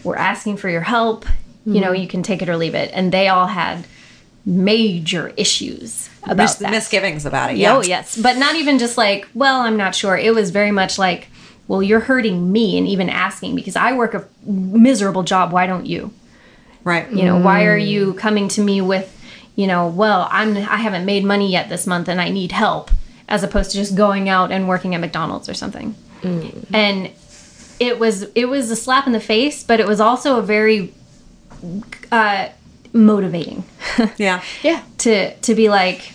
We're 0.04 0.18
asking 0.18 0.58
for 0.58 0.70
your 0.70 0.82
help. 0.82 1.26
You 1.66 1.82
know, 1.82 1.92
you 1.92 2.08
can 2.08 2.24
take 2.24 2.42
it 2.42 2.50
or 2.50 2.58
leave 2.58 2.74
it. 2.74 2.90
And 2.96 3.12
they 3.12 3.28
all 3.28 3.46
had 3.46 3.86
major 4.46 5.34
issues 5.38 6.10
about 6.24 6.38
Mis- 6.38 6.56
that. 6.56 6.72
misgivings 6.72 7.26
about 7.26 7.52
it. 7.52 7.58
Yeah. 7.58 7.76
Oh, 7.78 7.82
yes. 7.82 8.18
But 8.18 8.38
not 8.38 8.56
even 8.56 8.80
just 8.80 8.98
like, 8.98 9.28
well, 9.34 9.62
I'm 9.62 9.78
not 9.78 9.96
sure. 9.96 10.18
It 10.18 10.34
was 10.34 10.50
very 10.50 10.72
much 10.72 10.98
like, 10.98 11.28
well, 11.68 11.84
you're 11.84 12.00
hurting 12.00 12.52
me 12.52 12.78
and 12.78 12.88
even 12.88 13.10
asking 13.10 13.56
because 13.56 13.76
I 13.76 13.94
work 13.94 14.14
a 14.14 14.26
miserable 14.46 15.24
job. 15.24 15.52
Why 15.52 15.68
don't 15.68 15.86
you? 15.86 16.12
Right. 16.84 17.12
You 17.12 17.26
know, 17.26 17.38
why 17.38 17.66
are 17.66 17.78
you 17.78 18.14
coming 18.16 18.48
to 18.50 18.62
me 18.62 18.82
with, 18.82 19.16
you 19.56 19.68
know, 19.68 19.88
well, 19.88 20.28
I'm 20.32 20.58
I 20.58 20.78
haven't 20.78 21.06
made 21.06 21.24
money 21.26 21.52
yet 21.52 21.70
this 21.70 21.86
month 21.86 22.08
and 22.08 22.20
I 22.20 22.30
need 22.30 22.52
help, 22.52 22.90
as 23.28 23.44
opposed 23.44 23.72
to 23.72 23.78
just 23.78 23.96
going 23.96 24.30
out 24.30 24.52
and 24.52 24.68
working 24.68 24.96
at 24.96 25.02
McDonald's 25.02 25.48
or 25.50 25.54
something. 25.54 25.94
And 26.24 27.12
it 27.80 28.00
was 28.00 28.24
it 28.34 28.46
was 28.46 28.72
a 28.72 28.76
slap 28.76 29.06
in 29.06 29.14
the 29.14 29.20
face, 29.20 29.64
but 29.64 29.80
it 29.80 29.86
was 29.88 30.00
also 30.00 30.40
a 30.40 30.42
very 30.42 30.94
uh, 32.12 32.50
motivating 32.94 33.64
Yeah. 34.18 34.42
Yeah. 34.64 34.84
to 35.00 35.36
to 35.36 35.56
be 35.56 35.70
like, 35.70 36.12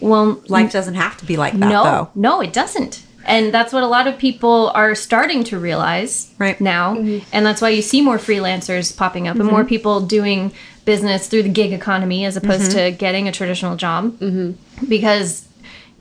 well, 0.00 0.42
Life 0.48 0.72
doesn't 0.72 0.94
have 0.94 1.16
to 1.18 1.26
be 1.26 1.36
like 1.36 1.52
that 1.54 1.68
no, 1.68 1.84
though. 1.84 2.10
no, 2.14 2.40
it 2.40 2.52
doesn't. 2.52 3.04
And 3.24 3.54
that's 3.54 3.72
what 3.72 3.82
a 3.82 3.86
lot 3.86 4.06
of 4.08 4.18
people 4.18 4.72
are 4.74 4.94
starting 4.94 5.44
to 5.44 5.58
realize 5.58 6.32
Right. 6.38 6.60
now. 6.60 6.96
Mm-hmm. 6.96 7.24
And 7.32 7.46
that's 7.46 7.60
why 7.62 7.68
you 7.68 7.82
see 7.82 8.00
more 8.00 8.18
freelancers 8.18 8.96
popping 8.96 9.28
up 9.28 9.36
and 9.36 9.44
mm-hmm. 9.44 9.52
more 9.52 9.64
people 9.64 10.00
doing 10.00 10.52
business 10.84 11.28
through 11.28 11.44
the 11.44 11.48
gig 11.48 11.72
economy 11.72 12.24
as 12.24 12.36
opposed 12.36 12.72
mm-hmm. 12.72 12.90
to 12.90 12.90
getting 12.90 13.28
a 13.28 13.32
traditional 13.32 13.76
job. 13.76 14.18
Mm-hmm. 14.18 14.86
Because 14.88 15.46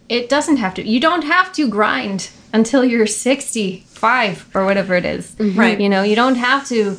it 0.10 0.30
doesn't 0.30 0.58
have 0.58 0.74
to, 0.76 0.88
you 0.88 1.00
don't 1.00 1.24
have 1.24 1.54
to 1.54 1.70
grind 1.70 2.32
until 2.54 2.84
you're 2.84 3.08
65 3.08 4.50
or 4.56 4.66
whatever 4.66 4.96
it 4.96 5.06
is. 5.06 5.36
Right. 5.40 5.80
You 5.80 5.90
know, 5.90 6.04
you 6.04 6.16
don't 6.16 6.36
have 6.36 6.68
to. 6.70 6.98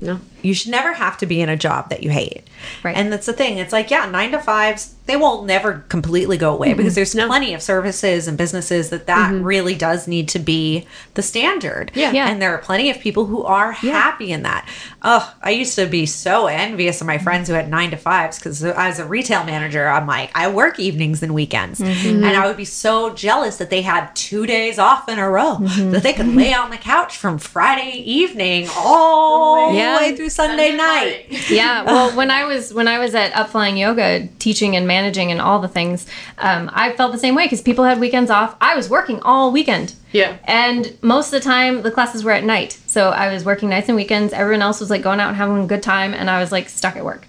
No. 0.00 0.20
You 0.44 0.54
should 0.54 0.70
never 0.70 0.92
have 0.92 1.18
to 1.18 1.26
be 1.26 1.40
in 1.40 1.48
a 1.48 1.56
job 1.56 1.90
that 1.90 2.02
you 2.02 2.10
hate. 2.10 2.42
Right. 2.82 2.96
And 2.96 3.12
that's 3.12 3.26
the 3.26 3.32
thing. 3.32 3.58
It's 3.58 3.72
like, 3.72 3.90
yeah, 3.90 4.08
nine 4.10 4.32
to 4.32 4.38
fives, 4.38 4.94
they 5.06 5.16
won't 5.16 5.46
never 5.46 5.84
completely 5.88 6.36
go 6.36 6.52
away 6.54 6.74
because 6.74 6.92
mm-hmm. 6.92 7.16
there's 7.18 7.28
plenty 7.28 7.54
of 7.54 7.62
services 7.62 8.28
and 8.28 8.38
businesses 8.38 8.90
that 8.90 9.06
that 9.06 9.32
mm-hmm. 9.32 9.42
really 9.42 9.74
does 9.74 10.06
need 10.06 10.28
to 10.28 10.38
be 10.38 10.86
the 11.14 11.22
standard. 11.22 11.90
Yeah. 11.94 12.12
Yeah. 12.12 12.28
And 12.28 12.40
there 12.40 12.54
are 12.54 12.58
plenty 12.58 12.90
of 12.90 13.00
people 13.00 13.26
who 13.26 13.42
are 13.42 13.72
happy 13.72 14.32
in 14.32 14.42
that. 14.42 14.68
Oh, 15.02 15.34
I 15.42 15.50
used 15.50 15.74
to 15.76 15.86
be 15.86 16.06
so 16.06 16.46
envious 16.46 17.00
of 17.00 17.06
my 17.06 17.16
mm-hmm. 17.16 17.24
friends 17.24 17.48
who 17.48 17.54
had 17.54 17.68
nine 17.68 17.90
to 17.90 17.96
fives 17.96 18.38
because 18.38 18.62
as 18.64 18.98
a 18.98 19.06
retail 19.06 19.44
manager, 19.44 19.88
I'm 19.88 20.06
like, 20.06 20.30
I 20.34 20.48
work 20.50 20.78
evenings 20.78 21.22
and 21.22 21.34
weekends. 21.34 21.80
And 21.80 22.24
I 22.24 22.46
would 22.46 22.56
be 22.56 22.64
so 22.64 23.12
jealous 23.14 23.56
that 23.56 23.70
they 23.70 23.82
had 23.82 24.14
two 24.14 24.46
days 24.46 24.78
off 24.78 25.08
in 25.08 25.18
a 25.18 25.28
row, 25.28 25.58
that 25.60 26.02
they 26.02 26.12
could 26.12 26.28
lay 26.28 26.52
on 26.52 26.70
the 26.70 26.76
couch 26.76 27.16
from 27.16 27.38
Friday 27.38 28.02
evening 28.04 28.68
all 28.76 29.72
Yeah. 29.72 29.98
the 29.98 30.04
way 30.04 30.16
through 30.16 30.29
Sunday 30.30 30.74
night. 30.76 31.26
yeah 31.50 31.82
well 31.90 32.16
when 32.16 32.30
i 32.30 32.44
was 32.44 32.72
when 32.72 32.88
i 32.88 32.98
was 32.98 33.14
at 33.14 33.34
up 33.36 33.50
flying 33.50 33.76
yoga 33.76 34.28
teaching 34.38 34.76
and 34.76 34.86
managing 34.86 35.30
and 35.30 35.40
all 35.40 35.58
the 35.58 35.68
things 35.68 36.06
um, 36.38 36.70
i 36.72 36.92
felt 36.92 37.12
the 37.12 37.18
same 37.18 37.34
way 37.34 37.44
because 37.44 37.62
people 37.62 37.84
had 37.84 38.00
weekends 38.00 38.30
off. 38.30 38.56
I 38.60 38.74
was 38.76 38.88
working 38.88 39.20
all 39.22 39.52
weekend. 39.52 39.94
Yeah. 40.12 40.38
and 40.44 40.96
most 41.02 41.26
of 41.26 41.32
the 41.32 41.40
time 41.40 41.82
the 41.82 41.90
classes 41.90 42.24
were 42.24 42.32
at 42.32 42.44
night. 42.44 42.78
So 42.86 43.10
i 43.10 43.32
was 43.32 43.44
working 43.44 43.68
nights 43.68 43.88
and 43.88 43.96
weekends. 43.96 44.32
Everyone 44.32 44.62
else 44.62 44.80
was 44.80 44.90
like 44.90 45.02
going 45.02 45.20
out 45.20 45.28
and 45.28 45.36
having 45.36 45.62
a 45.62 45.66
good 45.66 45.82
time 45.82 46.14
and 46.14 46.28
i 46.30 46.40
was 46.40 46.50
like 46.52 46.68
stuck 46.68 46.96
at 46.96 47.04
work 47.04 47.26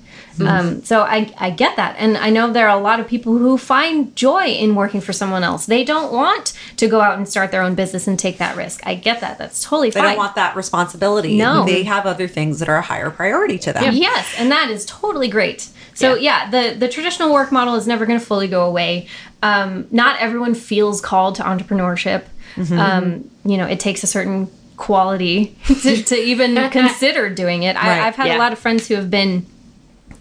um, 0.48 0.84
so 0.84 1.02
I, 1.02 1.34
I 1.38 1.50
get 1.50 1.76
that 1.76 1.96
and 1.98 2.18
i 2.18 2.30
know 2.30 2.52
there 2.52 2.70
are 2.70 2.78
a 2.78 2.82
lot 2.82 3.00
of 3.00 3.08
people 3.08 3.38
who 3.38 3.58
find 3.58 4.16
joy 4.16 4.46
in 4.46 4.76
working 4.76 5.02
for 5.02 5.14
someone 5.14 5.44
else 5.44 5.66
they 5.66 5.84
don't 5.84 6.14
want 6.14 6.54
to 6.78 6.88
go 6.88 7.02
out 7.02 7.18
and 7.18 7.28
start 7.28 7.52
their 7.52 7.62
own 7.62 7.76
business 7.76 8.08
and 8.08 8.18
take 8.18 8.38
that 8.38 8.56
risk 8.56 8.82
i 8.86 8.96
get 8.96 9.22
that 9.22 9.38
that's 9.38 9.64
totally 9.64 9.92
fine. 9.92 10.04
They 10.04 10.10
don't 10.10 10.18
want 10.18 10.36
that 10.36 10.56
responsibility. 10.56 11.38
No. 11.38 11.66
They 11.66 11.84
have 11.84 12.06
other 12.06 12.28
things 12.28 12.60
that 12.60 12.70
are 12.70 12.78
a 12.78 12.82
higher 12.82 13.10
priority 13.10 13.58
to 13.60 13.74
them. 13.74 13.94
Yes, 13.94 14.34
and 14.38 14.52
that 14.52 14.70
is 14.70 14.86
totally 14.86 15.28
great. 15.28 15.70
So 15.94 16.16
yeah, 16.16 16.50
the 16.50 16.76
the 16.78 16.88
traditional 16.88 17.32
work 17.32 17.52
model 17.52 17.76
is 17.76 17.88
never 17.88 18.06
going 18.06 18.20
to 18.20 18.26
fully 18.26 18.48
go 18.48 18.66
away. 18.66 19.08
Um, 19.44 19.88
not 19.92 20.20
everyone 20.20 20.54
feels 20.54 21.02
called 21.02 21.36
to 21.36 21.44
entrepreneurship. 21.44 22.26
Um, 22.72 23.30
you 23.46 23.58
know, 23.58 23.66
it 23.66 23.80
takes 23.80 24.04
a 24.04 24.08
certain 24.08 24.50
quality 24.78 25.56
to, 25.68 26.04
to 26.04 26.16
even 26.16 26.56
consider 26.72 27.30
doing 27.30 27.64
it. 27.64 27.76
I, 27.76 28.08
I've 28.08 28.16
had 28.16 28.28
yeah. 28.28 28.38
a 28.38 28.40
lot 28.40 28.52
of 28.52 28.60
friends 28.60 28.88
who 28.88 28.96
have 28.96 29.10
been 29.10 29.46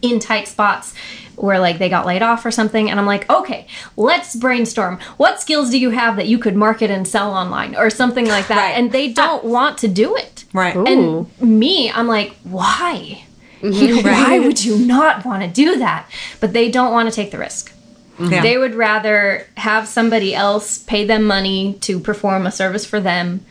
in 0.03 0.19
tight 0.19 0.49
spots 0.49 0.95
where 1.37 1.59
like 1.59 1.79
they 1.79 1.89
got 1.89 2.05
laid 2.05 2.23
off 2.23 2.45
or 2.45 2.51
something 2.51 2.91
and 2.91 3.01
i'm 3.01 3.07
like 3.07 3.29
okay 3.31 3.67
let's 3.97 4.37
brainstorm. 4.37 4.99
What 5.17 5.41
skills 5.41 5.71
do 5.71 5.79
you 5.79 5.91
have 5.91 6.17
that 6.17 6.27
you 6.29 6.39
could 6.39 6.55
market 6.55 6.91
and 6.91 7.07
sell 7.09 7.33
online? 7.33 7.75
Or 7.77 7.89
something 7.91 8.27
like 8.29 8.49
that 8.49 8.57
Right. 8.57 8.79
and 8.79 8.93
they 8.93 9.11
uh, 9.11 9.15
don't 9.15 9.45
want 9.45 9.79
to 9.79 9.89
do 9.89 10.17
it. 10.17 10.45
Right. 10.53 10.77
and 10.77 11.27
me 11.41 11.91
i'm 11.91 12.07
like 12.07 12.35
why? 12.45 13.25
Mm-hmm. 13.63 13.73
You 13.73 13.97
know, 13.97 14.03
why 14.03 14.39
would 14.39 14.65
you 14.65 14.79
not 14.79 15.25
want 15.27 15.43
to 15.43 15.49
do 15.49 15.79
that? 15.79 16.11
But 16.41 16.53
they 16.55 16.71
don't 16.71 16.93
want 16.93 17.09
to 17.11 17.15
take 17.15 17.31
the 17.31 17.39
risk. 17.39 17.73
Mm-hmm. 18.19 18.33
Yeah. 18.33 18.43
they 18.43 18.59
would 18.59 18.75
rather 18.75 19.47
have 19.57 19.87
somebody 19.89 20.35
else 20.35 20.79
pay 20.79 21.05
them 21.07 21.25
money 21.25 21.75
to 21.83 21.99
perform 22.01 22.47
a 22.47 22.53
service 22.53 22.85
for 22.85 23.01
them 23.01 23.45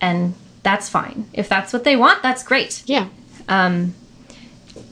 and 0.00 0.34
that's 0.62 0.88
fine. 0.90 1.28
If 1.32 1.48
that's 1.48 1.72
what 1.72 1.84
they 1.84 1.96
want 1.96 2.22
that's 2.22 2.42
great. 2.42 2.82
Yeah. 2.86 3.08
Um, 3.48 3.94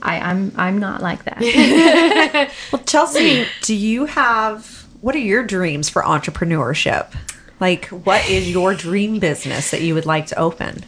I, 0.02 0.18
i'm 0.20 0.52
i'm 0.56 0.78
not 0.78 1.00
like 1.02 1.24
that 1.24 2.50
Well, 2.72 2.82
Chelsea, 2.84 3.46
do 3.62 3.74
you 3.74 4.06
have 4.06 4.78
what 5.00 5.14
are 5.14 5.20
your 5.20 5.44
dreams 5.44 5.88
for 5.88 6.02
entrepreneurship? 6.02 7.14
Like, 7.60 7.86
what 7.86 8.28
is 8.28 8.50
your 8.50 8.74
dream 8.74 9.18
business 9.18 9.70
that 9.70 9.80
you 9.80 9.94
would 9.94 10.06
like 10.06 10.26
to 10.26 10.38
open? 10.38 10.84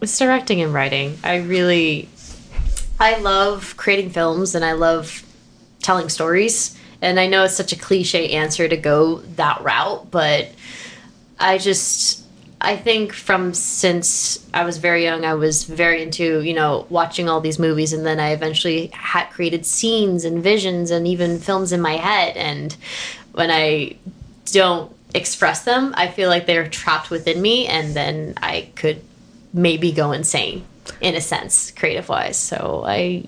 It's 0.00 0.18
directing 0.18 0.60
and 0.60 0.72
writing. 0.72 1.18
I 1.24 1.36
really, 1.36 2.08
I 3.00 3.18
love 3.18 3.74
creating 3.76 4.10
films 4.10 4.54
and 4.54 4.64
I 4.64 4.72
love 4.72 5.22
telling 5.80 6.08
stories. 6.08 6.78
And 7.00 7.20
I 7.20 7.26
know 7.26 7.44
it's 7.44 7.54
such 7.54 7.72
a 7.72 7.76
cliche 7.78 8.30
answer 8.30 8.68
to 8.68 8.76
go 8.76 9.16
that 9.36 9.62
route, 9.62 10.10
but 10.10 10.50
I 11.38 11.58
just, 11.58 12.23
I 12.64 12.76
think 12.76 13.12
from 13.12 13.54
since 13.54 14.44
I 14.52 14.64
was 14.64 14.78
very 14.78 15.04
young, 15.04 15.24
I 15.24 15.34
was 15.34 15.64
very 15.64 16.02
into, 16.02 16.40
you 16.40 16.54
know, 16.54 16.86
watching 16.88 17.28
all 17.28 17.40
these 17.40 17.58
movies. 17.58 17.92
And 17.92 18.04
then 18.04 18.18
I 18.18 18.32
eventually 18.32 18.86
had 18.88 19.26
created 19.26 19.66
scenes 19.66 20.24
and 20.24 20.42
visions 20.42 20.90
and 20.90 21.06
even 21.06 21.38
films 21.38 21.72
in 21.72 21.80
my 21.80 21.96
head. 21.96 22.36
And 22.36 22.74
when 23.32 23.50
I 23.50 23.96
don't 24.46 24.94
express 25.14 25.64
them, 25.64 25.94
I 25.96 26.08
feel 26.08 26.28
like 26.28 26.46
they're 26.46 26.68
trapped 26.68 27.10
within 27.10 27.40
me. 27.40 27.66
And 27.66 27.94
then 27.94 28.34
I 28.38 28.70
could 28.74 29.02
maybe 29.52 29.92
go 29.92 30.12
insane 30.12 30.64
in 31.00 31.14
a 31.14 31.20
sense, 31.20 31.70
creative 31.72 32.08
wise. 32.08 32.36
So 32.36 32.82
I. 32.86 33.26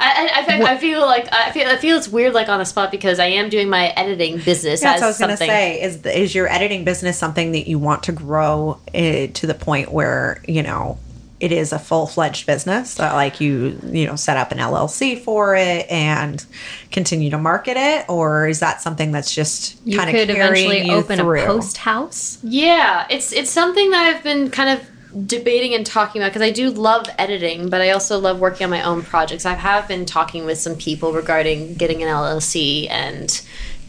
I, 0.00 0.44
I, 0.48 0.54
I, 0.54 0.72
I 0.72 0.78
feel 0.78 1.02
like 1.02 1.32
I 1.32 1.52
feel 1.52 1.68
I 1.68 1.76
feel 1.76 1.96
it's 1.96 2.08
weird 2.08 2.32
like 2.32 2.48
on 2.48 2.58
the 2.58 2.64
spot 2.64 2.90
because 2.90 3.20
I 3.20 3.26
am 3.26 3.48
doing 3.48 3.68
my 3.68 3.88
editing 3.90 4.38
business 4.38 4.80
That's 4.80 4.96
as 4.96 5.00
what 5.00 5.04
I 5.04 5.08
was 5.08 5.18
going 5.18 5.30
to 5.30 5.36
say. 5.36 5.82
Is 5.82 6.02
the, 6.02 6.18
is 6.18 6.34
your 6.34 6.48
editing 6.48 6.84
business 6.84 7.16
something 7.16 7.52
that 7.52 7.68
you 7.68 7.78
want 7.78 8.02
to 8.04 8.12
grow 8.12 8.80
eh, 8.92 9.28
to 9.28 9.46
the 9.46 9.54
point 9.54 9.92
where 9.92 10.42
you 10.48 10.64
know 10.64 10.98
it 11.38 11.50
is 11.50 11.72
a 11.72 11.78
full 11.78 12.06
fledged 12.06 12.46
business? 12.46 12.94
That 12.94 13.14
like 13.14 13.40
you 13.40 13.78
you 13.84 14.06
know 14.06 14.16
set 14.16 14.36
up 14.36 14.52
an 14.52 14.58
LLC 14.58 15.18
for 15.18 15.54
it 15.54 15.90
and 15.90 16.44
continue 16.90 17.30
to 17.30 17.38
market 17.38 17.76
it, 17.76 18.08
or 18.08 18.48
is 18.48 18.60
that 18.60 18.80
something 18.80 19.12
that's 19.12 19.32
just 19.32 19.76
you 19.86 19.98
kind 19.98 20.08
of 20.08 20.14
could 20.14 20.30
eventually 20.30 20.90
open 20.90 21.18
through? 21.18 21.42
a 21.42 21.46
post 21.46 21.76
house 21.76 22.38
Yeah, 22.42 23.06
it's 23.10 23.32
it's 23.32 23.50
something 23.50 23.90
that 23.90 24.14
I've 24.14 24.24
been 24.24 24.50
kind 24.50 24.70
of 24.70 24.86
debating 25.26 25.74
and 25.74 25.84
talking 25.84 26.22
about 26.22 26.30
because 26.30 26.42
I 26.42 26.50
do 26.50 26.70
love 26.70 27.06
editing, 27.18 27.68
but 27.68 27.80
I 27.80 27.90
also 27.90 28.18
love 28.18 28.40
working 28.40 28.64
on 28.64 28.70
my 28.70 28.82
own 28.82 29.02
projects. 29.02 29.44
I 29.44 29.54
have 29.54 29.86
been 29.88 30.06
talking 30.06 30.44
with 30.44 30.58
some 30.58 30.76
people 30.76 31.12
regarding 31.12 31.74
getting 31.74 32.02
an 32.02 32.08
LLC 32.08 32.88
and 32.90 33.40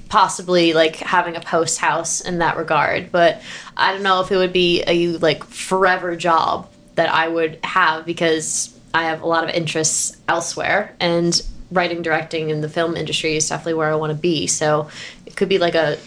possibly 0.09 0.73
like 0.73 0.97
having 0.97 1.35
a 1.35 1.39
post 1.39 1.79
house 1.79 2.21
in 2.21 2.39
that 2.39 2.57
regard, 2.57 3.11
but 3.11 3.41
I 3.75 3.93
don't 3.93 4.03
know 4.03 4.21
if 4.21 4.31
it 4.31 4.37
would 4.37 4.53
be 4.53 4.83
a 4.85 5.07
like 5.17 5.43
forever 5.43 6.15
job 6.15 6.69
that 6.95 7.09
I 7.11 7.27
would 7.27 7.57
have 7.63 8.05
because 8.05 8.77
I 8.93 9.05
have 9.05 9.21
a 9.21 9.25
lot 9.25 9.43
of 9.43 9.49
interests 9.49 10.15
elsewhere 10.27 10.95
and 10.99 11.41
writing 11.71 12.03
directing 12.03 12.51
in 12.51 12.61
the 12.61 12.69
film 12.69 12.95
industry 12.95 13.35
is 13.35 13.49
definitely 13.49 13.73
where 13.73 13.91
I 13.91 13.95
want 13.95 14.11
to 14.11 14.17
be. 14.17 14.45
So 14.45 14.89
it 15.25 15.35
could 15.35 15.49
be 15.49 15.57
like 15.57 15.73
a 15.73 15.97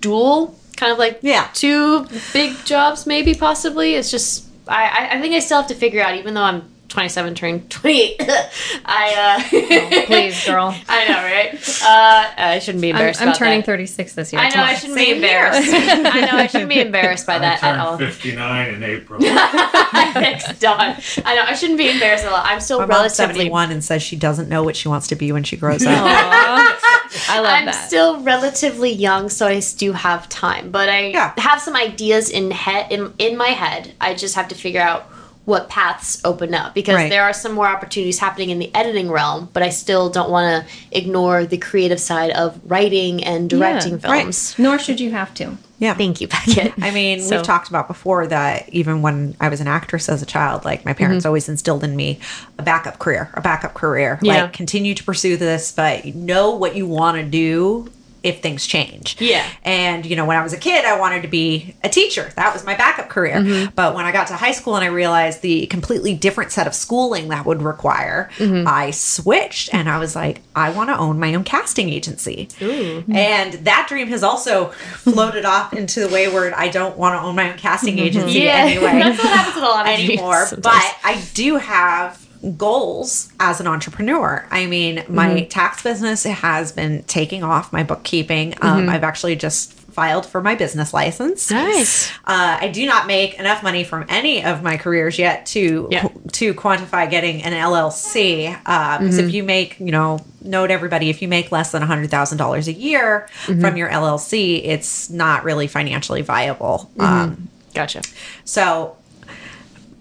dual 0.00 0.56
kind 0.76 0.90
of 0.92 0.98
like 0.98 1.18
Yeah. 1.20 1.48
two 1.52 2.06
big 2.32 2.56
jobs 2.64 3.06
maybe 3.06 3.34
possibly 3.34 3.94
it's 3.94 4.10
just 4.10 4.46
I, 4.72 5.16
I 5.16 5.20
think 5.20 5.34
i 5.34 5.38
still 5.38 5.58
have 5.58 5.68
to 5.68 5.74
figure 5.74 6.02
out 6.02 6.14
even 6.16 6.34
though 6.34 6.42
i'm 6.42 6.71
27 6.92 7.34
turning 7.34 7.66
28 7.68 8.16
i 8.84 9.40
uh 9.42 10.04
please 10.06 10.44
girl 10.44 10.74
i 10.88 11.08
know 11.08 11.14
right 11.14 11.54
uh 11.82 12.30
i 12.36 12.58
shouldn't 12.58 12.82
be 12.82 12.90
i'm, 12.90 12.96
embarrassed 12.96 13.22
I'm 13.22 13.28
about 13.28 13.38
turning 13.38 13.60
that. 13.60 13.66
36 13.66 14.14
this 14.14 14.32
year 14.32 14.42
i 14.42 14.48
know 14.50 14.56
Come 14.56 14.64
i 14.64 14.74
shouldn't 14.74 14.98
be 14.98 15.10
embarrassed 15.12 15.68
i 15.72 16.20
know 16.20 16.36
i 16.36 16.46
shouldn't 16.46 16.68
be 16.68 16.80
embarrassed 16.80 17.26
by 17.26 17.36
I 17.36 17.38
that 17.38 17.62
at 17.62 17.80
all 17.80 17.96
turned 17.96 18.12
59 18.12 18.74
in 18.74 18.82
April. 18.82 19.20
Thanks, 19.22 20.58
Dawn. 20.58 20.96
I 21.24 21.34
know 21.34 21.42
I 21.46 21.54
shouldn't 21.54 21.78
be 21.78 21.88
embarrassed 21.90 22.24
at 22.24 22.32
all. 22.32 22.40
I'm 22.42 22.60
still 22.60 22.78
My 22.78 22.86
mom's 22.86 23.18
relatively 23.18 23.34
71 23.44 23.70
and 23.72 23.84
says 23.84 24.02
she 24.02 24.16
doesn't 24.16 24.48
know 24.48 24.62
what 24.62 24.76
she 24.76 24.88
wants 24.88 25.06
to 25.08 25.14
be 25.16 25.32
when 25.32 25.44
she 25.44 25.56
grows 25.56 25.84
up. 25.86 25.92
i 25.96 27.36
love 27.36 27.44
that. 27.44 27.58
I'm 27.60 27.66
that 27.66 27.72
still 27.72 28.20
relatively 28.22 28.90
young, 28.92 29.28
so 29.28 29.46
I 29.46 29.60
do 29.76 29.92
have 29.92 30.28
time. 30.28 30.70
But 30.70 30.88
I 30.88 31.06
Yeah. 31.08 31.32
have 31.38 31.60
some 31.60 31.76
ideas 31.76 32.28
in 32.30 32.50
head 32.50 32.90
in 32.92 33.12
in 33.18 33.36
my 33.36 33.48
head. 33.48 33.92
I 34.00 34.14
just 34.14 34.34
have 34.34 34.48
to 34.48 34.54
figure 34.54 34.80
out 34.82 35.06
what 35.44 35.68
paths 35.68 36.20
open 36.24 36.54
up 36.54 36.72
because 36.72 36.94
Right. 36.94 37.10
there 37.10 37.24
are 37.24 37.32
some 37.32 37.52
more 37.52 37.66
opportunities 37.66 38.20
happening 38.20 38.50
in 38.50 38.60
the 38.60 38.72
editing 38.76 39.10
realm. 39.10 39.48
But 39.52 39.64
I 39.64 39.70
still 39.70 40.08
don't 40.08 40.30
want 40.30 40.64
to 40.66 40.72
ignore 40.96 41.44
the 41.46 41.56
creative 41.58 41.98
side 41.98 42.30
of 42.30 42.60
writing 42.64 43.24
and 43.24 43.50
directing 43.50 43.98
Yeah. 44.02 44.20
films. 44.20 44.54
nor 44.56 44.78
should 44.78 45.00
you 45.00 45.10
have 45.10 45.34
to 45.34 45.56
Yeah. 45.80 45.94
Thank 45.94 46.20
you, 46.20 46.28
Beckett. 46.28 46.74
I 46.80 46.92
mean, 46.92 47.20
So- 47.20 47.36
we've 47.38 47.44
talked 47.44 47.68
about 47.68 47.88
before 47.88 48.28
that 48.28 48.68
even 48.68 49.02
when 49.02 49.34
I 49.40 49.48
was 49.48 49.60
an 49.60 49.66
actress 49.66 50.08
as 50.08 50.22
a 50.22 50.26
child, 50.26 50.64
like 50.64 50.84
my 50.84 50.92
Mm-hmm. 50.92 50.98
parents 50.98 51.26
always 51.26 51.48
instilled 51.48 51.82
in 51.82 51.96
me 51.96 52.20
a 52.56 52.62
backup 52.62 53.00
career, 53.00 53.30
a 53.34 53.40
backup 53.40 53.74
career. 53.74 54.20
Yeah. 54.22 54.42
Like 54.42 54.52
continue 54.52 54.94
to 54.94 55.02
pursue 55.02 55.36
this, 55.36 55.72
but 55.72 56.04
know 56.14 56.50
what 56.52 56.76
you 56.76 56.86
want 56.86 57.16
to 57.16 57.24
do 57.24 57.90
if 58.22 58.40
things 58.40 58.66
change. 58.66 59.20
Yeah. 59.20 59.46
And, 59.64 60.06
you 60.06 60.16
know, 60.16 60.24
when 60.24 60.36
I 60.36 60.42
was 60.42 60.52
a 60.52 60.58
kid, 60.58 60.84
I 60.84 60.98
wanted 60.98 61.22
to 61.22 61.28
be 61.28 61.74
a 61.82 61.88
teacher. 61.88 62.32
That 62.36 62.52
was 62.52 62.64
my 62.64 62.76
backup 62.76 63.08
career. 63.08 63.36
Mm-hmm. 63.36 63.74
But 63.74 63.94
when 63.94 64.04
I 64.04 64.12
got 64.12 64.28
to 64.28 64.34
high 64.34 64.52
school 64.52 64.76
and 64.76 64.84
I 64.84 64.88
realized 64.88 65.42
the 65.42 65.66
completely 65.66 66.14
different 66.14 66.52
set 66.52 66.66
of 66.66 66.74
schooling 66.74 67.28
that 67.28 67.44
would 67.46 67.62
require, 67.62 68.30
Mm-hmm. 68.38 68.66
I 68.66 68.90
switched 68.92 69.72
and 69.74 69.88
I 69.88 69.98
was 69.98 70.14
like, 70.16 70.40
I 70.54 70.70
want 70.70 70.90
to 70.90 70.96
own 70.98 71.18
my 71.20 71.34
own 71.34 71.44
casting 71.44 71.88
agency. 71.88 72.48
And 72.60 73.52
that 73.64 73.86
dream 73.88 74.08
has 74.08 74.22
also 74.22 74.68
floated 74.96 75.44
off 75.44 75.72
into 75.72 76.00
the 76.00 76.08
wayward, 76.08 76.52
I 76.52 76.68
don't 76.68 76.96
want 76.96 77.20
to 77.20 77.24
own 77.26 77.36
my 77.36 77.50
own 77.52 77.58
casting 77.58 77.98
agency 77.98 78.40
Yeah, 78.40 78.52
anyway 78.56 78.92
that's 78.92 79.18
what 79.22 79.28
happens 79.32 79.54
with 79.56 79.64
a 79.64 79.68
lot 79.68 79.86
of 79.86 79.92
anymore. 79.92 80.46
dreams 80.48 80.62
But. 80.62 80.96
I 81.04 81.22
do 81.34 81.56
have 81.56 82.21
goals 82.56 83.30
as 83.40 83.60
an 83.60 83.66
entrepreneur. 83.66 84.46
I 84.50 84.66
mean, 84.66 85.04
my 85.08 85.28
Mm-hmm. 85.30 85.48
tax 85.48 85.82
business 85.82 86.24
has 86.24 86.72
been 86.72 87.02
taking 87.04 87.42
off, 87.44 87.72
my 87.72 87.82
bookkeeping. 87.84 88.54
Um, 88.60 88.88
I've 88.88 89.04
actually 89.04 89.36
just 89.36 89.72
filed 89.72 90.24
for 90.24 90.40
my 90.42 90.54
business 90.54 90.92
license. 90.94 91.50
Mm-hmm. 91.50 91.54
Nice. 91.70 92.10
Uh, 92.24 92.58
I 92.62 92.68
do 92.68 92.86
not 92.86 93.06
make 93.06 93.38
enough 93.38 93.62
money 93.62 93.84
from 93.84 94.06
any 94.08 94.42
of 94.44 94.62
my 94.62 94.76
careers 94.78 95.18
yet 95.18 95.46
to 95.46 95.86
Yeah. 95.90 96.08
to 96.32 96.54
quantify 96.54 97.08
getting 97.10 97.42
an 97.42 97.52
LLC. 97.52 98.48
Uh, 98.66 98.98
Because 98.98 99.18
Mm-hmm. 99.18 99.28
if 99.28 99.34
you 99.34 99.42
make, 99.44 99.78
you 99.78 99.92
know, 99.92 100.18
note 100.42 100.70
everybody, 100.70 101.10
if 101.10 101.20
you 101.22 101.28
make 101.28 101.52
less 101.52 101.72
than 101.72 101.82
hundred 101.82 102.10
thousand 102.10 102.38
dollars 102.38 102.68
a 102.68 102.72
year 102.72 103.28
Mm-hmm. 103.46 103.60
from 103.60 103.76
your 103.76 103.88
LLC, 103.90 104.64
it's 104.64 105.10
not 105.10 105.44
really 105.44 105.66
financially 105.66 106.22
viable. 106.22 106.90
Mm-hmm. 106.96 107.00
Um, 107.02 107.48
Gotcha. 107.74 108.02
so, 108.44 108.96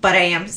but 0.02 0.16
I 0.16 0.24
am 0.24 0.48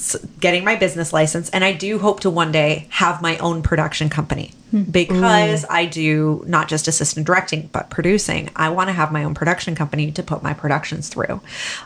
getting 0.40 0.64
my 0.64 0.74
business 0.74 1.12
license, 1.12 1.50
and 1.50 1.62
I 1.62 1.72
do 1.72 1.98
hope 1.98 2.20
to 2.20 2.30
one 2.30 2.50
day 2.50 2.86
have 2.90 3.22
my 3.22 3.38
own 3.38 3.62
production 3.62 4.08
company 4.08 4.52
because 4.90 5.64
I 5.70 5.86
do 5.86 6.42
not 6.46 6.68
just 6.68 6.88
assistant 6.88 7.26
directing 7.26 7.68
but 7.72 7.90
producing. 7.90 8.50
I 8.56 8.70
want 8.70 8.88
to 8.88 8.92
have 8.92 9.12
my 9.12 9.24
own 9.24 9.34
production 9.34 9.74
company 9.74 10.10
to 10.12 10.22
put 10.22 10.42
my 10.42 10.52
productions 10.52 11.08
through. 11.08 11.40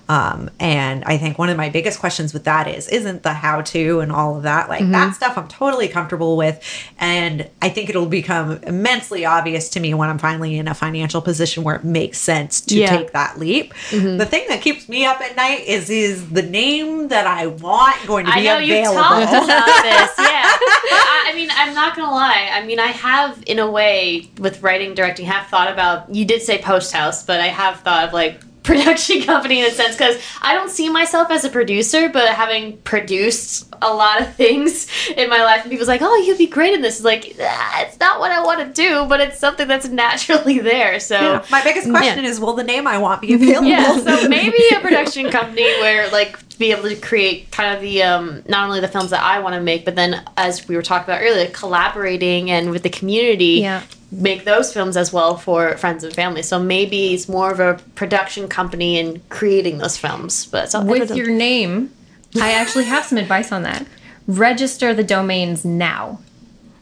Um, 0.08 0.50
and 0.58 1.04
I 1.04 1.18
think 1.18 1.38
one 1.38 1.50
of 1.50 1.56
my 1.56 1.68
biggest 1.68 2.00
questions 2.00 2.32
with 2.32 2.44
that 2.44 2.66
is 2.66 2.88
isn't 2.88 3.22
the 3.22 3.34
how 3.34 3.60
to 3.62 4.00
and 4.00 4.10
all 4.10 4.36
of 4.36 4.42
that 4.44 4.68
like 4.68 4.88
that 4.90 5.14
stuff 5.14 5.36
I'm 5.36 5.48
totally 5.48 5.88
comfortable 5.88 6.36
with, 6.36 6.62
and 6.98 7.48
I 7.60 7.68
think 7.68 7.90
it'll 7.90 8.06
become 8.06 8.52
immensely 8.62 9.24
obvious 9.26 9.68
to 9.70 9.80
me 9.80 9.92
when 9.94 10.08
I'm 10.08 10.18
finally 10.18 10.56
in 10.58 10.66
a 10.68 10.74
financial 10.74 11.20
position 11.20 11.64
where 11.64 11.76
it 11.76 11.84
makes 11.84 12.18
sense 12.18 12.60
to 12.62 12.74
Yeah. 12.76 12.96
take 12.96 13.12
that 13.12 13.38
leap. 13.38 13.74
The 13.90 14.26
thing 14.26 14.46
that 14.48 14.60
keeps 14.62 14.88
me 14.88 15.04
up 15.04 15.20
at 15.20 15.36
night 15.36 15.64
is 15.66 15.90
is 15.90 16.30
the 16.30 16.42
name 16.42 17.08
that 17.08 17.26
I 17.26 17.46
want 17.48 17.96
going 18.06 18.26
to 18.26 18.32
be 18.32 18.40
I 18.40 18.44
know 18.44 18.58
you 18.58 18.74
available. 18.78 19.02
talked 19.02 19.44
about 19.44 19.82
this. 19.82 20.10
Yeah. 20.28 20.44
I, 20.44 21.30
I 21.30 21.34
mean, 21.34 21.48
I'm 21.52 21.74
not 21.74 21.96
gonna 21.96 22.10
lie. 22.12 22.48
I 22.52 22.64
mean, 22.68 22.78
I 22.78 22.88
have, 22.88 23.42
in 23.46 23.58
a 23.58 23.68
way, 23.68 24.30
with 24.38 24.62
writing, 24.62 24.94
directing, 24.94 25.26
have 25.26 25.46
thought 25.48 25.72
about. 25.72 26.14
You 26.14 26.24
did 26.24 26.42
say 26.42 26.60
post 26.60 26.92
house, 26.92 27.24
but 27.24 27.40
I 27.40 27.48
have 27.48 27.80
thought 27.80 28.06
of 28.06 28.12
like 28.12 28.40
production 28.68 29.22
company 29.32 29.60
in 29.60 29.66
a 29.66 29.70
sense 29.70 29.96
because 29.96 30.20
I 30.42 30.52
don't 30.54 30.70
see 30.70 30.88
myself 30.90 31.30
as 31.30 31.44
a 31.44 31.48
producer, 31.48 32.08
but 32.08 32.28
having 32.28 32.76
produced 32.78 33.66
a 33.80 33.92
lot 33.92 34.20
of 34.20 34.34
things 34.34 34.86
in 35.16 35.30
my 35.30 35.42
life, 35.42 35.62
and 35.62 35.70
people's 35.70 35.88
like, 35.88 36.02
"Oh, 36.02 36.14
you'd 36.16 36.38
be 36.38 36.46
great 36.46 36.74
in 36.74 36.82
this." 36.82 36.96
It's 36.96 37.04
like 37.04 37.36
ah, 37.40 37.82
it's 37.82 37.98
not 37.98 38.20
what 38.20 38.30
I 38.30 38.42
want 38.44 38.60
to 38.60 38.72
do, 38.72 39.06
but 39.06 39.20
it's 39.20 39.38
something 39.38 39.66
that's 39.66 39.88
naturally 40.04 40.58
there. 40.58 41.00
So. 41.00 41.18
Yeah. 41.18 41.44
My 41.50 41.62
biggest 41.64 41.88
question 41.90 42.24
is 42.24 42.38
will 42.38 42.54
the 42.54 42.64
name 42.64 42.86
I 42.86 42.98
want 42.98 43.22
be 43.22 43.32
available? 43.34 43.68
Yeah, 43.68 43.96
so 43.98 44.28
maybe 44.38 44.58
a 44.76 44.80
production 44.80 45.30
company 45.30 45.62
where 45.80 46.08
like 46.10 46.46
to 46.50 46.58
be 46.58 46.70
able 46.72 46.88
to 46.88 46.96
create 46.96 47.50
kind 47.50 47.74
of 47.74 47.80
the 47.80 48.02
um 48.02 48.42
not 48.48 48.66
only 48.66 48.80
the 48.80 48.88
films 48.88 49.10
that 49.10 49.22
I 49.22 49.38
want 49.40 49.54
to 49.54 49.60
make, 49.60 49.84
but 49.84 49.96
then 49.96 50.22
as 50.36 50.68
we 50.68 50.76
were 50.76 50.82
talking 50.82 51.04
about 51.04 51.22
earlier, 51.22 51.48
collaborating 51.48 52.50
and 52.50 52.70
with 52.70 52.82
the 52.82 52.90
community, 52.90 53.60
Yeah. 53.62 53.82
Make 54.10 54.44
those 54.44 54.72
films 54.72 54.96
as 54.96 55.12
well 55.12 55.36
for 55.36 55.76
friends 55.76 56.02
and 56.02 56.14
family. 56.14 56.42
So 56.42 56.58
maybe 56.58 57.14
it's 57.14 57.28
more 57.28 57.50
of 57.50 57.60
a 57.60 57.80
production 57.94 58.48
company 58.48 58.98
and 58.98 59.26
creating 59.28 59.78
those 59.78 59.96
films. 59.96 60.46
But 60.46 60.74
With 60.84 61.14
your 61.14 61.30
name, 61.30 61.92
I 62.40 62.52
actually 62.52 62.84
have 62.84 63.04
some 63.04 63.18
advice 63.18 63.52
on 63.52 63.62
that. 63.64 63.86
Register 64.26 64.94
the 64.94 65.04
domains 65.04 65.64
now. 65.64 66.20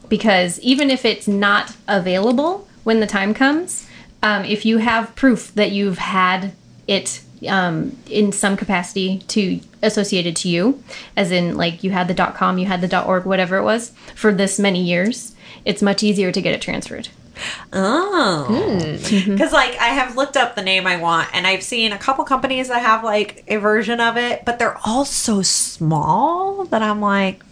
Because 0.09 0.61
even 0.61 0.89
if 0.89 1.05
it's 1.05 1.27
not 1.27 1.75
available 1.89 2.69
when 2.85 3.01
the 3.01 3.07
time 3.09 3.35
comes, 3.35 3.89
um, 4.23 4.45
if 4.45 4.65
you 4.65 4.79
have 4.79 5.15
proof 5.17 5.53
that 5.55 5.73
you've 5.73 5.99
had 5.99 6.53
it 6.87 7.23
um, 7.49 7.97
in 8.09 8.31
some 8.31 8.57
capacity 8.57 9.19
to 9.29 9.61
associated 9.87 10.37
to 10.37 10.49
you, 10.49 10.83
as 11.17 11.31
in 11.31 11.57
like 11.57 11.83
you 11.83 11.91
had 11.91 12.09
the 12.09 12.15
.com, 12.15 12.59
you 12.59 12.67
had 12.67 12.81
the 12.81 13.05
.org, 13.05 13.25
whatever 13.25 13.57
it 13.57 13.65
was, 13.65 13.93
for 14.15 14.33
this 14.33 14.59
many 14.59 14.83
years, 14.83 15.35
it's 15.65 15.83
much 15.83 16.03
easier 16.03 16.31
to 16.33 16.43
get 16.43 16.55
it 16.55 16.61
transferred. 16.61 17.09
Oh. 17.73 18.47
Hmm. 18.49 19.33
Because, 19.33 19.53
like, 19.53 19.77
I 19.79 19.89
have 19.89 20.17
looked 20.17 20.37
up 20.37 20.55
the 20.55 20.63
name 20.63 20.87
I 20.87 20.97
want, 20.97 21.29
and 21.35 21.47
I've 21.47 21.63
seen 21.63 21.93
a 21.93 21.99
couple 21.99 22.25
companies 22.25 22.69
that 22.69 22.81
have, 22.81 23.05
like, 23.05 23.45
a 23.49 23.57
version 23.57 24.01
of 24.01 24.17
it, 24.17 24.45
but 24.47 24.59
they're 24.59 24.79
all 24.85 25.05
so 25.05 25.43
small 25.43 26.65
that 26.67 26.81
I'm 26.83 27.01
like, 27.01 27.43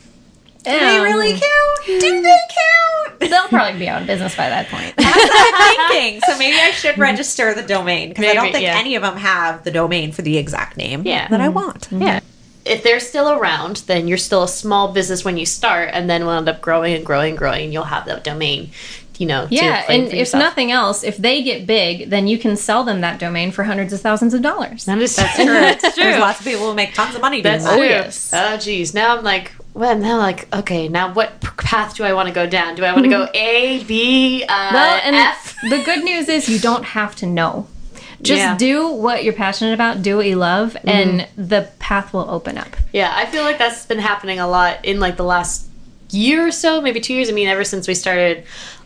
do 0.65 0.71
they 0.79 1.01
really 1.01 1.33
um, 1.35 1.41
count? 1.41 1.87
Do 1.87 2.01
they 2.01 2.21
hmm. 2.21 3.11
count? 3.11 3.21
They'll 3.31 3.49
probably 3.49 3.79
be 3.79 3.89
out 3.89 4.01
of 4.03 4.07
business 4.07 4.37
by 4.37 4.49
that 4.49 4.69
point. 4.69 4.95
That's 4.97 5.17
what 5.17 5.55
I'm 5.55 5.91
thinking. 5.91 6.21
So 6.27 6.39
maybe 6.39 6.59
I 6.59 6.71
should 6.73 6.97
hmm. 6.97 7.01
register 7.03 7.55
the 7.55 7.62
domain 7.62 8.11
because 8.11 8.25
I 8.27 8.35
don't 8.35 8.45
Maybe, 8.45 8.53
think 8.55 8.65
yeah. 8.65 8.79
any 8.79 8.95
of 8.97 9.03
them 9.03 9.17
have 9.17 9.65
the 9.65 9.71
domain 9.71 10.12
for 10.12 10.23
the 10.23 10.37
exact 10.37 10.77
name 10.77 11.03
Yeah. 11.05 11.29
that 11.29 11.41
I 11.41 11.49
want. 11.49 11.87
Hmm. 11.87 12.03
Yeah. 12.03 12.21
If 12.65 12.83
they're 12.83 13.01
still 13.01 13.31
around, 13.31 13.77
then 13.87 14.09
you're 14.09 14.17
still 14.19 14.43
a 14.45 14.49
small 14.49 14.93
business 14.93 15.23
when 15.23 15.37
you 15.37 15.45
start, 15.45 15.91
and 15.93 16.09
then 16.09 16.25
we'll 16.25 16.37
end 16.37 16.49
up 16.49 16.62
growing 16.62 16.95
and 16.95 17.05
growing 17.05 17.31
and 17.31 17.39
growing. 17.39 17.65
And 17.65 17.73
you'll 17.75 17.85
have 17.85 18.07
that 18.07 18.25
domain, 18.25 18.71
you 19.19 19.27
know. 19.27 19.47
to 19.47 19.55
Yeah, 19.55 19.83
claim 19.83 20.01
and 20.01 20.09
for 20.09 20.15
if 20.15 20.21
yourself. 20.21 20.43
nothing 20.43 20.71
else, 20.73 21.05
if 21.05 21.19
they 21.19 21.43
get 21.43 21.67
big, 21.67 22.09
then 22.09 22.27
you 22.27 22.39
can 22.39 22.57
sell 22.57 22.83
them 22.83 23.03
that 23.03 23.21
domain 23.21 23.51
for 23.53 23.65
hundreds 23.65 23.93
of 23.93 24.01
thousands 24.01 24.33
of 24.33 24.41
dollars. 24.41 24.87
That 24.87 24.97
is 24.99 25.15
that's 25.15 25.37
true. 25.37 25.45
That's 25.45 25.83
true. 25.95 26.05
There's 26.05 26.21
lots 26.21 26.41
of 26.41 26.47
people 26.47 26.67
who 26.67 26.75
make 26.75 26.95
tons 26.95 27.15
of 27.15 27.21
money 27.21 27.43
doing 27.43 27.53
That's 27.53 27.65
that. 27.65 27.75
Oh, 27.75 27.77
true. 27.77 27.87
yes. 27.87 28.31
Oh, 28.33 28.57
geez. 28.57 28.95
Now 28.95 29.19
I'm 29.19 29.25
like, 29.25 29.53
well, 29.75 29.97
now 29.99 30.18
like, 30.18 30.53
okay, 30.55 30.89
now 30.89 31.12
what 31.12 31.41
path 31.41 31.97
do 31.97 32.05
I 32.05 32.12
want 32.12 32.29
to 32.29 32.35
go 32.35 32.47
down? 32.47 32.77
Do 32.77 32.85
I 32.85 32.93
want 32.93 33.05
to 33.05 33.11
go 33.11 33.29
A, 33.35 33.83
B, 33.85 34.45
uh, 34.49 34.70
Well, 34.72 35.01
and 35.03 35.16
F? 35.16 35.57
the 35.68 35.83
good 35.85 36.05
news 36.05 36.29
is 36.29 36.49
you 36.49 36.59
don't 36.61 36.85
have 36.85 37.14
to 37.16 37.27
know. 37.27 37.66
Just 38.22 38.39
Yeah. 38.41 38.57
do 38.57 38.89
what 38.89 39.25
you're 39.25 39.35
passionate 39.35 39.75
about, 39.75 40.01
do 40.03 40.16
what 40.16 40.27
you 40.27 40.37
love, 40.37 40.77
and 40.85 41.27
the 41.37 41.68
path 41.81 42.12
will 42.14 42.31
open 42.31 42.57
up. 42.57 42.77
Yeah, 42.93 43.12
I 43.14 43.27
feel 43.27 43.43
like 43.43 43.59
that's 43.59 43.85
been 43.85 43.99
happening 43.99 44.39
a 44.39 44.47
lot 44.49 44.85
in 44.85 45.01
like 45.01 45.16
the 45.16 45.25
last 45.25 45.66
year 46.11 46.47
or 46.47 46.53
so, 46.53 46.81
maybe 46.81 47.01
two 47.01 47.12
years. 47.12 47.29
I 47.29 47.33
mean, 47.33 47.49
ever 47.49 47.64
since 47.64 47.89
we 47.89 47.95
started 47.95 48.45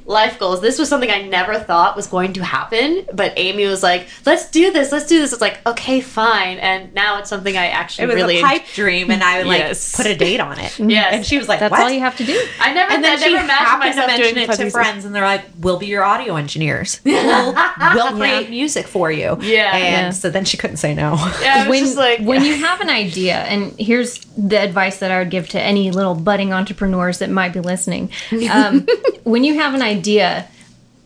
life 0.09 0.39
goals, 0.39 0.61
this 0.63 0.79
was 0.79 0.89
something 0.89 1.11
I 1.11 1.23
never 1.23 1.59
thought 1.59 1.95
was 1.95 2.07
going 2.09 2.33
to 2.33 2.43
happen. 2.45 3.07
But 3.13 3.35
Amy 3.37 3.67
was 3.67 3.83
like, 3.83 4.09
"Let's 4.27 4.51
do 4.51 4.73
this. 4.73 4.91
Let's 4.91 5.07
do 5.07 5.19
this." 5.21 5.33
It's 5.33 5.41
like, 5.43 5.65
okay, 5.67 6.01
fine. 6.01 6.59
And 6.59 6.93
now 6.95 7.19
it's 7.19 7.29
something 7.29 7.57
I 7.57 7.67
actually 7.69 8.05
It 8.05 8.07
was 8.09 8.17
really 8.17 8.39
a 8.41 8.43
pipe 8.43 8.65
dream, 8.75 9.11
and 9.11 9.23
I 9.23 9.43
like 9.43 9.59
Yes. 9.61 9.95
put 9.97 10.07
a 10.07 10.17
date 10.17 10.41
on 10.41 10.59
it. 10.59 10.77
Yes. 10.89 11.13
and 11.15 11.27
she 11.27 11.37
was 11.39 11.47
like, 11.49 11.61
That's 11.61 11.71
"What?" 11.71 11.83
all 11.83 11.91
you 11.91 12.01
have 12.01 12.17
to 12.17 12.25
do. 12.25 12.43
I 12.61 12.73
never, 12.73 12.93
and 12.95 13.05
then 13.05 13.19
I 13.19 13.23
she 13.23 13.33
never 13.33 13.45
imagined 13.45 13.67
happened 13.69 13.83
to 13.83 13.89
myself 14.01 14.07
mention 14.09 14.35
doing 14.35 14.51
it 14.51 14.57
to 14.57 14.71
friends, 14.71 15.05
and 15.05 15.15
they're 15.15 15.23
like, 15.25 15.45
"We'll 15.61 15.79
be 15.79 15.87
your 15.87 16.03
audio 16.03 16.37
engineers. 16.37 17.01
We'll, 17.19 17.55
we'll 17.95 18.17
create 18.17 18.49
music 18.51 18.87
for 18.89 19.13
you." 19.13 19.37
Yeah. 19.43 19.77
and 19.77 19.85
Yeah. 20.07 20.11
so 20.11 20.31
then 20.31 20.45
she 20.47 20.57
couldn't 20.57 20.79
say 20.79 20.95
no. 20.95 21.15
Yeah, 21.43 21.55
I 21.55 21.59
was 21.61 21.69
when, 21.69 21.85
just 21.85 21.97
like, 21.97 22.21
when 22.21 22.43
you 22.45 22.55
have 22.65 22.81
an 22.81 22.89
idea, 22.89 23.37
and 23.37 23.73
here's 23.79 24.25
the 24.39 24.59
advice 24.61 24.99
that 25.01 25.11
I 25.11 25.19
would 25.19 25.31
give 25.31 25.49
to 25.51 25.61
any 25.61 25.91
little 25.91 26.15
budding 26.15 26.53
entrepreneurs 26.53 27.19
that 27.19 27.29
might 27.29 27.53
be 27.53 27.59
listening. 27.61 28.11
Um, 28.51 28.87
when 29.25 29.43
you 29.45 29.55
have 29.55 29.75
an 29.75 29.83
idea, 29.83 30.47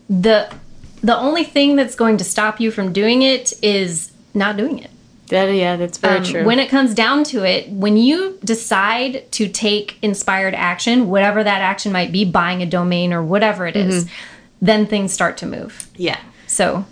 the 0.09 0.53
the 1.01 1.17
only 1.17 1.43
thing 1.43 1.75
that's 1.75 1.95
going 1.95 2.17
to 2.17 2.23
stop 2.23 2.61
you 2.61 2.71
from 2.71 2.93
doing 2.93 3.23
it 3.23 3.51
is 3.61 4.11
not 4.33 4.55
doing 4.55 4.79
it. 4.79 4.89
That, 5.29 5.45
yeah, 5.53 5.75
that's 5.77 5.97
very 5.97 6.17
Um, 6.19 6.23
true. 6.23 6.45
When 6.45 6.59
it 6.59 6.69
comes 6.69 6.93
down 6.93 7.23
to 7.25 7.43
it, 7.43 7.69
when 7.69 7.97
you 7.97 8.37
decide 8.43 9.29
to 9.33 9.47
take 9.49 9.97
inspired 10.01 10.53
action, 10.53 11.09
whatever 11.09 11.43
that 11.43 11.61
action 11.61 11.91
might 11.91 12.11
be, 12.11 12.23
buying 12.23 12.61
a 12.61 12.65
domain 12.65 13.11
or 13.13 13.23
whatever 13.23 13.65
it 13.67 13.75
is, 13.75 14.05
Mm-hmm. 14.05 14.13
then 14.61 14.85
things 14.87 15.11
start 15.11 15.37
to 15.37 15.45
move. 15.45 15.87
yeah. 15.95 16.19
So 16.47 16.85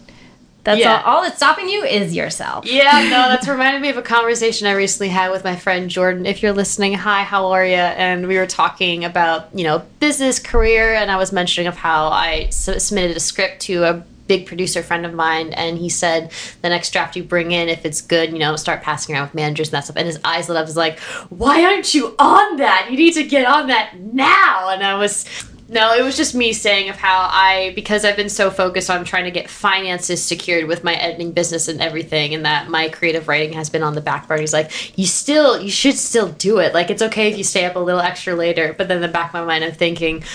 that's 0.63 0.79
Yeah. 0.79 1.01
all. 1.03 1.15
All 1.17 1.21
that's 1.23 1.37
stopping 1.37 1.67
you 1.69 1.83
is 1.83 2.15
yourself. 2.15 2.65
Yeah, 2.65 3.03
no, 3.03 3.29
that's 3.29 3.47
reminded 3.47 3.81
me 3.81 3.89
of 3.89 3.97
a 3.97 4.01
conversation 4.01 4.67
I 4.67 4.73
recently 4.73 5.09
had 5.09 5.31
with 5.31 5.43
my 5.43 5.55
friend 5.55 5.89
Jordan. 5.89 6.25
If 6.25 6.43
you're 6.43 6.53
listening, 6.53 6.93
hi, 6.93 7.23
how 7.23 7.47
are 7.51 7.65
you? 7.65 7.73
And 7.75 8.27
we 8.27 8.37
were 8.37 8.47
talking 8.47 9.03
about, 9.05 9.49
you 9.53 9.63
know, 9.63 9.83
business, 9.99 10.39
career, 10.39 10.93
and 10.93 11.09
I 11.09 11.17
was 11.17 11.31
mentioning 11.31 11.67
of 11.67 11.77
how 11.77 12.07
I 12.07 12.47
submitted 12.49 13.17
a 13.17 13.19
script 13.19 13.61
to 13.63 13.83
a 13.85 14.03
big 14.27 14.45
producer 14.45 14.81
friend 14.81 15.05
of 15.05 15.13
mine, 15.13 15.51
and 15.53 15.77
he 15.77 15.89
said, 15.89 16.31
the 16.61 16.69
next 16.69 16.91
draft 16.91 17.17
you 17.17 17.23
bring 17.23 17.51
in, 17.51 17.67
if 17.67 17.83
it's 17.85 17.99
good, 17.99 18.31
you 18.31 18.39
know, 18.39 18.55
start 18.55 18.81
passing 18.81 19.13
around 19.13 19.25
with 19.25 19.35
managers 19.35 19.67
and 19.67 19.73
that 19.73 19.83
stuff. 19.83 19.97
And 19.97 20.05
his 20.05 20.19
eyes 20.23 20.47
lit 20.47 20.57
up, 20.57 20.65
was 20.67 20.77
like, 20.77 20.99
why 21.29 21.65
aren't 21.65 21.93
you 21.93 22.15
on 22.17 22.55
that? 22.57 22.87
You 22.89 22.95
need 22.97 23.13
to 23.15 23.23
get 23.23 23.45
on 23.45 23.67
that 23.67 23.99
now. 23.99 24.69
And 24.69 24.83
I 24.83 24.95
was 24.95 25.25
No, 25.71 25.93
it 25.93 26.03
was 26.03 26.17
just 26.17 26.35
me 26.35 26.51
saying 26.51 26.89
of 26.89 26.97
how 26.97 27.29
I 27.31 27.71
because 27.75 28.03
I've 28.03 28.17
been 28.17 28.27
so 28.27 28.51
focused 28.51 28.89
on 28.89 29.05
trying 29.05 29.23
to 29.23 29.31
get 29.31 29.49
finances 29.49 30.21
secured 30.21 30.67
with 30.67 30.83
my 30.83 30.95
editing 30.95 31.31
business 31.31 31.69
and 31.69 31.79
everything, 31.79 32.33
and 32.33 32.43
that 32.43 32.69
my 32.69 32.89
creative 32.89 33.29
writing 33.29 33.53
has 33.53 33.69
been 33.69 33.81
on 33.81 33.95
the 33.95 34.01
back 34.01 34.27
burner. 34.27 34.41
He's 34.41 34.51
like, 34.51 34.97
you 34.97 35.05
still, 35.05 35.61
you 35.61 35.69
should 35.71 35.97
still 35.97 36.27
do 36.33 36.57
it. 36.59 36.73
Like 36.73 36.89
it's 36.89 37.01
okay 37.01 37.31
if 37.31 37.37
you 37.37 37.45
stay 37.45 37.63
up 37.63 37.77
a 37.77 37.79
little 37.79 38.01
extra 38.01 38.35
later. 38.35 38.75
But 38.77 38.89
then 38.89 38.99
the 38.99 39.07
back 39.07 39.29
of 39.29 39.33
my 39.35 39.45
mind, 39.45 39.63
I'm 39.63 39.71
thinking, 39.71 40.25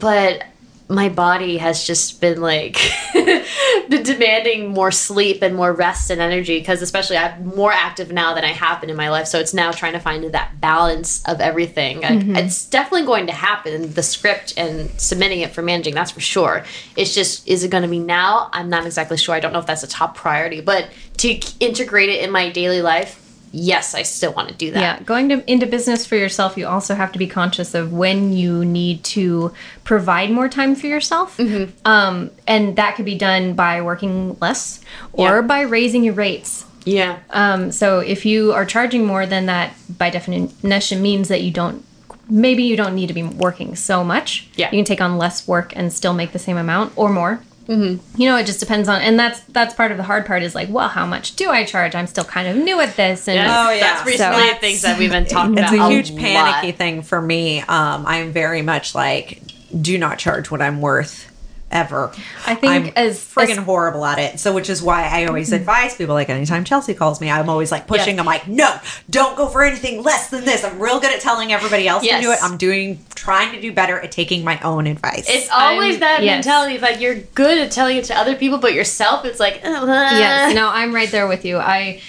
but 0.00 0.42
my 0.88 1.08
body 1.08 1.56
has 1.58 1.86
just 1.86 2.20
been 2.20 2.40
like 2.40 2.76
been 3.14 4.02
demanding 4.02 4.68
more 4.68 4.90
sleep 4.90 5.42
and 5.42 5.54
more 5.54 5.72
rest 5.72 6.10
and 6.10 6.20
energy 6.20 6.58
because 6.58 6.82
especially 6.82 7.16
I'm 7.16 7.46
more 7.46 7.72
active 7.72 8.12
now 8.12 8.34
than 8.34 8.44
I 8.44 8.52
have 8.52 8.80
been 8.80 8.90
in 8.90 8.96
my 8.96 9.08
life. 9.08 9.26
So 9.26 9.38
it's 9.38 9.54
now 9.54 9.72
trying 9.72 9.94
to 9.94 10.00
find 10.00 10.24
that 10.32 10.60
balance 10.60 11.22
of 11.24 11.40
everything. 11.40 12.00
Like, 12.00 12.18
mm-hmm. 12.18 12.36
it's 12.36 12.66
definitely 12.66 13.06
going 13.06 13.26
to 13.26 13.32
happen. 13.32 13.92
The 13.92 14.02
script 14.02 14.54
and 14.56 14.90
submitting 15.00 15.40
it 15.40 15.52
for 15.52 15.62
managing 15.62 15.94
that's 15.94 16.10
for 16.10 16.20
sure. 16.20 16.64
It's 16.96 17.14
just 17.14 17.48
is 17.48 17.64
it 17.64 17.70
going 17.70 17.82
to 17.84 17.88
be 17.88 17.98
now? 17.98 18.50
I'm 18.52 18.68
not 18.68 18.84
exactly 18.84 19.16
sure. 19.16 19.34
I 19.34 19.40
don't 19.40 19.52
know 19.52 19.60
if 19.60 19.66
that's 19.66 19.82
a 19.82 19.88
top 19.88 20.16
priority 20.16 20.60
but 20.60 20.88
to 21.18 21.40
integrate 21.60 22.08
it 22.08 22.22
in 22.22 22.30
my 22.30 22.50
daily 22.50 22.82
life 22.82 23.21
yes 23.54 23.94
I 23.94 24.02
still 24.02 24.32
want 24.32 24.48
to 24.48 24.54
do 24.54 24.70
that 24.72 24.80
Yeah, 24.80 25.02
going 25.04 25.28
to, 25.28 25.50
into 25.50 25.66
business 25.66 26.06
for 26.06 26.16
yourself, 26.16 26.56
you 26.56 26.66
also 26.66 26.94
have 26.94 27.12
to 27.12 27.18
be 27.18 27.26
conscious 27.26 27.74
of 27.74 27.92
when 27.92 28.32
you 28.32 28.64
need 28.64 29.04
to 29.04 29.52
provide 29.84 30.30
more 30.30 30.48
time 30.48 30.74
for 30.74 30.86
yourself. 30.86 31.38
Um, 31.84 32.30
and 32.48 32.76
that 32.76 32.96
could 32.96 33.04
be 33.04 33.16
done 33.16 33.54
by 33.54 33.82
working 33.82 34.36
less 34.40 34.80
or 35.12 35.36
Yeah. 35.36 35.40
by 35.42 35.60
raising 35.62 36.02
your 36.04 36.14
rates. 36.14 36.64
yeah 36.84 37.18
Um, 37.30 37.70
so 37.72 38.00
if 38.00 38.24
you 38.26 38.52
are 38.52 38.64
charging 38.64 39.04
more, 39.06 39.26
then 39.26 39.46
that 39.46 39.74
by 39.98 40.10
definition 40.10 41.02
means 41.02 41.28
that 41.28 41.42
you 41.42 41.50
don't. 41.50 41.84
Maybe 42.28 42.62
you 42.62 42.76
don't 42.76 42.94
need 42.94 43.08
to 43.08 43.14
be 43.14 43.22
working 43.24 43.76
so 43.76 44.02
much. 44.02 44.48
Yeah. 44.56 44.70
you 44.72 44.78
can 44.78 44.84
take 44.86 45.00
on 45.00 45.18
less 45.18 45.46
work 45.46 45.72
and 45.76 45.92
still 45.92 46.14
make 46.14 46.32
the 46.32 46.38
same 46.38 46.56
amount 46.56 46.92
or 46.96 47.08
more. 47.10 47.40
Mm-hmm. 47.72 48.20
You 48.20 48.28
know, 48.28 48.36
it 48.36 48.44
just 48.44 48.60
depends 48.60 48.86
on, 48.88 49.00
and 49.00 49.18
that's 49.18 49.40
that's 49.48 49.72
part 49.74 49.92
of 49.92 49.96
the 49.96 50.02
hard 50.02 50.26
part 50.26 50.42
is 50.42 50.54
like, 50.54 50.68
well, 50.68 50.88
how 50.88 51.06
much 51.06 51.36
do 51.36 51.48
I 51.50 51.64
charge? 51.64 51.94
I'm 51.94 52.06
still 52.06 52.24
kind 52.24 52.46
of 52.48 52.56
new 52.62 52.78
at 52.80 52.96
this, 52.96 53.26
and 53.28 53.36
Yes, 53.36 53.50
Oh, 53.50 53.72
yeah. 53.72 53.80
that's 53.80 54.06
recently 54.06 54.48
So- 54.50 54.54
things 54.56 54.82
that 54.82 54.98
we've 54.98 55.10
been 55.10 55.24
talking 55.36 55.56
It's 55.56 55.72
about 55.72 55.74
It's 55.74 55.82
a 55.82 55.88
huge 55.90 56.10
lot. 56.10 56.20
panicky 56.20 56.72
thing 56.72 57.00
for 57.02 57.22
me. 57.22 57.60
Um, 57.60 58.04
I'm 58.06 58.30
very 58.32 58.60
much 58.60 58.94
like, 58.94 59.40
do 59.80 59.96
not 59.96 60.18
charge 60.18 60.50
what 60.50 60.60
I'm 60.60 60.82
worth 60.82 61.31
ever. 61.72 62.12
I 62.46 62.54
think 62.54 62.72
I'm 62.72 62.92
as- 62.94 63.18
friggin' 63.18 63.50
as- 63.58 63.64
horrible 63.64 64.04
at 64.04 64.18
it. 64.18 64.38
So, 64.38 64.52
which 64.52 64.70
is 64.70 64.82
why 64.82 65.04
I 65.08 65.24
always 65.26 65.50
advise 65.52 65.94
people 65.96 66.14
like 66.14 66.28
anytime 66.28 66.64
Chelsea 66.64 66.94
calls 66.94 67.20
me, 67.20 67.30
I'm 67.30 67.48
always 67.48 67.72
like 67.72 67.86
pushing. 67.86 68.14
Yeah. 68.16 68.20
I'm 68.20 68.26
like, 68.26 68.46
no, 68.46 68.76
don't 69.10 69.36
go 69.36 69.48
for 69.48 69.62
anything 69.64 70.02
less 70.02 70.28
than 70.30 70.44
this. 70.44 70.62
I'm 70.64 70.78
real 70.78 71.00
good 71.00 71.12
at 71.12 71.20
telling 71.20 71.52
everybody 71.52 71.88
else 71.88 72.04
Yes. 72.04 72.20
to 72.20 72.26
do 72.28 72.32
it. 72.32 72.38
I'm 72.42 72.56
doing, 72.56 73.00
trying 73.14 73.52
to 73.52 73.60
do 73.60 73.72
better 73.72 73.98
at 73.98 74.12
taking 74.12 74.44
my 74.44 74.60
own 74.60 74.86
advice. 74.86 75.24
It's 75.28 75.48
always 75.50 75.94
I'm- 75.94 76.00
that 76.00 76.22
yes. 76.22 76.44
mentality. 76.44 76.74
It's 76.74 76.82
like 76.82 77.00
you're 77.00 77.16
good 77.34 77.58
at 77.58 77.70
telling 77.72 77.96
it 77.96 78.04
to 78.06 78.16
other 78.16 78.36
people, 78.36 78.58
but 78.58 78.74
yourself, 78.74 79.24
it's 79.24 79.40
like, 79.40 79.60
Yes, 79.64 80.54
no, 80.54 80.68
I'm 80.68 80.94
right 80.94 81.10
there 81.10 81.26
with 81.26 81.44
you. 81.44 81.58
I, 81.58 82.00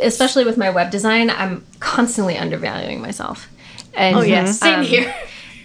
especially 0.00 0.44
with 0.44 0.56
my 0.56 0.70
web 0.70 0.90
design, 0.90 1.30
I'm 1.30 1.64
constantly 1.80 2.36
undervaluing 2.38 3.00
myself. 3.00 3.48
And, 3.94 4.16
Oh 4.16 4.22
yeah, 4.22 4.44
same 4.44 4.80
um, 4.80 4.84
here. 4.84 5.12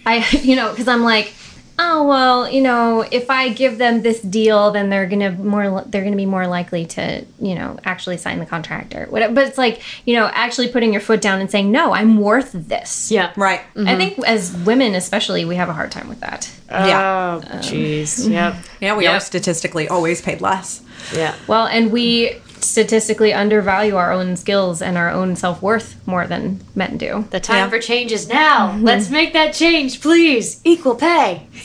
I, 0.04 0.26
you 0.42 0.56
know, 0.56 0.70
because 0.70 0.88
I'm 0.88 1.02
like, 1.04 1.32
oh 1.78 2.06
well, 2.06 2.48
you 2.50 2.62
know, 2.62 3.00
if 3.10 3.28
I 3.30 3.50
give 3.50 3.78
them 3.78 4.02
this 4.02 4.20
deal, 4.20 4.70
then 4.70 4.88
they're 4.88 5.06
gonna 5.06 5.30
more, 5.32 5.82
they're 5.86 6.02
gonna 6.04 6.16
be 6.16 6.26
more 6.26 6.46
likely 6.46 6.86
to, 6.86 7.24
you 7.40 7.54
know, 7.54 7.78
actually 7.84 8.16
sign 8.16 8.38
the 8.38 8.46
contract 8.46 8.94
or 8.94 9.06
whatever. 9.06 9.34
But 9.34 9.46
it's 9.48 9.58
like, 9.58 9.82
you 10.06 10.14
know, 10.16 10.30
actually 10.32 10.68
putting 10.68 10.92
your 10.92 11.00
foot 11.02 11.20
down 11.20 11.40
and 11.40 11.50
saying, 11.50 11.70
no, 11.70 11.92
I'm 11.92 12.18
worth 12.20 12.52
this. 12.52 13.10
Yeah. 13.10 13.32
right. 13.36 13.60
I 13.76 13.96
think 13.96 14.18
as 14.26 14.56
women, 14.58 14.94
especially, 14.94 15.44
we 15.44 15.56
have 15.56 15.68
a 15.68 15.72
hard 15.74 15.90
time 15.90 16.08
with 16.08 16.20
that. 16.20 16.50
Oh, 16.70 16.86
yeah. 16.86 17.40
Oh, 17.44 17.56
jeez. 17.58 18.28
Yep. 18.30 18.56
Yeah, 18.80 18.96
we 18.96 19.04
Yep. 19.04 19.14
are 19.14 19.20
statistically 19.20 19.88
always 19.88 20.20
paid 20.22 20.40
less. 20.40 20.82
Yeah. 21.14 21.34
Well, 21.46 21.66
and 21.66 21.92
we 21.92 22.36
statistically 22.66 23.32
undervalue 23.32 23.96
our 23.96 24.12
own 24.12 24.36
skills 24.36 24.82
and 24.82 24.96
our 24.98 25.10
own 25.10 25.36
self 25.36 25.62
worth 25.62 25.96
more 26.06 26.26
than 26.26 26.60
men 26.74 26.96
do. 26.96 27.26
The 27.30 27.40
time 27.40 27.56
Yeah. 27.56 27.70
for 27.70 27.78
change 27.78 28.12
is 28.12 28.28
now. 28.28 28.76
Let's 28.80 29.10
make 29.10 29.32
that 29.32 29.54
change, 29.54 30.00
please. 30.00 30.60
Equal 30.64 30.94
pay. 30.96 31.46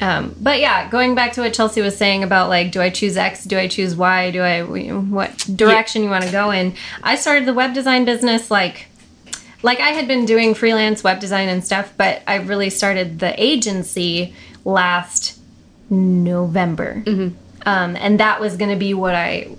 Um, 0.00 0.34
but 0.40 0.58
yeah, 0.58 0.88
going 0.90 1.14
back 1.14 1.34
to 1.34 1.42
what 1.42 1.54
Chelsea 1.54 1.80
was 1.80 1.96
saying 1.96 2.24
about 2.24 2.48
like, 2.48 2.72
do 2.72 2.80
I 2.82 2.90
choose 2.90 3.16
X? 3.16 3.44
Do 3.44 3.56
I 3.56 3.68
choose 3.68 3.94
Y? 3.94 4.32
Do 4.32 4.42
I 4.42 4.62
what 4.64 5.36
direction 5.54 6.02
you 6.02 6.10
want 6.10 6.24
to 6.24 6.32
go 6.32 6.50
in? 6.50 6.74
I 7.04 7.14
started 7.14 7.46
the 7.46 7.54
web 7.54 7.72
design 7.72 8.04
business 8.04 8.50
like, 8.50 8.86
like 9.62 9.78
I 9.78 9.90
had 9.90 10.08
been 10.08 10.26
doing 10.26 10.54
freelance 10.54 11.04
web 11.04 11.20
design 11.20 11.48
and 11.48 11.64
stuff, 11.64 11.92
but 11.96 12.20
I 12.26 12.38
really 12.38 12.68
started 12.68 13.20
the 13.20 13.40
agency 13.40 14.34
last 14.64 15.38
November, 15.88 17.04
um, 17.06 17.96
and 17.96 18.18
that 18.18 18.40
was 18.40 18.56
going 18.56 18.70
to 18.72 18.76
be 18.76 18.94
what 18.94 19.14
I 19.14 19.50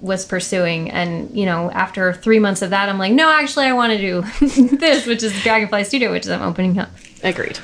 was 0.00 0.24
pursuing. 0.24 0.90
And 0.90 1.30
you 1.36 1.46
know, 1.46 1.70
after 1.70 2.12
three 2.12 2.38
months 2.38 2.62
of 2.62 2.70
that, 2.70 2.88
I'm 2.88 2.98
like, 2.98 3.12
no, 3.12 3.30
actually, 3.30 3.66
I 3.66 3.72
want 3.72 3.92
to 3.92 3.98
do 3.98 4.22
this, 4.76 5.06
which 5.06 5.22
is 5.22 5.32
Dragonfly 5.42 5.84
Studio, 5.84 6.10
which 6.10 6.24
is 6.24 6.30
I'm 6.30 6.42
opening 6.42 6.78
up. 6.78 6.90
Agreed. 7.22 7.58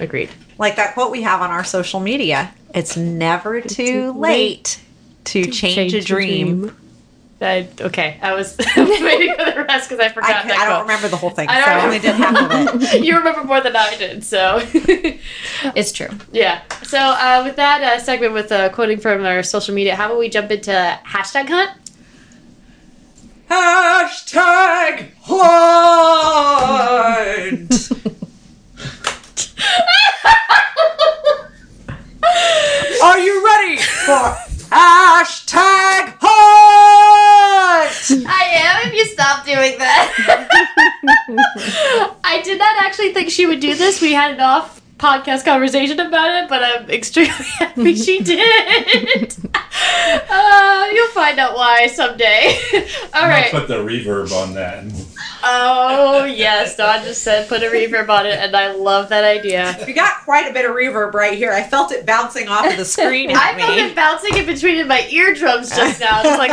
Agreed. 0.00 0.30
Like 0.58 0.76
that 0.76 0.94
quote 0.94 1.10
we 1.12 1.22
have 1.22 1.40
on 1.40 1.50
our 1.50 1.64
social 1.64 2.00
media 2.00 2.52
it's 2.74 2.96
never 2.96 3.60
too 3.60 4.12
late 4.12 4.80
to 5.24 5.50
change, 5.50 5.94
a 5.94 6.00
dream. 6.00 6.64
I, 6.64 6.68
okay, 6.68 6.74
I 7.40 8.34
was, 8.34 8.56
I 8.58 8.80
was 8.82 9.00
waiting 9.00 9.34
for 9.36 9.44
the 9.44 9.64
rest 9.64 9.88
because 9.88 10.00
I 10.00 10.06
I, 10.06 10.08
forgot 10.08 10.30
I 10.44 10.48
that 10.48 10.68
don't 10.68 10.82
remember 10.82 11.08
the 11.08 11.16
whole 11.16 11.30
thing, 11.30 11.48
so 11.48 11.54
I 11.54 11.58
I 11.58 11.74
don't 11.74 11.84
only 11.84 11.98
did 12.00 12.14
half 12.16 12.74
of 12.74 12.82
it. 12.82 13.04
you 13.04 13.16
remember 13.16 13.44
more 13.44 13.60
than 13.60 13.76
I 13.76 13.96
did, 13.96 14.24
so 14.24 14.60
It's 15.76 15.92
true. 15.92 16.08
yeah. 16.32 16.62
So 16.82 16.98
uh, 16.98 17.42
with 17.44 17.56
that 17.56 17.82
uh, 17.82 17.98
segment 18.00 18.32
with 18.32 18.50
uh, 18.50 18.70
quoting 18.70 18.98
from 18.98 19.24
our 19.24 19.42
social 19.44 19.74
media, 19.74 19.94
how 19.94 20.06
about 20.06 20.18
we 20.18 20.28
jump 20.28 20.50
into 20.50 20.70
hashtag 21.06 21.48
hunt? 21.48 21.70
Hashtag 23.48 25.10
hunt. 25.22 26.58
Are 33.02 33.18
you 33.18 33.44
ready 33.44 33.76
for 33.76 34.36
hashtag 34.70 36.16
hunt? 36.20 37.88
I 38.26 38.44
am 38.52 38.88
if 38.88 38.94
you 38.94 39.04
stop 39.06 39.44
doing 39.44 39.78
that. 39.78 40.14
I 42.24 42.42
did 42.42 42.58
not 42.58 42.82
actually 42.82 43.12
think 43.12 43.30
she 43.30 43.46
would 43.46 43.60
do 43.60 43.74
this. 43.74 44.00
We 44.00 44.12
had 44.12 44.32
an 44.32 44.40
off 44.40 44.80
podcast 44.98 45.44
conversation 45.44 46.00
about 46.00 46.42
it, 46.42 46.48
but 46.48 46.62
I'm 46.62 46.90
extremely 46.90 47.32
happy 47.58 47.94
she 47.94 48.18
did. 48.22 49.36
uh, 49.54 50.88
you'll 50.92 51.08
find 51.08 51.38
out 51.38 51.54
why 51.54 51.86
someday. 51.86 52.58
All 53.14 53.22
I'm 53.22 53.30
right. 53.30 53.50
put 53.50 53.68
the 53.68 53.76
reverb 53.76 54.32
on 54.32 54.54
that. 54.54 54.84
Oh, 55.42 56.24
yes. 56.24 56.76
Don 56.76 57.04
just 57.04 57.22
said 57.22 57.48
put 57.48 57.62
a 57.62 57.66
reverb 57.66 58.08
on 58.08 58.26
it, 58.26 58.38
and 58.38 58.56
I 58.56 58.72
love 58.72 59.08
that 59.10 59.24
idea. 59.24 59.76
We 59.86 59.92
got 59.92 60.24
quite 60.24 60.50
a 60.50 60.52
bit 60.52 60.64
of 60.68 60.72
reverb 60.72 61.14
right 61.14 61.38
here. 61.38 61.52
I 61.52 61.62
felt 61.62 61.92
it 61.92 62.04
bouncing 62.04 62.48
off 62.48 62.68
of 62.68 62.76
the 62.76 62.84
screen 62.84 63.30
I 63.30 63.50
at 63.52 63.56
felt 63.58 63.78
it 63.78 63.94
bouncing 63.94 64.36
in 64.36 64.46
between 64.46 64.88
my 64.88 65.06
eardrums 65.10 65.70
just 65.70 66.00
now. 66.00 66.22
It's 66.24 66.38
like, 66.38 66.50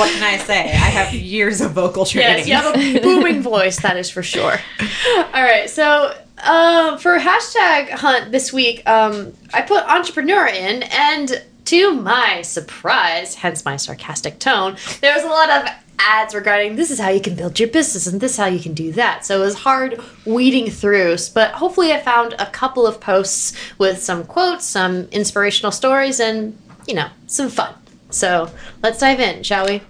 What 0.00 0.14
can 0.14 0.22
I 0.22 0.38
say? 0.38 0.60
I 0.60 0.88
have 0.88 1.12
years 1.12 1.60
of 1.60 1.72
vocal 1.72 2.06
training. 2.06 2.48
Yes, 2.48 2.48
you 2.48 2.54
have 2.54 2.74
a 2.74 3.00
booming 3.02 3.42
voice, 3.42 3.80
that 3.80 3.98
is 3.98 4.08
for 4.08 4.22
sure. 4.22 4.58
All 5.14 5.42
right, 5.42 5.68
so 5.68 6.16
uh, 6.38 6.96
for 6.96 7.18
hashtag 7.18 7.90
hunt 7.90 8.32
this 8.32 8.50
week, 8.50 8.88
um, 8.88 9.34
I 9.52 9.60
put 9.60 9.84
entrepreneur 9.84 10.46
in, 10.46 10.84
and 10.84 11.44
to 11.66 11.92
my 11.92 12.40
surprise, 12.40 13.34
hence 13.34 13.66
my 13.66 13.76
sarcastic 13.76 14.38
tone, 14.38 14.78
there 15.02 15.14
was 15.14 15.22
a 15.22 15.28
lot 15.28 15.50
of 15.50 15.68
ads 15.98 16.34
regarding 16.34 16.76
this 16.76 16.90
is 16.90 16.98
how 16.98 17.10
you 17.10 17.20
can 17.20 17.34
build 17.34 17.60
your 17.60 17.68
business 17.68 18.06
and 18.06 18.22
this 18.22 18.32
is 18.32 18.38
how 18.38 18.46
you 18.46 18.58
can 18.58 18.72
do 18.72 18.92
that. 18.92 19.26
So 19.26 19.42
it 19.42 19.44
was 19.44 19.54
hard 19.54 20.00
weeding 20.24 20.70
through, 20.70 21.18
but 21.34 21.52
hopefully 21.52 21.92
I 21.92 22.00
found 22.00 22.34
a 22.38 22.46
couple 22.46 22.86
of 22.86 23.02
posts 23.02 23.54
with 23.76 24.00
some 24.00 24.24
quotes, 24.24 24.64
some 24.64 25.08
inspirational 25.12 25.72
stories, 25.72 26.20
and 26.20 26.56
you 26.88 26.94
know, 26.94 27.08
some 27.26 27.50
fun. 27.50 27.74
So 28.08 28.50
let's 28.82 28.98
dive 28.98 29.20
in, 29.20 29.42
shall 29.42 29.66
we? 29.66 29.82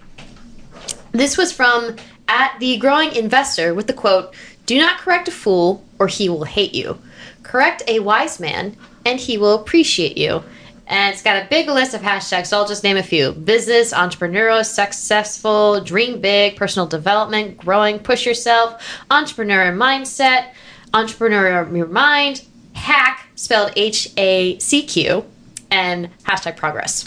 This 1.13 1.37
was 1.37 1.53
from 1.53 1.97
at 2.29 2.59
the 2.61 2.77
growing 2.77 3.15
investor 3.15 3.75
with 3.75 3.87
the 3.87 3.93
quote 3.93 4.35
Do 4.67 4.79
not 4.79 4.99
correct 4.99 5.29
a 5.29 5.33
fool, 5.33 5.85
or 5.99 6.07
he 6.07 6.29
will 6.29 6.45
hate 6.45 6.75
you. 6.75 6.99
Correct 7.43 7.83
a 7.89 8.01
wise 8.01 8.39
man, 8.39 8.77
and 9.05 9.19
he 9.19 9.37
will 9.37 9.55
appreciate 9.55 10.17
you. 10.17 10.43
And 10.87 11.13
it's 11.13 11.23
got 11.23 11.41
a 11.41 11.49
big 11.49 11.69
list 11.69 11.95
of 11.95 12.01
hashtags, 12.01 12.47
so 12.47 12.59
I'll 12.59 12.67
just 12.67 12.83
name 12.83 12.97
a 12.97 13.03
few 13.03 13.33
business, 13.33 13.93
entrepreneurial, 13.93 14.65
successful, 14.65 15.81
dream 15.81 16.21
big, 16.21 16.57
personal 16.57 16.87
development, 16.87 17.59
growing, 17.59 18.01
push 18.01 18.27
yourself, 18.27 18.83
entrepreneur 19.09 19.73
mindset, 19.73 20.53
entrepreneur 20.93 21.69
your 21.75 21.87
mind, 21.87 22.43
hack, 22.73 23.29
spelled 23.37 23.73
H 23.77 24.13
A 24.17 24.59
C 24.59 24.83
Q, 24.83 25.25
and 25.71 26.11
hashtag 26.25 26.57
progress. 26.57 27.05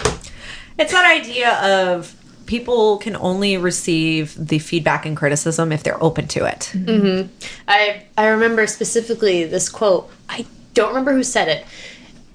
It's 0.80 0.94
that 0.94 1.06
idea 1.06 1.54
of 1.60 2.16
people 2.46 2.98
can 2.98 3.16
only 3.16 3.58
receive 3.58 4.36
the 4.38 4.60
feedback 4.60 5.06
and 5.06 5.16
criticism 5.16 5.72
if 5.72 5.84
they're 5.84 6.02
open 6.04 6.28
to 6.28 6.46
it. 6.46 6.72
Mm-hmm. 6.74 7.28
I 7.68 8.06
I 8.18 8.28
remember 8.28 8.68
specifically 8.68 9.46
this 9.46 9.70
quote. 9.70 10.10
I 10.30 10.46
don't 10.74 10.90
remember 10.90 11.14
who 11.14 11.24
said 11.24 11.48
it. 11.48 11.66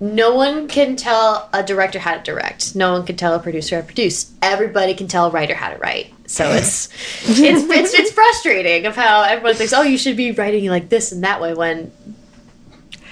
No 0.00 0.34
one 0.36 0.68
can 0.68 0.94
tell 0.94 1.48
a 1.52 1.62
director 1.64 1.98
how 1.98 2.16
to 2.16 2.22
direct. 2.22 2.76
No 2.76 2.92
one 2.92 3.04
can 3.04 3.16
tell 3.16 3.34
a 3.34 3.40
producer 3.40 3.76
how 3.76 3.80
to 3.80 3.86
produce. 3.86 4.32
Everybody 4.40 4.94
can 4.94 5.08
tell 5.08 5.26
a 5.26 5.30
writer 5.30 5.56
how 5.56 5.70
to 5.70 5.76
write. 5.78 6.14
So 6.26 6.52
it's 6.52 6.86
it's, 7.22 7.68
it's 7.68 7.94
it's 7.94 8.12
frustrating 8.12 8.86
of 8.86 8.94
how 8.94 9.22
everyone 9.22 9.54
thinks, 9.54 9.72
oh, 9.72 9.82
you 9.82 9.98
should 9.98 10.16
be 10.16 10.30
writing 10.32 10.66
like 10.66 10.88
this 10.88 11.10
and 11.10 11.24
that 11.24 11.40
way. 11.40 11.54
When 11.54 11.90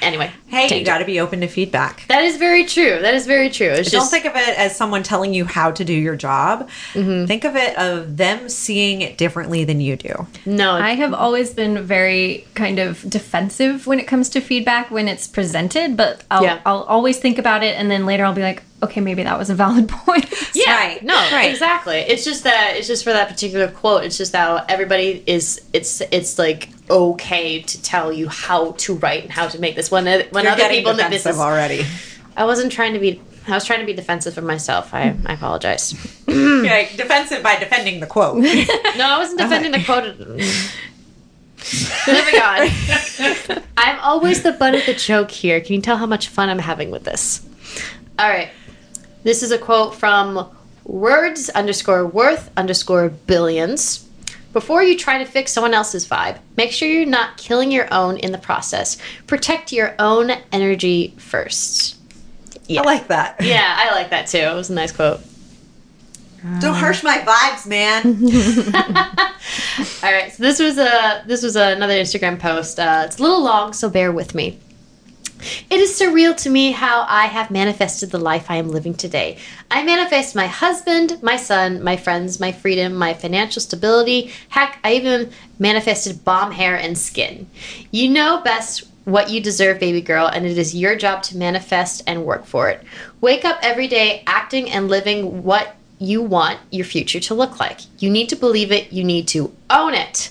anyway, 0.02 0.30
Hey, 0.48 0.78
you 0.78 0.84
got 0.84 0.98
to 0.98 1.04
be 1.04 1.18
open 1.20 1.40
to 1.40 1.48
feedback. 1.48 2.06
that 2.08 2.22
is 2.22 2.36
very 2.36 2.64
true. 2.64 2.98
That 3.00 3.14
is 3.14 3.26
very 3.26 3.50
true. 3.50 3.66
It's 3.68 3.90
Don't 3.90 4.00
just 4.00 4.10
think 4.10 4.24
of 4.24 4.34
it 4.36 4.56
as 4.58 4.76
someone 4.76 5.02
telling 5.02 5.34
you 5.34 5.44
how 5.44 5.70
to 5.72 5.84
do 5.84 5.92
your 5.92 6.16
job. 6.16 6.68
Mm-hmm. 6.94 7.26
Think 7.26 7.44
of 7.44 7.56
it 7.56 7.76
of 7.76 8.16
them 8.16 8.48
seeing 8.48 9.02
it 9.02 9.18
differently 9.18 9.64
than 9.64 9.80
you 9.80 9.96
do. 9.96 10.26
no. 10.46 10.72
I 10.72 10.94
have 10.94 11.12
always 11.14 11.52
been 11.52 11.82
very 11.82 12.46
kind 12.54 12.78
of 12.78 13.08
defensive 13.08 13.86
when 13.86 13.98
it 13.98 14.06
comes 14.06 14.28
to 14.30 14.40
feedback 14.40 14.90
when 14.90 15.08
it's 15.08 15.26
presented, 15.26 15.96
but 15.96 16.22
I'll, 16.30 16.42
Yeah. 16.44 16.60
I'll 16.64 16.82
always 16.84 17.18
think 17.18 17.38
about 17.38 17.62
it 17.64 17.76
and 17.78 17.90
then 17.90 18.06
later 18.06 18.24
I'll 18.24 18.32
be 18.34 18.42
like, 18.42 18.62
okay, 18.82 19.00
maybe 19.00 19.22
that 19.24 19.38
was 19.38 19.50
a 19.50 19.54
valid 19.54 19.88
point. 19.90 20.26
Yeah, 20.54 20.74
Right, 20.76 21.02
no, 21.02 21.14
right. 21.32 21.50
exactly. 21.50 21.96
It's 21.98 22.24
just 22.24 22.44
that 22.44 22.74
it's 22.76 22.86
just 22.86 23.04
for 23.04 23.12
that 23.12 23.28
particular 23.28 23.68
quote. 23.68 24.04
It's 24.04 24.16
just 24.18 24.34
how 24.34 24.64
everybody 24.68 25.22
is. 25.26 25.60
It's 25.72 26.00
it's 26.10 26.38
like 26.38 26.68
okay 26.90 27.62
to 27.62 27.82
tell 27.82 28.12
you 28.12 28.28
how 28.28 28.72
to 28.72 28.94
write 28.94 29.22
and 29.24 29.32
how 29.32 29.48
to 29.48 29.58
make 29.58 29.74
this. 29.76 29.90
When 29.90 30.06
uh, 30.06 30.22
when 30.30 30.44
You're 30.44 30.52
other 30.52 30.68
people 30.68 30.92
in 30.92 30.96
the 30.96 31.02
defensive 31.04 31.32
business, 31.32 31.38
already. 31.38 31.84
I 32.36 32.44
wasn't 32.44 32.72
trying 32.72 32.92
to 32.94 32.98
be. 32.98 33.20
I 33.48 33.52
was 33.52 33.64
trying 33.64 33.80
to 33.80 33.86
be 33.86 33.92
defensive 33.94 34.34
for 34.34 34.42
myself. 34.42 34.92
I 34.92 35.16
I 35.26 35.34
apologize. 35.34 35.94
Okay, 36.66 36.90
defensive 36.96 37.42
by 37.42 37.56
defending 37.56 38.00
the 38.00 38.06
quote. 38.06 38.36
No, 38.96 39.06
I 39.06 39.18
wasn't 39.18 39.38
defending 39.38 39.72
the 39.72 39.84
quote. 39.84 40.18
Moving 42.06 42.40
on. 43.56 43.62
I'm 43.76 43.98
always 44.00 44.42
the 44.42 44.52
butt 44.52 44.74
of 44.74 44.84
the 44.86 44.94
joke 44.94 45.30
here. 45.30 45.60
Can 45.60 45.74
you 45.76 45.80
tell 45.80 45.96
how 45.96 46.06
much 46.06 46.28
fun 46.28 46.48
I'm 46.48 46.58
having 46.58 46.90
with 46.90 47.04
this? 47.04 47.46
All 48.18 48.28
right. 48.28 48.50
This 49.22 49.42
is 49.42 49.50
a 49.52 49.58
quote 49.58 49.94
from 49.94 50.48
words 50.84 51.48
underscore 51.50 52.06
worth 52.06 52.50
underscore 52.56 53.08
billions. 53.10 54.05
Before 54.56 54.82
you 54.82 54.96
try 54.96 55.18
to 55.18 55.26
fix 55.26 55.52
someone 55.52 55.74
else's 55.74 56.08
vibe, 56.08 56.38
make 56.56 56.72
sure 56.72 56.88
you're 56.88 57.04
not 57.04 57.36
killing 57.36 57.70
your 57.70 57.92
own 57.92 58.16
in 58.16 58.32
the 58.32 58.38
process. 58.38 58.96
Protect 59.26 59.70
your 59.70 59.94
own 59.98 60.30
energy 60.50 61.12
first. 61.18 61.98
I 62.70 62.80
like 62.80 63.08
that. 63.08 63.36
Yeah, 63.42 63.76
I 63.78 63.94
like 63.94 64.08
that 64.08 64.28
too. 64.28 64.38
It 64.38 64.54
was 64.54 64.70
a 64.70 64.72
nice 64.72 64.92
quote. 64.92 65.20
Don't 66.60 66.74
harsh 66.74 67.02
my 67.02 67.18
vibes, 67.18 67.66
man. 67.66 68.02
All 70.02 70.10
right, 70.10 70.32
so 70.32 70.42
this 70.42 70.58
was 70.58 70.78
a 70.78 71.22
this 71.26 71.42
was 71.42 71.56
another 71.56 71.92
Instagram 71.92 72.38
post. 72.38 72.80
Uh, 72.80 73.02
it's 73.04 73.18
a 73.18 73.22
little 73.22 73.42
long, 73.42 73.74
so 73.74 73.90
bear 73.90 74.10
with 74.10 74.34
me. 74.34 74.58
It 75.70 75.80
is 75.80 75.98
surreal 75.98 76.36
to 76.42 76.50
me 76.50 76.72
how 76.72 77.04
I 77.08 77.26
have 77.26 77.50
manifested 77.50 78.10
the 78.10 78.18
life 78.18 78.50
I 78.50 78.56
am 78.56 78.70
living 78.70 78.94
today. 78.94 79.38
I 79.70 79.82
manifest 79.82 80.34
my 80.34 80.46
husband, 80.46 81.22
my 81.22 81.36
son, 81.36 81.82
my 81.82 81.96
friends, 81.96 82.40
my 82.40 82.52
freedom, 82.52 82.94
my 82.94 83.14
financial 83.14 83.62
stability. 83.62 84.32
Heck, 84.48 84.78
I 84.84 84.94
even 84.94 85.30
manifested 85.58 86.24
bomb 86.24 86.52
hair 86.52 86.76
and 86.76 86.96
skin. 86.96 87.48
You 87.90 88.10
know 88.10 88.40
best 88.42 88.84
what 89.04 89.30
you 89.30 89.40
deserve, 89.40 89.78
baby 89.78 90.00
girl, 90.00 90.26
and 90.26 90.44
it 90.44 90.58
is 90.58 90.74
your 90.74 90.96
job 90.96 91.22
to 91.22 91.36
manifest 91.36 92.02
and 92.06 92.24
work 92.24 92.44
for 92.44 92.68
it. 92.68 92.82
Wake 93.20 93.44
up 93.44 93.58
every 93.62 93.86
day 93.86 94.24
acting 94.26 94.68
and 94.68 94.88
living 94.88 95.44
what 95.44 95.76
you 95.98 96.20
want 96.20 96.58
your 96.70 96.84
future 96.84 97.20
to 97.20 97.34
look 97.34 97.60
like. 97.60 97.80
You 97.98 98.10
need 98.10 98.28
to 98.30 98.36
believe 98.36 98.72
it, 98.72 98.92
you 98.92 99.04
need 99.04 99.28
to 99.28 99.54
own 99.70 99.94
it. 99.94 100.30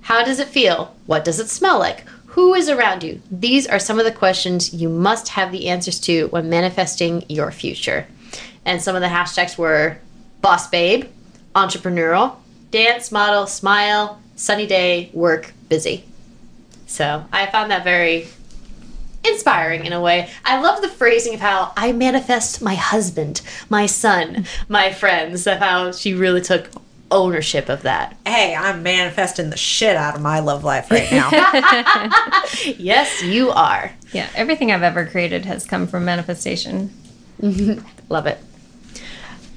How 0.00 0.24
does 0.24 0.38
it 0.38 0.48
feel? 0.48 0.94
What 1.06 1.24
does 1.24 1.38
it 1.38 1.48
smell 1.48 1.78
like? 1.78 2.04
Who 2.34 2.52
is 2.54 2.68
around 2.68 3.04
you? 3.04 3.22
These 3.30 3.68
are 3.68 3.78
some 3.78 4.00
of 4.00 4.04
the 4.04 4.10
questions 4.10 4.74
you 4.74 4.88
must 4.88 5.28
have 5.28 5.52
the 5.52 5.68
answers 5.68 6.00
to 6.00 6.26
when 6.28 6.50
manifesting 6.50 7.24
your 7.28 7.52
future. 7.52 8.08
And 8.64 8.82
some 8.82 8.96
of 8.96 9.02
the 9.02 9.06
hashtags 9.06 9.56
were 9.56 9.98
boss 10.42 10.68
babe, 10.68 11.04
entrepreneurial, 11.54 12.34
dance, 12.72 13.12
model, 13.12 13.46
smile, 13.46 14.20
sunny 14.34 14.66
day, 14.66 15.10
work, 15.12 15.52
busy. 15.68 16.06
So 16.88 17.24
I 17.32 17.46
found 17.46 17.70
that 17.70 17.84
very 17.84 18.26
inspiring 19.24 19.86
in 19.86 19.92
a 19.92 20.00
way. 20.00 20.28
I 20.44 20.60
love 20.60 20.82
the 20.82 20.88
phrasing 20.88 21.34
of 21.34 21.40
how 21.40 21.72
I 21.76 21.92
manifest 21.92 22.60
my 22.60 22.74
husband, 22.74 23.42
my 23.70 23.86
son, 23.86 24.44
my 24.68 24.92
friends, 24.92 25.46
of 25.46 25.58
how 25.58 25.92
she 25.92 26.14
really 26.14 26.40
took 26.40 26.68
ownership 27.14 27.68
of 27.68 27.82
that. 27.82 28.16
hey, 28.26 28.54
I'm 28.54 28.82
manifesting 28.82 29.48
the 29.50 29.56
shit 29.56 29.96
out 29.96 30.16
of 30.16 30.20
my 30.20 30.40
love 30.40 30.64
life 30.64 30.90
right 30.90 31.10
now. 31.10 31.30
Yes, 32.78 33.22
you 33.22 33.50
are. 33.50 33.92
Yeah, 34.12 34.28
everything 34.34 34.70
I've 34.72 34.82
ever 34.82 35.06
created 35.06 35.44
has 35.46 35.64
come 35.64 35.86
from 35.86 36.04
manifestation. 36.04 36.90
Love 38.08 38.26
it. 38.26 38.38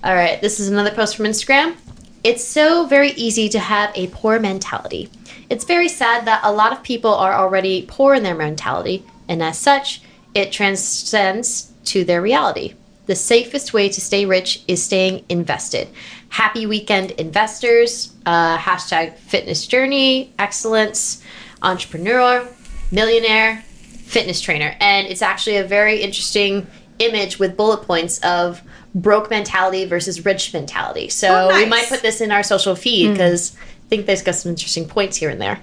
All 0.03 0.15
right, 0.15 0.39
this 0.41 0.59
is 0.59 0.69
another 0.69 0.91
post 0.91 1.15
from 1.17 1.25
Instagram. 1.25 1.75
It's 2.23 2.43
so 2.43 2.85
very 2.85 3.11
easy 3.11 3.49
to 3.49 3.59
have 3.59 3.91
a 3.95 4.07
poor 4.07 4.39
mentality. 4.39 5.09
It's 5.49 5.63
very 5.63 5.87
sad 5.87 6.25
that 6.25 6.41
a 6.43 6.51
lot 6.51 6.71
of 6.73 6.83
people 6.83 7.13
are 7.13 7.33
already 7.33 7.85
poor 7.87 8.13
in 8.15 8.23
their 8.23 8.35
mentality, 8.35 9.05
and 9.27 9.41
as 9.41 9.57
such, 9.57 10.01
it 10.33 10.51
transcends 10.51 11.71
to 11.85 12.03
their 12.03 12.21
reality. 12.21 12.73
The 13.05 13.15
safest 13.15 13.73
way 13.73 13.87
to 13.89 14.01
stay 14.01 14.25
rich 14.25 14.63
is 14.67 14.83
staying 14.83 15.23
invested. 15.29 15.87
Happy 16.29 16.65
weekend, 16.65 17.11
investors. 17.11 18.13
Uh, 18.25 18.57
hashtag 18.57 19.15
fitness 19.17 19.65
journey, 19.65 20.33
excellence, 20.37 21.23
entrepreneur, 21.61 22.47
millionaire, 22.91 23.61
fitness 23.61 24.41
trainer. 24.41 24.75
And 24.79 25.07
it's 25.07 25.21
actually 25.21 25.57
a 25.57 25.63
very 25.63 26.01
interesting 26.01 26.67
image 26.99 27.39
with 27.39 27.55
bullet 27.55 27.83
points 27.83 28.19
of 28.19 28.61
broke 28.95 29.29
mentality 29.29 29.85
versus 29.85 30.25
rich 30.25 30.53
mentality. 30.53 31.09
So 31.09 31.49
Oh, 31.51 31.55
we 31.55 31.65
might 31.65 31.87
put 31.87 32.01
this 32.01 32.21
in 32.21 32.31
our 32.31 32.43
social 32.43 32.75
feed 32.75 33.11
because 33.11 33.55
I 33.55 33.87
think 33.89 34.05
there's 34.05 34.23
got 34.23 34.35
some 34.35 34.49
interesting 34.49 34.87
points 34.87 35.17
here 35.17 35.29
and 35.29 35.39
there. 35.39 35.59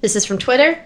This 0.00 0.16
is 0.16 0.24
from 0.24 0.38
Twitter. 0.38 0.82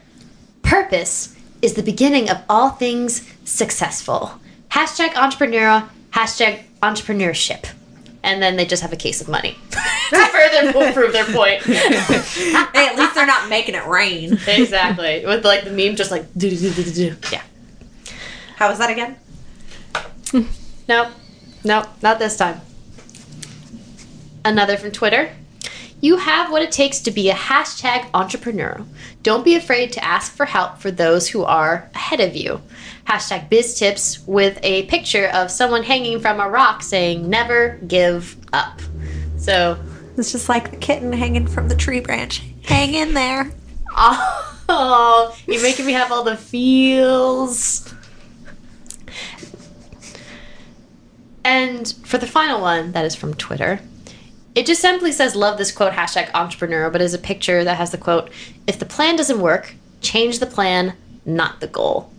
Purpose 0.62 1.34
is 1.62 1.74
the 1.74 1.82
beginning 1.82 2.30
of 2.30 2.38
all 2.48 2.70
things 2.70 3.28
successful. 3.44 4.32
Hashtag 4.70 5.16
entrepreneur, 5.16 5.88
hashtag 6.10 6.62
entrepreneurship. 6.82 7.72
And 8.22 8.42
then 8.42 8.56
they 8.56 8.66
just 8.66 8.82
have 8.82 8.92
a 8.92 8.96
case 8.96 9.20
of 9.20 9.28
money 9.28 9.56
to 10.10 10.26
further 10.26 10.92
prove 10.92 11.12
their 11.12 11.24
point. 11.24 11.62
hey, 11.62 12.88
at 12.88 12.96
least 12.96 13.14
they're 13.14 13.26
not 13.26 13.48
making 13.48 13.74
it 13.76 13.86
rain. 13.86 14.38
exactly. 14.46 15.24
With 15.24 15.44
like 15.44 15.64
the 15.64 15.70
meme 15.70 15.94
just 15.96 16.10
like 16.10 16.26
do 16.36 16.50
do 16.50 16.56
do 16.72 16.82
do 16.82 16.90
do. 16.90 17.16
Yeah. 17.30 17.42
How 18.56 18.68
was 18.68 18.78
that 18.78 18.90
again? 18.90 19.16
Hmm. 20.30 20.42
Nope. 20.88 21.08
Nope. 21.64 21.86
Not 22.02 22.18
this 22.18 22.36
time. 22.36 22.60
Another 24.44 24.76
from 24.76 24.90
Twitter. 24.90 25.32
You 26.00 26.16
have 26.16 26.50
what 26.50 26.62
it 26.62 26.72
takes 26.72 27.00
to 27.00 27.10
be 27.10 27.30
a 27.30 27.34
hashtag 27.34 28.08
entrepreneur. 28.14 28.84
Don't 29.28 29.44
be 29.44 29.56
afraid 29.56 29.92
to 29.92 30.02
ask 30.02 30.32
for 30.32 30.46
help 30.46 30.78
for 30.78 30.90
those 30.90 31.28
who 31.28 31.44
are 31.44 31.90
ahead 31.94 32.18
of 32.20 32.34
you. 32.34 32.62
Hashtag 33.06 33.50
biz 33.50 33.78
tips 33.78 34.26
with 34.26 34.58
a 34.62 34.84
picture 34.84 35.26
of 35.34 35.50
someone 35.50 35.82
hanging 35.82 36.18
from 36.18 36.40
a 36.40 36.48
rock 36.48 36.82
saying, 36.82 37.28
never 37.28 37.78
give 37.86 38.38
up. 38.54 38.80
So, 39.36 39.78
It's 40.16 40.32
just 40.32 40.48
like 40.48 40.70
the 40.70 40.78
kitten 40.78 41.12
hanging 41.12 41.46
from 41.46 41.68
the 41.68 41.74
tree 41.76 42.00
branch. 42.00 42.42
Hang 42.62 42.94
in 42.94 43.12
there. 43.12 43.52
oh, 43.90 45.36
you're 45.46 45.62
making 45.62 45.84
me 45.84 45.92
have 45.92 46.10
all 46.10 46.24
the 46.24 46.34
feels. 46.34 47.92
And 51.44 51.86
for 52.02 52.16
the 52.16 52.26
final 52.26 52.62
one, 52.62 52.92
that 52.92 53.04
is 53.04 53.14
from 53.14 53.34
Twitter. 53.34 53.80
It 54.58 54.66
just 54.66 54.80
simply 54.80 55.12
says, 55.12 55.36
love 55.36 55.56
this 55.56 55.70
quote, 55.70 55.92
hashtag 55.92 56.32
entrepreneur, 56.34 56.90
but 56.90 57.00
is 57.00 57.14
a 57.14 57.18
picture 57.18 57.62
that 57.62 57.76
has 57.76 57.92
the 57.92 57.96
quote, 57.96 58.28
if 58.66 58.76
the 58.80 58.86
plan 58.86 59.14
doesn't 59.14 59.40
work, 59.40 59.76
change 60.00 60.40
the 60.40 60.46
plan, 60.46 60.94
not 61.24 61.60
the 61.60 61.68
goal. 61.68 62.12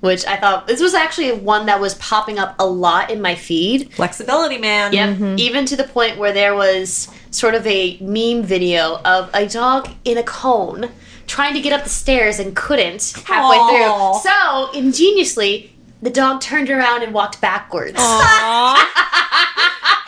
Which 0.00 0.26
I 0.26 0.36
thought, 0.36 0.66
this 0.66 0.80
was 0.80 0.92
actually 0.92 1.30
one 1.30 1.66
that 1.66 1.80
was 1.80 1.94
popping 1.94 2.36
up 2.36 2.56
a 2.58 2.66
lot 2.66 3.12
in 3.12 3.22
my 3.22 3.36
feed. 3.36 3.94
Flexibility, 3.94 4.58
man. 4.58 4.92
Yep. 4.92 5.08
Mm-hmm. 5.10 5.38
Even 5.38 5.66
to 5.66 5.76
the 5.76 5.84
point 5.84 6.18
where 6.18 6.32
there 6.32 6.56
was 6.56 7.08
sort 7.30 7.54
of 7.54 7.64
a 7.64 7.96
meme 8.00 8.42
video 8.42 9.00
of 9.04 9.30
a 9.32 9.46
dog 9.46 9.88
in 10.04 10.18
a 10.18 10.24
cone 10.24 10.90
trying 11.28 11.54
to 11.54 11.60
get 11.60 11.72
up 11.72 11.84
the 11.84 11.90
stairs 11.90 12.40
and 12.40 12.56
couldn't 12.56 13.12
halfway 13.24 13.56
Aw. 13.56 14.18
through. 14.18 14.32
So 14.32 14.72
ingeniously, 14.76 15.72
the 16.02 16.10
dog 16.10 16.40
turned 16.40 16.70
around 16.70 17.04
and 17.04 17.14
walked 17.14 17.40
backwards. 17.40 18.00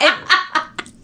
it, 0.01 0.13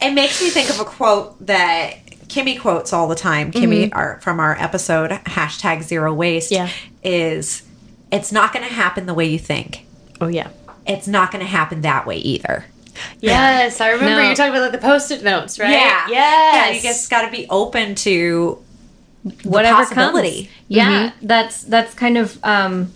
it 0.03 0.13
makes 0.13 0.41
me 0.41 0.49
think 0.49 0.69
of 0.69 0.79
a 0.79 0.85
quote 0.85 1.45
that 1.45 2.05
Kimmy 2.27 2.59
quotes 2.59 2.93
all 2.93 3.07
the 3.07 3.15
time. 3.15 3.51
Kimmy, 3.51 3.89
our, 3.93 4.19
from 4.21 4.39
our 4.39 4.55
episode 4.59 5.11
hashtag 5.11 5.83
zero 5.83 6.13
waste, 6.13 6.51
Yeah. 6.51 6.69
is 7.03 7.63
it's 8.11 8.31
not 8.31 8.53
going 8.53 8.67
to 8.67 8.73
happen 8.73 9.05
the 9.05 9.13
way 9.13 9.25
you 9.25 9.39
think. 9.39 9.85
Oh 10.21 10.27
yeah. 10.27 10.49
It's 10.85 11.07
not 11.07 11.31
going 11.31 11.43
to 11.43 11.49
happen 11.49 11.81
that 11.81 12.05
way 12.05 12.17
either. 12.17 12.65
Yes, 13.21 13.81
I 13.81 13.89
remember 13.91 14.21
No. 14.21 14.29
you 14.29 14.35
talking 14.35 14.51
about 14.51 14.61
like 14.63 14.71
the 14.73 14.77
post-it 14.85 15.23
notes, 15.23 15.57
right? 15.59 15.71
Yeah. 15.71 16.07
Yes. 16.09 16.11
Yeah, 16.11 16.69
you 16.75 16.81
just 16.81 17.09
got 17.09 17.25
to 17.25 17.31
be 17.31 17.47
open 17.49 17.95
to 17.95 18.61
whatever 19.43 19.77
possibility. 19.77 20.43
comes. 20.45 20.49
Yeah, 20.67 21.11
that's 21.21 21.63
that's 21.63 21.93
kind 21.93 22.17
of 22.17 22.37
um, 22.43 22.91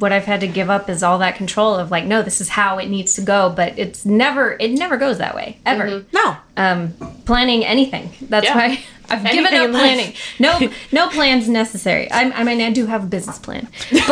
what 0.00 0.12
I've 0.12 0.24
had 0.24 0.40
to 0.40 0.48
give 0.48 0.68
up 0.70 0.90
is 0.90 1.02
all 1.02 1.18
that 1.18 1.36
control 1.36 1.76
of 1.76 1.90
like, 1.90 2.04
no, 2.04 2.22
this 2.22 2.40
is 2.40 2.48
how 2.48 2.78
it 2.78 2.88
needs 2.88 3.14
to 3.14 3.20
go, 3.22 3.48
but 3.50 3.78
it's 3.78 4.04
never 4.04 4.56
it 4.58 4.72
never 4.72 4.96
goes 4.96 5.18
that 5.18 5.34
way 5.34 5.58
ever. 5.64 6.04
no. 6.12 6.36
Um, 6.56 6.92
planning 7.24 7.64
anything. 7.64 8.10
That's 8.22 8.46
Yeah. 8.46 8.54
why 8.56 8.84
I've 9.08 9.24
given 9.24 9.46
up 9.54 9.64
in 9.64 9.72
life. 9.72 9.80
planning. 9.82 10.14
No, 10.38 10.70
no 10.92 11.08
plans 11.08 11.48
necessary. 11.48 12.08
I, 12.12 12.30
I 12.30 12.44
mean, 12.44 12.60
I 12.60 12.70
do 12.70 12.86
have 12.86 13.02
a 13.04 13.06
business 13.06 13.38
plan, 13.40 13.66
but 13.90 14.00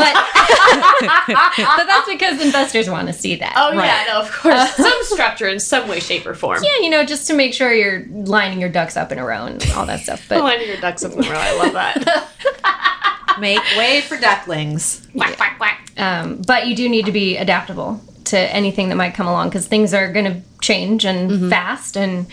but 0.99 1.87
that's 1.87 2.09
because 2.09 2.41
investors 2.45 2.89
want 2.91 3.07
to 3.09 3.13
see 3.13 3.37
that. 3.37 3.53
Oh 3.57 3.73
yeah, 3.73 4.05
no, 4.09 4.21
of 4.21 4.33
course. 4.33 4.75
some 4.77 4.93
structure 5.03 5.49
in 5.49 5.61
some 5.61 5.89
way, 5.89 6.01
shape, 6.01 6.27
or 6.27 6.35
form. 6.35 6.63
Yeah, 6.65 6.79
you 6.81 6.91
know, 6.91 7.05
just 7.05 7.27
to 7.29 7.35
make 7.35 7.55
sure 7.55 7.73
you're 7.73 8.07
lining 8.11 8.61
your 8.61 8.71
ducks 8.71 8.97
up 8.97 9.13
in 9.13 9.19
a 9.19 9.25
row 9.25 9.45
and 9.47 9.65
all 9.77 9.87
that 9.87 10.01
stuff. 10.01 10.27
But 10.29 10.43
Lining 10.43 10.67
your 10.69 10.81
ducks 10.81 11.03
in 11.05 11.13
a 11.13 11.17
row. 11.17 11.23
I 11.39 11.57
love 11.63 11.73
that. 11.75 12.95
Make 13.41 13.61
way 13.77 14.01
for 14.03 14.17
ducklings. 14.19 15.07
whack, 15.15 15.39
whack, 15.39 15.59
whack. 15.61 15.91
um, 15.97 16.43
but 16.47 16.67
you 16.67 16.75
do 16.77 16.89
need 16.89 17.07
to 17.07 17.13
be 17.13 17.37
adaptable 17.37 18.01
to 18.25 18.39
anything 18.39 18.89
that 18.91 18.97
might 18.97 19.15
come 19.15 19.27
along 19.27 19.49
because 19.49 19.67
things 19.67 19.95
are 19.95 20.13
going 20.13 20.25
to 20.27 20.41
change 20.61 21.05
and 21.05 21.31
Mm-hmm. 21.31 21.49
fast 21.51 21.97
and 21.97 22.27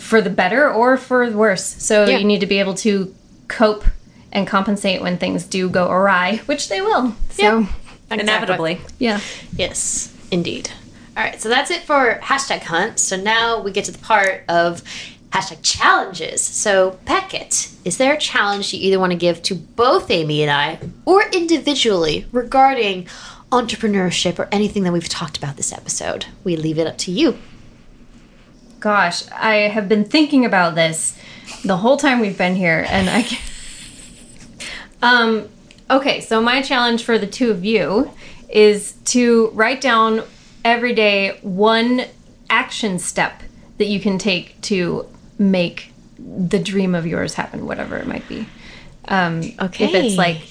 for 0.00 0.20
the 0.20 0.30
better 0.30 0.70
or 0.72 0.96
for 0.96 1.28
the 1.30 1.36
worse. 1.36 1.64
So 1.64 2.04
Yeah. 2.06 2.18
you 2.18 2.24
need 2.24 2.40
to 2.40 2.46
be 2.46 2.58
able 2.58 2.74
to 2.74 3.14
cope 3.48 3.84
and 4.32 4.46
compensate 4.46 5.00
when 5.02 5.18
things 5.18 5.44
do 5.44 5.68
go 5.68 5.88
awry, 5.90 6.36
which 6.46 6.68
they 6.68 6.80
will. 6.80 7.14
So 7.30 7.66
Inevitably. 8.10 8.80
yeah. 8.98 9.20
Yes, 9.56 10.12
indeed. 10.30 10.70
All 11.16 11.22
right, 11.22 11.40
so 11.40 11.48
that's 11.48 11.70
it 11.70 11.82
for 11.82 12.18
hashtag 12.22 12.62
hunt. 12.62 12.98
So 12.98 13.16
now 13.16 13.60
we 13.60 13.70
get 13.72 13.84
to 13.86 13.92
the 13.92 13.98
part 13.98 14.44
of 14.48 14.82
hashtag 15.32 15.58
challenges. 15.62 16.42
So, 16.42 16.98
Beckett, 17.06 17.70
is 17.84 17.96
there 17.96 18.12
a 18.12 18.18
challenge 18.18 18.72
you 18.72 18.80
either 18.80 19.00
want 19.00 19.12
to 19.12 19.18
give 19.18 19.42
to 19.42 19.54
both 19.54 20.10
Amy 20.10 20.42
and 20.42 20.50
I 20.50 20.78
or 21.06 21.22
individually 21.30 22.26
regarding 22.32 23.08
entrepreneurship 23.50 24.38
or 24.38 24.48
anything 24.52 24.82
that 24.84 24.92
we've 24.92 25.08
talked 25.08 25.38
about 25.38 25.56
this 25.56 25.72
episode? 25.72 26.26
We 26.44 26.56
leave 26.56 26.78
it 26.78 26.86
up 26.86 26.98
to 26.98 27.10
you. 27.10 27.38
Gosh, 28.78 29.30
I 29.30 29.54
have 29.54 29.88
been 29.88 30.04
thinking 30.04 30.44
about 30.44 30.74
this 30.74 31.18
the 31.64 31.78
whole 31.78 31.96
time 31.96 32.20
we've 32.20 32.38
been 32.38 32.56
here, 32.56 32.84
and 32.88 33.08
I. 33.08 33.22
Can... 33.22 33.38
Um. 35.04 35.48
Okay, 35.90 36.20
so 36.20 36.40
my 36.40 36.62
challenge 36.62 37.02
for 37.02 37.18
the 37.18 37.26
two 37.26 37.50
of 37.50 37.64
you 37.64 38.12
is 38.48 38.92
to 39.06 39.48
write 39.48 39.80
down 39.80 40.22
every 40.64 40.94
day 40.94 41.40
one 41.42 42.04
action 42.48 43.00
step 43.00 43.42
that 43.78 43.86
you 43.86 43.98
can 43.98 44.16
take 44.16 44.60
to 44.60 45.08
make 45.50 45.92
the 46.18 46.58
dream 46.58 46.94
of 46.94 47.06
yours 47.06 47.34
happen, 47.34 47.66
whatever 47.66 47.96
it 47.96 48.06
might 48.06 48.26
be. 48.28 48.46
Um, 49.08 49.42
If 49.42 49.80
it's 49.80 50.16
like 50.16 50.42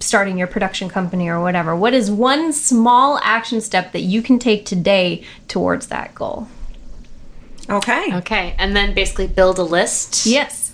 starting 0.00 0.36
your 0.36 0.46
production 0.46 0.88
company 0.88 1.28
or 1.28 1.40
whatever, 1.40 1.74
what 1.74 1.94
is 1.94 2.10
one 2.10 2.52
small 2.52 3.18
action 3.22 3.60
step 3.60 3.92
that 3.92 4.02
you 4.02 4.22
can 4.22 4.38
take 4.38 4.66
today 4.66 5.24
towards 5.48 5.86
that 5.86 6.14
goal? 6.14 6.48
Okay. 7.70 8.14
Okay, 8.16 8.54
and 8.58 8.76
then 8.76 8.94
basically 8.94 9.26
build 9.26 9.58
a 9.58 9.62
list. 9.62 10.26
Yes. 10.26 10.72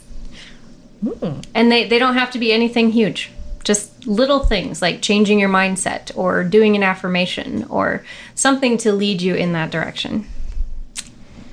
And 1.54 1.70
they, 1.70 1.88
they 1.88 1.98
don't 1.98 2.16
have 2.16 2.30
to 2.32 2.38
be 2.38 2.52
anything 2.52 2.90
huge. 2.90 3.30
Just 3.62 4.06
little 4.06 4.40
things 4.40 4.82
like 4.82 5.00
changing 5.00 5.38
your 5.38 5.48
mindset 5.48 6.10
or 6.16 6.42
doing 6.42 6.74
an 6.74 6.82
affirmation 6.82 7.64
or 7.70 8.04
something 8.34 8.76
to 8.78 8.92
lead 8.92 9.22
you 9.22 9.34
in 9.34 9.52
that 9.52 9.70
direction. 9.70 10.26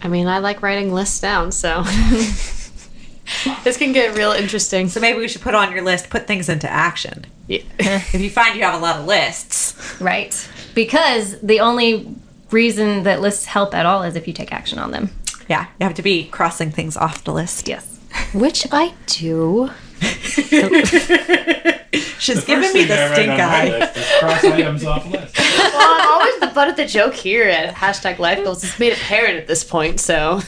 I 0.01 0.07
mean, 0.07 0.27
I 0.27 0.39
like 0.39 0.61
writing 0.61 0.93
lists 0.93 1.19
down, 1.19 1.51
so 1.51 1.83
this 3.63 3.77
can 3.77 3.91
get 3.93 4.15
real 4.15 4.31
interesting. 4.31 4.87
So 4.89 4.99
maybe 4.99 5.19
we 5.19 5.27
should 5.27 5.41
put 5.41 5.55
on 5.55 5.71
your 5.71 5.81
list, 5.83 6.09
put 6.09 6.27
things 6.27 6.49
into 6.49 6.69
action. 6.69 7.25
Yeah. 7.47 7.61
If 7.79 8.21
you 8.21 8.29
find 8.29 8.55
you 8.55 8.63
have 8.63 8.75
a 8.75 8.79
lot 8.79 8.97
of 8.97 9.05
lists, 9.05 9.99
Right. 10.01 10.33
Because 10.75 11.39
the 11.41 11.59
only 11.61 12.15
reason 12.51 13.03
that 13.03 13.19
lists 13.21 13.45
help 13.45 13.73
at 13.73 13.85
all 13.85 14.03
is 14.03 14.15
if 14.15 14.27
you 14.27 14.33
take 14.33 14.51
action 14.53 14.79
on 14.79 14.91
them. 14.91 15.09
yeah, 15.49 15.67
you 15.79 15.85
have 15.85 15.95
to 15.95 16.01
be 16.03 16.25
crossing 16.25 16.71
things 16.71 16.95
off 16.95 17.23
the 17.23 17.33
list. 17.33 17.67
Yes. 17.67 17.99
Which 18.33 18.67
I 18.71 18.93
do. 19.07 19.71
She's 22.19 22.43
giving 22.43 22.73
me 22.73 22.85
the 22.85 23.13
stink 23.13 23.31
eye. 23.31 23.91
cross 24.19 24.43
items 24.43 24.83
off 24.83 25.05
list. 25.07 25.35
Well, 25.57 26.01
I'm 26.01 26.09
always 26.09 26.39
the 26.39 26.47
butt 26.47 26.69
of 26.69 26.75
the 26.75 26.85
joke 26.85 27.13
here 27.13 27.43
at 27.43 27.73
hashtag 27.75 28.19
life 28.19 28.43
goals. 28.43 28.63
It's 28.63 28.79
made 28.79 28.93
apparent 28.93 29.37
at 29.37 29.47
this 29.47 29.63
point, 29.63 29.99
so. 29.99 30.39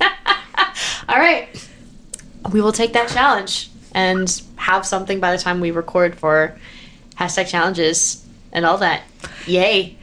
All 1.08 1.18
right. 1.18 1.48
We 2.52 2.60
will 2.60 2.72
take 2.72 2.92
that 2.94 3.08
challenge 3.08 3.70
and 3.94 4.42
have 4.56 4.84
something 4.86 5.20
by 5.20 5.32
the 5.36 5.42
time 5.42 5.60
we 5.60 5.70
record 5.70 6.16
for 6.16 6.58
hashtag 7.16 7.48
challenges 7.48 8.26
and 8.52 8.64
all 8.66 8.78
that. 8.78 9.02
Yay. 9.46 9.96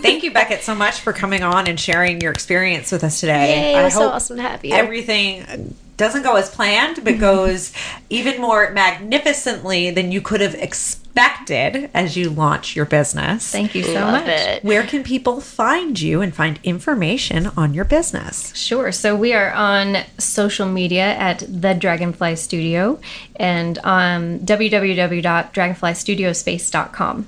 Thank 0.00 0.22
you, 0.22 0.32
Beckett, 0.32 0.62
so 0.62 0.74
much 0.74 1.00
for 1.00 1.12
coming 1.12 1.42
on 1.42 1.66
and 1.68 1.78
sharing 1.78 2.20
your 2.20 2.32
experience 2.32 2.90
with 2.92 3.04
us 3.04 3.20
today. 3.20 3.72
Yay, 3.72 3.74
it 3.74 3.78
I 3.78 3.84
was 3.84 3.94
so 3.94 4.08
awesome 4.08 4.36
to 4.38 4.42
have 4.42 4.64
you. 4.64 4.72
everything 4.74 5.74
doesn't 6.02 6.22
go 6.22 6.36
as 6.36 6.50
planned, 6.50 7.02
but 7.04 7.14
mm-hmm. 7.14 7.20
goes 7.20 7.72
even 8.10 8.40
more 8.40 8.70
magnificently 8.72 9.90
than 9.90 10.12
you 10.12 10.20
could 10.20 10.40
have 10.40 10.54
expected 10.54 11.90
as 11.94 12.16
you 12.16 12.30
launch 12.30 12.74
your 12.74 12.86
business. 12.86 13.48
Thank 13.50 13.74
you 13.74 13.82
so 13.82 13.94
Love 13.94 14.26
much. 14.26 14.28
it. 14.28 14.64
Where 14.64 14.82
can 14.82 15.04
people 15.04 15.40
find 15.40 15.98
you 16.00 16.20
and 16.20 16.34
find 16.34 16.58
information 16.64 17.48
on 17.56 17.72
your 17.74 17.84
business? 17.84 18.54
Sure. 18.56 18.90
So 18.92 19.14
we 19.14 19.32
are 19.32 19.52
on 19.52 19.98
social 20.18 20.66
media 20.66 21.14
at 21.14 21.44
the 21.48 21.74
Dragonfly 21.74 22.34
Studio 22.36 22.98
and 23.36 23.78
um, 23.78 23.92
on 23.92 24.38
www.dragonflystudiospace.com 24.40 27.26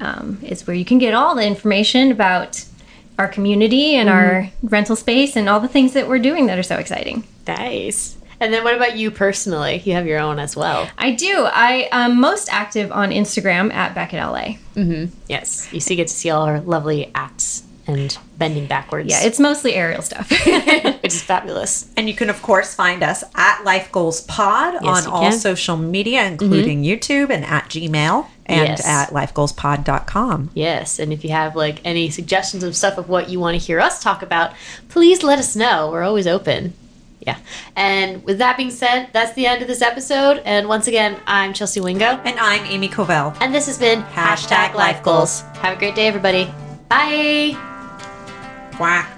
um, 0.00 0.38
is 0.42 0.66
where 0.66 0.76
you 0.76 0.84
can 0.84 0.98
get 0.98 1.14
all 1.14 1.34
the 1.34 1.46
information 1.46 2.12
about 2.12 2.64
our 3.18 3.28
community 3.28 3.96
and 3.96 4.08
our 4.08 4.42
mm-hmm. 4.42 4.68
rental 4.68 4.96
space 4.96 5.36
and 5.36 5.48
all 5.48 5.60
the 5.60 5.68
things 5.68 5.92
that 5.92 6.08
we're 6.08 6.18
doing 6.18 6.46
that 6.46 6.58
are 6.58 6.62
so 6.62 6.76
exciting. 6.76 7.24
Nice. 7.48 8.16
And 8.40 8.52
then 8.52 8.62
what 8.62 8.76
about 8.76 8.96
you 8.96 9.10
personally? 9.10 9.82
You 9.84 9.94
have 9.94 10.06
your 10.06 10.20
own 10.20 10.38
as 10.38 10.54
well. 10.54 10.88
I 10.96 11.12
do. 11.12 11.44
I 11.44 11.88
am 11.90 12.20
most 12.20 12.48
active 12.52 12.92
on 12.92 13.10
Instagram 13.10 13.72
at 13.72 13.94
Beckett 13.94 14.20
LA. 14.20 14.58
Mm-hmm. 14.76 15.12
Yes. 15.28 15.68
You 15.72 15.80
see, 15.80 15.96
get 15.96 16.08
to 16.08 16.14
see 16.14 16.30
all 16.30 16.42
our 16.44 16.60
lovely 16.60 17.10
acts 17.14 17.64
and 17.88 18.16
bending 18.36 18.66
backwards. 18.66 19.10
Yeah, 19.10 19.22
it's 19.22 19.40
mostly 19.40 19.74
aerial 19.74 20.02
stuff. 20.02 20.30
which 21.08 21.14
is 21.14 21.22
fabulous. 21.22 21.90
And 21.96 22.06
you 22.06 22.14
can, 22.14 22.28
of 22.28 22.40
course, 22.42 22.74
find 22.74 23.02
us 23.02 23.24
at 23.34 23.64
Life 23.64 23.90
Goals 23.90 24.20
Pod 24.20 24.76
on 24.84 25.06
all 25.06 25.32
social 25.32 25.76
media, 25.76 26.20
mm-hmm. 26.20 26.44
including 26.44 26.82
YouTube 26.84 27.30
and 27.30 27.44
at 27.44 27.64
Gmail 27.64 28.26
and 28.46 28.68
Yes. 28.68 28.86
at 28.86 29.10
lifegoalspod.com. 29.10 30.50
Yes, 30.54 30.98
and 30.98 31.12
if 31.12 31.24
you 31.24 31.30
have 31.30 31.56
like 31.56 31.80
any 31.84 32.10
suggestions 32.10 32.62
of 32.62 32.76
stuff 32.76 32.98
of 32.98 33.08
what 33.08 33.30
you 33.30 33.40
want 33.40 33.58
to 33.58 33.66
hear 33.66 33.80
us 33.80 34.02
talk 34.02 34.22
about, 34.22 34.52
please 34.88 35.22
let 35.22 35.38
us 35.38 35.56
know. 35.56 35.90
We're 35.90 36.02
always 36.02 36.26
open. 36.26 36.74
Yeah. 37.28 37.36
And 37.76 38.24
with 38.24 38.38
that 38.38 38.56
being 38.56 38.70
said, 38.70 39.10
that's 39.12 39.34
the 39.34 39.44
end 39.44 39.60
of 39.60 39.68
this 39.68 39.82
episode. 39.82 40.40
And 40.46 40.66
once 40.66 40.86
again, 40.86 41.20
I'm 41.26 41.52
Chelsea 41.52 41.78
Wingo. 41.78 42.06
And 42.06 42.38
I'm 42.40 42.64
Amy 42.64 42.88
Covell. 42.88 43.36
And 43.42 43.54
this 43.54 43.66
has 43.66 43.76
been 43.76 44.02
Hashtag 44.02 44.70
Hashtag 44.70 44.74
Life 44.74 45.02
Goals. 45.02 45.42
Have 45.60 45.76
a 45.76 45.78
great 45.78 45.94
day, 45.94 46.06
everybody. 46.06 46.46
Bye. 46.88 47.52
Quack. 48.76 49.17